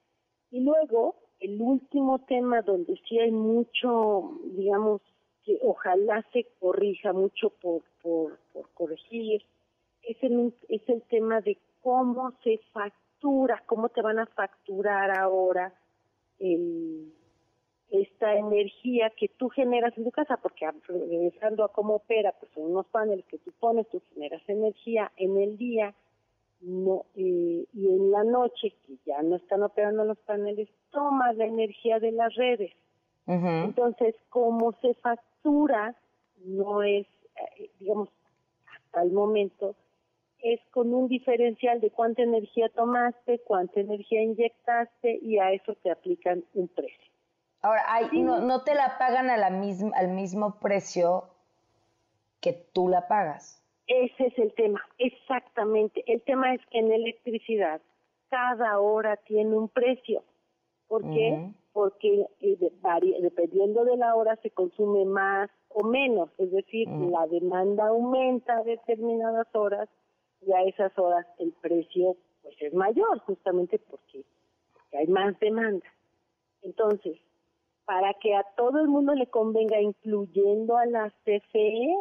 Y 0.51 0.61
luego, 0.61 1.15
el 1.39 1.61
último 1.61 2.19
tema 2.19 2.61
donde 2.61 2.99
sí 3.07 3.19
hay 3.19 3.31
mucho, 3.31 4.39
digamos, 4.55 5.01
que 5.43 5.59
ojalá 5.61 6.25
se 6.31 6.47
corrija 6.59 7.13
mucho 7.13 7.49
por, 7.49 7.81
por, 8.01 8.39
por 8.53 8.69
corregir, 8.73 9.43
es 10.03 10.17
el, 10.23 10.53
es 10.69 10.87
el 10.87 11.01
tema 11.03 11.41
de 11.41 11.57
cómo 11.81 12.33
se 12.43 12.59
factura, 12.71 13.61
cómo 13.65 13.89
te 13.89 14.01
van 14.01 14.19
a 14.19 14.25
facturar 14.27 15.11
ahora 15.17 15.73
el, 16.39 17.13
esta 17.93 18.35
energía 18.35 19.11
que 19.11 19.29
tú 19.29 19.49
generas 19.49 19.95
en 19.97 20.03
tu 20.03 20.11
casa, 20.11 20.37
porque 20.37 20.67
regresando 20.87 21.63
a 21.63 21.71
cómo 21.71 21.95
opera, 21.95 22.33
pues 22.39 22.51
son 22.53 22.71
unos 22.71 22.87
paneles 22.87 23.23
que 23.25 23.37
tú 23.37 23.51
pones, 23.59 23.87
tú 23.89 24.01
generas 24.13 24.41
energía 24.47 25.11
en 25.15 25.37
el 25.37 25.57
día, 25.57 25.93
no 26.61 27.05
eh, 27.15 27.65
y 27.71 27.87
en 27.87 28.09
la 28.09 28.23
noche, 28.23 28.73
que 28.87 28.97
ya 29.05 29.21
no 29.21 29.35
están 29.35 29.61
operando 29.61 30.05
los 30.05 30.17
paneles, 30.19 30.69
tomas 30.89 31.37
la 31.37 31.45
energía 31.45 31.99
de 31.99 32.11
las 32.13 32.33
redes. 32.35 32.71
Entonces, 33.27 34.15
cómo 34.29 34.73
se 34.81 34.95
factura, 34.95 35.95
no 36.43 36.81
es, 36.81 37.05
eh, 37.59 37.69
digamos, 37.79 38.09
hasta 38.75 39.03
el 39.03 39.11
momento, 39.11 39.75
es 40.39 40.59
con 40.71 40.93
un 40.93 41.07
diferencial 41.07 41.79
de 41.79 41.91
cuánta 41.91 42.23
energía 42.23 42.69
tomaste, 42.69 43.39
cuánta 43.45 43.79
energía 43.79 44.23
inyectaste 44.23 45.19
y 45.21 45.37
a 45.37 45.53
eso 45.53 45.75
te 45.75 45.91
aplican 45.91 46.43
un 46.55 46.67
precio. 46.67 47.02
Ahora, 47.63 47.81
no, 48.11 48.41
no 48.41 48.63
te 48.63 48.75
la 48.75 48.97
pagan 48.97 49.29
a 49.29 49.37
la 49.37 49.49
misma, 49.49 49.91
al 49.95 50.09
mismo 50.09 50.59
precio 50.59 51.29
que 52.41 52.51
tú 52.73 52.89
la 52.89 53.07
pagas. 53.07 53.63
Ese 53.87 54.27
es 54.27 54.37
el 54.37 54.53
tema, 54.53 54.81
exactamente. 54.97 56.03
El 56.05 56.21
tema 56.23 56.53
es 56.53 56.61
que 56.67 56.79
en 56.79 56.91
electricidad 56.91 57.81
cada 58.29 58.79
hora 58.79 59.15
tiene 59.15 59.55
un 59.55 59.69
precio. 59.69 60.23
¿Por 60.89 61.09
qué? 61.11 61.51
Porque 61.71 62.27
eh, 62.41 62.57
dependiendo 63.21 63.85
de 63.85 63.95
la 63.95 64.15
hora 64.15 64.35
se 64.43 64.49
consume 64.51 65.05
más 65.05 65.49
o 65.69 65.85
menos, 65.85 66.29
es 66.37 66.51
decir, 66.51 66.87
la 66.89 67.25
demanda 67.27 67.87
aumenta 67.87 68.57
a 68.57 68.63
determinadas 68.63 69.47
horas 69.53 69.87
y 70.41 70.51
a 70.51 70.63
esas 70.63 70.97
horas 70.99 71.25
el 71.39 71.53
precio 71.61 72.17
pues 72.41 72.55
es 72.59 72.73
mayor, 72.73 73.19
justamente 73.19 73.79
porque 73.79 74.25
hay 74.91 75.07
más 75.07 75.39
demanda. 75.39 75.85
Entonces, 76.61 77.17
para 77.85 78.13
que 78.15 78.35
a 78.35 78.43
todo 78.55 78.79
el 78.79 78.87
mundo 78.87 79.13
le 79.13 79.27
convenga, 79.27 79.81
incluyendo 79.81 80.77
a 80.77 80.85
las 80.85 81.13
CFE, 81.25 81.95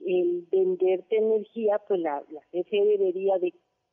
el 0.00 0.46
venderte 0.50 1.16
energía, 1.16 1.80
pues 1.86 2.00
la, 2.00 2.22
la 2.30 2.40
CFE 2.50 2.84
debería 2.84 3.38
de 3.38 3.52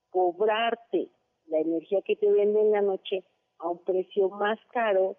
cobrarte 0.09 1.09
la 1.47 1.59
energía 1.59 2.01
que 2.01 2.15
te 2.15 2.31
vende 2.31 2.61
en 2.61 2.72
la 2.72 2.81
noche 2.81 3.23
a 3.57 3.69
un 3.69 3.84
precio 3.84 4.30
más 4.30 4.59
caro 4.72 5.17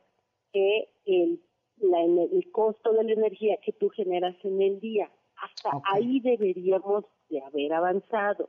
que 0.52 0.88
el, 1.04 1.42
la, 1.78 2.02
el 2.02 2.50
costo 2.52 2.92
de 2.92 3.04
la 3.04 3.12
energía 3.12 3.58
que 3.58 3.72
tú 3.72 3.88
generas 3.90 4.36
en 4.44 4.60
el 4.62 4.80
día. 4.80 5.10
Hasta 5.36 5.70
ahí 5.92 6.20
deberíamos 6.20 7.04
de 7.28 7.42
haber 7.42 7.72
avanzado 7.72 8.48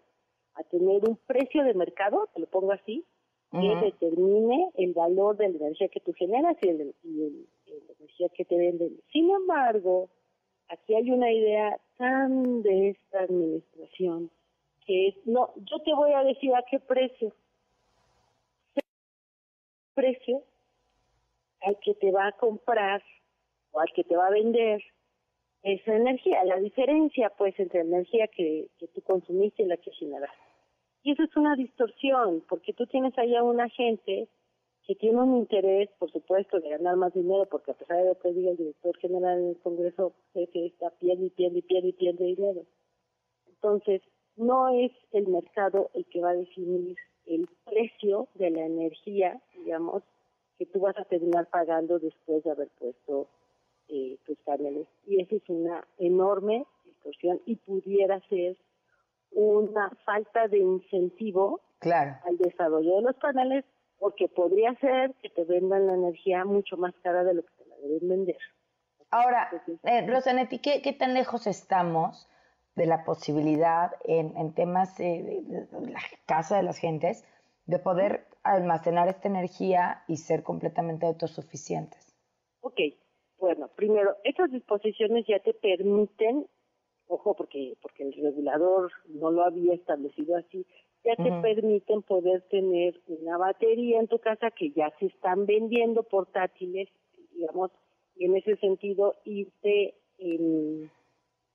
a 0.53 0.63
tener 0.63 1.07
un 1.07 1.17
precio 1.17 1.63
de 1.63 1.73
mercado, 1.73 2.29
te 2.33 2.39
lo 2.39 2.47
pongo 2.47 2.71
así, 2.71 3.05
que 3.51 3.75
determine 3.85 4.71
el 4.75 4.93
valor 4.93 5.37
de 5.37 5.49
la 5.49 5.57
energía 5.57 5.87
que 5.87 6.01
tú 6.01 6.13
generas 6.13 6.57
y, 6.61 6.69
el, 6.69 6.93
la 7.65 7.93
energía 7.99 8.29
que 8.29 8.45
te 8.45 8.57
venden. 8.57 8.99
Sin 9.11 9.29
embargo, 9.29 10.09
aquí 10.67 10.95
hay 10.95 11.09
una 11.11 11.31
idea 11.31 11.79
tan 11.97 12.61
de 12.61 12.89
esta 12.89 13.21
administración 13.21 14.29
que 14.85 15.09
es, 15.09 15.15
no, 15.25 15.53
yo 15.57 15.79
te 15.79 15.93
voy 15.93 16.13
a 16.13 16.23
decir 16.23 16.53
a 16.55 16.63
qué 16.69 16.79
precio. 16.79 17.33
Precio 19.93 20.43
al 21.61 21.77
que 21.79 21.93
te 21.95 22.11
va 22.11 22.27
a 22.27 22.31
comprar 22.33 23.03
o 23.71 23.79
al 23.79 23.91
que 23.93 24.03
te 24.03 24.15
va 24.15 24.27
a 24.27 24.31
vender 24.31 24.81
esa 25.63 25.95
energía, 25.95 26.43
la 26.45 26.57
diferencia 26.57 27.29
pues 27.31 27.59
entre 27.59 27.83
la 27.83 27.97
energía 27.97 28.27
que, 28.27 28.67
que 28.77 28.87
tú 28.87 29.01
consumiste 29.01 29.63
y 29.63 29.65
la 29.65 29.77
que 29.77 29.91
generaste. 29.91 30.46
Y 31.07 31.11
eso 31.11 31.23
es 31.23 31.37
una 31.37 31.55
distorsión, 31.55 32.43
porque 32.49 32.73
tú 32.73 32.85
tienes 32.85 33.17
ahí 33.17 33.33
a 33.33 33.41
una 33.41 33.69
gente 33.69 34.27
que 34.85 34.93
tiene 34.93 35.21
un 35.21 35.37
interés, 35.37 35.89
por 35.99 36.11
supuesto, 36.11 36.59
de 36.59 36.67
ganar 36.67 36.97
más 36.97 37.13
dinero, 37.13 37.45
porque 37.49 37.71
a 37.71 37.75
pesar 37.75 37.99
de 37.99 38.09
lo 38.09 38.19
que 38.19 38.33
diga 38.33 38.51
el 38.51 38.57
director 38.57 38.97
general 38.97 39.41
del 39.41 39.57
Congreso, 39.59 40.11
que 40.33 40.65
está 40.65 40.89
pierde 40.99 41.27
y 41.27 41.29
pierde 41.29 41.59
y 41.59 41.61
pierde 41.61 41.87
y 41.87 41.93
pierde 41.93 42.25
dinero. 42.25 42.65
Entonces, 43.47 44.01
no 44.35 44.67
es 44.67 44.91
el 45.13 45.29
mercado 45.29 45.91
el 45.93 46.03
que 46.07 46.19
va 46.19 46.31
a 46.31 46.35
definir 46.35 46.97
el 47.25 47.47
precio 47.63 48.27
de 48.33 48.49
la 48.49 48.65
energía, 48.65 49.41
digamos, 49.55 50.03
que 50.57 50.65
tú 50.65 50.81
vas 50.81 50.97
a 50.97 51.05
terminar 51.05 51.47
pagando 51.49 51.99
después 51.99 52.43
de 52.43 52.51
haber 52.51 52.67
puesto 52.77 53.29
eh, 53.87 54.17
tus 54.25 54.37
paneles. 54.39 54.89
Y 55.05 55.21
esa 55.21 55.37
es 55.37 55.43
una 55.47 55.87
enorme 55.99 56.65
distorsión 56.83 57.39
y 57.45 57.55
pudiera 57.55 58.19
ser 58.27 58.57
una 59.31 59.89
falta 60.05 60.47
de 60.47 60.59
incentivo 60.59 61.61
al 61.81 62.37
desarrollo 62.37 62.97
de 62.97 63.01
los 63.03 63.15
paneles 63.17 63.65
porque 63.99 64.27
podría 64.27 64.75
ser 64.75 65.13
que 65.21 65.29
te 65.29 65.43
vendan 65.43 65.87
la 65.87 65.93
energía 65.93 66.45
mucho 66.45 66.77
más 66.77 66.93
cara 67.03 67.23
de 67.23 67.35
lo 67.35 67.43
que 67.43 67.53
te 67.57 67.65
la 67.69 67.77
deben 67.77 68.09
vender. 68.09 68.37
Ahora, 69.09 69.49
eh, 69.83 70.05
Rosanetti, 70.05 70.59
¿qué, 70.59 70.81
¿qué, 70.81 70.93
tan 70.93 71.13
lejos 71.13 71.47
estamos 71.47 72.27
de 72.75 72.85
la 72.85 73.05
posibilidad 73.05 73.91
en, 74.03 74.35
en 74.37 74.53
temas 74.53 74.97
de, 74.97 75.43
la 75.71 75.99
casa 76.25 76.57
de 76.57 76.63
las 76.63 76.77
gentes 76.77 77.25
de 77.65 77.79
poder 77.79 78.27
almacenar 78.43 79.07
esta 79.07 79.27
energía 79.27 80.03
y 80.07 80.17
ser 80.17 80.43
completamente 80.43 81.05
autosuficientes? 81.05 82.15
Ok, 82.61 82.79
bueno, 83.39 83.69
primero, 83.75 84.15
estas 84.23 84.51
disposiciones 84.51 85.25
ya 85.27 85.39
te 85.39 85.53
permiten 85.53 86.47
ojo 87.07 87.35
porque 87.35 87.75
porque 87.81 88.03
el 88.03 88.13
regulador 88.13 88.91
no 89.07 89.31
lo 89.31 89.43
había 89.43 89.73
establecido 89.73 90.37
así, 90.37 90.65
ya 91.03 91.15
te 91.15 91.31
permiten 91.41 92.01
poder 92.01 92.41
tener 92.49 92.99
una 93.07 93.37
batería 93.37 93.99
en 93.99 94.07
tu 94.07 94.19
casa 94.19 94.51
que 94.51 94.71
ya 94.71 94.91
se 94.99 95.05
están 95.05 95.45
vendiendo 95.45 96.03
portátiles, 96.03 96.89
digamos, 97.33 97.71
y 98.15 98.25
en 98.25 98.35
ese 98.35 98.57
sentido 98.57 99.15
irte 99.23 99.95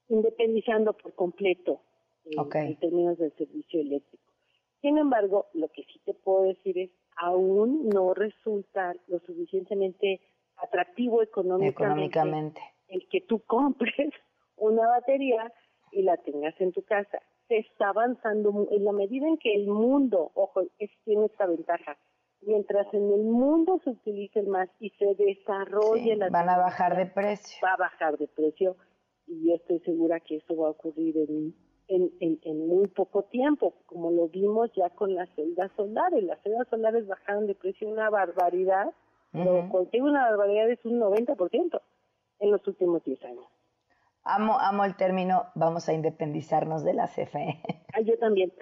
independizando 0.09 0.93
por 0.95 1.15
completo 1.15 1.81
eh, 2.25 2.37
en 2.55 2.77
términos 2.77 3.19
del 3.19 3.33
servicio 3.33 3.81
eléctrico. 3.81 4.25
Sin 4.81 4.99
embargo, 4.99 5.47
lo 5.55 5.69
que 5.69 5.85
sí 5.85 6.01
te 6.05 6.15
puedo 6.15 6.45
decir 6.45 6.79
es, 6.79 6.91
aún 7.17 7.89
no 7.89 8.15
resulta 8.15 8.95
lo 9.07 9.19
suficientemente 9.21 10.21
atractivo 10.57 11.23
económicamente. 11.23 12.61
el 12.89 13.07
que 13.09 13.21
tú 13.21 13.41
compres 13.41 14.13
una 14.57 14.87
batería 14.89 15.53
y 15.93 16.03
la 16.03 16.17
tengas 16.19 16.59
en 16.61 16.73
tu 16.73 16.83
casa. 16.83 17.21
Se 17.49 17.59
está 17.59 17.89
avanzando 17.89 18.67
en 18.71 18.85
la 18.85 18.93
medida 18.93 19.27
en 19.29 19.39
que 19.39 19.55
el 19.55 19.67
mundo, 19.67 20.31
ojo, 20.35 20.63
es, 20.79 20.91
tiene 21.05 21.27
esta 21.27 21.47
ventaja, 21.47 21.97
mientras 22.43 22.93
en 22.93 23.13
el 23.13 23.25
mundo 23.25 23.81
se 23.85 23.91
utilicen 23.91 24.49
más 24.49 24.69
y 24.81 24.91
se 24.91 25.15
desarrolle 25.15 26.17
la 26.17 26.29
van 26.31 26.49
a 26.49 26.59
bajar 26.59 26.97
de 26.97 27.07
precio. 27.07 27.59
Va 27.65 27.75
a 27.75 27.77
bajar 27.77 28.19
de 28.19 28.29
precio 28.29 28.77
y 29.27 29.49
yo 29.49 29.55
estoy 29.57 29.81
segura 29.81 30.21
que 30.21 30.37
eso 30.37 30.57
va 30.57 30.69
a 30.69 30.71
ocurrir 30.71 31.17
en, 31.17 31.55
en, 31.89 32.39
en, 32.43 32.67
muy 32.67 32.89
poco 32.89 33.25
tiempo, 33.25 33.75
como 33.87 34.11
lo 34.11 34.29
vimos 34.29 34.71
ya 34.75 34.91
con 34.91 35.15
las 35.15 35.29
celdas 35.35 35.71
solares. 35.77 36.25
Las 36.25 36.41
celdas 36.43 36.69
solares 36.69 37.07
bajaron 37.07 37.47
de 37.47 37.55
precio 37.55 37.89
una 37.89 38.11
barbaridad, 38.11 38.93
lo 39.33 39.69
contigo 39.71 40.07
una 40.07 40.29
barbaridad 40.29 40.71
es 40.71 40.85
un 40.85 41.01
90% 41.01 41.81
en 42.41 42.51
los 42.51 42.67
últimos 42.67 43.03
10 43.05 43.25
años. 43.25 43.47
Amo, 44.25 44.57
amo 44.61 44.85
el 44.85 44.95
término, 44.95 45.47
vamos 45.57 45.89
a 45.89 45.93
independizarnos 45.93 46.85
de 46.85 46.95
la 46.95 47.09
CFE. 47.09 47.61
Ah, 47.93 48.01
yo 48.03 48.17
también. 48.19 48.53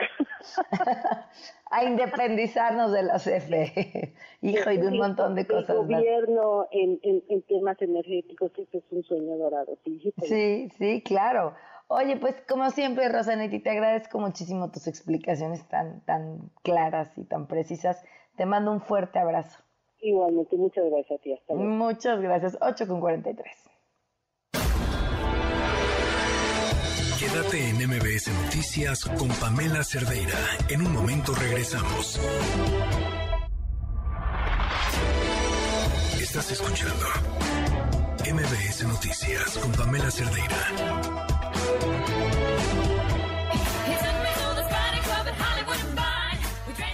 a 1.70 1.84
independizarnos 1.84 2.92
de 2.92 3.02
la 3.02 3.18
CFE. 3.18 4.14
Hijo, 4.40 4.70
y 4.70 4.78
de 4.78 4.88
un 4.88 4.96
montón 4.96 5.34
de 5.34 5.46
cosas. 5.46 5.76
El 5.76 5.86
gobierno 5.86 6.66
en, 6.70 6.98
en, 7.02 7.42
temas 7.42 7.80
energéticos, 7.82 8.52
eso 8.56 8.78
es 8.78 8.84
un 8.90 9.02
sueño 9.02 9.36
dorado. 9.36 9.76
Sí, 9.84 10.12
sí, 10.22 10.70
sí, 10.78 11.02
claro. 11.02 11.54
Oye, 11.88 12.16
pues 12.16 12.40
como 12.48 12.70
siempre, 12.70 13.08
Rosanetti, 13.10 13.58
te 13.58 13.70
agradezco 13.70 14.18
muchísimo 14.18 14.70
tus 14.70 14.86
explicaciones 14.86 15.68
tan, 15.68 16.00
tan 16.06 16.50
claras 16.62 17.16
y 17.18 17.24
tan 17.24 17.46
precisas. 17.48 18.02
Te 18.36 18.46
mando 18.46 18.72
un 18.72 18.80
fuerte 18.80 19.18
abrazo. 19.18 19.62
Igualmente, 20.00 20.56
muchas 20.56 20.86
gracias 20.86 21.20
a 21.20 21.22
ti. 21.22 21.34
Hasta 21.34 21.52
luego. 21.52 21.68
Muchas 21.68 22.20
gracias. 22.20 22.56
8 22.62 22.86
con 22.86 23.00
43. 23.00 23.69
Quédate 27.20 27.68
en 27.68 27.76
MBS 27.76 28.28
Noticias 28.44 29.05
con 29.05 29.28
Pamela 29.28 29.84
Cerdeira. 29.84 30.38
En 30.70 30.80
un 30.80 30.90
momento 30.94 31.34
regresamos. 31.34 32.18
Estás 36.18 36.51
escuchando 36.51 37.05
MBS 38.24 38.84
Noticias 38.84 39.59
con 39.59 39.70
Pamela 39.72 40.10
Cerdeira. 40.10 40.56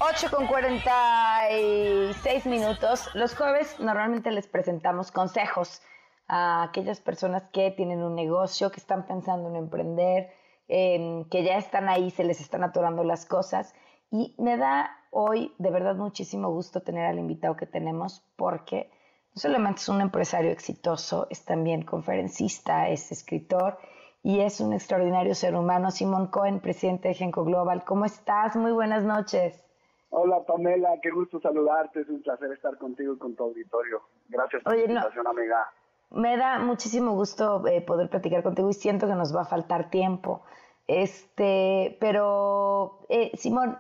8 0.01 0.31
con 0.33 0.49
46 0.49 2.47
minutos. 2.47 3.09
Los 3.15 3.37
jueves 3.37 3.79
normalmente 3.79 4.33
les 4.33 4.49
presentamos 4.49 5.13
consejos 5.13 5.83
a 6.29 6.63
aquellas 6.65 7.01
personas 7.01 7.45
que 7.53 7.71
tienen 7.71 8.03
un 8.03 8.15
negocio, 8.15 8.71
que 8.71 8.81
están 8.81 9.07
pensando 9.07 9.49
en 9.49 9.57
emprender, 9.57 10.31
que 10.69 11.43
ya 11.45 11.57
están 11.59 11.89
ahí, 11.89 12.11
se 12.11 12.25
les 12.25 12.41
están 12.41 12.65
atorando 12.65 13.05
las 13.05 13.27
cosas. 13.27 13.75
Y 14.11 14.35
me 14.39 14.57
da 14.57 14.91
hoy 15.11 15.55
de 15.59 15.71
verdad 15.71 15.97
muchísimo 15.97 16.51
gusto 16.51 16.83
tener 16.83 17.07
al 17.07 17.19
invitado 17.19 17.57
que 17.57 17.67
tenemos 17.67 18.25
porque 18.37 18.91
no 19.35 19.41
solamente 19.41 19.81
es 19.81 19.89
un 19.89 20.01
empresario 20.01 20.51
exitoso, 20.51 21.27
es 21.31 21.45
también 21.45 21.83
conferencista, 21.83 22.89
es 22.89 23.13
escritor 23.13 23.79
y 24.23 24.41
es 24.41 24.61
un 24.61 24.73
extraordinario 24.73 25.35
ser 25.35 25.55
humano. 25.55 25.91
Simón 25.91 26.29
Cohen, 26.29 26.61
presidente 26.61 27.09
de 27.09 27.15
Genco 27.15 27.45
Global. 27.45 27.85
¿Cómo 27.85 28.05
estás? 28.05 28.57
Muy 28.57 28.73
buenas 28.73 29.05
noches. 29.05 29.63
Hola 30.11 30.45
Pamela, 30.47 30.99
qué 31.03 31.11
gusto 31.11 31.41
saludarte, 31.41 32.01
es 32.01 32.09
un 32.09 32.23
placer 32.23 32.51
estar 32.53 32.79
contigo 32.79 33.15
y 33.15 33.19
con 33.19 33.35
tu 33.35 33.43
auditorio. 33.45 34.03
Gracias 34.29 34.63
por 34.63 34.75
la 34.75 34.83
invitación, 34.83 35.27
amiga. 35.27 35.67
Me 36.11 36.37
da 36.37 36.59
muchísimo 36.59 37.13
gusto 37.13 37.67
eh, 37.67 37.81
poder 37.83 38.09
platicar 38.09 38.43
contigo 38.43 38.71
y 38.71 38.75
siento 38.75 39.07
que 39.07 39.15
nos 39.15 39.35
va 39.35 39.43
a 39.43 39.47
faltar 39.47 39.91
tiempo. 39.91 40.45
Este, 40.87 41.97
pero 42.01 43.01
eh, 43.09 43.33
Simón, 43.37 43.79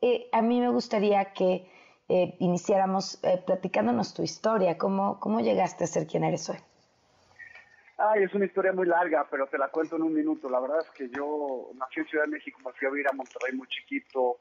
eh, 0.00 0.28
a 0.32 0.42
mí 0.42 0.60
me 0.60 0.70
gustaría 0.70 1.32
que 1.32 1.70
iniciáramos 2.10 3.20
platicándonos 3.44 4.14
tu 4.14 4.22
historia, 4.22 4.78
cómo, 4.78 5.20
cómo 5.20 5.40
llegaste 5.40 5.84
a 5.84 5.86
ser 5.86 6.06
quien 6.06 6.24
eres 6.24 6.48
hoy. 6.48 6.56
Ay, 7.98 8.22
es 8.22 8.32
una 8.32 8.46
historia 8.46 8.72
muy 8.72 8.86
larga, 8.86 9.26
pero 9.28 9.48
te 9.48 9.58
la 9.58 9.68
cuento 9.68 9.96
en 9.96 10.04
un 10.04 10.14
minuto. 10.14 10.48
La 10.48 10.60
verdad 10.60 10.78
es 10.78 10.90
que 10.90 11.10
yo 11.10 11.70
nací 11.74 11.98
en 11.98 12.06
Ciudad 12.06 12.24
de 12.24 12.30
México, 12.30 12.60
me 12.64 12.72
fui 12.72 12.86
a 12.86 12.90
vivir 12.90 13.08
a 13.08 13.12
Monterrey 13.12 13.54
muy 13.54 13.66
chiquito, 13.66 14.38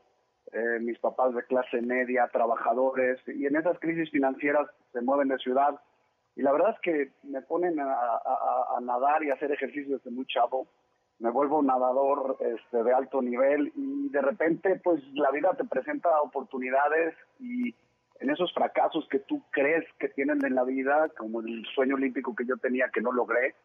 eh, 0.52 0.80
mis 0.80 1.00
papás 1.00 1.34
de 1.34 1.44
clase 1.44 1.82
media, 1.82 2.30
trabajadores, 2.32 3.20
y 3.28 3.48
en 3.48 3.56
esas 3.56 3.80
crisis 3.80 4.12
financieras 4.12 4.68
se 4.94 5.02
mueven 5.02 5.30
de 5.30 5.40
ciudad. 5.40 5.78
Y 6.38 6.44
la 6.44 6.52
verdad 6.52 6.76
es 6.76 6.80
que 6.82 7.12
me 7.24 7.42
ponen 7.42 7.80
a, 7.80 8.80
nadar 8.80 9.24
y 9.24 9.32
a 9.32 9.34
hacer 9.34 9.52
ejercicio 9.52 9.98
desde 9.98 10.12
muy 10.12 10.28
chavo. 10.28 10.68
Me 11.18 11.32
vuelvo 11.32 11.64
nadador 11.64 12.38
este, 12.40 12.84
de 12.84 12.94
alto 12.94 13.24
nivel 13.24 13.74
y 13.76 14.10
de 14.10 14.22
repente 14.22 14.80
pues 14.84 15.04
la 15.16 15.32
vida 15.32 15.56
te 15.58 15.66
presenta 15.66 16.22
oportunidades 16.22 17.16
y 17.40 17.74
en 18.20 18.30
esos 18.30 18.54
fracasos 18.54 19.08
que 19.10 19.18
tú 19.18 19.42
crees 19.50 19.84
que 20.00 20.10
tienen 20.10 20.46
en 20.46 20.54
la 20.54 20.64
vida, 20.64 21.10
como 21.18 21.42
el 21.42 21.66
sueño 21.74 21.96
olímpico 21.96 22.36
que 22.36 22.46
yo 22.46 22.58
tenía 22.58 22.90
que 22.94 23.02
no 23.02 23.12
logré, 23.12 23.56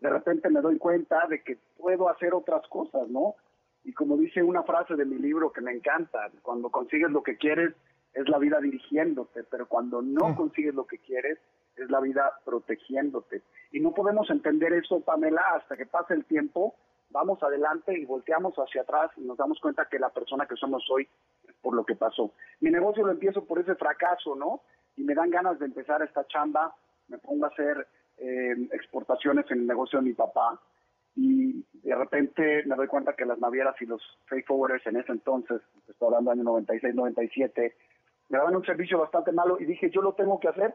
de 0.00 0.08
repente 0.08 0.50
me 0.50 0.60
doy 0.60 0.78
cuenta 0.78 1.26
de 1.28 1.42
que 1.42 1.58
puedo 1.76 2.08
hacer 2.08 2.32
otras 2.32 2.64
cosas, 2.68 3.08
¿no? 3.08 3.34
Y 3.82 3.92
como 3.92 4.16
dice 4.16 4.40
una 4.40 4.62
frase 4.62 4.94
de 4.94 5.04
mi 5.04 5.18
libro 5.18 5.52
que 5.52 5.62
me 5.62 5.72
encanta, 5.72 6.30
cuando 6.42 6.70
consigues 6.70 7.10
lo 7.10 7.24
que 7.24 7.36
quieres 7.36 7.74
es 8.14 8.28
la 8.28 8.38
vida 8.38 8.60
dirigiéndote, 8.60 9.42
pero 9.50 9.66
cuando 9.66 10.00
no 10.00 10.28
mm. 10.28 10.36
consigues 10.36 10.74
lo 10.74 10.86
que 10.86 10.98
quieres 10.98 11.38
es 11.82 11.90
la 11.90 12.00
vida 12.00 12.32
protegiéndote. 12.44 13.42
Y 13.72 13.80
no 13.80 13.92
podemos 13.92 14.28
entender 14.30 14.72
eso, 14.72 15.00
Pamela, 15.00 15.42
hasta 15.54 15.76
que 15.76 15.86
pase 15.86 16.14
el 16.14 16.24
tiempo, 16.24 16.74
vamos 17.10 17.42
adelante 17.42 17.98
y 17.98 18.04
volteamos 18.04 18.54
hacia 18.56 18.82
atrás 18.82 19.10
y 19.16 19.22
nos 19.22 19.36
damos 19.36 19.60
cuenta 19.60 19.88
que 19.90 19.98
la 19.98 20.10
persona 20.10 20.46
que 20.46 20.56
somos 20.56 20.84
hoy 20.90 21.08
es 21.48 21.54
por 21.56 21.74
lo 21.74 21.84
que 21.84 21.96
pasó. 21.96 22.32
Mi 22.60 22.70
negocio 22.70 23.04
lo 23.04 23.12
empiezo 23.12 23.44
por 23.44 23.58
ese 23.58 23.74
fracaso, 23.74 24.34
¿no? 24.36 24.62
Y 24.96 25.02
me 25.02 25.14
dan 25.14 25.30
ganas 25.30 25.58
de 25.58 25.66
empezar 25.66 26.02
esta 26.02 26.26
chamba, 26.26 26.74
me 27.08 27.18
pongo 27.18 27.46
a 27.46 27.48
hacer 27.48 27.86
eh, 28.18 28.68
exportaciones 28.72 29.46
en 29.50 29.60
el 29.60 29.66
negocio 29.66 29.98
de 29.98 30.04
mi 30.04 30.12
papá 30.12 30.60
y 31.16 31.64
de 31.82 31.94
repente 31.94 32.62
me 32.66 32.76
doy 32.76 32.86
cuenta 32.86 33.14
que 33.14 33.24
las 33.24 33.38
navieras 33.38 33.74
y 33.80 33.86
los 33.86 34.00
freight 34.26 34.46
forwarders 34.46 34.86
en 34.86 34.96
ese 34.96 35.12
entonces, 35.12 35.60
estoy 35.88 36.06
hablando 36.06 36.30
año 36.30 36.44
96, 36.44 36.94
97, 36.94 37.74
me 38.28 38.38
daban 38.38 38.56
un 38.56 38.64
servicio 38.64 38.98
bastante 38.98 39.32
malo 39.32 39.58
y 39.58 39.64
dije, 39.64 39.90
yo 39.90 40.02
lo 40.02 40.14
tengo 40.14 40.38
que 40.38 40.48
hacer. 40.48 40.74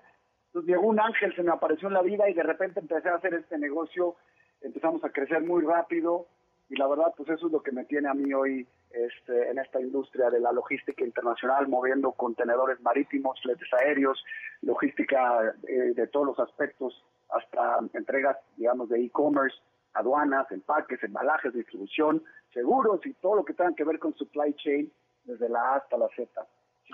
Entonces 0.56 0.73
llegó 0.73 0.88
un 0.88 1.02
ángel, 1.02 1.36
se 1.36 1.44
me 1.44 1.52
apareció 1.52 1.90
en 1.90 1.95
la 1.95 2.02
vida 2.02 2.30
y 2.30 2.34
de 2.34 2.41
repente 2.41 2.80
empecé 2.80 3.10
a 3.10 3.15
hacer 3.15 3.34
este 3.34 3.57
negocio, 3.57 4.15
empezamos 4.61 5.03
a 5.03 5.10
crecer 5.10 5.41
muy 5.41 5.61
rápido 5.61 6.27
y 6.69 6.77
la 6.77 6.88
verdad 6.88 7.14
pues 7.18 7.27
eso 7.27 7.48
es 7.48 7.52
lo 7.52 7.61
que 7.61 7.73
me 7.73 7.84
tiene 7.84 8.07
a 8.07 8.14
mí 8.14 8.34
hoy 8.34 8.65
este, 8.90 9.49
en 9.49 9.60
esta 9.60 9.82
industria 9.82 10.30
de 10.30 10.40
la 10.40 10.53
logística 10.53 11.03
internacional, 11.03 11.68
moviendo 11.68 12.14
contenedores 12.14 12.80
marítimos, 12.80 13.38
fletes 13.41 13.68
aéreos, 13.73 14.23
logística 14.61 15.53
eh, 15.68 15.91
de 15.94 16.07
todos 16.07 16.27
los 16.27 16.40
aspectos, 16.40 17.03
hasta 17.32 17.80
entregas, 17.94 18.38
digamos, 18.56 18.88
de 18.88 19.03
e-commerce 19.03 19.57
aduanas, 19.94 20.49
empaques, 20.52 21.03
embalajes, 21.03 21.53
distribución, 21.53 22.23
seguros 22.53 23.06
y 23.06 23.11
todo 23.15 23.36
lo 23.36 23.44
que 23.44 23.56
tenga 23.56 23.76
que 23.76 23.84
ver 23.84 23.99
con 23.99 24.15
supply 24.15 24.53
chain 24.53 24.90
desde 25.26 25.49
la 25.49 25.73
A 25.73 25.76
hasta 25.80 25.98
la 25.98 26.07
Z. 26.15 26.48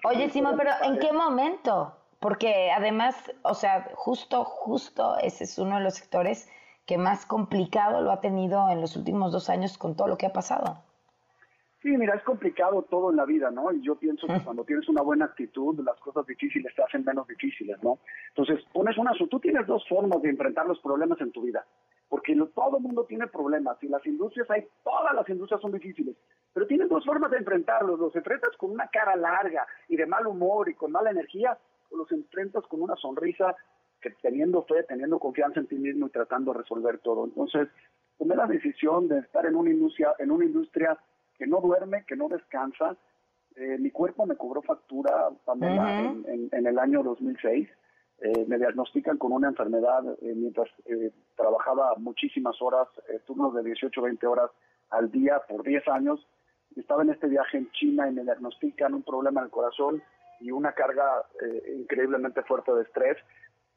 Oye, 0.05 0.31
Simón, 0.31 0.55
pero 0.57 0.71
¿en 0.81 0.97
qué 0.97 1.13
momento? 1.13 2.00
Porque 2.21 2.71
además, 2.71 3.15
o 3.41 3.55
sea, 3.55 3.89
justo, 3.95 4.45
justo 4.45 5.17
ese 5.17 5.43
es 5.43 5.57
uno 5.57 5.77
de 5.77 5.83
los 5.83 5.95
sectores 5.95 6.47
que 6.85 6.99
más 6.99 7.25
complicado 7.25 8.01
lo 8.01 8.11
ha 8.11 8.21
tenido 8.21 8.69
en 8.69 8.79
los 8.79 8.95
últimos 8.95 9.31
dos 9.31 9.49
años 9.49 9.77
con 9.79 9.95
todo 9.95 10.07
lo 10.07 10.17
que 10.19 10.27
ha 10.27 10.31
pasado. 10.31 10.77
Sí, 11.81 11.89
mira, 11.97 12.13
es 12.13 12.21
complicado 12.21 12.83
todo 12.83 13.09
en 13.09 13.15
la 13.15 13.25
vida, 13.25 13.49
¿no? 13.49 13.71
Y 13.71 13.81
yo 13.81 13.95
pienso 13.95 14.27
que 14.27 14.39
cuando 14.43 14.63
tienes 14.63 14.87
una 14.87 15.01
buena 15.01 15.25
actitud, 15.25 15.79
las 15.83 15.99
cosas 15.99 16.27
difíciles 16.27 16.71
te 16.75 16.83
hacen 16.83 17.03
menos 17.03 17.27
difíciles, 17.27 17.81
¿no? 17.81 17.97
Entonces, 18.29 18.63
pones 18.71 18.95
una... 18.99 19.13
Tú 19.13 19.39
tienes 19.39 19.65
dos 19.65 19.83
formas 19.89 20.21
de 20.21 20.29
enfrentar 20.29 20.67
los 20.67 20.79
problemas 20.79 21.19
en 21.21 21.31
tu 21.31 21.41
vida 21.41 21.65
porque 22.11 22.35
todo 22.53 22.75
el 22.75 22.83
mundo 22.83 23.05
tiene 23.05 23.25
problemas 23.27 23.81
y 23.81 23.87
las 23.87 24.05
industrias 24.05 24.51
hay, 24.51 24.67
todas 24.83 25.15
las 25.15 25.27
industrias 25.29 25.61
son 25.61 25.71
difíciles, 25.71 26.13
pero 26.53 26.67
tienes 26.67 26.89
dos 26.89 27.05
formas 27.05 27.31
de 27.31 27.37
enfrentarlos, 27.37 27.97
los 27.97 28.13
enfrentas 28.13 28.49
con 28.57 28.71
una 28.71 28.89
cara 28.89 29.15
larga 29.15 29.65
y 29.87 29.95
de 29.95 30.05
mal 30.05 30.27
humor 30.27 30.67
y 30.67 30.73
con 30.73 30.91
mala 30.91 31.09
energía, 31.09 31.57
los 31.91 32.11
enfrentas 32.11 32.65
con 32.67 32.81
una 32.81 32.95
sonrisa 32.95 33.55
que 34.01 34.11
teniendo 34.21 34.63
fe, 34.63 34.83
teniendo 34.83 35.19
confianza 35.19 35.59
en 35.59 35.67
ti 35.67 35.75
mismo 35.75 36.07
y 36.07 36.09
tratando 36.09 36.53
de 36.53 36.59
resolver 36.59 36.99
todo. 36.99 37.25
Entonces, 37.25 37.67
tomé 38.17 38.35
la 38.35 38.47
decisión 38.47 39.07
de 39.07 39.19
estar 39.19 39.45
en 39.45 39.55
una 39.55 39.69
industria, 39.69 40.13
en 40.19 40.31
una 40.31 40.45
industria 40.45 40.97
que 41.37 41.45
no 41.45 41.61
duerme, 41.61 42.03
que 42.07 42.15
no 42.15 42.27
descansa. 42.27 42.97
Eh, 43.55 43.77
mi 43.77 43.91
cuerpo 43.91 44.25
me 44.25 44.37
cobró 44.37 44.61
factura, 44.61 45.29
Pamela, 45.45 46.01
en, 46.25 46.49
en 46.51 46.67
el 46.67 46.79
año 46.79 47.03
2006 47.03 47.67
eh, 48.23 48.45
me 48.47 48.59
diagnostican 48.59 49.17
con 49.17 49.31
una 49.31 49.47
enfermedad 49.47 50.03
eh, 50.21 50.33
mientras 50.35 50.69
eh, 50.85 51.11
trabajaba 51.35 51.95
muchísimas 51.97 52.55
horas, 52.61 52.87
turnos 53.25 53.55
de 53.55 53.63
18, 53.63 53.99
20 53.99 54.27
horas 54.27 54.51
al 54.91 55.09
día 55.09 55.41
por 55.49 55.63
10 55.63 55.87
años. 55.87 56.19
Estaba 56.75 57.01
en 57.01 57.09
este 57.09 57.27
viaje 57.27 57.57
en 57.57 57.71
China 57.71 58.07
y 58.07 58.13
me 58.13 58.23
diagnostican 58.23 58.93
un 58.93 59.01
problema 59.01 59.41
en 59.41 59.45
el 59.45 59.51
corazón 59.51 60.03
y 60.41 60.51
una 60.51 60.73
carga 60.73 61.25
increíblemente 61.75 62.43
fuerte 62.43 62.73
de 62.73 62.83
estrés. 62.83 63.17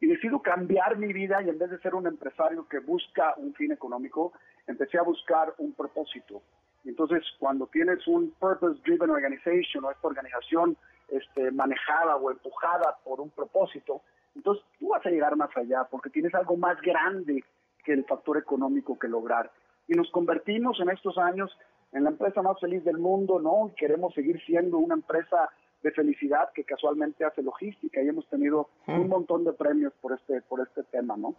Y 0.00 0.06
decido 0.06 0.42
cambiar 0.42 0.98
mi 0.98 1.12
vida 1.12 1.42
y 1.42 1.48
en 1.48 1.58
vez 1.58 1.70
de 1.70 1.78
ser 1.78 1.94
un 1.94 2.06
empresario 2.06 2.66
que 2.68 2.80
busca 2.80 3.34
un 3.36 3.54
fin 3.54 3.72
económico, 3.72 4.32
empecé 4.66 4.98
a 4.98 5.02
buscar 5.02 5.54
un 5.58 5.72
propósito. 5.72 6.42
Entonces, 6.84 7.22
cuando 7.38 7.66
tienes 7.68 8.06
un 8.06 8.32
purpose-driven 8.38 9.10
organization 9.10 9.84
o 9.84 9.90
esta 9.90 10.06
organización 10.06 10.76
este, 11.08 11.50
manejada 11.52 12.16
o 12.16 12.30
empujada 12.30 12.98
por 13.04 13.20
un 13.20 13.30
propósito, 13.30 14.02
entonces 14.34 14.64
tú 14.78 14.88
vas 14.88 15.04
a 15.06 15.10
llegar 15.10 15.36
más 15.36 15.56
allá 15.56 15.84
porque 15.90 16.10
tienes 16.10 16.34
algo 16.34 16.56
más 16.56 16.80
grande 16.82 17.42
que 17.84 17.92
el 17.92 18.04
factor 18.04 18.36
económico 18.36 18.98
que 18.98 19.08
lograr. 19.08 19.50
Y 19.86 19.92
nos 19.92 20.10
convertimos 20.10 20.78
en 20.80 20.90
estos 20.90 21.16
años 21.18 21.56
en 21.92 22.04
la 22.04 22.10
empresa 22.10 22.42
más 22.42 22.58
feliz 22.60 22.84
del 22.84 22.98
mundo, 22.98 23.38
¿no? 23.38 23.68
Y 23.68 23.76
queremos 23.76 24.12
seguir 24.14 24.42
siendo 24.44 24.78
una 24.78 24.94
empresa 24.94 25.48
de 25.84 25.92
felicidad 25.92 26.50
que 26.54 26.64
casualmente 26.64 27.24
hace 27.24 27.42
logística 27.42 28.02
y 28.02 28.08
hemos 28.08 28.26
tenido 28.28 28.70
un 28.86 29.06
montón 29.06 29.44
de 29.44 29.52
premios 29.52 29.92
por 30.00 30.14
este, 30.14 30.40
por 30.40 30.60
este 30.66 30.82
tema, 30.84 31.14
¿no? 31.16 31.34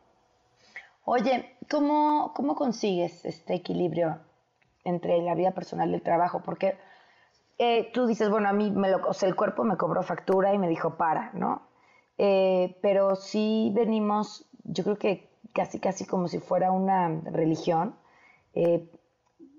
Oye, 1.03 1.57
¿cómo, 1.69 2.31
¿cómo 2.35 2.55
consigues 2.55 3.25
este 3.25 3.55
equilibrio 3.55 4.19
entre 4.83 5.19
la 5.23 5.33
vida 5.33 5.51
personal 5.51 5.89
y 5.89 5.95
el 5.95 6.03
trabajo? 6.03 6.43
Porque 6.45 6.77
eh, 7.57 7.89
tú 7.91 8.05
dices, 8.05 8.29
bueno, 8.29 8.47
a 8.47 8.53
mí 8.53 8.69
me 8.69 8.91
lo, 8.91 8.97
o 9.07 9.13
sea, 9.13 9.27
el 9.27 9.35
cuerpo 9.35 9.63
me 9.63 9.77
cobró 9.77 10.03
factura 10.03 10.53
y 10.53 10.59
me 10.59 10.69
dijo 10.69 10.95
para, 10.95 11.31
¿no? 11.33 11.67
Eh, 12.19 12.77
pero 12.83 13.15
sí 13.15 13.71
venimos, 13.75 14.47
yo 14.63 14.83
creo 14.83 14.97
que 14.97 15.29
casi, 15.53 15.79
casi 15.79 16.05
como 16.05 16.27
si 16.27 16.37
fuera 16.39 16.71
una 16.71 17.19
religión, 17.31 17.95
eh, 18.53 18.87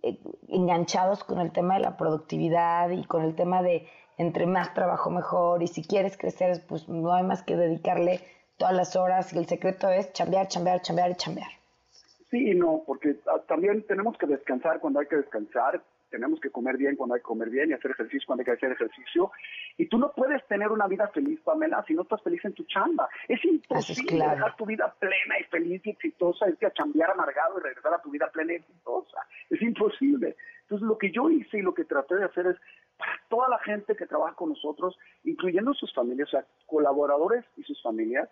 eh, 0.04 0.20
enganchados 0.46 1.24
con 1.24 1.40
el 1.40 1.50
tema 1.50 1.74
de 1.74 1.80
la 1.80 1.96
productividad 1.96 2.90
y 2.90 3.04
con 3.04 3.24
el 3.24 3.34
tema 3.34 3.62
de 3.62 3.88
entre 4.18 4.46
más 4.46 4.74
trabajo 4.74 5.10
mejor 5.10 5.62
y 5.62 5.66
si 5.66 5.82
quieres 5.82 6.16
crecer, 6.16 6.62
pues 6.66 6.88
no 6.88 7.12
hay 7.12 7.22
más 7.22 7.42
que 7.42 7.56
dedicarle 7.56 8.20
todas 8.56 8.74
las 8.74 8.96
horas 8.96 9.32
y 9.32 9.38
el 9.38 9.46
secreto 9.46 9.88
es 9.90 10.12
chambear, 10.12 10.48
chambear, 10.48 10.80
chambear 10.80 11.10
y 11.10 11.14
chambear. 11.14 11.50
Sí 12.30 12.50
y 12.50 12.54
no, 12.54 12.82
porque 12.86 13.16
también 13.46 13.82
tenemos 13.86 14.16
que 14.18 14.26
descansar 14.26 14.80
cuando 14.80 15.00
hay 15.00 15.06
que 15.06 15.16
descansar, 15.16 15.82
tenemos 16.10 16.40
que 16.40 16.50
comer 16.50 16.76
bien 16.76 16.96
cuando 16.96 17.14
hay 17.14 17.20
que 17.20 17.26
comer 17.26 17.50
bien 17.50 17.70
y 17.70 17.72
hacer 17.72 17.90
ejercicio 17.90 18.26
cuando 18.26 18.40
hay 18.40 18.46
que 18.46 18.52
hacer 18.52 18.72
ejercicio. 18.72 19.30
Y 19.76 19.86
tú 19.86 19.98
no 19.98 20.12
puedes 20.12 20.44
tener 20.46 20.70
una 20.70 20.86
vida 20.86 21.08
feliz, 21.08 21.40
Pamela, 21.42 21.84
si 21.86 21.94
no 21.94 22.02
estás 22.02 22.22
feliz 22.22 22.44
en 22.44 22.54
tu 22.54 22.64
chamba. 22.64 23.08
Es 23.28 23.44
imposible 23.44 24.26
dejar 24.28 24.56
tu 24.56 24.66
vida 24.66 24.92
plena 24.98 25.38
y 25.38 25.44
feliz 25.44 25.82
y 25.84 25.90
exitosa, 25.90 26.48
irte 26.48 26.66
a 26.66 26.72
chambear 26.72 27.10
amargado 27.10 27.58
y 27.58 27.62
regresar 27.62 27.94
a 27.94 28.02
tu 28.02 28.10
vida 28.10 28.30
plena 28.32 28.54
y 28.54 28.56
exitosa. 28.56 29.18
Es 29.50 29.60
imposible. 29.62 30.36
Entonces, 30.62 30.88
lo 30.88 30.98
que 30.98 31.12
yo 31.12 31.30
hice 31.30 31.58
y 31.58 31.62
lo 31.62 31.74
que 31.74 31.84
traté 31.84 32.16
de 32.16 32.24
hacer 32.24 32.46
es 32.46 32.56
para 32.96 33.12
toda 33.28 33.48
la 33.48 33.58
gente 33.60 33.94
que 33.96 34.06
trabaja 34.06 34.34
con 34.34 34.50
nosotros, 34.50 34.96
incluyendo 35.24 35.74
sus 35.74 35.92
familias, 35.92 36.28
o 36.28 36.30
sea, 36.30 36.46
colaboradores 36.66 37.44
y 37.56 37.62
sus 37.62 37.82
familias, 37.82 38.28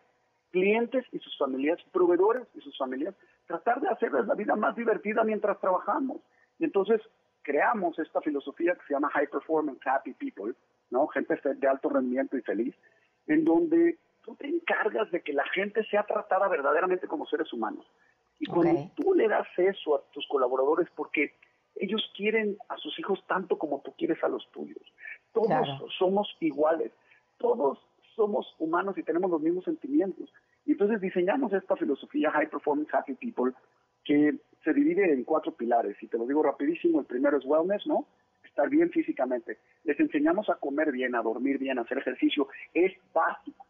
clientes 0.51 1.05
y 1.13 1.19
sus 1.19 1.37
familias, 1.37 1.79
proveedores 1.93 2.47
y 2.55 2.61
sus 2.61 2.77
familias, 2.79 3.15
tratar 3.47 3.81
de 3.81 3.89
hacerles 3.89 4.27
la 4.27 4.35
vida 4.35 4.57
más 4.57 4.77
divertida 4.77 5.25
mientras 5.25 5.61
trabajamos. 5.61 6.21
Y 6.59 6.65
entonces 6.65 7.01
creamos 7.43 7.99
esta 7.99 8.21
filosofía 8.21 8.75
que 8.75 8.87
se 8.87 8.95
llama 8.95 9.11
High 9.11 9.29
Performance 9.29 9.81
Happy 9.85 10.15
People, 10.15 10.55
¿no? 10.91 11.07
Gente 11.09 11.39
de 11.43 11.69
alto 11.69 11.89
rendimiento 11.89 12.37
y 12.37 12.43
feliz, 12.43 12.75
en 13.27 13.45
donde 13.45 13.99
tú 14.23 14.35
te 14.37 14.47
encargas 14.47 15.11
de 15.11 15.23
que 15.23 15.33
la 15.33 15.45
gente 15.49 15.85
sea 15.85 16.05
tratada 16.05 16.49
verdaderamente 16.49 17.07
como 17.07 17.27
seres 17.27 17.53
humanos. 17.53 17.87
Y 18.39 18.47
cuando 18.47 18.91
tú 18.97 19.15
le 19.15 19.29
das 19.29 19.47
eso 19.57 19.97
a 19.97 20.03
tus 20.13 20.27
colaboradores, 20.29 20.89
porque 20.95 21.35
ellos 21.77 22.03
quieren 22.17 22.57
a 22.69 22.77
sus 22.77 22.99
hijos 22.99 23.23
tanto 23.27 23.59
como 23.59 23.81
tú 23.83 23.93
quieres 23.97 24.23
a 24.23 24.29
los 24.29 24.51
tuyos. 24.53 24.83
Todos 25.33 25.67
somos 25.99 26.29
iguales, 26.41 26.93
todos 27.39 27.79
somos 28.15 28.55
humanos 28.59 28.97
y 28.97 29.03
tenemos 29.03 29.31
los 29.31 29.41
mismos 29.41 29.65
sentimientos. 29.65 30.33
Y 30.65 30.73
entonces 30.73 31.01
diseñamos 31.01 31.53
esta 31.53 31.77
filosofía 31.77 32.31
High 32.31 32.51
Performance 32.51 32.95
Happy 32.95 33.15
People 33.15 33.53
que 34.05 34.39
se 34.63 34.73
divide 34.73 35.13
en 35.13 35.25
cuatro 35.25 35.53
pilares. 35.53 36.01
Y 36.03 36.07
te 36.07 36.19
lo 36.19 36.27
digo 36.27 36.43
rapidísimo, 36.43 37.01
el 37.01 37.07
primero 37.07 37.37
es 37.39 37.45
wellness, 37.45 37.87
¿no? 37.87 38.07
Estar 38.45 38.69
bien 38.69 38.91
físicamente. 38.91 39.59
Les 39.85 39.99
enseñamos 39.99 40.49
a 40.49 40.55
comer 40.55 40.93
bien, 40.93 41.15
a 41.15 41.23
dormir 41.23 41.59
bien, 41.59 41.79
a 41.79 41.83
hacer 41.83 41.99
ejercicio. 41.99 42.49
Es 42.73 42.93
básico. 43.13 43.67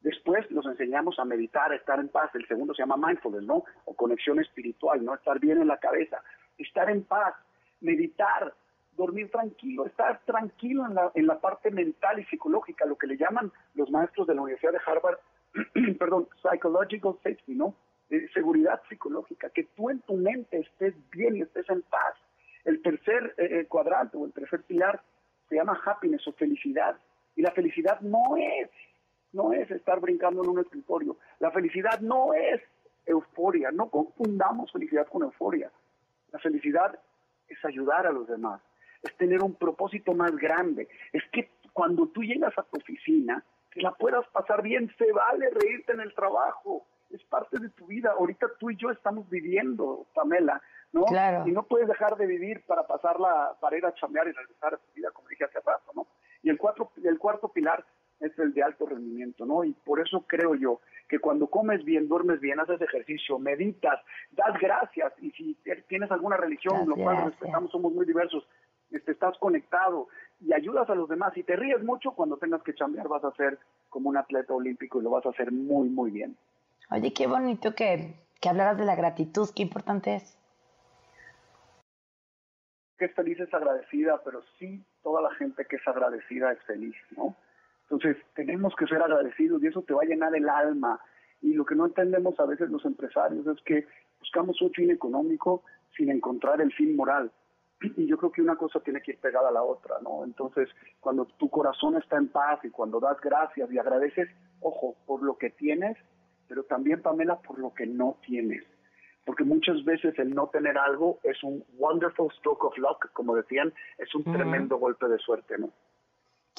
Después 0.00 0.48
los 0.50 0.64
enseñamos 0.66 1.18
a 1.18 1.24
meditar, 1.24 1.72
a 1.72 1.76
estar 1.76 1.98
en 1.98 2.08
paz. 2.08 2.30
El 2.34 2.46
segundo 2.46 2.72
se 2.72 2.82
llama 2.82 2.96
mindfulness, 2.96 3.44
¿no? 3.44 3.64
O 3.84 3.94
conexión 3.94 4.38
espiritual, 4.38 5.04
¿no? 5.04 5.14
Estar 5.14 5.40
bien 5.40 5.60
en 5.60 5.66
la 5.68 5.78
cabeza. 5.78 6.22
Estar 6.56 6.88
en 6.88 7.02
paz, 7.02 7.34
meditar, 7.80 8.54
dormir 8.96 9.30
tranquilo, 9.30 9.86
estar 9.86 10.20
tranquilo 10.24 10.86
en 10.86 10.94
la, 10.94 11.10
en 11.14 11.26
la 11.26 11.40
parte 11.40 11.70
mental 11.70 12.18
y 12.18 12.24
psicológica, 12.24 12.84
lo 12.84 12.96
que 12.96 13.06
le 13.06 13.16
llaman 13.16 13.52
los 13.74 13.90
maestros 13.90 14.26
de 14.26 14.34
la 14.34 14.42
Universidad 14.42 14.72
de 14.72 14.80
Harvard, 14.84 15.18
perdón, 15.98 16.28
psychological 16.42 17.14
safety, 17.22 17.54
¿no? 17.54 17.74
seguridad 18.32 18.80
psicológica, 18.88 19.50
que 19.50 19.64
tú 19.76 19.90
en 19.90 20.00
tu 20.00 20.14
mente 20.14 20.58
estés 20.58 20.94
bien 21.10 21.36
y 21.36 21.42
estés 21.42 21.68
en 21.68 21.82
paz. 21.82 22.14
El 22.64 22.80
tercer 22.82 23.34
eh, 23.36 23.60
eh, 23.60 23.66
cuadrante 23.66 24.16
o 24.16 24.24
el 24.24 24.32
tercer 24.32 24.62
pilar 24.62 25.02
se 25.48 25.56
llama 25.56 25.80
happiness 25.84 26.26
o 26.26 26.32
felicidad. 26.32 26.96
Y 27.36 27.42
la 27.42 27.52
felicidad 27.52 28.00
no 28.00 28.36
es, 28.36 28.70
no 29.32 29.52
es 29.52 29.70
estar 29.70 30.00
brincando 30.00 30.42
en 30.42 30.50
un 30.50 30.60
escritorio. 30.60 31.16
La 31.38 31.50
felicidad 31.50 32.00
no 32.00 32.34
es 32.34 32.60
euforia. 33.06 33.70
No 33.70 33.88
confundamos 33.90 34.72
felicidad 34.72 35.06
con 35.06 35.22
euforia. 35.22 35.70
La 36.32 36.38
felicidad 36.38 36.98
es 37.48 37.64
ayudar 37.64 38.06
a 38.06 38.12
los 38.12 38.28
demás, 38.28 38.60
es 39.02 39.16
tener 39.16 39.42
un 39.42 39.54
propósito 39.54 40.12
más 40.14 40.34
grande. 40.36 40.88
Es 41.12 41.22
que 41.32 41.50
cuando 41.72 42.08
tú 42.08 42.22
llegas 42.22 42.56
a 42.58 42.62
tu 42.62 42.78
oficina, 42.78 43.44
que 43.70 43.80
la 43.80 43.92
puedas 43.92 44.26
pasar 44.28 44.62
bien, 44.62 44.92
se 44.98 45.12
vale 45.12 45.50
reírte 45.50 45.92
en 45.92 46.00
el 46.00 46.14
trabajo 46.14 46.86
es 47.10 47.22
parte 47.24 47.58
de 47.58 47.70
tu 47.70 47.86
vida. 47.86 48.14
Ahorita 48.18 48.46
tú 48.58 48.70
y 48.70 48.76
yo 48.76 48.90
estamos 48.90 49.28
viviendo, 49.28 50.06
Pamela, 50.14 50.60
¿no? 50.92 51.04
Y 51.46 51.52
no 51.52 51.62
puedes 51.64 51.88
dejar 51.88 52.16
de 52.16 52.26
vivir 52.26 52.64
para 52.66 52.86
pasarla, 52.86 53.56
para 53.60 53.76
ir 53.76 53.86
a 53.86 53.94
chambear 53.94 54.28
y 54.28 54.32
regresar 54.32 54.74
a 54.74 54.78
tu 54.78 54.92
vida, 54.94 55.10
como 55.12 55.28
dije 55.28 55.44
hace 55.44 55.60
rato, 55.60 55.92
¿no? 55.94 56.06
Y 56.42 56.50
el, 56.50 56.58
cuatro, 56.58 56.92
el 57.02 57.18
cuarto 57.18 57.48
pilar 57.48 57.84
es 58.20 58.38
el 58.38 58.52
de 58.52 58.62
alto 58.62 58.86
rendimiento, 58.86 59.46
¿no? 59.46 59.64
Y 59.64 59.72
por 59.72 60.00
eso 60.00 60.24
creo 60.26 60.54
yo 60.54 60.80
que 61.08 61.18
cuando 61.18 61.46
comes 61.46 61.84
bien, 61.84 62.08
duermes 62.08 62.40
bien, 62.40 62.60
haces 62.60 62.80
ejercicio, 62.80 63.38
meditas, 63.38 64.00
das 64.32 64.58
gracias, 64.60 65.12
y 65.20 65.30
si 65.32 65.56
tienes 65.88 66.10
alguna 66.10 66.36
religión, 66.36 66.88
lo 66.88 66.96
cual 66.96 67.24
respetamos, 67.26 67.70
somos 67.70 67.92
muy 67.92 68.04
diversos, 68.04 68.46
este, 68.90 69.12
estás 69.12 69.36
conectado 69.38 70.08
y 70.40 70.52
ayudas 70.52 70.88
a 70.90 70.94
los 70.94 71.08
demás 71.08 71.36
y 71.36 71.42
te 71.42 71.56
ríes 71.56 71.82
mucho, 71.82 72.12
cuando 72.12 72.36
tengas 72.36 72.62
que 72.62 72.74
chambear 72.74 73.08
vas 73.08 73.24
a 73.24 73.32
ser 73.32 73.58
como 73.88 74.08
un 74.08 74.16
atleta 74.16 74.52
olímpico 74.52 75.00
y 75.00 75.04
lo 75.04 75.10
vas 75.10 75.26
a 75.26 75.30
hacer 75.30 75.50
muy, 75.50 75.88
muy 75.88 76.10
bien. 76.10 76.36
Oye, 76.90 77.12
qué 77.12 77.26
bonito 77.26 77.74
que, 77.74 78.14
que 78.40 78.48
hablaras 78.48 78.78
de 78.78 78.84
la 78.84 78.96
gratitud, 78.96 79.48
qué 79.54 79.62
importante 79.62 80.16
es. 80.16 80.38
Que 82.98 83.06
es 83.06 83.14
feliz 83.14 83.38
es 83.40 83.52
agradecida, 83.52 84.20
pero 84.24 84.42
sí 84.58 84.84
toda 85.02 85.22
la 85.22 85.34
gente 85.34 85.64
que 85.66 85.76
es 85.76 85.86
agradecida 85.86 86.52
es 86.52 86.62
feliz, 86.64 86.96
¿no? 87.16 87.36
Entonces 87.90 88.16
tenemos 88.34 88.74
que 88.76 88.86
ser 88.86 89.00
agradecidos 89.00 89.62
y 89.62 89.66
eso 89.66 89.82
te 89.82 89.94
va 89.94 90.02
a 90.02 90.06
llenar 90.06 90.34
el 90.36 90.48
alma. 90.48 91.00
Y 91.40 91.54
lo 91.54 91.64
que 91.64 91.74
no 91.74 91.86
entendemos 91.86 92.38
a 92.38 92.44
veces 92.44 92.68
los 92.70 92.84
empresarios 92.84 93.46
es 93.46 93.62
que 93.62 93.86
buscamos 94.20 94.60
un 94.60 94.70
fin 94.72 94.90
económico 94.90 95.62
sin 95.96 96.10
encontrar 96.10 96.60
el 96.60 96.72
fin 96.72 96.94
moral. 96.96 97.32
Y 97.80 98.06
yo 98.06 98.18
creo 98.18 98.32
que 98.32 98.42
una 98.42 98.56
cosa 98.56 98.80
tiene 98.80 99.00
que 99.00 99.12
ir 99.12 99.18
pegada 99.18 99.48
a 99.48 99.52
la 99.52 99.62
otra, 99.62 99.96
¿no? 100.02 100.24
Entonces, 100.24 100.68
cuando 101.00 101.24
tu 101.24 101.48
corazón 101.48 101.96
está 101.96 102.16
en 102.16 102.28
paz 102.28 102.58
y 102.64 102.70
cuando 102.70 102.98
das 102.98 103.20
gracias 103.20 103.70
y 103.70 103.78
agradeces, 103.78 104.28
ojo, 104.60 104.96
por 105.06 105.22
lo 105.22 105.38
que 105.38 105.50
tienes, 105.50 105.96
pero 106.48 106.64
también, 106.64 107.00
Pamela, 107.00 107.36
por 107.40 107.58
lo 107.58 107.72
que 107.72 107.86
no 107.86 108.18
tienes. 108.26 108.64
Porque 109.24 109.44
muchas 109.44 109.84
veces 109.84 110.18
el 110.18 110.34
no 110.34 110.48
tener 110.48 110.76
algo 110.76 111.20
es 111.22 111.42
un 111.44 111.64
wonderful 111.78 112.32
stroke 112.38 112.64
of 112.64 112.78
luck, 112.78 113.12
como 113.12 113.36
decían, 113.36 113.72
es 113.98 114.12
un 114.14 114.24
tremendo 114.24 114.78
golpe 114.78 115.06
de 115.06 115.18
suerte, 115.18 115.56
¿no? 115.56 115.70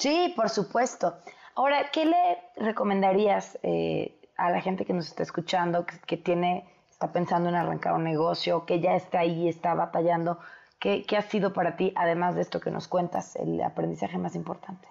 Sí, 0.00 0.32
por 0.34 0.48
supuesto. 0.48 1.18
Ahora, 1.54 1.90
¿qué 1.92 2.06
le 2.06 2.38
recomendarías 2.56 3.58
eh, 3.62 4.18
a 4.38 4.50
la 4.50 4.62
gente 4.62 4.86
que 4.86 4.94
nos 4.94 5.06
está 5.08 5.22
escuchando, 5.22 5.84
que, 6.06 6.16
tiene, 6.16 6.64
está 6.90 7.12
pensando 7.12 7.50
en 7.50 7.54
arrancar 7.54 7.92
un 7.92 8.04
negocio, 8.04 8.64
que 8.64 8.80
ya 8.80 8.94
está 8.94 9.18
ahí, 9.18 9.46
está 9.46 9.74
batallando? 9.74 10.38
¿Qué, 10.78 11.04
¿Qué 11.04 11.18
ha 11.18 11.22
sido 11.22 11.52
para 11.52 11.76
ti, 11.76 11.92
además 11.96 12.34
de 12.34 12.40
esto 12.40 12.60
que 12.60 12.70
nos 12.70 12.88
cuentas, 12.88 13.36
el 13.36 13.60
aprendizaje 13.60 14.16
más 14.16 14.34
importante? 14.36 14.88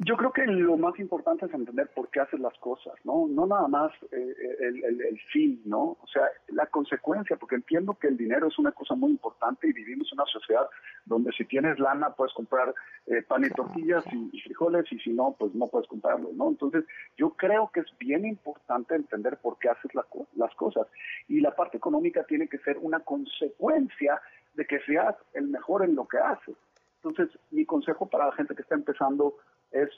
Yo 0.00 0.16
creo 0.16 0.30
que 0.30 0.44
lo 0.46 0.76
más 0.76 0.98
importante 0.98 1.46
es 1.46 1.54
entender 1.54 1.88
por 1.94 2.10
qué 2.10 2.20
haces 2.20 2.38
las 2.38 2.56
cosas, 2.58 2.92
¿no? 3.02 3.26
No 3.26 3.46
nada 3.46 3.66
más 3.66 3.90
eh, 4.12 4.34
el, 4.60 4.84
el, 4.84 5.20
fin, 5.32 5.62
¿no? 5.64 5.96
O 6.02 6.06
sea, 6.12 6.22
la 6.48 6.66
consecuencia, 6.66 7.36
porque 7.36 7.54
entiendo 7.54 7.94
que 7.94 8.08
el 8.08 8.18
dinero 8.18 8.48
es 8.48 8.58
una 8.58 8.72
cosa 8.72 8.94
muy 8.94 9.10
importante 9.10 9.68
y 9.68 9.72
vivimos 9.72 10.08
en 10.12 10.18
una 10.18 10.30
sociedad 10.30 10.68
donde 11.06 11.32
si 11.32 11.46
tienes 11.46 11.78
lana 11.78 12.10
puedes 12.10 12.34
comprar 12.34 12.74
eh, 13.06 13.22
pan 13.22 13.44
y 13.44 13.50
tortillas 13.50 14.04
y, 14.12 14.40
frijoles 14.42 14.84
y 14.92 14.98
si 14.98 15.10
no, 15.10 15.34
pues 15.38 15.54
no 15.54 15.66
puedes 15.68 15.88
comprarlo, 15.88 16.30
¿no? 16.34 16.48
Entonces, 16.48 16.84
yo 17.16 17.30
creo 17.30 17.70
que 17.72 17.80
es 17.80 17.98
bien 17.98 18.26
importante 18.26 18.94
entender 18.94 19.38
por 19.38 19.58
qué 19.58 19.70
haces 19.70 19.92
las 19.94 20.54
cosas 20.56 20.88
y 21.26 21.40
la 21.40 21.54
parte 21.54 21.78
económica 21.78 22.24
tiene 22.24 22.48
que 22.48 22.58
ser 22.58 22.76
una 22.78 23.00
consecuencia 23.00 24.20
de 24.54 24.66
que 24.66 24.80
seas 24.80 25.16
el 25.32 25.48
mejor 25.48 25.84
en 25.84 25.94
lo 25.94 26.06
que 26.06 26.18
haces. 26.18 26.56
Entonces, 27.02 27.38
mi 27.50 27.64
consejo 27.64 28.06
para 28.06 28.26
la 28.26 28.32
gente 28.32 28.54
que 28.54 28.62
está 28.62 28.74
empezando 28.74 29.36
es 29.72 29.88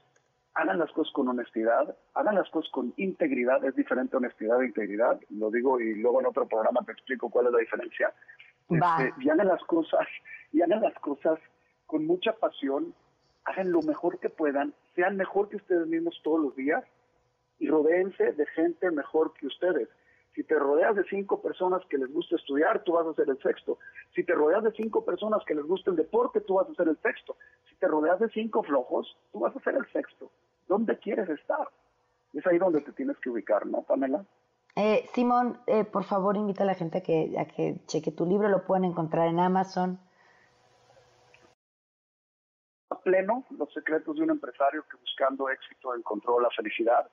hagan 0.55 0.78
las 0.78 0.90
cosas 0.93 1.12
con 1.15 1.28
honestidad, 1.28 1.97
hagan 2.15 2.35
las 2.35 2.49
cosas 2.51 2.70
con 2.73 2.93
integridad, 2.97 3.65
es 3.65 3.74
diferente 3.74 4.16
honestidad 4.16 4.61
e 4.62 4.66
integridad, 4.66 5.19
lo 5.31 5.51
digo 5.51 5.81
y 5.81 5.94
luego 5.94 6.20
en 6.20 6.27
otro 6.27 6.47
programa 6.47 6.82
te 6.85 6.93
explico 6.93 7.31
cuál 7.31 7.47
es 7.47 7.53
la 7.53 7.59
diferencia. 7.59 8.12
Este, 8.69 9.15
y 9.20 9.31
hagan 9.31 9.49
las 9.49 9.62
cosas, 9.65 10.07
y 10.53 10.62
hagan 10.62 10.82
las 10.82 10.94
cosas 10.94 11.39
con 11.86 12.07
mucha 12.07 12.32
pasión, 12.32 12.94
hagan 13.44 13.73
lo 13.73 13.82
mejor 13.82 14.19
que 14.19 14.28
puedan, 14.28 14.74
sean 14.94 15.16
mejor 15.16 15.49
que 15.49 15.57
ustedes 15.57 15.86
mismos 15.86 16.20
todos 16.23 16.40
los 16.40 16.57
días 16.57 16.85
y 17.59 17.69
rodeense 17.69 18.32
de 18.32 18.47
gente 18.47 18.90
mejor 18.90 19.32
que 19.35 19.47
ustedes. 19.47 19.89
Si 20.34 20.44
te 20.44 20.59
rodeas 20.59 20.96
de 20.96 21.04
cinco 21.04 21.42
personas 21.42 21.82
que 21.90 21.98
les 21.98 22.10
gusta 22.10 22.36
estudiar, 22.36 22.82
tú 22.84 22.92
vas 22.92 23.06
a 23.06 23.14
ser 23.14 23.28
el 23.28 23.38
sexto. 23.42 23.78
Si 24.14 24.24
te 24.24 24.34
rodeas 24.34 24.64
de 24.64 24.72
cinco 24.72 25.04
personas 25.04 25.42
que 25.46 25.54
les 25.54 25.64
gusta 25.64 25.90
el 25.90 25.96
deporte, 25.96 26.40
tú 26.40 26.54
vas 26.54 26.68
a 26.70 26.74
ser 26.74 26.88
el 26.88 26.96
sexto. 26.98 27.36
Si 27.68 27.74
te 27.76 27.86
rodeas 27.86 28.18
de 28.18 28.30
cinco 28.30 28.62
flojos, 28.62 29.16
tú 29.30 29.40
vas 29.40 29.54
a 29.54 29.60
ser 29.60 29.74
el 29.74 29.86
sexto. 29.92 30.30
¿Dónde 30.68 30.98
quieres 30.98 31.28
estar? 31.28 31.68
Es 32.32 32.46
ahí 32.46 32.56
donde 32.59 32.80
te 32.80 32.92
tienes 32.92 33.18
que 33.18 33.28
ubicar, 33.28 33.66
¿no, 33.66 33.82
Pamela? 33.82 34.24
Eh, 34.74 35.06
Simón, 35.12 35.59
eh, 35.66 35.84
por 35.84 36.04
favor, 36.04 36.34
invita 36.36 36.62
a 36.62 36.66
la 36.66 36.74
gente 36.74 36.98
a 36.98 37.02
que, 37.02 37.34
a 37.38 37.44
que 37.44 37.76
cheque 37.86 38.10
tu 38.10 38.24
libro. 38.24 38.48
Lo 38.48 38.64
pueden 38.64 38.84
encontrar 38.84 39.28
en 39.28 39.38
Amazon. 39.38 39.98
A 42.88 42.98
pleno, 43.00 43.44
los 43.50 43.70
secretos 43.74 44.16
de 44.16 44.22
un 44.22 44.30
empresario 44.30 44.82
que 44.90 44.96
buscando 44.96 45.50
éxito 45.50 45.94
encontró 45.94 46.40
la 46.40 46.48
felicidad. 46.56 47.06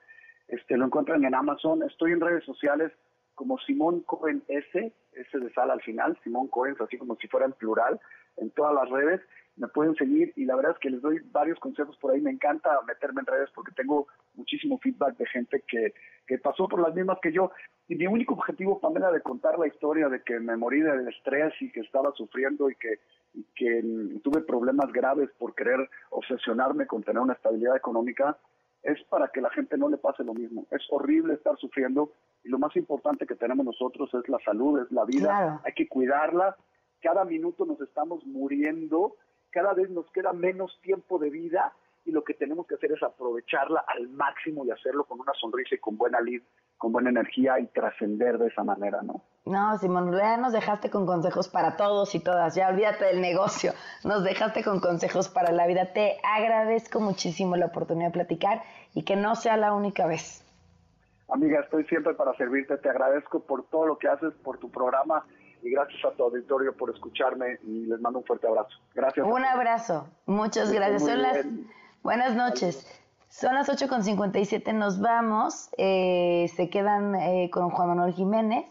Este, 0.48 0.78
lo 0.78 0.86
encuentran 0.86 1.26
en 1.26 1.36
Amazon. 1.36 1.84
Estoy 1.84 2.14
en 2.14 2.22
redes 2.22 2.46
sociales 2.46 2.94
como 3.40 3.58
Simón 3.60 4.02
Cohen 4.02 4.44
S, 4.50 4.94
S 5.14 5.40
de 5.40 5.54
sal 5.54 5.72
al 5.72 5.80
final, 5.80 6.20
Simón 6.26 6.50
Cohen, 6.50 6.76
así 6.78 6.98
como 6.98 7.16
si 7.16 7.30
fuera 7.30 7.46
en 7.46 7.54
plural, 7.54 7.98
en 8.36 8.50
todas 8.50 8.76
las 8.76 8.90
redes. 8.90 9.22
me 9.56 9.70
pueden 9.70 9.96
seguir 9.96 10.34
y 10.36 10.44
la 10.44 10.58
verdad 10.58 10.74
es 10.74 10.80
que 10.80 10.90
les 10.90 11.02
doy 11.02 11.20
varios 11.32 11.58
consejos 11.60 11.96
por 12.02 12.12
ahí. 12.12 12.20
Me 12.20 12.32
encanta 12.32 12.70
meterme 12.86 13.22
en 13.22 13.28
redes 13.28 13.50
porque 13.56 13.72
tengo 13.72 14.08
muchísimo 14.36 14.78
feedback 14.80 15.16
de 15.16 15.26
gente 15.28 15.64
que, 15.66 15.94
que 16.28 16.38
pasó 16.38 16.68
por 16.68 16.82
las 16.82 16.94
mismas 16.94 17.18
que 17.22 17.32
yo. 17.32 17.50
Y 17.88 17.96
mi 17.96 18.08
único 18.08 18.34
objetivo, 18.34 18.82
Pamela, 18.82 19.10
de 19.10 19.22
contar 19.22 19.58
la 19.58 19.68
historia 19.68 20.10
de 20.10 20.22
que 20.22 20.38
me 20.42 20.58
morí 20.58 20.82
del 20.82 21.08
estrés 21.08 21.54
y 21.62 21.72
que 21.72 21.80
estaba 21.80 22.12
sufriendo 22.18 22.70
y 22.70 22.76
que, 22.76 23.00
y 23.34 23.46
que 23.56 23.82
mm, 23.82 24.20
tuve 24.20 24.42
problemas 24.42 24.92
graves 24.92 25.30
por 25.38 25.56
querer 25.56 25.90
obsesionarme 26.10 26.88
con 26.88 27.04
tener 27.04 27.22
una 27.22 27.36
estabilidad 27.36 27.78
económica, 27.78 28.38
es 28.84 29.04
para 29.06 29.28
que 29.28 29.42
la 29.42 29.50
gente 29.50 29.78
no 29.78 29.90
le 29.90 29.98
pase 29.98 30.24
lo 30.24 30.34
mismo. 30.34 30.66
Es 30.72 30.86
horrible 30.90 31.34
estar 31.34 31.58
sufriendo 31.58 32.14
y 32.44 32.50
lo 32.50 32.60
más 32.60 32.76
importante 32.76 33.26
que 33.26 33.36
tenemos 33.36 33.66
nosotros 33.66 34.10
es 34.14 34.28
la 34.30 34.40
salud, 34.40 34.82
es 34.82 34.92
la 34.92 35.06
vida. 35.06 35.62
Hay 35.64 35.74
que 35.74 35.88
cuidarla. 35.88 36.56
Cada 37.02 37.26
minuto 37.26 37.66
nos 37.66 37.80
estamos 37.82 38.26
muriendo 38.26 39.16
cada 39.52 39.74
vez 39.74 39.90
nos 39.90 40.10
queda 40.12 40.34
menos 40.34 40.80
tiempo 40.82 41.18
de 41.20 41.30
vida 41.30 41.74
y 42.06 42.12
lo 42.12 42.24
que 42.24 42.34
tenemos 42.34 42.68
que 42.68 42.76
hacer 42.76 42.92
es 42.92 43.04
aprovecharla 43.04 43.84
al 43.88 44.08
máximo 44.10 44.66
y 44.66 44.72
hacerlo 44.72 45.06
con 45.06 45.20
una 45.20 45.34
sonrisa 45.34 45.76
y 45.76 45.80
con 45.80 45.98
buena 45.98 46.22
lid, 46.22 46.42
con 46.80 46.94
buena 46.94 47.10
energía 47.10 47.60
y 47.60 47.68
trascender 47.68 48.40
de 48.40 48.48
esa 48.48 48.64
manera, 48.64 49.02
¿no? 49.04 49.22
No, 49.46 49.78
Simón, 49.78 50.12
ya 50.18 50.38
nos 50.38 50.54
dejaste 50.54 50.90
con 50.90 51.06
consejos 51.06 51.50
para 51.50 51.76
todos 51.76 52.16
y 52.16 52.20
todas, 52.20 52.56
ya 52.56 52.70
olvídate 52.70 53.06
del 53.06 53.22
negocio, 53.22 53.74
nos 54.04 54.24
dejaste 54.24 54.64
con 54.64 54.80
consejos 54.80 55.28
para 55.28 55.52
la 55.52 55.68
vida. 55.68 55.92
Te 55.94 56.18
agradezco 56.24 57.02
muchísimo 57.02 57.58
la 57.58 57.68
oportunidad 57.68 58.08
de 58.08 58.14
platicar 58.14 58.64
y 58.94 59.04
que 59.04 59.18
no 59.18 59.36
sea 59.36 59.58
la 59.58 59.74
única 59.74 60.08
vez. 60.08 60.46
Amiga, 61.28 61.60
estoy 61.60 61.84
siempre 61.86 62.14
para 62.14 62.34
servirte, 62.36 62.78
te 62.78 62.90
agradezco 62.90 63.42
por 63.42 63.68
todo 63.70 63.86
lo 63.86 63.98
que 63.98 64.08
haces, 64.08 64.34
por 64.44 64.58
tu 64.58 64.72
programa 64.72 65.26
y 65.62 65.72
gracias 65.72 66.04
a 66.06 66.12
tu 66.12 66.24
auditorio 66.24 66.76
por 66.76 66.90
escucharme 66.92 67.60
y 67.64 67.88
les 67.88 68.00
mando 68.00 68.20
un 68.20 68.26
fuerte 68.26 68.48
abrazo. 68.48 68.80
Gracias. 68.96 69.28
Un 69.28 69.44
abrazo, 69.44 70.08
muchas 70.26 70.72
gracias. 70.72 71.04
Son 71.06 71.22
las 71.22 71.46
buenas 72.04 72.36
noches. 72.36 72.99
Son 73.30 73.54
las 73.54 73.70
8.57, 73.70 74.74
nos 74.74 75.00
vamos. 75.00 75.70
Eh, 75.78 76.52
se 76.56 76.70
quedan 76.70 77.16
eh, 77.16 77.50
con 77.52 77.70
Juan 77.70 77.90
Manuel 77.90 78.14
Jiménez 78.14 78.66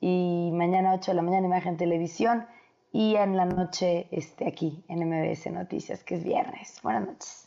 y 0.00 0.50
mañana 0.54 0.94
8 0.94 1.10
de 1.10 1.14
la 1.14 1.22
mañana 1.22 1.46
Imagen 1.46 1.76
Televisión 1.76 2.46
y 2.92 3.14
en 3.16 3.36
la 3.36 3.44
noche 3.44 4.08
este, 4.10 4.48
aquí 4.48 4.82
en 4.88 5.06
MBS 5.06 5.52
Noticias, 5.52 6.02
que 6.02 6.14
es 6.16 6.24
viernes. 6.24 6.80
Buenas 6.82 7.06
noches. 7.06 7.46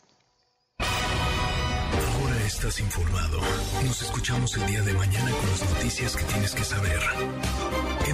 Ahora 0.78 2.36
estás 2.46 2.78
informado. 2.80 3.40
Nos 3.84 4.02
escuchamos 4.02 4.56
el 4.56 4.66
día 4.66 4.82
de 4.82 4.94
mañana 4.94 5.30
con 5.32 5.50
las 5.50 5.74
noticias 5.74 6.16
que 6.16 6.24
tienes 6.24 6.54
que 6.54 6.64
saber. 6.64 7.00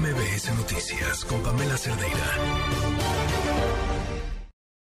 MBS 0.00 0.56
Noticias 0.56 1.24
con 1.26 1.42
Pamela 1.42 1.76
Cerdeira. 1.76 2.24